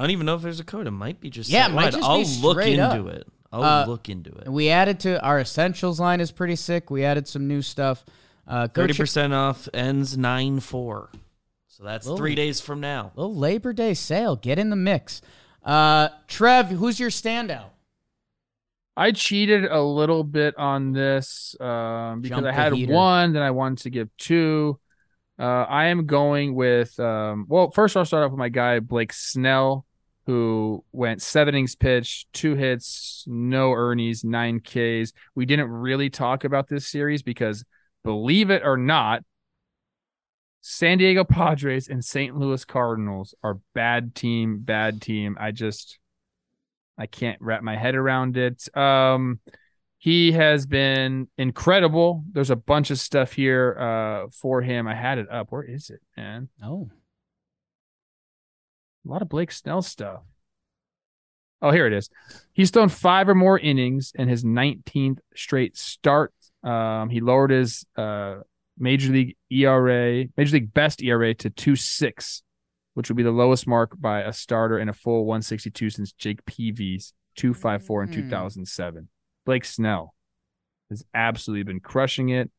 don't 0.03 0.11
even 0.11 0.25
know 0.25 0.37
if 0.37 0.43
there's 0.43 0.61
a 0.61 0.65
code. 0.65 0.87
It 0.87 0.93
might 0.93 1.21
be 1.21 1.29
just 1.31 1.51
Yeah, 1.51 1.67
it 1.69 1.75
might 1.75 1.93
just 1.93 2.03
I'll 2.09 2.23
look 2.41 2.65
into 2.65 2.83
up. 2.83 3.07
it. 3.09 3.27
I'll 3.53 3.63
Uh, 3.65 3.87
look 3.87 4.09
into 4.09 4.31
it. 4.31 4.49
We 4.49 4.71
added 4.71 5.01
to 5.01 5.21
our 5.23 5.41
essentials 5.41 5.99
line 5.99 6.21
is 6.21 6.31
pretty 6.31 6.57
sick. 6.57 6.91
We 6.91 7.05
added 7.05 7.27
some 7.27 7.49
new 7.49 7.63
stuff. 7.63 8.05
Uh, 8.47 8.67
go 8.69 8.83
Thirty 8.83 8.93
check- 8.95 8.99
percent 9.03 9.33
off 9.33 9.69
ends 9.75 10.17
nine 10.17 10.61
four. 10.61 11.11
So 11.69 11.85
that's 11.85 12.07
Little- 12.07 12.19
three 12.19 12.35
days 12.35 12.61
from 12.61 12.81
now. 12.81 13.13
little 13.17 13.35
Labor 13.35 13.73
Day 13.73 13.95
sale. 13.95 14.37
Get 14.37 14.59
in 14.59 14.71
the 14.71 14.77
mix. 14.77 15.21
Uh, 15.65 16.09
Trev, 16.29 16.69
who's 16.69 16.99
your 17.01 17.11
standout? 17.11 17.71
I 18.97 19.13
cheated 19.13 19.65
a 19.65 19.81
little 19.81 20.25
bit 20.25 20.57
on 20.59 20.93
this 20.93 21.57
um, 21.61 22.21
because 22.21 22.37
Jump 22.43 22.47
I 22.49 22.53
had 22.53 22.73
heater. 22.75 22.93
one, 22.93 23.33
then 23.33 23.43
I 23.43 23.51
wanted 23.51 23.79
to 23.85 23.91
give 23.91 24.15
two. 24.19 24.79
Uh, 25.39 25.43
I 25.69 25.87
am 25.87 26.05
going 26.07 26.55
with 26.55 26.99
um, 27.01 27.47
well, 27.49 27.71
first 27.71 27.97
I'll 27.97 28.05
start 28.05 28.25
off 28.25 28.31
with 28.33 28.39
my 28.39 28.49
guy 28.51 28.81
Blake 28.81 29.13
Snell, 29.13 29.87
who 30.31 30.85
went 30.93 31.21
seven 31.21 31.57
innings 31.57 31.75
pitched, 31.75 32.33
two 32.33 32.55
hits, 32.55 33.25
no 33.27 33.73
Ernie's, 33.73 34.23
nine 34.23 34.61
Ks. 34.61 35.13
We 35.35 35.45
didn't 35.45 35.69
really 35.69 36.09
talk 36.09 36.45
about 36.45 36.69
this 36.69 36.87
series 36.87 37.25
because, 37.25 37.65
believe 38.05 38.49
it 38.49 38.63
or 38.65 38.77
not, 38.77 39.25
San 40.61 40.99
Diego 40.99 41.25
Padres 41.25 41.89
and 41.89 42.05
St. 42.05 42.37
Louis 42.37 42.65
Cardinals 42.65 43.35
are 43.43 43.59
bad 43.75 44.15
team, 44.15 44.61
bad 44.61 45.03
team. 45.03 45.37
I 45.41 45.51
just 45.51 45.99
I 46.97 47.07
can't 47.07 47.41
wrap 47.41 47.65
my 47.65 47.77
head 47.77 47.97
around 47.97 48.37
it. 48.37 48.69
Um 48.77 49.41
he 49.99 50.31
has 50.31 50.65
been 50.65 51.27
incredible. 51.39 52.23
There's 52.31 52.51
a 52.51 52.57
bunch 52.57 52.93
of 52.93 53.01
stuff 53.01 53.33
here 53.33 53.77
uh 53.81 54.29
for 54.31 54.63
him. 54.63 54.87
I 54.87 54.95
had 54.95 55.19
it 55.19 55.29
up. 55.29 55.51
Where 55.51 55.65
is 55.65 55.91
it, 55.91 56.01
man? 56.17 56.51
Oh, 56.63 56.89
A 59.07 59.11
lot 59.11 59.23
of 59.23 59.29
Blake 59.29 59.53
Snell 59.53 59.83
stuff. 59.83 60.23
Oh, 61.63 61.71
here 61.71 61.87
it 61.87 61.93
is. 61.93 62.09
He's 62.53 62.71
thrown 62.71 62.89
five 62.89 63.29
or 63.29 63.35
more 63.35 63.59
innings 63.59 64.13
in 64.15 64.29
his 64.29 64.45
19th 64.45 65.19
straight 65.35 65.77
start. 65.77 66.33
Um, 66.63 67.11
he 67.11 67.21
lowered 67.21 67.51
his 67.51 67.85
uh, 67.97 68.37
major 68.79 69.13
league 69.13 69.37
ERA, 69.51 70.25
major 70.37 70.55
league 70.55 70.73
best 70.73 71.03
ERA 71.03 71.35
to 71.35 71.51
2.6, 71.51 72.43
which 72.95 73.09
would 73.11 73.17
be 73.17 73.23
the 73.23 73.31
lowest 73.31 73.67
mark 73.67 73.93
by 74.01 74.21
a 74.23 74.33
starter 74.33 74.79
in 74.79 74.89
a 74.89 74.93
full 74.95 75.25
162 75.27 75.91
since 75.91 76.13
Jake 76.13 76.45
Peavy's 76.47 77.13
254 77.37 78.05
in 78.05 78.09
Mm. 78.11 78.15
2007. 78.15 79.09
Blake 79.47 79.65
Snell 79.65 80.15
has 80.91 81.05
absolutely 81.15 81.63
been 81.65 81.81
crushing 81.81 82.31
it. 82.31 82.51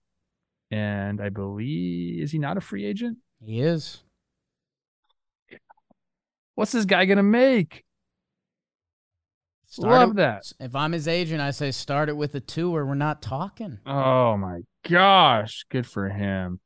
And 0.70 1.20
I 1.22 1.30
believe, 1.30 2.24
is 2.24 2.32
he 2.32 2.40
not 2.40 2.58
a 2.58 2.62
free 2.62 2.86
agent? 2.86 3.18
he 3.44 3.62
is. 3.62 4.04
What's 6.56 6.72
this 6.72 6.86
guy 6.86 7.06
going 7.06 7.18
to 7.18 7.24
make? 7.24 7.84
Start 9.68 9.92
Love 9.92 10.10
it- 10.12 10.16
that. 10.18 10.44
If 10.60 10.76
I'm 10.76 10.92
his 10.92 11.08
agent, 11.08 11.42
I 11.42 11.52
say 11.52 11.72
start 11.72 12.10
it 12.10 12.18
with 12.18 12.36
a 12.36 12.40
two, 12.42 12.76
or 12.76 12.86
we're 12.86 12.96
not 12.96 13.22
talking. 13.22 13.80
Oh 13.86 14.36
my 14.38 14.62
gosh, 14.88 15.66
good 15.70 15.88
for 15.88 16.10
him. 16.10 16.60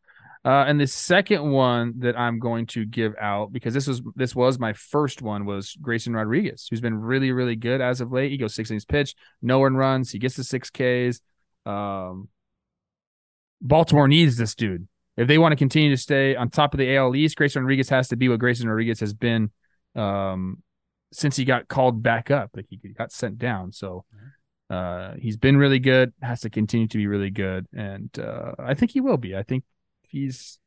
Uh, 0.44 0.64
and 0.68 0.80
the 0.80 0.86
second 0.88 1.50
one 1.50 1.94
that 2.00 2.18
I'm 2.18 2.38
going 2.38 2.68
to 2.68 2.86
give 2.86 3.16
out 3.20 3.52
because 3.52 3.74
this 3.74 3.88
was 3.88 4.02
this 4.16 4.36
was 4.36 4.60
my 4.60 4.74
first 4.74 5.22
one 5.24 5.46
was 5.46 5.76
Grayson 5.82 6.14
Rodriguez, 6.14 6.68
who's 6.70 6.82
been 6.82 6.96
really 7.00 7.32
really 7.32 7.56
good 7.56 7.82
as 7.82 8.00
of 8.02 8.12
late. 8.12 8.32
He 8.32 8.38
goes 8.38 8.54
six 8.54 8.70
innings 8.70 8.86
pitch, 8.86 9.16
no 9.42 9.58
one 9.60 9.76
runs, 9.76 10.12
he 10.12 10.20
gets 10.20 10.36
the 10.36 10.44
six 10.44 10.70
Ks. 10.70 11.20
Um, 11.66 12.28
Baltimore 13.62 14.08
needs 14.08 14.38
this 14.38 14.54
dude 14.54 14.88
if 15.18 15.28
they 15.28 15.40
want 15.40 15.52
to 15.52 15.56
continue 15.56 15.90
to 15.90 15.98
stay 15.98 16.36
on 16.36 16.50
top 16.50 16.74
of 16.76 16.78
the 16.80 16.96
AL 16.96 17.16
East. 17.16 17.36
Grayson 17.38 17.64
Rodriguez 17.64 17.90
has 17.90 18.10
to 18.10 18.16
be 18.16 18.30
what 18.30 18.40
Grayson 18.40 18.68
Rodriguez 18.68 19.00
has 19.00 19.14
been 19.16 19.50
um, 19.96 20.62
since 21.12 21.36
he 21.36 21.46
got 21.46 21.68
called 21.68 22.04
back 22.04 22.32
up. 22.32 22.52
Like 22.56 22.68
he 22.70 22.78
got 22.78 23.12
sent 23.12 23.38
down, 23.38 23.72
so. 23.72 24.06
Uh, 24.68 25.14
he's 25.20 25.38
been 25.38 25.58
really 25.58 25.78
good. 25.78 26.12
Has 26.24 26.42
to 26.42 26.50
continue 26.50 26.88
to 26.88 26.98
be 26.98 27.06
really 27.06 27.30
good, 27.30 27.68
and 27.72 28.10
uh, 28.18 28.54
I 28.58 28.74
think 28.74 28.90
he 28.90 29.00
will 29.00 29.18
be. 29.18 29.36
I 29.36 29.44
think 29.44 29.64
he's 30.02 30.58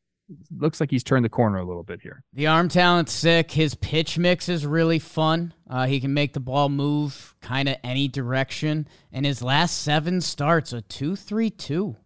looks 0.57 0.81
like 0.81 0.91
he's 0.91 1.03
turned 1.03 1.25
the 1.25 1.31
corner 1.31 1.59
a 1.59 1.65
little 1.65 1.83
bit 1.83 2.01
here. 2.03 2.23
The 2.33 2.47
arm 2.47 2.69
talent's 2.69 3.13
sick. 3.13 3.51
His 3.51 3.75
pitch 3.75 4.19
mix 4.19 4.49
is 4.49 4.67
really 4.67 4.99
fun. 4.99 5.55
Uh, 5.69 5.87
he 5.87 6.01
can 6.01 6.15
make 6.15 6.33
the 6.33 6.41
ball 6.41 6.69
move 6.69 7.35
kind 7.41 7.69
of 7.69 7.77
any 7.83 8.09
direction. 8.09 8.87
And 9.13 9.25
his 9.25 9.43
last 9.43 9.79
seven 9.79 10.21
starts 10.21 10.73
a 10.73 10.83
two 10.83 11.17
three 11.17 11.51
two. 11.51 11.97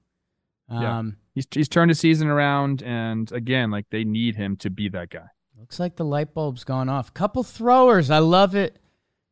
Yeah. 0.70 0.98
Um, 0.98 1.16
He's 1.34 1.46
he's 1.50 1.68
turned 1.68 1.90
his 1.90 1.98
season 1.98 2.28
around, 2.28 2.82
and 2.82 3.32
again, 3.32 3.70
like 3.70 3.86
they 3.90 4.04
need 4.04 4.36
him 4.36 4.56
to 4.58 4.68
be 4.68 4.90
that 4.90 5.08
guy. 5.08 5.28
Looks 5.62 5.78
like 5.78 5.94
the 5.94 6.04
light 6.04 6.34
bulb's 6.34 6.64
gone 6.64 6.88
off. 6.88 7.14
Couple 7.14 7.44
throwers. 7.44 8.10
I 8.10 8.18
love 8.18 8.56
it, 8.56 8.80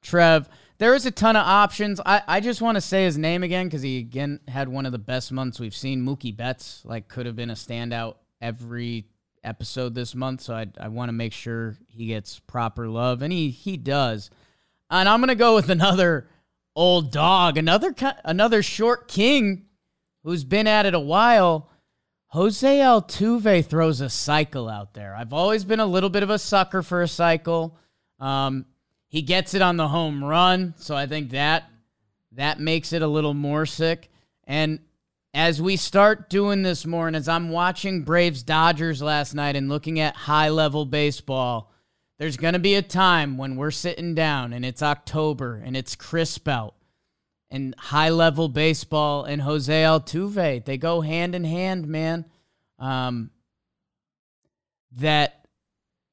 Trev. 0.01 0.49
There 0.79 0.95
is 0.95 1.05
a 1.05 1.11
ton 1.11 1.35
of 1.35 1.45
options. 1.45 2.01
I, 2.07 2.23
I 2.25 2.39
just 2.39 2.63
want 2.63 2.77
to 2.77 2.81
say 2.81 3.03
his 3.03 3.19
name 3.19 3.43
again 3.43 3.67
because 3.67 3.83
he 3.83 3.99
again 3.99 4.39
had 4.47 4.69
one 4.69 4.87
of 4.87 4.93
the 4.93 4.99
best 4.99 5.33
months 5.33 5.59
we've 5.59 5.75
seen. 5.75 6.03
Mookie 6.03 6.37
Betts 6.37 6.83
like 6.85 7.09
could 7.09 7.27
have 7.27 7.35
been 7.35 7.51
a 7.51 7.55
standout 7.55 8.15
every 8.41 9.07
episode 9.43 9.93
this 9.93 10.15
month. 10.15 10.43
So 10.43 10.55
I 10.55 10.69
I 10.81 10.87
want 10.87 11.09
to 11.09 11.13
make 11.13 11.33
sure 11.33 11.77
he 11.89 12.07
gets 12.07 12.39
proper 12.39 12.87
love, 12.87 13.23
and 13.23 13.33
he 13.33 13.51
he 13.51 13.77
does. 13.77 14.31
And 14.89 15.09
I'm 15.09 15.19
gonna 15.19 15.35
go 15.35 15.57
with 15.57 15.69
another 15.69 16.29
old 16.77 17.11
dog, 17.11 17.59
another 17.59 17.93
another 18.25 18.63
short 18.63 19.09
king 19.09 19.65
who's 20.23 20.45
been 20.45 20.69
at 20.69 20.87
it 20.87 20.95
a 20.95 21.01
while. 21.01 21.70
Jose 22.33 22.79
Altuve 22.79 23.67
throws 23.67 24.01
a 24.01 24.09
cycle 24.09 24.69
out 24.69 24.95
there. 24.95 25.17
I've 25.17 25.33
always 25.33 25.65
been 25.65 25.81
a 25.81 25.87
little 25.87 26.11
bit 26.11 26.23
of 26.23 26.31
a 26.31 26.39
sucker 26.39 26.81
for 26.81 27.03
a 27.03 27.09
cycle. 27.09 27.77
Um, 28.21 28.67
he 29.09 29.23
gets 29.23 29.55
it 29.55 29.63
on 29.63 29.77
the 29.77 29.89
home 29.89 30.23
run, 30.23 30.75
so 30.77 30.95
I 30.95 31.07
think 31.07 31.31
that 31.31 31.65
that 32.33 32.61
makes 32.61 32.93
it 32.93 33.03
a 33.03 33.09
little 33.09 33.35
more 33.35 33.67
sick. 33.67 34.11
And 34.45 34.79
as 35.35 35.61
we 35.61 35.77
start 35.77 36.31
doing 36.31 36.63
this 36.63 36.87
more, 36.87 37.09
and 37.09 37.17
as 37.17 37.29
I'm 37.29 37.51
watching 37.51 38.03
Braves 38.03 38.45
Dodgers 38.45 39.03
last 39.03 39.35
night 39.35 39.57
and 39.57 39.69
looking 39.69 39.99
at 39.99 40.15
high 40.15 40.51
level 40.51 40.87
baseball, 40.87 41.73
there's 42.19 42.37
going 42.37 42.55
to 42.55 42.61
be 42.61 42.77
a 42.77 42.83
time 42.83 43.39
when 43.39 43.57
we're 43.57 43.73
sitting 43.73 44.15
down 44.15 44.53
and 44.53 44.65
it's 44.65 44.85
October 44.85 45.61
and 45.65 45.77
it's 45.77 45.97
crisp 45.97 46.47
out 46.47 46.75
and 47.51 47.75
high 47.79 48.11
level 48.11 48.49
baseball 48.49 49.25
and 49.25 49.43
Jose 49.43 49.73
Altuve. 49.73 50.65
They 50.65 50.79
go 50.79 51.01
hand 51.01 51.35
in 51.35 51.45
hand, 51.45 51.87
man. 51.87 52.25
Um, 52.79 53.31
that 54.93 55.47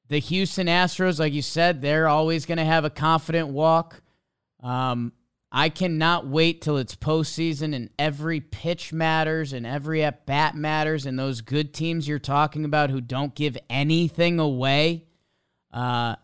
the 0.08 0.18
Houston 0.18 0.66
Astros, 0.66 1.18
like 1.18 1.32
you 1.32 1.42
said, 1.42 1.80
they're 1.80 2.08
always 2.08 2.46
going 2.46 2.58
to 2.58 2.64
have 2.64 2.84
a 2.84 2.90
confident 2.90 3.48
walk. 3.48 4.02
Um, 4.62 5.12
I 5.50 5.70
cannot 5.70 6.26
wait 6.26 6.60
till 6.60 6.76
it's 6.76 6.94
postseason 6.94 7.74
and 7.74 7.88
every 7.98 8.40
pitch 8.40 8.92
matters 8.92 9.52
and 9.52 9.66
every 9.66 10.04
at 10.04 10.26
bat 10.26 10.54
matters 10.54 11.06
and 11.06 11.18
those 11.18 11.40
good 11.40 11.72
teams 11.72 12.06
you're 12.06 12.18
talking 12.18 12.64
about 12.64 12.90
who 12.90 13.00
don't 13.00 13.34
give 13.34 13.56
anything 13.70 14.38
away. 14.38 15.04
Uh, 15.72 16.16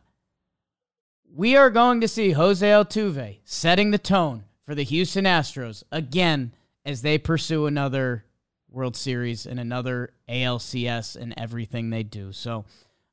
we 1.33 1.57
are 1.57 1.71
going 1.71 2.03
to 2.03 2.09
see 2.09 2.33
Jose 2.33 2.67
Altuve 2.67 3.39
setting 3.45 3.93
the 3.93 3.99
tone 3.99 4.45
for 4.67 4.75
the 4.75 4.85
Houston 4.85 5.25
Astros 5.25 5.83
again 5.91 6.55
as 6.85 7.03
they 7.03 7.19
pursue 7.19 7.67
another 7.67 8.25
World 8.69 8.97
Series 8.97 9.47
and 9.47 9.61
another 9.61 10.13
ALCS 10.29 11.17
and 11.17 11.35
everything 11.37 11.91
they 11.91 12.03
do. 12.03 12.33
So, 12.33 12.65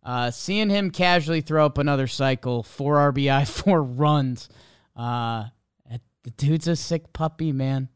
uh, 0.03 0.31
seeing 0.31 0.69
him 0.69 0.89
casually 0.89 1.41
throw 1.41 1.65
up 1.65 1.77
another 1.77 2.07
cycle, 2.07 2.63
four 2.63 2.95
RBI, 2.95 3.47
four 3.63 3.83
runs. 3.83 4.49
Uh, 4.95 5.45
the 6.23 6.31
dude's 6.31 6.67
a 6.67 6.75
sick 6.75 7.13
puppy, 7.13 7.51
man. 7.51 7.89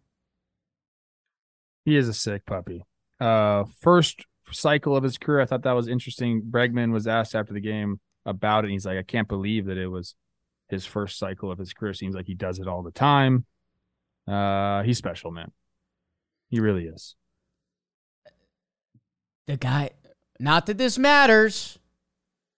He 1.84 1.96
is 1.96 2.08
a 2.08 2.14
sick 2.14 2.46
puppy. 2.46 2.84
Uh, 3.20 3.66
first 3.82 4.26
cycle 4.52 4.96
of 4.96 5.04
his 5.04 5.18
career, 5.18 5.42
I 5.42 5.46
thought 5.46 5.64
that 5.64 5.76
was 5.76 5.88
interesting. 5.88 6.42
Bregman 6.42 6.92
was 6.92 7.08
asked 7.08 7.36
after 7.36 7.54
the 7.54 7.60
game 7.60 8.00
about 8.26 8.64
it. 8.64 8.68
And 8.68 8.72
he's 8.72 8.86
like, 8.86 8.98
I 8.98 9.04
can't 9.04 9.28
believe 9.28 9.66
that 9.68 9.78
it 9.78 9.88
was 9.88 10.16
his 10.70 10.86
first 10.86 11.18
cycle 11.18 11.52
of 11.52 11.60
his 11.60 11.74
career. 11.74 11.94
Seems 11.94 12.16
like 12.16 12.26
he 12.28 12.34
does 12.34 12.60
it 12.60 12.68
all 12.68 12.84
the 12.84 12.92
time. 12.92 13.46
Uh, 14.28 14.84
he's 14.84 14.98
special, 14.98 15.32
man. 15.32 15.52
He 16.50 16.60
really 16.60 16.86
is. 16.86 17.16
The 19.48 19.58
guy, 19.58 19.92
not 20.40 20.66
that 20.66 20.78
this 20.78 20.98
matters, 20.98 21.78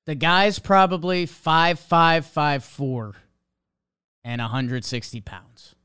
the 0.05 0.15
guy's 0.15 0.59
probably 0.59 1.25
five 1.25 1.79
five 1.79 2.25
five 2.25 2.63
four 2.63 3.15
and 4.23 4.41
160 4.41 5.21
pounds. 5.21 5.75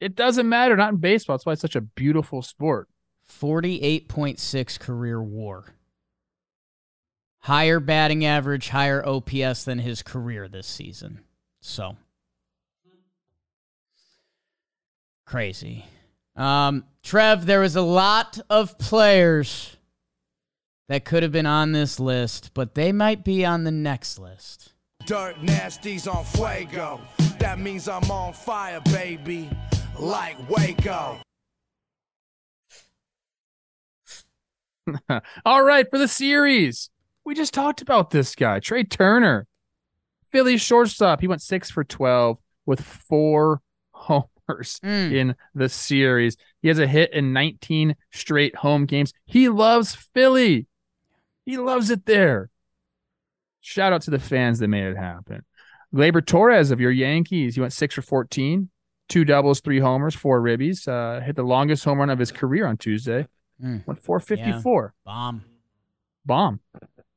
It 0.00 0.14
doesn't 0.14 0.48
matter, 0.48 0.76
not 0.76 0.92
in 0.92 0.98
baseball. 0.98 1.36
That's 1.36 1.46
why 1.46 1.52
it's 1.54 1.62
such 1.62 1.76
a 1.76 1.80
beautiful 1.80 2.42
sport. 2.42 2.88
48.6 3.28 4.78
career 4.78 5.22
war. 5.22 5.74
Higher 7.40 7.80
batting 7.80 8.24
average, 8.24 8.68
higher 8.68 9.06
OPS 9.06 9.64
than 9.64 9.78
his 9.78 10.02
career 10.02 10.48
this 10.48 10.66
season. 10.66 11.20
So 11.60 11.96
crazy. 15.24 15.84
Um, 16.36 16.84
Trev, 17.02 17.46
there 17.46 17.60
was 17.60 17.76
a 17.76 17.82
lot 17.82 18.38
of 18.48 18.78
players 18.78 19.76
that 20.88 21.04
could 21.04 21.22
have 21.22 21.32
been 21.32 21.46
on 21.46 21.72
this 21.72 22.00
list, 22.00 22.52
but 22.54 22.74
they 22.74 22.92
might 22.92 23.24
be 23.24 23.44
on 23.44 23.64
the 23.64 23.70
next 23.70 24.18
list. 24.18 24.72
Dirt 25.04 25.42
nasty's 25.42 26.06
on 26.06 26.24
fuego. 26.24 27.00
That 27.38 27.58
means 27.58 27.88
I'm 27.88 28.10
on 28.10 28.32
fire, 28.32 28.80
baby. 28.80 29.50
Like 29.98 30.36
Waco. 30.48 31.18
All 35.44 35.62
right, 35.62 35.88
for 35.90 35.98
the 35.98 36.08
series, 36.08 36.88
we 37.28 37.34
just 37.34 37.52
talked 37.52 37.82
about 37.82 38.08
this 38.10 38.34
guy, 38.34 38.58
Trea 38.58 38.84
Turner, 38.84 39.46
Philly 40.30 40.56
shortstop. 40.56 41.20
He 41.20 41.28
went 41.28 41.42
six 41.42 41.70
for 41.70 41.84
12 41.84 42.38
with 42.64 42.80
four 42.80 43.60
homers 43.92 44.80
Mm. 44.82 45.12
in 45.12 45.34
the 45.54 45.68
series. 45.68 46.38
He 46.62 46.68
has 46.68 46.78
a 46.78 46.86
hit 46.86 47.12
in 47.12 47.34
19 47.34 47.94
straight 48.12 48.56
home 48.56 48.86
games. 48.86 49.12
He 49.26 49.50
loves 49.50 49.94
Philly. 49.94 50.66
He 51.44 51.58
loves 51.58 51.90
it 51.90 52.06
there. 52.06 52.48
Shout 53.60 53.92
out 53.92 54.00
to 54.02 54.10
the 54.10 54.18
fans 54.18 54.58
that 54.60 54.68
made 54.68 54.84
it 54.86 54.96
happen. 54.96 55.44
Gleyber 55.94 56.24
Torres 56.24 56.70
of 56.70 56.80
your 56.80 56.90
Yankees. 56.92 57.56
He 57.56 57.60
went 57.60 57.74
six 57.74 57.94
for 57.94 58.00
14, 58.00 58.70
two 59.10 59.24
doubles, 59.26 59.60
three 59.60 59.80
homers, 59.80 60.14
four 60.14 60.40
ribbies. 60.40 60.88
Uh, 60.88 61.20
hit 61.22 61.36
the 61.36 61.42
longest 61.42 61.84
home 61.84 61.98
run 61.98 62.08
of 62.08 62.18
his 62.18 62.32
career 62.32 62.66
on 62.66 62.78
Tuesday. 62.78 63.26
Mm. 63.62 63.86
Went 63.86 64.00
454. 64.02 64.94
Bomb. 65.04 65.44
bomb. 66.24 66.60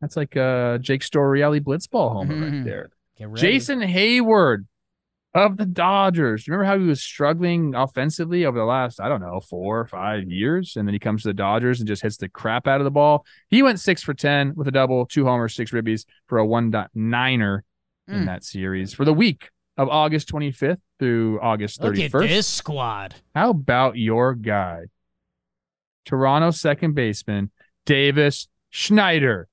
That's 0.01 0.17
like 0.17 0.35
uh 0.35 0.79
Jake 0.79 1.01
Storiale 1.01 1.61
blitzball 1.61 2.11
homer 2.13 2.33
Mhm. 2.35 2.51
right 2.57 2.63
there. 2.65 2.89
Jason 3.35 3.79
Heyward 3.81 4.65
of 5.35 5.55
the 5.57 5.65
Dodgers. 5.65 6.47
Remember 6.47 6.65
how 6.65 6.77
he 6.79 6.85
was 6.87 7.01
struggling 7.01 7.75
offensively 7.75 8.43
over 8.45 8.57
the 8.57 8.65
last, 8.65 8.99
I 8.99 9.07
don't 9.07 9.21
know, 9.21 9.39
four 9.39 9.79
or 9.79 9.85
five 9.85 10.23
years? 10.29 10.75
And 10.75 10.87
then 10.87 10.93
he 10.93 10.99
comes 10.99 11.21
to 11.21 11.29
the 11.29 11.33
Dodgers 11.35 11.79
and 11.79 11.87
just 11.87 12.01
hits 12.01 12.17
the 12.17 12.27
crap 12.27 12.67
out 12.67 12.81
of 12.81 12.83
the 12.85 12.91
ball. 12.91 13.25
He 13.49 13.61
went 13.61 13.79
six 13.79 14.01
for 14.01 14.13
10 14.15 14.55
with 14.55 14.67
a 14.67 14.71
double, 14.71 15.05
two 15.05 15.23
homers, 15.25 15.53
six 15.55 15.71
ribbies 15.71 16.05
for 16.27 16.39
a 16.39 16.45
1.9er 16.45 17.61
in 18.07 18.23
Mm. 18.23 18.25
that 18.25 18.43
series 18.43 18.93
for 18.93 19.05
the 19.05 19.13
week 19.13 19.51
of 19.77 19.87
August 19.87 20.27
25th 20.27 20.81
through 20.99 21.39
August 21.41 21.79
Look 21.81 21.93
at 21.97 22.11
31st. 22.11 22.27
this 22.27 22.47
squad. 22.47 23.15
How 23.35 23.51
about 23.51 23.97
your 23.97 24.33
guy, 24.33 24.85
Toronto 26.05 26.51
second 26.51 26.95
baseman, 26.95 27.51
Davis 27.85 28.47
Schneider? 28.71 29.47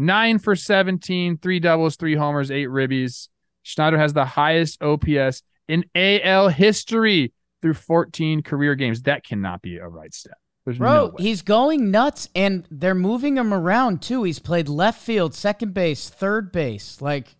Nine 0.00 0.38
for 0.38 0.56
17, 0.56 1.36
three 1.36 1.60
doubles, 1.60 1.96
three 1.96 2.14
homers, 2.14 2.50
eight 2.50 2.68
ribbies. 2.68 3.28
Schneider 3.64 3.98
has 3.98 4.14
the 4.14 4.24
highest 4.24 4.82
OPS 4.82 5.42
in 5.68 5.84
AL 5.94 6.48
history 6.48 7.34
through 7.60 7.74
14 7.74 8.42
career 8.42 8.74
games. 8.74 9.02
That 9.02 9.24
cannot 9.24 9.60
be 9.60 9.76
a 9.76 9.86
right 9.86 10.14
step. 10.14 10.38
There's 10.64 10.78
Bro, 10.78 11.08
no 11.08 11.14
he's 11.18 11.42
going 11.42 11.90
nuts 11.90 12.30
and 12.34 12.66
they're 12.70 12.94
moving 12.94 13.36
him 13.36 13.52
around 13.52 14.00
too. 14.00 14.22
He's 14.24 14.38
played 14.38 14.68
left 14.70 15.02
field, 15.02 15.34
second 15.34 15.74
base, 15.74 16.08
third 16.08 16.50
base. 16.50 17.02
Like 17.02 17.36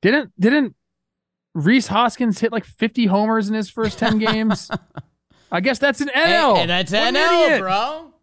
Didn't 0.00 0.32
didn't 0.38 0.76
Rhys 1.54 1.88
Hoskins 1.88 2.38
hit 2.40 2.52
like 2.52 2.64
50 2.64 3.06
homers 3.06 3.48
in 3.48 3.54
his 3.54 3.68
first 3.68 3.98
10 3.98 4.18
games? 4.20 4.70
I 5.50 5.60
guess 5.60 5.80
that's 5.80 6.00
an 6.00 6.08
NL. 6.14 6.58
And 6.58 6.70
that's 6.70 6.92
What 6.92 7.02
an 7.02 7.14
NL, 7.14 7.46
idiot. 7.46 7.60
bro. 7.62 8.13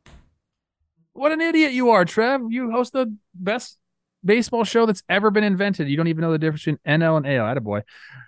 What 1.14 1.32
an 1.32 1.42
idiot 1.42 1.74
you 1.74 1.90
are, 1.92 2.06
Trev. 2.06 2.42
You 2.50 2.72
host 2.72 2.94
the 2.94 3.14
best 3.34 3.78
baseball 4.24 4.64
show 4.64 4.86
that's 4.86 5.04
ever 5.10 5.30
been 5.32 5.44
invented. 5.44 5.88
You 5.90 5.98
don't 5.98 6.08
even 6.08 6.22
know 6.22 6.32
the 6.32 6.38
difference 6.38 6.64
between 6.64 6.80
NL 6.88 7.18
and 7.18 7.28
AL. 7.28 7.56
Attaboy. 7.56 7.82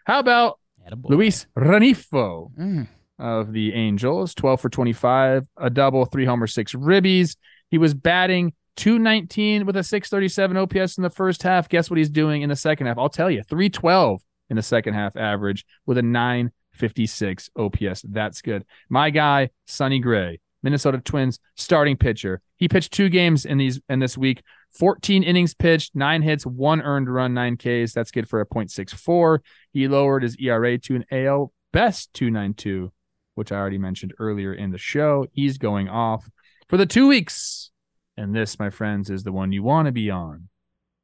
How 0.05 0.19
about 0.19 0.59
Attaboy. 0.87 1.09
Luis 1.09 1.47
Rengifo 1.57 2.51
Mm. 2.57 2.87
of 3.19 3.53
the 3.53 3.73
Angels? 3.73 4.33
12 4.35 4.59
for 4.59 4.69
25, 4.69 5.45
a 5.57 5.69
double, 5.69 6.05
three 6.05 6.25
homers, 6.25 6.53
six 6.53 6.73
ribbies. 6.73 7.37
He 7.69 7.77
was 7.77 7.93
batting 7.93 8.53
219 8.75 9.65
with 9.65 9.77
a 9.77 9.83
637 9.83 10.57
OPS 10.57 10.97
in 10.97 11.03
the 11.03 11.09
first 11.09 11.43
half. 11.43 11.69
Guess 11.69 11.89
what 11.89 11.97
he's 11.97 12.09
doing 12.09 12.41
in 12.41 12.49
the 12.49 12.55
second 12.55 12.87
half? 12.87 12.97
I'll 12.97 13.07
tell 13.09 13.29
you 13.31 13.43
312 13.43 14.21
in 14.49 14.55
the 14.57 14.61
second 14.63 14.95
half 14.95 15.15
average 15.15 15.65
with 15.85 15.97
a 15.99 16.01
956 16.01 17.49
OPS. 17.55 18.01
That's 18.09 18.41
good. 18.41 18.65
My 18.89 19.09
guy, 19.09 19.51
Sonny 19.67 19.99
Gray, 19.99 20.39
Minnesota 20.63 20.99
Twins 20.99 21.39
starting 21.55 21.97
pitcher. 21.97 22.41
He 22.57 22.67
pitched 22.67 22.93
two 22.93 23.09
games 23.09 23.45
in 23.45 23.57
these 23.57 23.79
in 23.89 23.99
this 23.99 24.17
week. 24.17 24.41
14 24.71 25.21
innings 25.21 25.53
pitched, 25.53 25.95
nine 25.95 26.21
hits, 26.23 26.45
one 26.45 26.81
earned 26.81 27.13
run, 27.13 27.33
nine 27.33 27.57
Ks. 27.57 27.93
That's 27.93 28.11
good 28.11 28.27
for 28.27 28.41
a 28.41 28.45
.64. 28.45 29.39
He 29.71 29.87
lowered 29.87 30.23
his 30.23 30.35
ERA 30.37 30.77
to 30.79 30.95
an 30.95 31.05
AL 31.11 31.51
best 31.71 32.13
292, 32.13 32.91
which 33.35 33.51
I 33.51 33.57
already 33.57 33.77
mentioned 33.77 34.13
earlier 34.17 34.53
in 34.53 34.71
the 34.71 34.77
show. 34.77 35.27
He's 35.31 35.57
going 35.57 35.89
off 35.89 36.29
for 36.69 36.77
the 36.77 36.85
two 36.85 37.07
weeks. 37.07 37.69
And 38.15 38.35
this, 38.35 38.57
my 38.57 38.69
friends, 38.69 39.09
is 39.09 39.23
the 39.23 39.31
one 39.31 39.51
you 39.51 39.63
want 39.63 39.87
to 39.87 39.91
be 39.91 40.09
on. 40.09 40.49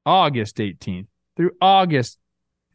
August 0.05 0.57
18th 0.57 1.07
through 1.35 1.51
August 1.61 2.17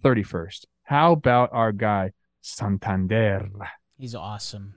31st. 0.04 0.66
How 0.82 1.12
about 1.12 1.50
our 1.52 1.72
guy, 1.72 2.12
Santander? 2.40 3.48
He's 3.96 4.14
awesome. 4.14 4.74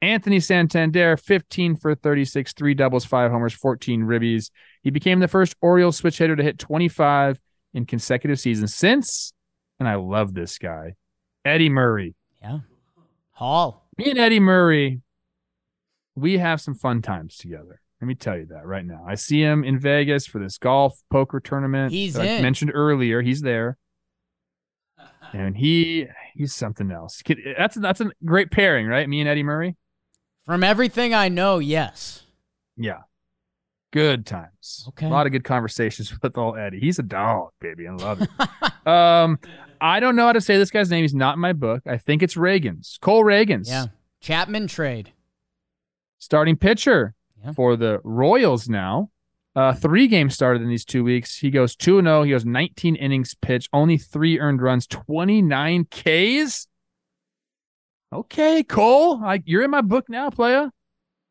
Anthony 0.00 0.40
Santander, 0.40 1.16
15 1.16 1.76
for 1.76 1.94
36, 1.94 2.52
three 2.52 2.74
doubles, 2.74 3.04
five 3.04 3.30
homers, 3.30 3.52
14 3.54 4.02
ribbies. 4.02 4.50
He 4.82 4.90
became 4.90 5.18
the 5.18 5.28
first 5.28 5.56
Orioles 5.60 5.96
switch 5.96 6.18
hitter 6.18 6.36
to 6.36 6.42
hit 6.42 6.58
25 6.58 7.40
in 7.74 7.84
consecutive 7.84 8.38
seasons 8.38 8.74
since, 8.74 9.32
and 9.78 9.88
I 9.88 9.96
love 9.96 10.34
this 10.34 10.58
guy, 10.58 10.94
Eddie 11.44 11.68
Murray. 11.68 12.14
Yeah. 12.40 12.60
Hall. 13.32 13.88
Me 13.96 14.10
and 14.10 14.18
Eddie 14.18 14.40
Murray, 14.40 15.00
we 16.14 16.38
have 16.38 16.60
some 16.60 16.74
fun 16.74 17.02
times 17.02 17.36
together. 17.36 17.80
Let 18.00 18.06
me 18.06 18.14
tell 18.14 18.38
you 18.38 18.46
that 18.46 18.64
right 18.64 18.84
now. 18.84 19.04
I 19.06 19.16
see 19.16 19.40
him 19.40 19.64
in 19.64 19.78
Vegas 19.78 20.26
for 20.26 20.38
this 20.38 20.56
golf 20.56 21.00
poker 21.10 21.40
tournament. 21.40 21.92
He's 21.92 22.16
I 22.16 22.40
mentioned 22.40 22.70
earlier. 22.72 23.22
He's 23.22 23.40
there. 23.40 23.76
And 25.32 25.56
he 25.56 26.06
he's 26.34 26.54
something 26.54 26.90
else. 26.90 27.20
That's 27.58 27.74
that's 27.76 28.00
a 28.00 28.10
great 28.24 28.50
pairing, 28.50 28.86
right? 28.86 29.08
Me 29.08 29.20
and 29.20 29.28
Eddie 29.28 29.42
Murray. 29.42 29.76
From 30.48 30.64
everything 30.64 31.12
I 31.12 31.28
know, 31.28 31.58
yes. 31.58 32.22
Yeah. 32.74 33.00
Good 33.92 34.24
times. 34.24 34.86
Okay. 34.88 35.04
A 35.04 35.10
lot 35.10 35.26
of 35.26 35.32
good 35.32 35.44
conversations 35.44 36.10
with 36.22 36.38
old 36.38 36.56
Eddie. 36.56 36.80
He's 36.80 36.98
a 36.98 37.02
dog, 37.02 37.50
baby. 37.60 37.86
I 37.86 37.92
love 37.92 38.22
it. 38.22 38.30
um, 38.88 39.38
I 39.78 40.00
don't 40.00 40.16
know 40.16 40.24
how 40.24 40.32
to 40.32 40.40
say 40.40 40.56
this 40.56 40.70
guy's 40.70 40.90
name. 40.90 41.04
He's 41.04 41.14
not 41.14 41.34
in 41.34 41.40
my 41.40 41.52
book. 41.52 41.82
I 41.86 41.98
think 41.98 42.22
it's 42.22 42.34
Ragans. 42.36 42.98
Cole 43.00 43.24
Ragans. 43.24 43.68
Yeah. 43.68 43.88
Chapman 44.22 44.68
trade. 44.68 45.12
Starting 46.18 46.56
pitcher 46.56 47.14
Yeah. 47.44 47.52
for 47.52 47.76
the 47.76 48.00
Royals 48.02 48.70
now. 48.70 49.10
Uh, 49.54 49.74
three 49.74 50.08
games 50.08 50.32
started 50.32 50.62
in 50.62 50.70
these 50.70 50.86
two 50.86 51.04
weeks. 51.04 51.36
He 51.36 51.50
goes 51.50 51.76
2 51.76 52.00
0. 52.00 52.22
He 52.22 52.30
goes 52.30 52.46
19 52.46 52.96
innings 52.96 53.34
pitched, 53.34 53.68
only 53.74 53.98
three 53.98 54.40
earned 54.40 54.62
runs, 54.62 54.86
29 54.86 55.84
Ks. 55.90 56.68
Okay, 58.12 58.62
Cole, 58.62 59.22
I, 59.22 59.42
you're 59.44 59.62
in 59.62 59.70
my 59.70 59.82
book 59.82 60.06
now, 60.08 60.30
playa. 60.30 60.70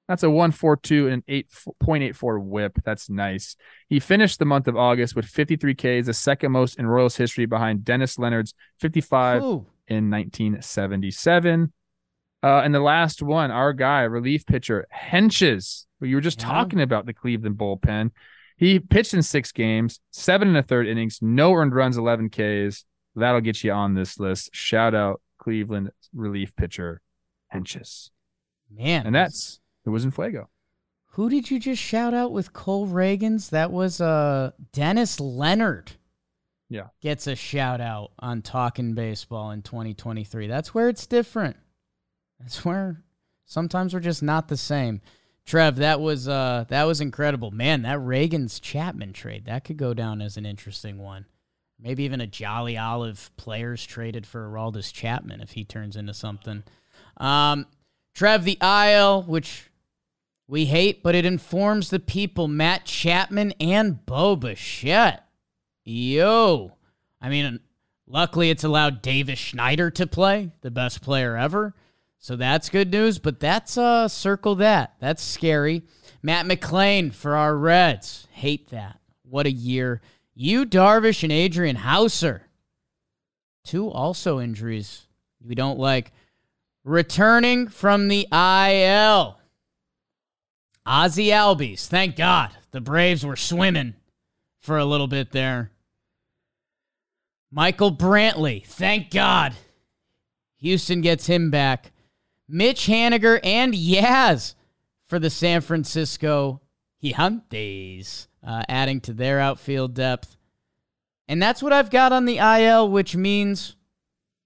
That's 0.08 0.24
a 0.24 0.30
142 0.30 1.08
and 1.08 1.24
an 1.28 1.44
8.84 1.84 2.42
whip. 2.42 2.80
That's 2.86 3.10
nice. 3.10 3.58
He 3.90 4.00
finished 4.00 4.40
the 4.40 4.46
month 4.46 4.68
of 4.68 4.78
August 4.78 5.16
with 5.16 5.26
53 5.26 5.74
Ks, 5.76 6.06
the 6.06 6.14
second 6.14 6.52
most 6.54 6.80
in 6.80 6.86
Royals 6.88 7.18
history 7.18 7.46
behind 7.46 7.84
Dennis 7.84 8.18
Leonard's 8.18 8.54
55 8.80 9.42
Ooh. 9.44 9.66
in 9.88 10.10
1977. 10.10 11.74
Uh, 12.44 12.62
and 12.64 12.74
the 12.74 12.80
last 12.80 13.22
one, 13.22 13.52
our 13.52 13.74
guy, 13.74 14.04
relief 14.04 14.46
pitcher 14.46 14.88
Hentges, 14.96 15.86
who 16.00 16.06
you 16.06 16.16
were 16.16 16.22
just 16.22 16.40
Yeah. 16.42 16.48
talking 16.48 16.80
about 16.80 17.06
the 17.06 17.14
Cleveland 17.14 17.58
bullpen. 17.58 18.12
He 18.56 18.80
pitched 18.80 19.14
in 19.14 19.24
six 19.24 19.52
games, 19.52 20.00
seven 20.12 20.48
and 20.48 20.58
a 20.58 20.64
third 20.64 20.88
innings, 20.88 21.20
no 21.22 21.54
earned 21.54 21.76
runs, 21.76 21.98
11 21.98 22.30
Ks. 22.30 22.86
That'll 23.16 23.42
get 23.42 23.64
you 23.64 23.72
on 23.74 23.94
this 23.96 24.20
list. 24.20 24.52
Shout 24.54 24.96
out 24.96 25.22
Cleveland 25.48 25.92
relief 26.14 26.54
pitcher 26.58 27.00
Hentges. 27.54 28.10
Man. 28.70 29.06
And 29.06 29.16
that's 29.16 29.62
it 29.86 29.90
was 29.92 30.04
in 30.04 30.12
Fuego. 30.12 30.50
Who 31.12 31.30
did 31.30 31.50
you 31.50 31.58
just 31.58 31.82
shout 31.82 32.14
out 32.14 32.34
with 32.34 32.52
Cole 32.52 32.86
Ragans? 32.86 33.50
That 33.52 33.72
was 33.72 34.02
uh 34.02 34.52
Dennis 34.74 35.22
Leonard. 35.22 35.94
Yeah. 36.68 36.88
Gets 37.02 37.28
a 37.28 37.36
shout 37.38 37.80
out 37.80 38.12
on 38.20 38.42
Talking 38.42 38.94
Baseball 38.94 39.52
in 39.52 39.62
2023. 39.62 40.48
That's 40.48 40.74
where 40.74 40.90
it's 40.90 41.08
different. 41.08 41.56
That's 42.42 42.66
where 42.66 43.06
sometimes 43.46 43.94
we're 43.94 44.02
just 44.02 44.22
not 44.22 44.50
the 44.50 44.58
same. 44.58 45.00
Trev, 45.46 45.78
that 45.78 46.02
was 46.02 46.28
uh 46.28 46.66
that 46.68 46.84
was 46.84 47.00
incredible. 47.00 47.52
Man, 47.52 47.84
that 47.84 48.00
Ragans 48.00 48.60
Chapman 48.62 49.14
trade, 49.14 49.46
that 49.46 49.64
could 49.64 49.78
go 49.78 49.94
down 49.94 50.22
as 50.22 50.36
an 50.36 50.46
interesting 50.46 50.98
one. 50.98 51.26
Maybe 51.80 52.04
even 52.04 52.22
a 52.22 52.28
Jolly 52.28 52.78
Olive 52.78 53.30
players 53.38 53.86
traded 53.86 54.26
for 54.26 54.50
Aroldis 54.50 54.92
Chapman 54.92 55.42
if 55.42 55.52
he 55.52 55.64
turns 55.64 55.96
into 55.96 56.14
something. 56.14 56.64
Um 57.18 57.68
Trev, 58.14 58.46
the 58.46 58.58
IL, 58.64 59.22
which 59.24 59.70
we 60.48 60.66
hate, 60.66 61.04
but 61.04 61.14
it 61.14 61.24
informs 61.24 61.92
the 61.92 62.00
people. 62.00 62.48
Matt 62.48 62.86
Chapman 62.86 63.54
and 63.60 64.04
Bo 64.08 64.36
Bichette. 64.36 65.28
Yo. 65.84 66.72
I 67.22 67.30
mean, 67.30 67.60
luckily 68.08 68.50
it's 68.50 68.64
allowed 68.64 69.04
Davis 69.04 69.38
Schneider 69.38 69.92
to 69.92 70.08
play, 70.08 70.52
the 70.62 70.72
best 70.72 71.02
player 71.04 71.38
ever. 71.38 71.76
So 72.18 72.36
that's 72.36 72.70
good 72.70 72.92
news, 72.92 73.20
but 73.20 73.40
that's 73.40 73.78
uh 73.78 74.08
circle 74.08 74.56
that. 74.56 74.96
That's 75.00 75.24
scary. 75.24 75.84
Matt 76.24 76.46
McLain 76.46 77.14
for 77.14 77.36
our 77.36 77.56
Reds. 77.56 78.28
Hate 78.32 78.70
that. 78.70 79.00
What 79.24 79.46
a 79.46 79.52
year. 79.52 80.02
Yu 80.40 80.68
Darvish 80.68 81.24
and 81.24 81.32
Adrian 81.32 81.78
Houser. 81.78 82.44
Two 83.66 83.90
also 83.90 84.40
injuries 84.40 85.08
we 85.44 85.56
don't 85.56 85.80
like. 85.80 86.12
Returning 86.84 87.68
from 87.68 88.08
the 88.08 88.28
IL. 88.32 89.40
Ozzie 90.86 91.30
Albies. 91.30 91.88
Thank 91.88 92.16
God. 92.16 92.52
The 92.70 92.80
Braves 92.80 93.26
were 93.26 93.36
swimming 93.36 93.96
for 94.60 94.78
a 94.78 94.86
little 94.86 95.08
bit 95.08 95.32
there. 95.32 95.72
Michael 97.52 97.92
Brantley. 97.92 98.64
Thank 98.64 99.10
God. 99.10 99.56
Houston 100.60 101.02
gets 101.02 101.26
him 101.26 101.50
back. 101.50 101.92
Mitch 102.48 102.86
Haniger 102.86 103.40
and 103.44 103.74
Yaz 103.74 104.54
for 105.08 105.18
the 105.18 105.32
San 105.32 105.62
Francisco 105.62 106.62
Gigantes, 107.04 108.27
uh, 108.46 108.64
adding 108.70 109.02
to 109.02 109.14
their 109.14 109.40
outfield 109.40 109.94
depth. 109.94 110.38
And 111.28 111.42
that's 111.42 111.62
what 111.62 111.74
I've 111.74 111.90
got 111.90 112.12
on 112.12 112.26
the 112.26 112.38
IL, 112.38 112.90
which 112.90 113.16
means 113.16 113.76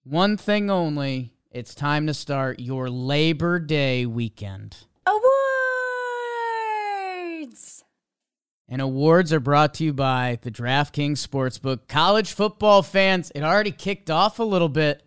one 0.03 0.37
thing 0.37 0.69
only. 0.69 1.33
It's 1.51 1.75
time 1.75 2.07
to 2.07 2.13
start 2.13 2.59
your 2.59 2.89
Labor 2.89 3.59
Day 3.59 4.05
weekend. 4.05 4.77
Awards! 5.05 5.21
And 8.67 8.81
awards 8.81 9.33
are 9.33 9.41
brought 9.41 9.73
to 9.75 9.83
you 9.83 9.93
by 9.93 10.39
the 10.41 10.49
DraftKings 10.49 11.27
Sportsbook. 11.27 11.89
College 11.89 12.31
football 12.31 12.81
fans, 12.83 13.31
it 13.35 13.43
already 13.43 13.71
kicked 13.71 14.09
off 14.09 14.39
a 14.39 14.43
little 14.43 14.69
bit. 14.69 15.03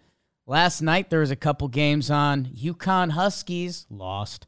Last 0.47 0.83
night 0.83 1.09
there 1.09 1.21
was 1.21 1.31
a 1.31 1.37
couple 1.37 1.69
games 1.69 2.11
on. 2.11 2.45
UConn 2.45 3.13
Huskies 3.13 3.87
lost. 3.89 4.47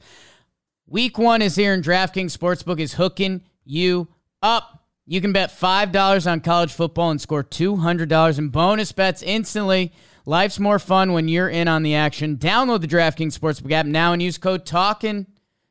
Week 0.86 1.16
one 1.16 1.40
is 1.40 1.56
here, 1.56 1.72
and 1.72 1.82
DraftKings 1.82 2.36
Sportsbook 2.36 2.78
is 2.78 2.94
hooking 2.94 3.40
you 3.64 4.08
up. 4.46 4.84
You 5.06 5.20
can 5.20 5.32
bet 5.32 5.50
$5 5.50 6.30
on 6.30 6.40
college 6.40 6.72
football 6.72 7.10
and 7.10 7.20
score 7.20 7.44
$200 7.44 8.38
in 8.38 8.48
bonus 8.48 8.92
bets 8.92 9.22
instantly. 9.22 9.92
Life's 10.24 10.58
more 10.58 10.78
fun 10.78 11.12
when 11.12 11.28
you're 11.28 11.48
in 11.48 11.68
on 11.68 11.82
the 11.82 11.94
action. 11.94 12.36
Download 12.36 12.80
the 12.80 12.88
DraftKings 12.88 13.38
Sportsbook 13.38 13.72
app 13.72 13.86
now 13.86 14.12
and 14.12 14.22
use 14.22 14.38
code 14.38 14.64
TALKIN. 14.64 15.26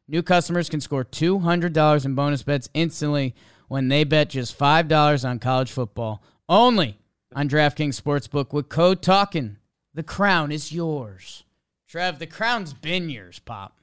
New 0.07 0.21
customers 0.21 0.69
can 0.69 0.79
score 0.79 1.03
$200 1.03 2.05
in 2.05 2.15
bonus 2.15 2.43
bets 2.43 2.69
instantly 2.73 3.33
when 3.67 3.87
they 3.87 4.03
bet 4.03 4.29
just 4.29 4.57
$5 4.57 5.27
on 5.27 5.39
college 5.39 5.71
football. 5.71 6.21
Only 6.47 6.99
on 7.33 7.49
DraftKings 7.49 7.99
Sportsbook 7.99 8.53
with 8.53 8.69
code 8.69 9.01
TALKIN. 9.01 9.55
The 9.93 10.03
crown 10.03 10.51
is 10.51 10.71
yours. 10.71 11.43
Trev, 11.87 12.19
the 12.19 12.27
crown's 12.27 12.73
been 12.73 13.09
yours, 13.09 13.39
Pop. 13.39 13.77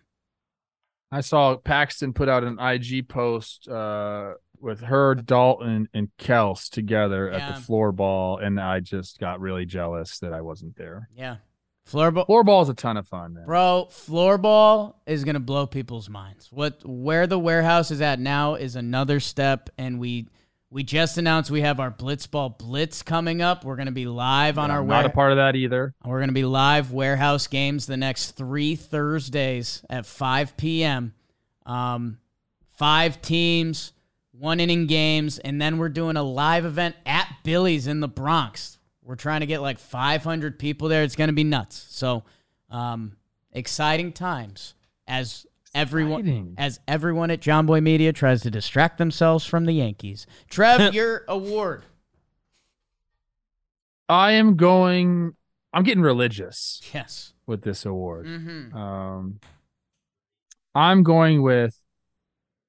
I 1.11 1.21
saw 1.21 1.57
Paxton 1.57 2.15
put 2.15 2.31
out 2.31 2.45
an 2.45 2.59
IG 2.59 3.07
post 3.09 3.69
uh, 3.69 4.33
with 4.63 4.81
her, 4.83 5.15
Dalton, 5.15 5.89
and 5.93 6.09
Kels 6.19 6.71
together 6.71 7.31
at 7.31 7.55
the 7.55 7.61
floor 7.61 7.93
ball, 7.93 8.39
and 8.39 8.61
I 8.61 8.81
just 8.81 9.19
got 9.19 9.41
really 9.41 9.67
jealous 9.67 10.19
that 10.21 10.33
I 10.33 10.41
wasn't 10.41 10.77
there. 10.77 11.09
Yeah. 11.15 11.37
Floorball. 11.91 12.27
Floor 12.27 12.45
ball 12.45 12.63
is 12.63 12.69
a 12.69 12.75
ton 12.75 12.97
of 12.97 13.09
fun, 13.09 13.35
man. 13.35 13.45
Bro, 13.45 13.89
floorball 13.91 14.95
is 15.05 15.25
gonna 15.25 15.41
blow 15.41 15.67
people's 15.67 16.09
minds. 16.09 16.49
What 16.53 16.81
where 16.87 17.27
the 17.27 17.39
warehouse 17.41 17.91
is 17.91 18.01
at 18.01 18.21
now 18.21 18.55
is 18.55 18.77
another 18.77 19.19
step, 19.19 19.69
and 19.77 19.99
we 19.99 20.29
we 20.71 20.85
just 20.85 21.19
announced 21.19 21.51
we 21.51 21.63
have 21.63 21.81
our 21.81 21.91
Blitzball 21.91 22.57
Blitz 22.57 23.03
coming 23.03 23.43
up. 23.43 23.65
We're 23.65 23.75
gonna 23.77 23.91
be 23.91 24.07
live 24.07 24.59
on 24.59 24.71
Yeah, 24.71 24.77
our 24.77 24.81
I'm 24.83 24.87
not 24.87 25.07
a 25.07 25.11
part 25.11 25.33
of 25.33 25.37
that 25.39 25.57
either. 25.57 25.93
we're 26.05 26.21
gonna 26.21 26.31
be 26.31 26.45
live 26.45 26.93
warehouse 26.93 27.49
games 27.49 27.87
the 27.87 27.97
next 27.97 28.31
three 28.37 28.77
Thursdays 28.77 29.85
at 29.91 30.07
5 30.07 30.57
p.m. 30.57 31.15
Um, 31.67 32.19
five 32.77 33.21
teams, 33.21 33.93
one 34.43 34.59
inning 34.59 34.87
games, 34.89 35.39
and 35.39 35.63
then 35.63 35.79
we're 35.79 35.89
doing 35.89 36.17
a 36.17 36.23
live 36.23 36.65
event 36.65 36.97
at 37.07 37.29
Billy's 37.45 37.87
in 37.87 38.01
the 38.01 38.09
Bronx. 38.09 38.77
We're 39.05 39.15
trying 39.15 39.39
to 39.41 39.47
get 39.47 39.63
like 39.63 39.79
500 39.79 40.59
people 40.59 40.89
there. 40.89 41.05
It's 41.05 41.15
gonna 41.15 41.33
be 41.33 41.45
nuts. 41.45 41.87
So, 41.91 42.25
um, 42.69 43.17
exciting 43.53 44.13
times 44.13 44.75
as 45.07 45.47
everyone 45.75 46.21
Exciting. 46.23 46.55
as 46.59 46.81
everyone 46.89 47.31
at 47.31 47.41
John 47.41 47.67
Boy 47.67 47.81
Media 47.81 48.13
tries 48.13 48.43
to 48.43 48.51
distract 48.51 48.99
themselves 48.99 49.47
from 49.47 49.65
the 49.65 49.73
Yankees. 49.75 50.27
Trev, 50.51 50.93
your 50.95 51.25
award. 51.29 51.85
I 54.09 54.33
am 54.33 54.57
going. 54.57 55.35
I'm 55.73 55.85
getting 55.85 56.03
religious 56.03 56.83
Yes. 56.93 57.33
with 57.47 57.63
this 57.63 57.87
award. 57.87 58.27
Mm-hmm. 58.27 58.77
Um, 58.77 59.41
I'm 60.75 61.03
going 61.03 61.43
with 61.43 61.79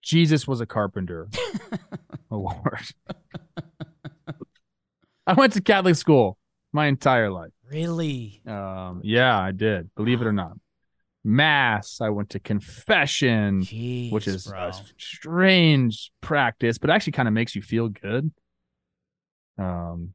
Jesus 0.04 0.48
was 0.48 0.62
a 0.62 0.66
carpenter 0.68 1.30
award. 2.32 2.86
I 5.26 5.34
went 5.34 5.54
to 5.54 5.62
Catholic 5.62 5.96
school 5.96 6.38
my 6.74 6.88
entire 6.88 7.32
life. 7.32 7.52
Really? 7.72 8.42
Um, 8.46 9.02
yeah, 9.04 9.40
I 9.40 9.52
did. 9.52 9.90
Believe 9.96 10.22
it 10.22 10.28
or 10.28 10.34
not. 10.34 10.54
Mass. 11.24 12.00
I 12.02 12.10
went 12.10 12.32
to 12.32 12.40
confession, 12.40 13.62
Jeez, 13.62 14.12
which 14.12 14.28
is 14.28 14.46
bro. 14.48 14.68
a 14.68 14.74
strange 14.98 16.12
practice, 16.22 16.78
but 16.78 16.90
actually 16.90 17.14
kind 17.14 17.30
of 17.30 17.34
makes 17.34 17.56
you 17.56 17.62
feel 17.62 17.88
good. 17.88 18.32
Um, 19.58 20.14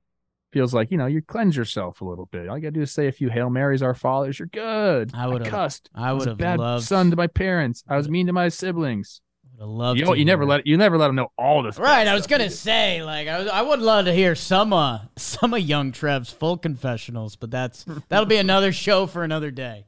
feels 0.53 0.75
like 0.75 0.91
you 0.91 0.99
know 0.99 1.07
you 1.07 1.23
cleanse 1.23 1.57
yourself 1.57 2.03
a 2.03 2.05
little 2.05 2.27
bit. 2.27 2.49
All 2.49 2.57
you 2.59 2.63
gotta 2.63 2.73
do 2.73 2.83
is 2.83 2.93
say 2.93 3.07
a 3.09 3.13
few 3.13 3.31
Hail 3.31 3.49
Marys, 3.49 3.83
Our 3.83 3.95
Fathers. 3.95 4.39
You're 4.39 4.49
good. 4.49 5.13
I 5.15 5.27
would've- 5.29 5.49
cussed. 5.49 5.89
I 5.95 6.13
was 6.13 6.23
would 6.23 6.29
a 6.29 6.31
have 6.33 6.39
bad 6.39 6.59
loved 6.59 6.85
son 6.85 7.09
to 7.11 7.17
my 7.17 7.27
parents. 7.29 7.83
I 7.89 7.97
was 7.97 8.11
mean 8.11 8.27
to 8.27 8.33
my 8.35 8.49
siblings. 8.51 9.23
Would 9.59 9.65
have 9.65 9.69
loved 9.71 9.99
You, 9.99 10.05
to 10.05 10.11
know, 10.11 10.15
you 10.17 10.25
never 10.25 10.45
let 10.47 10.67
you 10.67 10.77
never 10.77 10.97
let 10.99 11.09
them 11.09 11.17
know 11.17 11.29
all 11.37 11.63
this. 11.63 11.79
Right, 11.79 12.05
bad 12.05 12.09
I 12.09 12.15
was 12.15 12.27
gonna 12.27 12.49
do 12.49 12.55
say 12.55 13.03
like 13.03 13.29
I, 13.29 13.39
was, 13.41 13.49
I 13.49 13.63
would 13.63 13.81
love 13.81 14.05
to 14.07 14.15
hear 14.15 14.35
some 14.35 14.73
uh 14.73 15.01
some 15.17 15.53
of 15.55 15.61
young 15.61 15.93
Trev's 15.93 16.31
full 16.31 16.57
confessionals, 16.57 17.37
but 17.37 17.51
that's 17.51 17.85
that'll 18.09 18.27
be 18.27 18.37
another 18.37 18.73
show 18.73 19.07
for 19.07 19.25
another 19.25 19.51
day. 19.51 19.87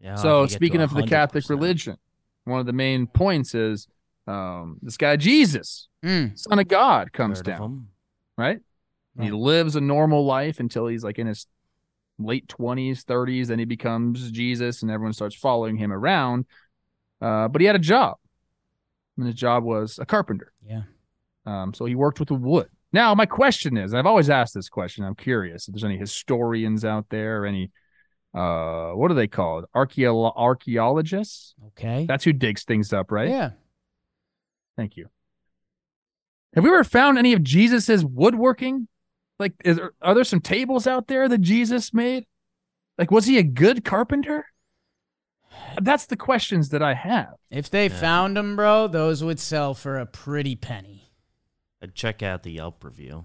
Yeah, 0.00 0.14
So 0.16 0.40
you 0.42 0.46
get 0.46 0.48
to 0.50 0.54
speaking 0.54 0.80
of 0.80 0.94
the 0.94 1.02
Catholic 1.06 1.48
religion, 1.48 1.96
one 2.44 2.60
of 2.60 2.66
the 2.66 2.72
main 2.72 3.06
points 3.08 3.54
is 3.54 3.88
um, 4.26 4.78
this 4.82 4.96
guy 4.96 5.16
Jesus, 5.16 5.88
Mm, 6.04 6.38
Son 6.38 6.58
of 6.60 6.68
God, 6.68 7.12
comes 7.12 7.38
Heard 7.38 7.46
down, 7.46 7.60
them. 7.60 7.88
right? 8.36 8.60
And 9.16 9.24
He 9.24 9.32
lives 9.32 9.74
a 9.74 9.80
normal 9.80 10.24
life 10.24 10.60
until 10.60 10.86
he's 10.86 11.02
like 11.02 11.18
in 11.18 11.26
his 11.26 11.46
late 12.20 12.46
twenties, 12.46 13.02
thirties. 13.02 13.48
Then 13.48 13.58
he 13.58 13.64
becomes 13.64 14.30
Jesus, 14.30 14.82
and 14.82 14.90
everyone 14.92 15.12
starts 15.14 15.34
following 15.34 15.76
him 15.76 15.90
around. 15.92 16.44
Uh, 17.20 17.48
but 17.48 17.60
he 17.60 17.66
had 17.66 17.74
a 17.74 17.80
job, 17.80 18.16
and 19.18 19.26
his 19.26 19.34
job 19.34 19.64
was 19.64 19.98
a 19.98 20.06
carpenter. 20.06 20.52
yeah. 20.64 20.82
Um, 21.44 21.72
so 21.72 21.84
he 21.86 21.94
worked 21.94 22.18
with 22.20 22.28
the 22.28 22.34
wood. 22.34 22.68
Now, 22.92 23.14
my 23.14 23.26
question 23.26 23.76
is, 23.76 23.94
I've 23.94 24.06
always 24.06 24.28
asked 24.30 24.54
this 24.54 24.68
question. 24.68 25.04
I'm 25.04 25.14
curious 25.14 25.66
if 25.66 25.74
there's 25.74 25.84
any 25.84 25.96
historians 25.98 26.84
out 26.84 27.06
there, 27.10 27.42
or 27.42 27.46
any 27.46 27.70
uh, 28.34 28.90
what 28.92 29.10
are 29.10 29.14
they 29.14 29.28
called? 29.28 29.64
Archeo- 29.74 30.32
archaeologists. 30.36 31.54
Okay. 31.68 32.04
That's 32.06 32.24
who 32.24 32.32
digs 32.32 32.64
things 32.64 32.92
up, 32.92 33.10
right? 33.10 33.28
Yeah. 33.28 33.50
Thank 34.76 34.96
you. 34.96 35.08
Have 36.54 36.64
we 36.64 36.70
ever 36.70 36.84
found 36.84 37.18
any 37.18 37.32
of 37.32 37.42
Jesus's 37.42 38.04
woodworking? 38.04 38.88
Like, 39.38 39.54
is 39.64 39.76
there, 39.76 39.92
are 40.02 40.14
there 40.14 40.24
some 40.24 40.40
tables 40.40 40.86
out 40.86 41.08
there 41.08 41.28
that 41.28 41.40
Jesus 41.40 41.94
made? 41.94 42.26
Like, 42.98 43.10
was 43.10 43.26
he 43.26 43.38
a 43.38 43.42
good 43.42 43.84
carpenter? 43.84 44.46
That's 45.80 46.06
the 46.06 46.16
questions 46.16 46.70
that 46.70 46.82
I 46.82 46.94
have. 46.94 47.34
If 47.50 47.70
they 47.70 47.88
Yeah. 47.88 48.00
found 48.00 48.36
them, 48.36 48.56
bro, 48.56 48.88
those 48.88 49.22
would 49.22 49.38
sell 49.40 49.74
for 49.74 49.98
a 49.98 50.06
pretty 50.06 50.56
penny. 50.56 51.12
I'd 51.82 51.94
check 51.94 52.22
out 52.22 52.42
the 52.42 52.52
Yelp 52.52 52.82
review. 52.84 53.24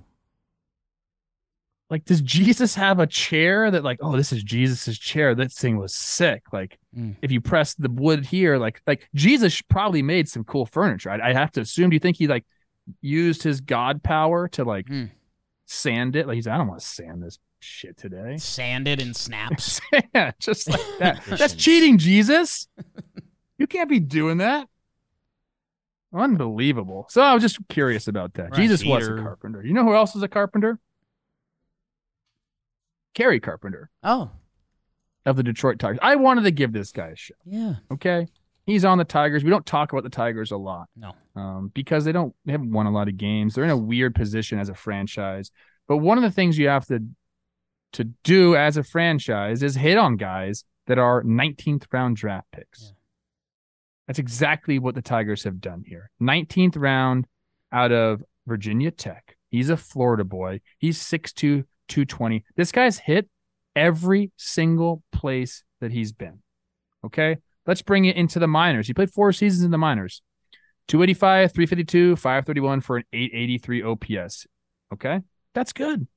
Like, 1.90 2.06
does 2.06 2.22
Jesus 2.22 2.76
have 2.76 3.00
a 3.00 3.06
chair 3.08 3.70
that, 3.70 3.84
like, 3.84 4.00
oh, 4.02 4.16
this 4.18 4.32
is 4.32 4.42
Jesus's 4.44 4.98
chair? 4.98 5.36
This 5.36 5.56
thing 5.56 5.78
was 5.78 5.94
sick. 5.94 6.44
Like, 6.52 6.80
Mm. 6.98 7.18
if 7.22 7.32
you 7.32 7.40
press 7.42 7.76
the 7.76 7.90
wood 7.90 8.26
here, 8.26 8.58
like, 8.58 8.82
like 8.88 9.08
Jesus 9.14 9.62
probably 9.62 10.02
made 10.02 10.28
some 10.30 10.44
cool 10.44 10.66
furniture. 10.66 11.10
I, 11.12 11.30
I 11.30 11.34
have 11.34 11.52
to 11.54 11.62
assume. 11.62 11.90
Do 11.90 11.96
you 11.96 12.00
think 12.00 12.18
he 12.18 12.28
like 12.28 12.46
used 13.02 13.44
his 13.44 13.62
God 13.62 14.02
power 14.04 14.48
to 14.50 14.64
like 14.64 14.88
Mm. 14.88 15.12
sand 15.66 16.16
it? 16.16 16.26
Like, 16.28 16.36
he's, 16.36 16.48
I 16.48 16.58
don't 16.58 16.68
want 16.68 16.80
to 16.80 16.86
sand 16.86 17.22
this 17.22 17.38
shit 17.64 17.98
today. 17.98 18.38
Sanded 18.38 19.02
and 19.02 19.16
snaps. 19.16 19.80
yeah, 20.16 20.32
just 20.40 20.70
like 20.70 20.82
that. 21.00 21.24
That's 21.26 21.56
cheating, 21.56 21.98
Jesus. 21.98 22.68
You 23.60 23.68
can't 23.68 23.88
be 23.88 24.00
doing 24.00 24.40
that. 24.40 24.68
Unbelievable. 26.14 27.06
So 27.10 27.22
I 27.22 27.34
was 27.34 27.42
just 27.42 27.60
curious 27.70 28.08
about 28.08 28.34
that. 28.34 28.50
Right. 28.52 28.54
Jesus 28.56 28.84
was 28.84 29.08
a 29.08 29.16
carpenter. 29.16 29.64
You 29.64 29.74
know 29.74 29.84
who 29.84 29.96
else 29.96 30.16
is 30.16 30.24
a 30.24 30.28
carpenter? 30.28 30.80
Kerry 33.14 33.40
Carpenter 33.40 33.90
oh, 34.04 34.32
of 35.26 35.36
the 35.38 35.44
Detroit 35.44 35.80
Tigers. 35.80 36.00
I 36.02 36.16
wanted 36.16 36.44
to 36.44 36.52
give 36.52 36.74
this 36.74 36.92
guy 36.92 37.10
a 37.10 37.16
shot. 37.16 37.38
yeah. 37.46 37.76
Okay. 37.92 38.28
He's 38.66 38.86
on 38.86 38.98
the 38.98 39.04
Tigers. 39.04 39.44
We 39.44 39.50
don't 39.50 39.66
talk 39.66 39.92
about 39.92 40.04
the 40.04 40.10
Tigers 40.10 40.52
a 40.52 40.58
lot 40.58 40.88
No. 40.96 41.12
um, 41.36 41.72
because 41.74 42.06
they 42.06 42.12
don't 42.12 42.34
they 42.46 42.54
haven't 42.54 42.72
won 42.72 42.86
a 42.86 42.92
lot 42.92 43.08
of 43.08 43.18
games. 43.18 43.56
They're 43.56 43.64
in 43.66 43.70
a 43.70 43.78
weird 43.78 44.16
position 44.16 44.58
as 44.60 44.70
a 44.70 44.74
franchise. 44.76 45.52
But 45.88 45.98
one 45.98 46.18
of 46.18 46.24
the 46.24 46.32
things 46.32 46.58
you 46.58 46.70
have 46.70 46.86
to 46.88 47.04
to 47.94 48.06
do 48.24 48.56
as 48.56 48.78
a 48.78 48.84
franchise 48.84 49.64
is 49.64 49.76
hit 49.76 49.98
on 49.98 50.18
guys 50.18 50.64
that 50.88 51.00
are 51.00 51.24
19th 51.24 51.86
round 51.92 52.18
draft 52.18 52.48
picks. 52.52 52.84
Yeah. 52.84 52.92
That's 54.08 54.20
exactly 54.20 54.80
what 54.80 54.96
the 54.96 55.02
Tigers 55.02 55.44
have 55.44 55.62
done 55.62 55.84
here. 55.88 56.12
19th 56.22 56.76
round 56.78 57.26
out 57.72 57.92
of 57.92 58.24
Virginia 58.46 58.92
Tech. 58.92 59.38
He's 59.50 59.70
a 59.70 59.78
Florida 59.78 60.24
boy. 60.24 60.62
He's 60.78 61.00
6'2, 61.00 61.64
220. 61.88 62.44
This 62.56 62.72
guy's 62.72 62.98
hit 63.00 63.30
every 63.76 64.32
single 64.36 65.04
place 65.12 65.64
that 65.80 65.92
he's 65.92 66.12
been. 66.12 66.40
Okay. 67.06 67.38
Let's 67.66 67.82
bring 67.82 68.06
it 68.06 68.18
into 68.18 68.40
the 68.40 68.48
minors. 68.48 68.88
He 68.88 68.94
played 68.94 69.12
four 69.12 69.32
seasons 69.32 69.64
in 69.64 69.72
the 69.72 69.78
minors 69.78 70.22
285, 70.90 71.54
352, 71.54 72.16
531 72.18 72.82
for 72.82 72.98
an 72.98 73.04
883 73.14 73.84
OPS. 73.84 74.48
Okay. 74.94 75.22
That's 75.54 75.72
good. 75.72 76.08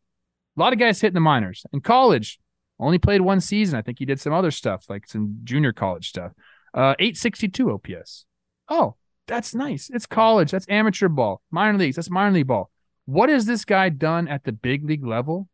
A 0.57 0.61
lot 0.61 0.73
of 0.73 0.78
guys 0.78 1.01
hit 1.01 1.09
in 1.09 1.15
the 1.15 1.20
minors. 1.20 1.65
In 1.73 1.81
college, 1.81 2.39
only 2.78 2.99
played 2.99 3.20
one 3.20 3.41
season. 3.41 3.78
I 3.78 3.83
think 3.83 3.99
he 3.99 4.05
did 4.05 4.20
some 4.20 4.33
other 4.33 4.51
stuff, 4.51 4.87
like 4.89 5.07
some 5.07 5.39
junior 5.45 5.73
college 5.73 6.09
stuff. 6.09 6.33
Uh, 6.74 6.95
862 6.99 7.70
OPS. 7.70 8.27
Oh, 8.69 8.97
that's 9.27 9.55
nice. 9.55 9.91
It's 9.93 10.07
college. 10.07 10.51
That's 10.51 10.66
amateur 10.69 11.09
ball. 11.09 11.43
Minor 11.51 11.78
leagues. 11.78 11.97
That's 11.97 12.11
minor 12.11 12.33
league 12.33 12.47
ball. 12.47 12.70
What 13.07 13.28
has 13.28 13.47
this 13.47 13.65
guy 13.65 13.89
done 13.89 14.28
at 14.28 14.45
the 14.45 14.53
big 14.53 14.85
league 14.85 15.07
level? 15.07 15.49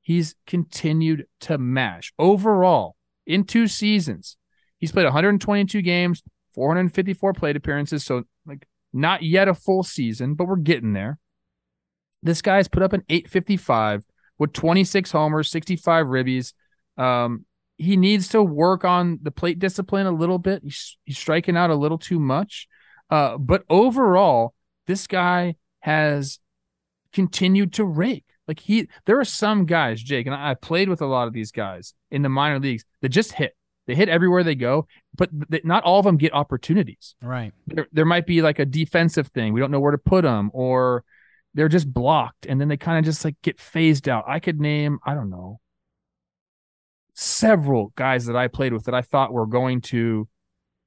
He's 0.00 0.34
continued 0.46 1.26
to 1.40 1.58
mash. 1.58 2.12
Overall, 2.18 2.96
in 3.26 3.44
two 3.44 3.66
seasons, 3.66 4.36
he's 4.78 4.92
played 4.92 5.04
122 5.04 5.82
games, 5.82 6.22
454 6.54 7.32
plate 7.32 7.56
appearances. 7.56 8.04
So, 8.04 8.24
like, 8.46 8.66
Not 8.92 9.22
yet 9.22 9.48
a 9.48 9.54
full 9.54 9.82
season, 9.82 10.34
but 10.34 10.46
we're 10.46 10.56
getting 10.56 10.92
there. 10.92 11.18
This 12.22 12.40
guy's 12.40 12.68
put 12.68 12.82
up 12.82 12.92
an 12.92 13.04
855 13.08 14.04
with 14.38 14.52
26 14.52 15.10
homers, 15.10 15.50
65 15.50 16.06
ribbies. 16.06 16.52
Um, 16.96 17.44
he 17.76 17.96
needs 17.96 18.28
to 18.28 18.42
work 18.42 18.84
on 18.84 19.20
the 19.22 19.30
plate 19.30 19.58
discipline 19.58 20.06
a 20.06 20.12
little 20.12 20.38
bit. 20.38 20.62
He's, 20.64 20.96
he's 21.04 21.18
striking 21.18 21.56
out 21.56 21.70
a 21.70 21.76
little 21.76 21.98
too 21.98 22.18
much. 22.18 22.66
Uh, 23.10 23.38
but 23.38 23.64
overall, 23.70 24.54
this 24.86 25.06
guy 25.06 25.56
has 25.80 26.40
continued 27.12 27.72
to 27.74 27.84
rake. 27.84 28.24
Like 28.46 28.60
he, 28.60 28.88
there 29.06 29.20
are 29.20 29.24
some 29.24 29.66
guys, 29.66 30.02
Jake, 30.02 30.26
and 30.26 30.34
I, 30.34 30.50
I 30.50 30.54
played 30.54 30.88
with 30.88 31.02
a 31.02 31.06
lot 31.06 31.28
of 31.28 31.34
these 31.34 31.52
guys 31.52 31.94
in 32.10 32.22
the 32.22 32.28
minor 32.28 32.58
leagues 32.58 32.84
that 33.02 33.10
just 33.10 33.32
hit. 33.32 33.54
They 33.86 33.94
hit 33.94 34.10
everywhere 34.10 34.44
they 34.44 34.54
go, 34.54 34.86
but 35.16 35.30
th- 35.50 35.64
not 35.64 35.82
all 35.82 35.98
of 35.98 36.04
them 36.04 36.18
get 36.18 36.34
opportunities. 36.34 37.14
Right. 37.22 37.52
There, 37.66 37.86
there 37.90 38.04
might 38.04 38.26
be 38.26 38.42
like 38.42 38.58
a 38.58 38.66
defensive 38.66 39.28
thing. 39.28 39.54
We 39.54 39.60
don't 39.60 39.70
know 39.70 39.80
where 39.80 39.92
to 39.92 39.98
put 39.98 40.24
them, 40.24 40.50
or 40.52 41.04
they're 41.58 41.68
just 41.68 41.92
blocked, 41.92 42.46
and 42.46 42.60
then 42.60 42.68
they 42.68 42.76
kind 42.76 43.00
of 43.00 43.04
just 43.04 43.24
like 43.24 43.34
get 43.42 43.58
phased 43.58 44.08
out. 44.08 44.24
I 44.28 44.38
could 44.38 44.60
name, 44.60 45.00
I 45.04 45.14
don't 45.14 45.28
know, 45.28 45.58
several 47.14 47.92
guys 47.96 48.26
that 48.26 48.36
I 48.36 48.46
played 48.46 48.72
with 48.72 48.84
that 48.84 48.94
I 48.94 49.02
thought 49.02 49.32
were 49.32 49.44
going 49.44 49.80
to 49.80 50.28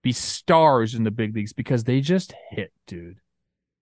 be 0.01 0.13
stars 0.13 0.95
in 0.95 1.03
the 1.03 1.11
big 1.11 1.35
leagues 1.35 1.51
because 1.51 1.83
they 1.83 1.99
just 1.99 2.33
hit, 2.51 2.71
dude. 2.87 3.17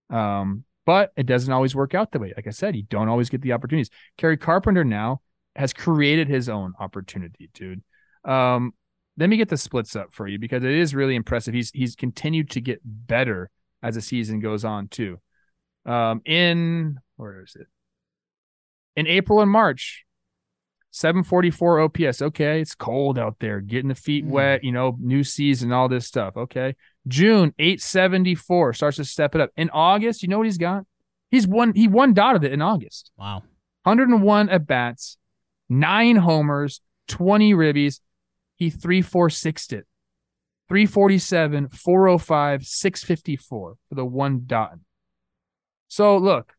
Um, 0.09 0.63
but 0.83 1.11
it 1.15 1.27
doesn't 1.27 1.53
always 1.53 1.75
work 1.75 1.93
out 1.93 2.11
that 2.11 2.21
way. 2.21 2.33
Like 2.35 2.47
I 2.47 2.49
said, 2.49 2.75
you 2.75 2.81
don't 2.81 3.07
always 3.07 3.29
get 3.29 3.43
the 3.43 3.53
opportunities. 3.53 3.91
Kerry 4.17 4.35
Carpenter 4.35 4.83
now 4.83 5.21
has 5.55 5.73
created 5.73 6.27
his 6.27 6.49
own 6.49 6.73
opportunity, 6.79 7.51
dude. 7.53 7.83
Um, 8.25 8.73
let 9.15 9.29
me 9.29 9.37
get 9.37 9.49
the 9.49 9.57
splits 9.57 9.95
up 9.95 10.11
for 10.11 10.27
you 10.27 10.39
because 10.39 10.63
it 10.63 10.71
is 10.71 10.95
really 10.95 11.15
impressive. 11.15 11.53
He's 11.53 11.69
he's 11.69 11.95
continued 11.95 12.49
to 12.49 12.61
get 12.61 12.79
better 12.83 13.51
as 13.83 13.93
the 13.93 14.01
season 14.01 14.39
goes 14.39 14.65
on 14.65 14.87
too. 14.87 15.19
Um, 15.85 16.21
in 16.25 16.99
where 17.15 17.41
is 17.41 17.55
it? 17.59 17.67
In 18.95 19.07
April 19.07 19.41
and 19.41 19.49
March, 19.51 20.05
744 20.91 21.79
OPS. 21.81 22.21
Okay, 22.21 22.61
it's 22.61 22.75
cold 22.75 23.17
out 23.19 23.37
there, 23.39 23.61
getting 23.61 23.89
the 23.89 23.95
feet 23.95 24.25
Mm. 24.25 24.29
wet, 24.29 24.63
you 24.63 24.71
know, 24.71 24.97
new 24.99 25.23
season, 25.23 25.71
all 25.71 25.87
this 25.87 26.07
stuff. 26.07 26.35
Okay. 26.35 26.75
June 27.07 27.53
874 27.59 28.73
starts 28.73 28.97
to 28.97 29.05
step 29.05 29.35
it 29.35 29.41
up. 29.41 29.51
In 29.55 29.69
August, 29.71 30.21
you 30.21 30.29
know 30.29 30.37
what 30.37 30.47
he's 30.47 30.57
got? 30.57 30.85
He's 31.31 31.47
one 31.47 31.73
he 31.75 31.87
one 31.87 32.13
dotted 32.13 32.43
it 32.43 32.51
in 32.53 32.61
August. 32.61 33.11
Wow. 33.17 33.43
101 33.83 34.49
at 34.49 34.67
bats, 34.67 35.17
nine 35.69 36.17
homers, 36.17 36.81
20 37.07 37.53
ribbies. 37.53 38.01
He 38.57 38.69
346 38.69 39.71
it. 39.73 39.85
347, 40.67 41.69
405, 41.69 42.65
654 42.65 43.77
for 43.87 43.95
the 43.95 44.05
one 44.05 44.43
dot. 44.45 44.73
So 45.89 46.17
look, 46.17 46.53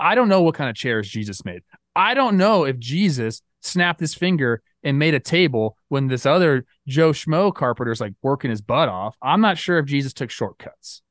I 0.00 0.16
don't 0.16 0.28
know 0.28 0.42
what 0.42 0.56
kind 0.56 0.68
of 0.68 0.74
chairs 0.74 1.08
Jesus 1.08 1.44
made. 1.44 1.62
I 1.94 2.14
don't 2.14 2.36
know 2.36 2.64
if 2.64 2.78
Jesus 2.78 3.42
snapped 3.60 4.00
his 4.00 4.14
finger 4.14 4.62
and 4.82 4.98
made 4.98 5.14
a 5.14 5.20
table 5.20 5.78
when 5.88 6.08
this 6.08 6.26
other 6.26 6.64
Joe 6.88 7.12
Schmo 7.12 7.54
carpenter's 7.54 8.00
like 8.00 8.14
working 8.22 8.50
his 8.50 8.60
butt 8.60 8.88
off. 8.88 9.16
I'm 9.22 9.40
not 9.40 9.56
sure 9.56 9.78
if 9.78 9.86
Jesus 9.86 10.12
took 10.12 10.30
shortcuts. 10.30 11.02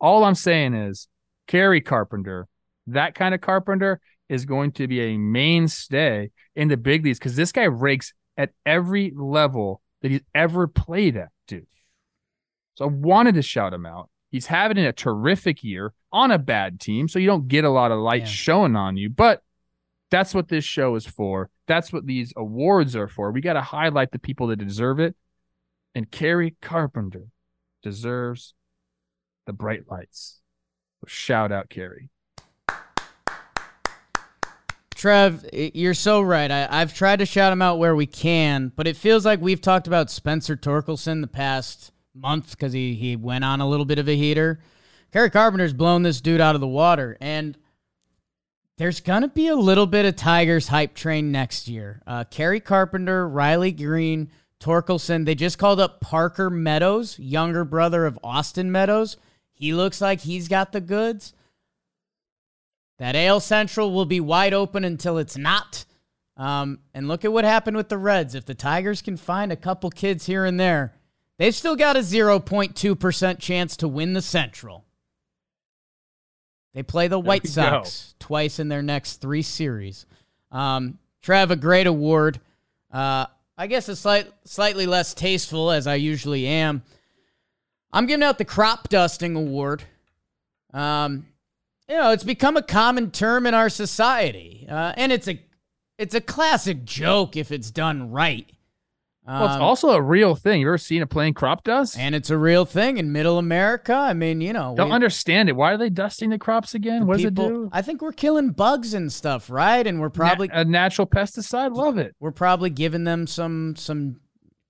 All 0.00 0.24
I'm 0.24 0.34
saying 0.34 0.74
is 0.74 1.08
Kerry 1.46 1.80
Carpenter, 1.80 2.48
that 2.88 3.14
kind 3.14 3.34
of 3.34 3.40
carpenter 3.40 4.00
is 4.28 4.44
going 4.44 4.72
to 4.72 4.88
be 4.88 5.00
a 5.00 5.16
mainstay 5.16 6.30
in 6.56 6.68
the 6.68 6.76
big 6.76 7.04
leagues 7.04 7.18
because 7.18 7.36
this 7.36 7.52
guy 7.52 7.64
rakes 7.64 8.12
at 8.36 8.50
every 8.66 9.12
level 9.16 9.80
that 10.00 10.10
he's 10.10 10.22
ever 10.34 10.66
played 10.66 11.16
at, 11.16 11.28
dude. 11.46 11.66
So 12.74 12.86
I 12.86 12.88
wanted 12.88 13.34
to 13.36 13.42
shout 13.42 13.72
him 13.72 13.86
out. 13.86 14.10
He's 14.30 14.46
having 14.46 14.78
a 14.78 14.92
terrific 14.92 15.62
year 15.62 15.92
on 16.12 16.30
a 16.30 16.38
bad 16.38 16.78
team, 16.80 17.08
so 17.08 17.18
you 17.18 17.26
don't 17.26 17.48
get 17.48 17.64
a 17.64 17.70
lot 17.70 17.90
of 17.90 17.98
light 17.98 18.22
Yeah. 18.22 18.26
showing 18.28 18.76
on 18.76 18.96
you. 18.96 19.08
But 19.08 19.42
that's 20.10 20.34
what 20.34 20.48
this 20.48 20.64
show 20.64 20.94
is 20.94 21.06
for. 21.06 21.48
That's 21.66 21.92
what 21.92 22.06
these 22.06 22.32
awards 22.36 22.94
are 22.94 23.08
for. 23.08 23.30
We 23.32 23.40
got 23.40 23.54
to 23.54 23.62
highlight 23.62 24.12
the 24.12 24.18
people 24.18 24.46
that 24.48 24.56
deserve 24.56 25.00
it. 25.00 25.16
And 25.94 26.10
Kerry 26.10 26.56
Carpenter 26.60 27.28
deserves 27.82 28.54
the 29.46 29.52
bright 29.52 29.90
lights. 29.90 30.40
So 31.00 31.06
shout 31.08 31.50
out, 31.52 31.68
Kerry. 31.70 32.10
Trev, 34.94 35.44
you're 35.52 35.94
so 35.94 36.20
right. 36.22 36.50
I, 36.50 36.68
I've 36.70 36.94
tried 36.94 37.18
to 37.18 37.26
shout 37.26 37.52
him 37.52 37.60
out 37.60 37.78
where 37.78 37.96
we 37.96 38.06
can, 38.06 38.70
but 38.76 38.86
it 38.86 38.96
feels 38.96 39.24
like 39.26 39.40
we've 39.40 39.60
talked 39.60 39.86
about 39.88 40.10
Spencer 40.10 40.56
Torkelson 40.56 41.22
the 41.22 41.26
past 41.26 41.90
month 42.14 42.52
because 42.52 42.72
he, 42.72 42.94
he 42.94 43.16
went 43.16 43.44
on 43.44 43.60
a 43.60 43.68
little 43.68 43.86
bit 43.86 43.98
of 43.98 44.08
a 44.08 44.16
heater. 44.16 44.60
Kerry 45.12 45.30
Carpenter's 45.30 45.74
blown 45.74 46.02
this 46.02 46.22
dude 46.22 46.40
out 46.40 46.54
of 46.54 46.62
the 46.62 46.66
water, 46.66 47.18
and 47.20 47.58
there's 48.78 49.00
to 49.00 49.28
be 49.28 49.48
a 49.48 49.54
little 49.54 49.86
bit 49.86 50.06
of 50.06 50.16
Tigers 50.16 50.68
hype 50.68 50.94
train 50.94 51.30
next 51.30 51.68
year. 51.68 52.02
Uh, 52.06 52.24
Kerry 52.24 52.60
Carpenter, 52.60 53.28
Riley 53.28 53.72
Greene, 53.72 54.30
Torkelson. 54.58 55.26
They 55.26 55.34
just 55.34 55.58
called 55.58 55.80
up 55.80 56.00
Parker 56.00 56.48
Meadows, 56.48 57.18
younger 57.18 57.64
brother 57.64 58.06
of 58.06 58.18
Austin 58.24 58.72
Meadows. 58.72 59.18
He 59.52 59.74
looks 59.74 60.00
like 60.00 60.20
he's 60.20 60.48
got 60.48 60.72
the 60.72 60.80
goods. 60.80 61.34
That 62.98 63.14
AL 63.14 63.40
Central 63.40 63.92
will 63.92 64.06
be 64.06 64.20
wide 64.20 64.54
open 64.54 64.82
until 64.82 65.18
it's 65.18 65.36
not. 65.36 65.84
Um, 66.38 66.78
and 66.94 67.06
look 67.06 67.24
at 67.24 67.32
what 67.32 67.44
happened 67.44 67.76
with 67.76 67.90
the 67.90 67.98
Reds. 67.98 68.34
If 68.34 68.46
the 68.46 68.54
Tigers 68.54 69.02
can 69.02 69.18
find 69.18 69.52
a 69.52 69.56
couple 69.56 69.90
kids 69.90 70.24
here 70.24 70.46
and 70.46 70.58
there, 70.58 70.94
they've 71.36 71.54
still 71.54 71.76
got 71.76 71.96
a 71.96 72.00
0.2% 72.00 73.38
chance 73.38 73.76
to 73.76 73.88
win 73.88 74.14
the 74.14 74.22
Central. 74.22 74.86
They 76.74 76.82
play 76.82 77.08
the 77.08 77.18
White 77.18 77.42
we 77.42 77.48
go. 77.48 77.52
Sox 77.52 78.14
twice 78.18 78.58
in 78.58 78.68
their 78.68 78.82
next 78.82 79.16
three 79.16 79.42
series. 79.42 80.06
Um, 80.50 80.98
Trev, 81.20 81.50
a 81.50 81.56
great 81.56 81.86
award. 81.86 82.40
Uh, 82.90 83.26
I 83.56 83.66
guess 83.66 83.88
a 83.88 83.96
slight, 83.96 84.30
slightly 84.44 84.86
less 84.86 85.14
tasteful, 85.14 85.70
as 85.70 85.86
I 85.86 85.96
usually 85.96 86.46
am. 86.46 86.82
I'm 87.92 88.06
giving 88.06 88.22
out 88.22 88.38
the 88.38 88.44
Crop 88.44 88.88
Dusting 88.88 89.36
Award. 89.36 89.84
Um, 90.72 91.26
you 91.88 91.96
know, 91.96 92.12
it's 92.12 92.24
become 92.24 92.56
a 92.56 92.62
common 92.62 93.10
term 93.10 93.46
in 93.46 93.52
our 93.52 93.68
society, 93.68 94.66
uh, 94.68 94.94
and 94.96 95.12
it's 95.12 95.28
a 95.28 95.38
it's 95.98 96.14
a 96.14 96.20
classic 96.20 96.84
joke 96.84 97.36
if 97.36 97.52
it's 97.52 97.70
done 97.70 98.10
right. 98.10 98.50
Well, 99.26 99.44
it's 99.46 99.54
Um, 99.54 99.62
also 99.62 99.90
a 99.90 100.02
real 100.02 100.34
thing. 100.34 100.62
You 100.62 100.66
ever 100.68 100.78
seen 100.78 101.00
a 101.00 101.06
plane 101.06 101.32
crop 101.32 101.62
dust? 101.62 101.96
and 101.96 102.12
it's 102.14 102.28
a 102.28 102.36
real 102.36 102.64
thing 102.64 102.96
in 102.98 103.12
Middle 103.12 103.38
America. 103.38 103.94
I 103.94 104.14
mean, 104.14 104.40
you 104.40 104.52
know, 104.52 104.74
Don't 104.76 104.88
we- 104.88 104.94
understand 104.94 105.48
it. 105.48 105.54
Why 105.54 105.72
are 105.72 105.76
they 105.76 105.90
dusting 105.90 106.30
the 106.30 106.38
crops 106.38 106.74
again? 106.74 107.06
What 107.06 107.18
does 107.18 107.26
it 107.26 107.34
do? 107.34 107.68
I 107.72 107.82
think 107.82 108.02
we're 108.02 108.12
killing 108.12 108.50
bugs 108.50 108.94
and 108.94 109.12
stuff, 109.12 109.48
right? 109.48 109.86
And 109.86 110.00
we're 110.00 110.10
probably 110.10 110.48
Na- 110.48 110.60
a 110.60 110.64
natural 110.64 111.06
pesticide. 111.06 111.72
Love 111.76 111.98
it. 111.98 112.16
we're 112.18 112.32
probably 112.32 112.70
giving 112.70 113.04
them 113.04 113.26
some 113.28 113.76
some 113.76 114.16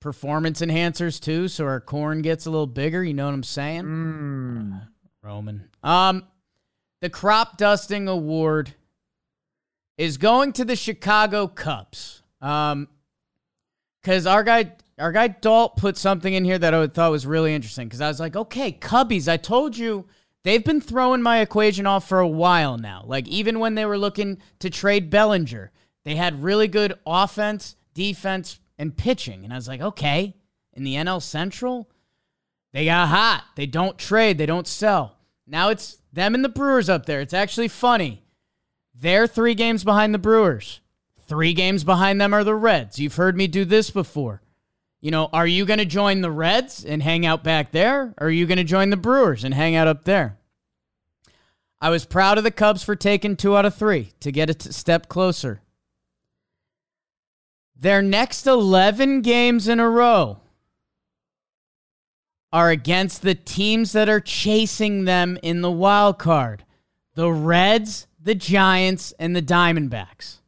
performance 0.00 0.60
enhancers 0.60 1.18
too, 1.20 1.48
so 1.48 1.64
our 1.64 1.80
corn 1.80 2.20
gets 2.22 2.44
a 2.44 2.50
little 2.50 2.66
bigger. 2.66 3.02
You 3.02 3.14
know 3.14 3.24
what 3.26 3.34
I'm 3.34 3.42
saying? 3.44 3.84
Mm. 3.84 4.88
Roman. 5.22 5.68
Um, 5.82 6.26
the 7.00 7.08
crop 7.08 7.56
dusting 7.56 8.06
award 8.08 8.74
is 9.96 10.18
going 10.18 10.52
to 10.54 10.64
the 10.64 10.76
Chicago 10.76 11.46
Cubs. 11.46 12.22
Um, 12.40 12.88
because 14.02 14.26
our 14.26 14.42
guy, 14.42 14.72
our 14.98 15.12
guy 15.12 15.28
Dalt 15.28 15.76
put 15.76 15.96
something 15.96 16.34
in 16.34 16.44
here 16.44 16.58
that 16.58 16.74
I 16.74 16.86
thought 16.88 17.10
was 17.10 17.26
really 17.26 17.54
interesting. 17.54 17.86
Because 17.86 18.00
I 18.00 18.08
was 18.08 18.20
like, 18.20 18.36
okay, 18.36 18.72
Cubbies, 18.72 19.28
I 19.28 19.36
told 19.36 19.76
you 19.76 20.06
they've 20.42 20.64
been 20.64 20.80
throwing 20.80 21.22
my 21.22 21.40
equation 21.40 21.86
off 21.86 22.08
for 22.08 22.20
a 22.20 22.28
while 22.28 22.76
now. 22.78 23.04
Like 23.06 23.28
even 23.28 23.60
when 23.60 23.74
they 23.74 23.86
were 23.86 23.98
looking 23.98 24.38
to 24.58 24.70
trade 24.70 25.10
Bellinger, 25.10 25.70
they 26.04 26.16
had 26.16 26.42
really 26.42 26.68
good 26.68 26.94
offense, 27.06 27.76
defense, 27.94 28.58
and 28.78 28.96
pitching. 28.96 29.44
And 29.44 29.52
I 29.52 29.56
was 29.56 29.68
like, 29.68 29.80
okay, 29.80 30.36
in 30.72 30.84
the 30.84 30.94
NL 30.94 31.22
Central, 31.22 31.88
they 32.72 32.86
got 32.86 33.08
hot. 33.08 33.44
They 33.54 33.66
don't 33.66 33.98
trade. 33.98 34.38
They 34.38 34.46
don't 34.46 34.66
sell. 34.66 35.16
Now 35.46 35.68
it's 35.68 35.98
them 36.12 36.34
and 36.34 36.44
the 36.44 36.48
Brewers 36.48 36.88
up 36.88 37.06
there. 37.06 37.20
It's 37.20 37.34
actually 37.34 37.68
funny. 37.68 38.24
They're 38.94 39.26
three 39.26 39.54
games 39.54 39.84
behind 39.84 40.12
the 40.12 40.18
Brewers. 40.18 40.80
Three 41.32 41.54
games 41.54 41.82
behind 41.82 42.20
them 42.20 42.34
are 42.34 42.44
the 42.44 42.54
Reds. 42.54 42.98
You've 42.98 43.14
heard 43.14 43.38
me 43.38 43.46
do 43.46 43.64
this 43.64 43.88
before. 43.88 44.42
You 45.00 45.10
know, 45.10 45.30
are 45.32 45.46
you 45.46 45.64
going 45.64 45.78
to 45.78 45.86
join 45.86 46.20
the 46.20 46.30
Reds 46.30 46.84
and 46.84 47.02
hang 47.02 47.24
out 47.24 47.42
back 47.42 47.72
there? 47.72 48.12
Or 48.20 48.26
are 48.26 48.30
you 48.30 48.44
going 48.46 48.58
to 48.58 48.64
join 48.64 48.90
the 48.90 48.98
Brewers 48.98 49.42
and 49.42 49.54
hang 49.54 49.74
out 49.74 49.88
up 49.88 50.04
there? 50.04 50.36
I 51.80 51.88
was 51.88 52.04
proud 52.04 52.36
of 52.36 52.44
the 52.44 52.50
Cubs 52.50 52.82
for 52.82 52.94
taking 52.94 53.36
two 53.36 53.56
out 53.56 53.64
of 53.64 53.74
three 53.74 54.12
to 54.20 54.30
get 54.30 54.50
a 54.50 54.54
t- 54.54 54.72
step 54.72 55.08
closer. 55.08 55.62
Their 57.74 58.02
next 58.02 58.46
11 58.46 59.22
games 59.22 59.68
in 59.68 59.80
a 59.80 59.88
row 59.88 60.40
are 62.52 62.68
against 62.68 63.22
the 63.22 63.34
teams 63.34 63.92
that 63.92 64.10
are 64.10 64.20
chasing 64.20 65.06
them 65.06 65.38
in 65.42 65.62
the 65.62 65.70
wild 65.70 66.18
card 66.18 66.66
the 67.14 67.32
Reds, 67.32 68.06
the 68.22 68.34
Giants, 68.34 69.14
and 69.18 69.34
the 69.34 69.40
Diamondbacks. 69.40 70.41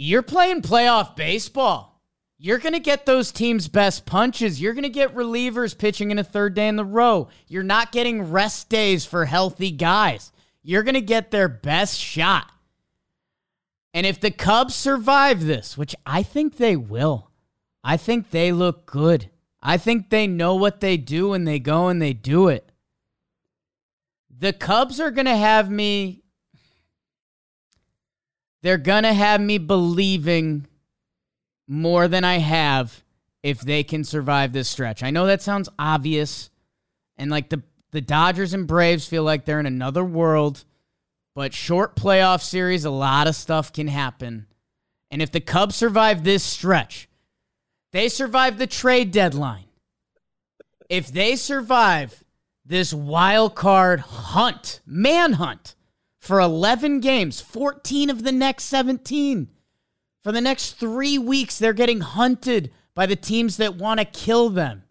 You're 0.00 0.22
playing 0.22 0.62
playoff 0.62 1.16
baseball. 1.16 2.00
You're 2.38 2.58
going 2.58 2.74
to 2.74 2.78
get 2.78 3.04
those 3.04 3.32
teams' 3.32 3.66
best 3.66 4.06
punches. 4.06 4.60
You're 4.60 4.72
going 4.72 4.84
to 4.84 4.88
get 4.88 5.12
relievers 5.12 5.76
pitching 5.76 6.12
in 6.12 6.20
a 6.20 6.24
third 6.24 6.54
day 6.54 6.68
in 6.68 6.76
the 6.76 6.84
row. 6.84 7.30
You're 7.48 7.64
not 7.64 7.90
getting 7.90 8.30
rest 8.30 8.68
days 8.68 9.04
for 9.04 9.24
healthy 9.24 9.72
guys. 9.72 10.30
You're 10.62 10.84
going 10.84 10.94
to 10.94 11.00
get 11.00 11.32
their 11.32 11.48
best 11.48 11.98
shot. 11.98 12.48
And 13.92 14.06
if 14.06 14.20
the 14.20 14.30
Cubs 14.30 14.76
survive 14.76 15.44
this, 15.44 15.76
which 15.76 15.96
I 16.06 16.22
think 16.22 16.58
they 16.58 16.76
will, 16.76 17.32
I 17.82 17.96
think 17.96 18.30
they 18.30 18.52
look 18.52 18.86
good. 18.86 19.30
I 19.60 19.78
think 19.78 20.10
they 20.10 20.28
know 20.28 20.54
what 20.54 20.78
they 20.78 20.96
do 20.96 21.32
and 21.32 21.44
they 21.44 21.58
go 21.58 21.88
and 21.88 22.00
they 22.00 22.12
do 22.12 22.46
it. 22.46 22.70
The 24.30 24.52
Cubs 24.52 25.00
are 25.00 25.10
going 25.10 25.26
to 25.26 25.36
have 25.36 25.68
me 25.68 26.22
they're 28.62 28.78
going 28.78 29.04
to 29.04 29.12
have 29.12 29.40
me 29.40 29.58
believing 29.58 30.66
more 31.66 32.08
than 32.08 32.24
I 32.24 32.38
have 32.38 33.02
if 33.42 33.60
they 33.60 33.84
can 33.84 34.04
survive 34.04 34.52
this 34.52 34.68
stretch. 34.68 35.02
I 35.02 35.10
know 35.10 35.26
that 35.26 35.42
sounds 35.42 35.68
obvious 35.78 36.50
and 37.16 37.30
like 37.30 37.48
the 37.48 37.62
the 37.90 38.00
Dodgers 38.00 38.52
and 38.52 38.66
Braves 38.66 39.06
feel 39.06 39.22
like 39.22 39.44
they're 39.44 39.60
in 39.60 39.66
another 39.66 40.04
world, 40.04 40.64
but 41.34 41.54
short 41.54 41.96
playoff 41.96 42.42
series 42.42 42.84
a 42.84 42.90
lot 42.90 43.26
of 43.26 43.34
stuff 43.34 43.72
can 43.72 43.88
happen. 43.88 44.46
And 45.10 45.22
if 45.22 45.32
the 45.32 45.40
Cubs 45.40 45.74
survive 45.74 46.22
this 46.22 46.44
stretch, 46.44 47.08
they 47.92 48.10
survive 48.10 48.58
the 48.58 48.66
trade 48.66 49.10
deadline. 49.10 49.64
If 50.90 51.08
they 51.08 51.36
survive 51.36 52.22
this 52.64 52.92
wild 52.92 53.54
card 53.54 54.00
hunt, 54.00 54.80
manhunt 54.84 55.74
for 56.18 56.40
11 56.40 57.00
games, 57.00 57.40
14 57.40 58.10
of 58.10 58.24
the 58.24 58.32
next 58.32 58.64
17. 58.64 59.48
For 60.22 60.32
the 60.32 60.40
next 60.40 60.72
three 60.72 61.18
weeks, 61.18 61.58
they're 61.58 61.72
getting 61.72 62.00
hunted 62.00 62.72
by 62.94 63.06
the 63.06 63.16
teams 63.16 63.56
that 63.58 63.76
want 63.76 64.00
to 64.00 64.04
kill 64.04 64.50
them. 64.50 64.84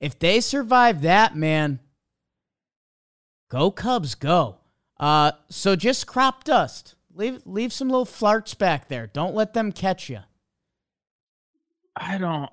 If 0.00 0.18
they 0.18 0.40
survive 0.40 1.02
that, 1.02 1.34
man, 1.34 1.80
go 3.48 3.70
Cubs, 3.70 4.14
go. 4.14 4.58
Uh, 5.00 5.32
so 5.48 5.74
just 5.74 6.06
crop 6.06 6.44
dust. 6.44 6.94
Leave 7.14 7.42
leave 7.44 7.72
some 7.72 7.88
little 7.88 8.04
flarts 8.04 8.54
back 8.54 8.88
there. 8.88 9.08
Don't 9.08 9.34
let 9.34 9.54
them 9.54 9.72
catch 9.72 10.08
you. 10.08 10.20
I 11.96 12.18
don't. 12.18 12.48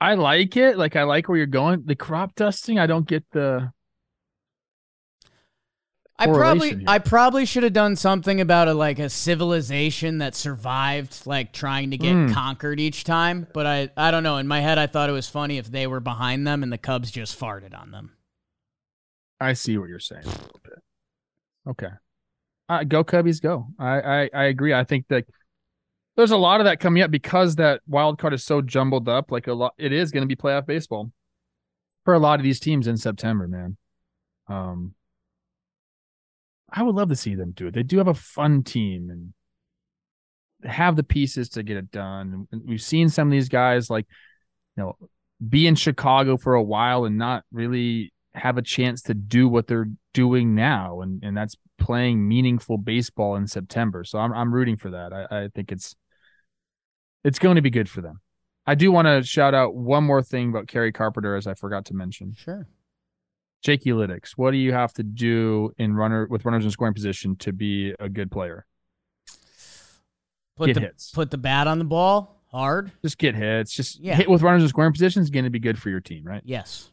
I 0.00 0.14
like 0.14 0.56
it. 0.56 0.78
Like 0.78 0.94
I 0.94 1.02
like 1.02 1.28
where 1.28 1.38
you're 1.38 1.46
going. 1.46 1.82
The 1.84 1.96
crop 1.96 2.34
dusting. 2.36 2.78
I 2.78 2.86
don't 2.86 3.08
get 3.08 3.24
the. 3.32 3.72
I 6.16 6.26
probably 6.26 6.68
here. 6.70 6.84
I 6.86 7.00
probably 7.00 7.44
should 7.44 7.64
have 7.64 7.72
done 7.72 7.96
something 7.96 8.40
about 8.40 8.68
a 8.68 8.74
like 8.74 8.98
a 9.00 9.08
civilization 9.10 10.18
that 10.18 10.34
survived 10.36 11.26
like 11.26 11.52
trying 11.52 11.90
to 11.90 11.96
get 11.98 12.14
Mm. 12.14 12.32
conquered 12.32 12.78
each 12.78 13.02
time, 13.04 13.46
but 13.52 13.66
I 13.66 13.90
I 13.96 14.10
don't 14.12 14.22
know, 14.22 14.36
in 14.36 14.46
my 14.46 14.60
head 14.60 14.78
I 14.78 14.86
thought 14.86 15.08
it 15.10 15.12
was 15.12 15.28
funny 15.28 15.58
if 15.58 15.70
they 15.70 15.86
were 15.88 16.00
behind 16.00 16.46
them 16.46 16.62
and 16.62 16.72
the 16.72 16.78
Cubs 16.78 17.10
just 17.10 17.38
farted 17.38 17.76
on 17.78 17.90
them. 17.90 18.12
I 19.40 19.54
see 19.54 19.76
what 19.76 19.88
you're 19.88 19.98
saying 19.98 20.22
a 20.24 20.28
little 20.28 20.60
bit. 20.62 20.78
Okay. 21.68 21.92
Uh, 22.68 22.84
go 22.84 23.02
Cubbies, 23.04 23.42
go. 23.42 23.66
I, 23.78 24.00
I 24.00 24.30
I 24.32 24.44
agree. 24.44 24.72
I 24.72 24.84
think 24.84 25.08
that 25.08 25.24
there's 26.16 26.30
a 26.30 26.36
lot 26.36 26.60
of 26.60 26.66
that 26.66 26.78
coming 26.78 27.02
up 27.02 27.10
because 27.10 27.56
that 27.56 27.80
wild 27.88 28.18
card 28.20 28.32
is 28.34 28.44
so 28.44 28.62
jumbled 28.62 29.08
up. 29.08 29.32
Like 29.32 29.48
a 29.48 29.52
lot, 29.52 29.74
it 29.78 29.92
is 29.92 30.12
going 30.12 30.22
to 30.22 30.28
be 30.28 30.36
playoff 30.36 30.64
baseball 30.64 31.10
for 32.04 32.14
a 32.14 32.20
lot 32.20 32.38
of 32.38 32.44
these 32.44 32.60
teams 32.60 32.86
in 32.86 32.96
September, 32.96 33.48
man. 33.48 33.76
Um, 34.46 34.94
I 36.74 36.82
would 36.82 36.96
love 36.96 37.08
to 37.08 37.16
see 37.16 37.36
them 37.36 37.52
do 37.52 37.68
it. 37.68 37.74
They 37.74 37.84
do 37.84 37.98
have 37.98 38.08
a 38.08 38.14
fun 38.14 38.64
team 38.64 39.08
and 39.08 39.32
have 40.70 40.96
the 40.96 41.04
pieces 41.04 41.48
to 41.50 41.62
get 41.62 41.76
it 41.76 41.90
done. 41.92 42.48
We've 42.66 42.82
seen 42.82 43.08
some 43.08 43.28
of 43.28 43.32
these 43.32 43.48
guys 43.48 43.88
like, 43.88 44.06
you 44.76 44.82
know, 44.82 44.96
be 45.48 45.68
in 45.68 45.76
Chicago 45.76 46.36
for 46.36 46.54
a 46.54 46.62
while 46.62 47.04
and 47.04 47.16
not 47.16 47.44
really 47.52 48.12
have 48.34 48.58
a 48.58 48.62
chance 48.62 49.02
to 49.02 49.14
do 49.14 49.48
what 49.48 49.68
they're 49.68 49.88
doing 50.12 50.56
now, 50.56 51.00
and 51.00 51.22
and 51.22 51.36
that's 51.36 51.56
playing 51.78 52.26
meaningful 52.26 52.76
baseball 52.76 53.36
in 53.36 53.46
September. 53.46 54.02
So 54.02 54.18
I'm 54.18 54.32
I'm 54.32 54.52
rooting 54.52 54.76
for 54.76 54.90
that. 54.90 55.12
I, 55.12 55.44
I 55.44 55.48
think 55.54 55.70
it's 55.70 55.94
it's 57.22 57.38
going 57.38 57.56
to 57.56 57.62
be 57.62 57.70
good 57.70 57.88
for 57.88 58.00
them. 58.00 58.20
I 58.66 58.74
do 58.74 58.90
want 58.90 59.06
to 59.06 59.22
shout 59.22 59.54
out 59.54 59.74
one 59.74 60.04
more 60.04 60.22
thing 60.22 60.48
about 60.48 60.66
Kerry 60.66 60.90
Carpenter, 60.90 61.36
as 61.36 61.46
I 61.46 61.54
forgot 61.54 61.84
to 61.86 61.94
mention. 61.94 62.34
Sure. 62.36 62.66
Jake 63.64 63.84
Lytics, 63.84 64.32
what 64.36 64.50
do 64.50 64.58
you 64.58 64.74
have 64.74 64.92
to 64.92 65.02
do 65.02 65.72
in 65.78 65.96
runner 65.96 66.26
with 66.28 66.44
runners 66.44 66.66
in 66.66 66.70
scoring 66.70 66.92
position 66.92 67.34
to 67.36 67.52
be 67.52 67.94
a 67.98 68.10
good 68.10 68.30
player? 68.30 68.66
Put 70.56 70.66
Get 70.66 70.74
the 70.74 70.80
hits. 70.80 71.10
put 71.10 71.30
the 71.30 71.38
bat 71.38 71.66
on 71.66 71.78
the 71.78 71.84
ball 71.84 72.42
hard. 72.50 72.92
Just 73.02 73.16
get 73.16 73.34
hits. 73.34 73.74
Just 73.74 73.98
Yeah. 73.98 74.16
hit 74.16 74.28
with 74.28 74.42
runners 74.42 74.62
in 74.62 74.68
scoring 74.68 74.92
position 74.92 75.22
is 75.22 75.30
going 75.30 75.44
to 75.44 75.50
be 75.50 75.58
good 75.58 75.80
for 75.80 75.88
your 75.88 76.00
team, 76.00 76.24
right? 76.24 76.42
Yes. 76.44 76.90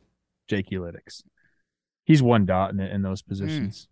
Jake 0.48 0.70
Lytics. 0.70 1.24
He's 2.06 2.24
one 2.24 2.46
dot 2.46 2.72
in, 2.72 2.80
in 2.80 3.02
those 3.02 3.22
hmm. 3.22 3.30
positions. 3.30 3.90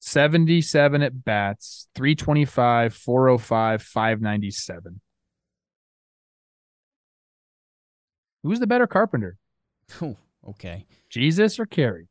77 0.00 1.02
at 1.02 1.24
bats, 1.24 1.88
325, 1.94 2.94
405, 2.94 3.82
597. 3.82 5.00
Who's 8.42 8.60
the 8.60 8.66
better 8.66 8.86
carpenter? 8.86 9.38
Okay. 10.46 10.86
Jesus 11.10 11.58
or 11.58 11.66
Kerry? 11.66 12.08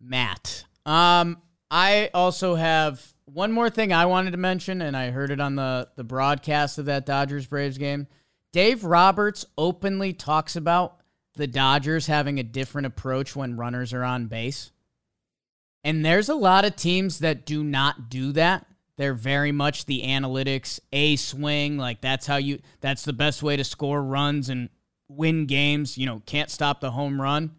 Matt. 0.00 0.64
Um, 0.84 1.40
I 1.70 2.10
also 2.14 2.54
have 2.54 3.14
one 3.24 3.52
more 3.52 3.70
thing 3.70 3.92
I 3.92 4.06
wanted 4.06 4.32
to 4.32 4.36
mention, 4.36 4.82
and 4.82 4.96
I 4.96 5.10
heard 5.10 5.30
it 5.30 5.40
on 5.40 5.56
the 5.56 5.88
the 5.96 6.04
broadcast 6.04 6.78
of 6.78 6.86
that 6.86 7.06
Dodgers 7.06 7.46
Braves 7.46 7.78
game. 7.78 8.06
Dave 8.52 8.84
Roberts 8.84 9.44
openly 9.58 10.12
talks 10.12 10.54
about 10.56 11.00
the 11.34 11.46
Dodgers 11.46 12.06
having 12.06 12.38
a 12.38 12.44
different 12.44 12.86
approach 12.86 13.34
when 13.34 13.56
runners 13.56 13.92
are 13.92 14.04
on 14.04 14.26
base. 14.26 14.70
And 15.82 16.04
there's 16.04 16.28
a 16.28 16.34
lot 16.34 16.64
of 16.64 16.76
teams 16.76 17.18
that 17.18 17.44
do 17.44 17.64
not 17.64 18.08
do 18.08 18.32
that. 18.32 18.66
They're 18.96 19.14
very 19.14 19.50
much 19.50 19.86
the 19.86 20.02
analytics 20.02 20.78
A 20.92 21.16
swing, 21.16 21.76
like 21.76 22.00
that's 22.00 22.26
how 22.26 22.36
you 22.36 22.60
that's 22.80 23.04
the 23.04 23.12
best 23.12 23.42
way 23.42 23.56
to 23.56 23.64
score 23.64 24.02
runs 24.02 24.48
and 24.48 24.68
win 25.08 25.46
games, 25.46 25.98
you 25.98 26.06
know, 26.06 26.22
can't 26.26 26.50
stop 26.50 26.80
the 26.80 26.90
home 26.90 27.20
run. 27.20 27.54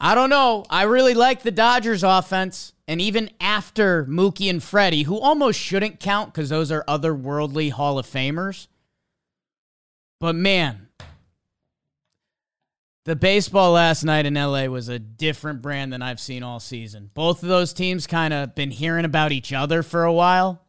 I 0.00 0.14
don't 0.14 0.30
know. 0.30 0.64
I 0.70 0.84
really 0.84 1.14
like 1.14 1.42
the 1.42 1.50
Dodgers 1.50 2.04
offense. 2.04 2.72
And 2.86 3.00
even 3.00 3.30
after 3.40 4.04
Mookie 4.04 4.48
and 4.48 4.62
Freddie, 4.62 5.02
who 5.02 5.18
almost 5.18 5.58
shouldn't 5.58 6.00
count 6.00 6.32
because 6.32 6.48
those 6.48 6.70
are 6.70 6.84
otherworldly 6.86 7.72
Hall 7.72 7.98
of 7.98 8.06
Famers. 8.06 8.68
But 10.20 10.34
man, 10.34 10.88
the 13.04 13.16
baseball 13.16 13.72
last 13.72 14.04
night 14.04 14.26
in 14.26 14.34
LA 14.34 14.66
was 14.66 14.88
a 14.88 14.98
different 14.98 15.62
brand 15.62 15.92
than 15.92 16.02
I've 16.02 16.20
seen 16.20 16.42
all 16.42 16.60
season. 16.60 17.10
Both 17.14 17.42
of 17.42 17.48
those 17.48 17.72
teams 17.72 18.06
kind 18.06 18.32
of 18.32 18.54
been 18.54 18.70
hearing 18.70 19.04
about 19.04 19.32
each 19.32 19.52
other 19.52 19.82
for 19.82 20.04
a 20.04 20.12
while. 20.12 20.64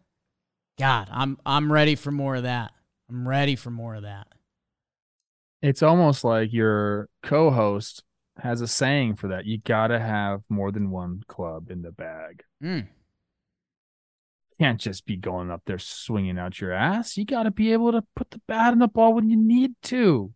God, 0.77 1.09
I'm 1.11 1.37
I'm 1.45 1.71
ready 1.71 1.95
for 1.95 2.11
more 2.11 2.37
of 2.37 2.43
that. 2.43 2.71
I'm 3.09 3.27
ready 3.27 3.55
for 3.55 3.71
more 3.71 3.95
of 3.95 4.03
that. 4.03 4.27
It's 5.61 5.83
almost 5.83 6.23
like 6.23 6.53
your 6.53 7.09
co 7.23 7.51
host 7.51 8.03
has 8.37 8.61
a 8.61 8.67
saying 8.67 9.15
for 9.15 9.29
that. 9.29 9.45
You 9.45 9.57
got 9.57 9.87
to 9.87 9.99
have 9.99 10.41
more 10.47 10.71
than 10.71 10.91
one 10.91 11.23
club 11.27 11.69
in 11.69 11.81
the 11.81 11.91
bag. 11.91 12.43
Mm. 12.63 12.87
Can't 14.59 14.79
just 14.79 15.05
be 15.05 15.17
going 15.17 15.51
up 15.51 15.63
there 15.65 15.79
swinging 15.79 16.37
out 16.37 16.59
your 16.59 16.71
ass. 16.71 17.17
You 17.17 17.25
got 17.25 17.43
to 17.43 17.51
be 17.51 17.73
able 17.73 17.91
to 17.93 18.03
put 18.15 18.31
the 18.31 18.41
bat 18.47 18.73
in 18.73 18.79
the 18.79 18.87
ball 18.87 19.13
when 19.13 19.29
you 19.29 19.37
need 19.37 19.73
to. 19.83 20.33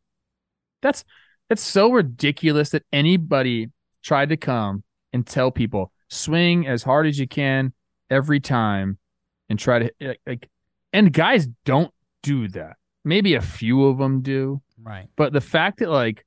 That's 0.82 1.04
that's 1.50 1.62
so 1.62 1.91
ridiculous 1.91 2.70
that 2.70 2.84
anybody 2.91 3.70
tried 4.02 4.30
to 4.30 4.38
come 4.38 4.84
and 5.12 5.26
tell 5.26 5.52
people 5.52 5.91
swing 6.10 6.68
as 6.68 6.84
hard 6.84 7.06
as 7.08 7.20
you 7.20 7.28
can 7.28 7.74
every 8.10 8.40
time 8.40 8.98
and 9.50 9.60
try 9.60 9.80
to 9.80 9.91
like- 10.02 10.22
like 10.26 10.50
and 10.91 11.12
guys 11.12 11.48
don't 11.66 11.94
do 12.24 12.48
that. 12.50 12.78
Maybe 13.06 13.36
a 13.36 13.41
few 13.41 13.86
of 13.86 13.98
them 14.00 14.22
do, 14.22 14.62
Right. 14.82 15.08
but 15.16 15.34
the 15.34 15.41
fact 15.41 15.80
that 15.80 15.90
like 15.90 16.26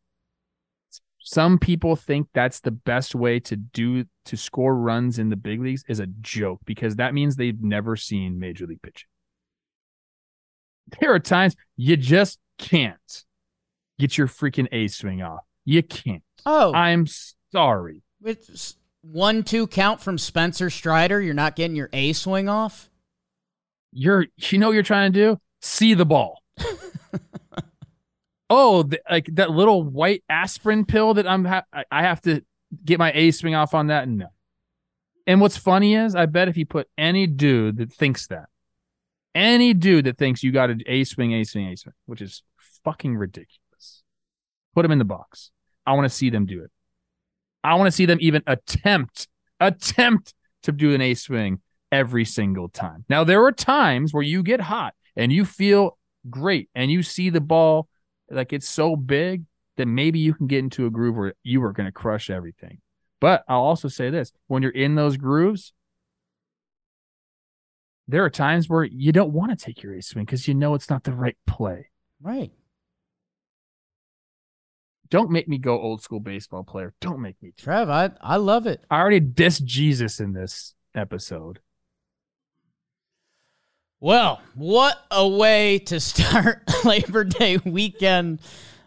some 1.19 1.59
people 1.59 1.97
think 1.97 2.29
that's 2.33 2.61
the 2.61 2.71
best 2.71 3.15
way 3.15 3.41
to 3.41 3.57
do 3.57 4.05
to 4.27 4.37
score 4.37 4.77
runs 4.77 5.19
in 5.19 5.29
the 5.31 5.37
big 5.37 5.61
leagues 5.61 5.83
is 5.89 5.99
a 5.99 6.07
joke 6.07 6.61
because 6.65 6.97
that 6.97 7.15
means 7.15 7.35
they've 7.37 7.61
never 7.61 7.97
seen 7.97 8.39
major 8.39 8.67
league 8.67 8.83
pitching. 8.83 9.09
There 11.01 11.13
are 11.13 11.19
times 11.19 11.57
you 11.77 11.97
just 11.97 12.39
can't 12.59 13.25
get 13.99 14.17
your 14.17 14.29
freaking 14.29 14.69
A 14.71 14.87
swing 14.89 15.23
off. 15.23 15.41
You 15.65 15.83
can't. 15.83 16.23
Oh, 16.45 16.73
I'm 16.73 17.07
sorry. 17.53 18.03
It's 18.23 18.77
one 19.03 19.43
two 19.43 19.67
count 19.67 20.01
from 20.01 20.17
Spencer 20.19 20.71
Strider. 20.71 21.21
You're 21.21 21.35
not 21.35 21.57
getting 21.57 21.77
your 21.77 21.89
A 21.93 22.13
swing 22.13 22.49
off. 22.49 22.89
You're 23.93 24.27
you 24.37 24.59
know 24.59 24.69
what 24.69 24.75
you're 24.75 24.83
trying 24.85 25.13
to 25.13 25.19
do? 25.19 25.41
See 25.63 25.95
the 25.95 26.07
ball. 26.07 26.43
oh, 28.51 28.83
the, 28.85 29.01
like 29.11 29.27
that 29.35 29.51
little 29.51 29.83
white 29.83 30.23
aspirin 30.29 30.85
pill 30.85 31.15
that 31.15 31.27
I'm 31.27 31.45
ha- 31.45 31.65
I- 31.73 31.85
I 31.91 32.03
have 32.03 32.21
to 32.23 32.43
get 32.85 32.99
my 32.99 33.13
A 33.15 33.31
swing 33.31 33.55
off 33.55 33.75
on 33.75 33.89
that. 33.89 34.09
No. 34.09 34.29
And 35.27 35.41
what's 35.41 35.57
funny 35.57 35.95
is 35.95 36.15
I 36.15 36.27
bet 36.27 36.49
if 36.49 36.57
you 36.57 36.67
put 36.67 36.89
any 36.97 37.27
dude 37.27 37.79
that 37.79 37.93
thinks 37.93 38.29
that, 38.29 38.49
Any 39.35 39.75
dude 39.75 40.05
that 40.07 40.19
thinks 40.19 40.43
you 40.43 40.53
got 40.53 40.71
an 40.71 40.83
A 40.87 41.05
swing, 41.05 41.33
A 41.33 41.45
swing, 41.45 41.67
A 41.69 41.77
swing, 41.77 41.95
which 42.07 42.23
is 42.23 42.43
fucking 42.85 43.17
ridiculous. 43.17 44.03
Put 44.75 44.83
them 44.83 44.93
in 44.93 44.99
the 44.99 45.05
box. 45.05 45.51
I 45.85 45.95
want 45.95 46.05
to 46.05 46.15
see 46.15 46.31
them 46.31 46.47
do 46.47 46.63
it. 46.63 46.71
I 47.65 47.75
want 47.75 47.89
to 47.89 47.93
see 47.93 48.07
them 48.07 48.19
even 48.21 48.43
attempt, 48.47 49.27
attempt 49.59 50.33
to 50.63 50.73
do 50.73 50.95
an 50.95 51.01
A 51.01 51.15
swing 51.15 51.61
every 51.91 52.25
single 52.25 52.69
time. 52.69 53.05
Now, 53.09 53.25
there 53.25 53.45
are 53.45 53.53
times 53.53 54.15
where 54.15 54.23
you 54.23 54.43
get 54.43 54.61
hot 54.61 54.95
and 55.17 55.33
you 55.33 55.45
feel 55.45 55.99
great 56.29 56.69
and 56.75 56.91
you 56.91 57.03
see 57.03 57.31
the 57.31 57.41
ball 57.41 57.89
like 58.31 58.53
it's 58.53 58.69
so 58.69 58.97
big 58.97 59.45
that 59.77 59.87
maybe 59.87 60.19
you 60.19 60.35
can 60.35 60.47
get 60.47 60.59
into 60.59 60.87
a 60.87 60.91
groove 60.91 61.17
where 61.17 61.35
you 61.43 61.63
are 61.63 61.73
going 61.73 61.87
to 61.87 61.93
crush 61.93 62.31
everything. 62.31 62.79
But 63.21 63.45
I'll 63.49 63.61
also 63.61 63.89
say 63.89 64.11
this 64.11 64.33
when 64.47 64.63
you're 64.63 64.73
in 64.73 64.95
those 64.95 65.17
grooves, 65.17 65.73
there 68.09 68.25
are 68.25 68.31
times 68.31 68.69
where 68.69 68.85
you 68.85 69.13
don't 69.13 69.33
want 69.33 69.57
to 69.57 69.65
take 69.65 69.83
your 69.83 69.95
ace 69.95 70.09
swing 70.09 70.25
because 70.25 70.47
you 70.47 70.55
know 70.55 70.75
it's 70.75 70.91
not 70.91 71.05
the 71.05 71.13
right 71.13 71.37
play. 71.47 71.91
Right. 72.21 72.53
Don't 75.09 75.31
make 75.31 75.49
me 75.49 75.59
go 75.59 75.81
old 75.81 76.03
school 76.03 76.21
baseball 76.21 76.65
player. 76.65 76.93
Don't 77.01 77.21
make 77.21 77.41
me. 77.41 77.53
Trev, 77.57 77.89
I, 77.89 78.11
I 78.21 78.37
love 78.37 78.67
it. 78.67 78.85
I 78.91 78.99
already 78.99 79.21
dissed 79.21 79.65
Jesus 79.65 80.21
in 80.21 80.33
this 80.33 80.75
episode. 80.95 81.61
Well, 84.01 84.41
what 84.55 84.97
a 85.11 85.27
way 85.27 85.79
to 85.81 86.01
start 86.01 86.63
Labor 86.85 87.25
Day 87.25 87.59
weekend. 87.65 88.41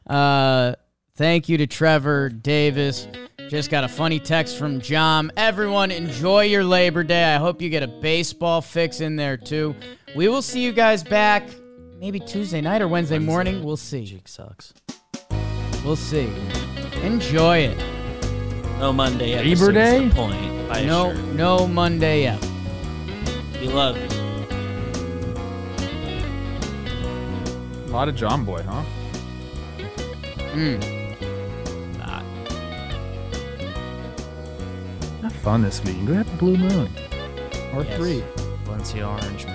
Uh, 0.08 0.76
thank 1.16 1.50
you 1.50 1.58
to 1.58 1.68
Trevor 1.68 2.30
Davis. 2.30 3.08
Just 3.50 3.72
got 3.72 3.84
a 3.84 3.88
funny 3.88 4.20
text 4.20 4.58
from 4.58 4.80
John. 4.80 5.32
Everyone, 5.36 5.90
enjoy 5.90 6.44
your 6.44 6.64
Labor 6.64 7.04
Day. 7.04 7.24
I 7.34 7.38
hope 7.38 7.62
you 7.62 7.70
get 7.70 7.82
a 7.82 7.88
baseball 7.88 8.62
fix 8.62 9.02
in 9.02 9.16
there 9.16 9.38
too. 9.38 9.76
We 10.16 10.28
will 10.28 10.44
see 10.44 10.62
you 10.64 10.72
guys 10.72 11.04
back 11.04 11.50
maybe 12.00 12.20
Tuesday 12.20 12.62
night 12.62 12.82
or 12.84 12.88
Wednesday, 12.88 13.18
morning. 13.18 13.64
We'll 13.64 13.78
see. 13.78 14.06
Jig 14.06 14.28
sucks. 14.30 14.74
We'll 15.84 15.96
see. 15.96 16.32
Enjoy 17.02 17.58
it. 17.60 17.78
No 18.78 18.94
Monday 18.94 19.36
Labor 19.36 19.72
episode's 19.72 19.74
Day? 19.74 20.08
The 20.08 20.16
point. 20.16 20.70
Buy 20.70 20.86
No, 20.86 21.14
shirt. 21.16 21.26
no 21.34 21.68
Monday 21.68 22.22
yet. 22.24 22.46
We 23.60 23.68
love 23.68 23.98
you. 23.98 24.19
A 27.90 27.92
lot 27.92 28.08
of 28.08 28.16
John 28.16 28.46
Boy, 28.46 28.62
huh? 28.62 28.84
Mm. 30.54 31.98
Not. 31.98 32.24
Have 35.24 35.34
fun 35.34 35.64
this 35.64 35.84
week. 35.84 36.06
Go 36.06 36.14
have 36.14 36.32
a 36.32 36.38
blue 36.38 36.56
moon 36.58 36.88
or 37.74 37.84
Yes. 37.84 37.98
three. 37.98 38.24
Valencia 38.66 39.08
orange. 39.08 39.46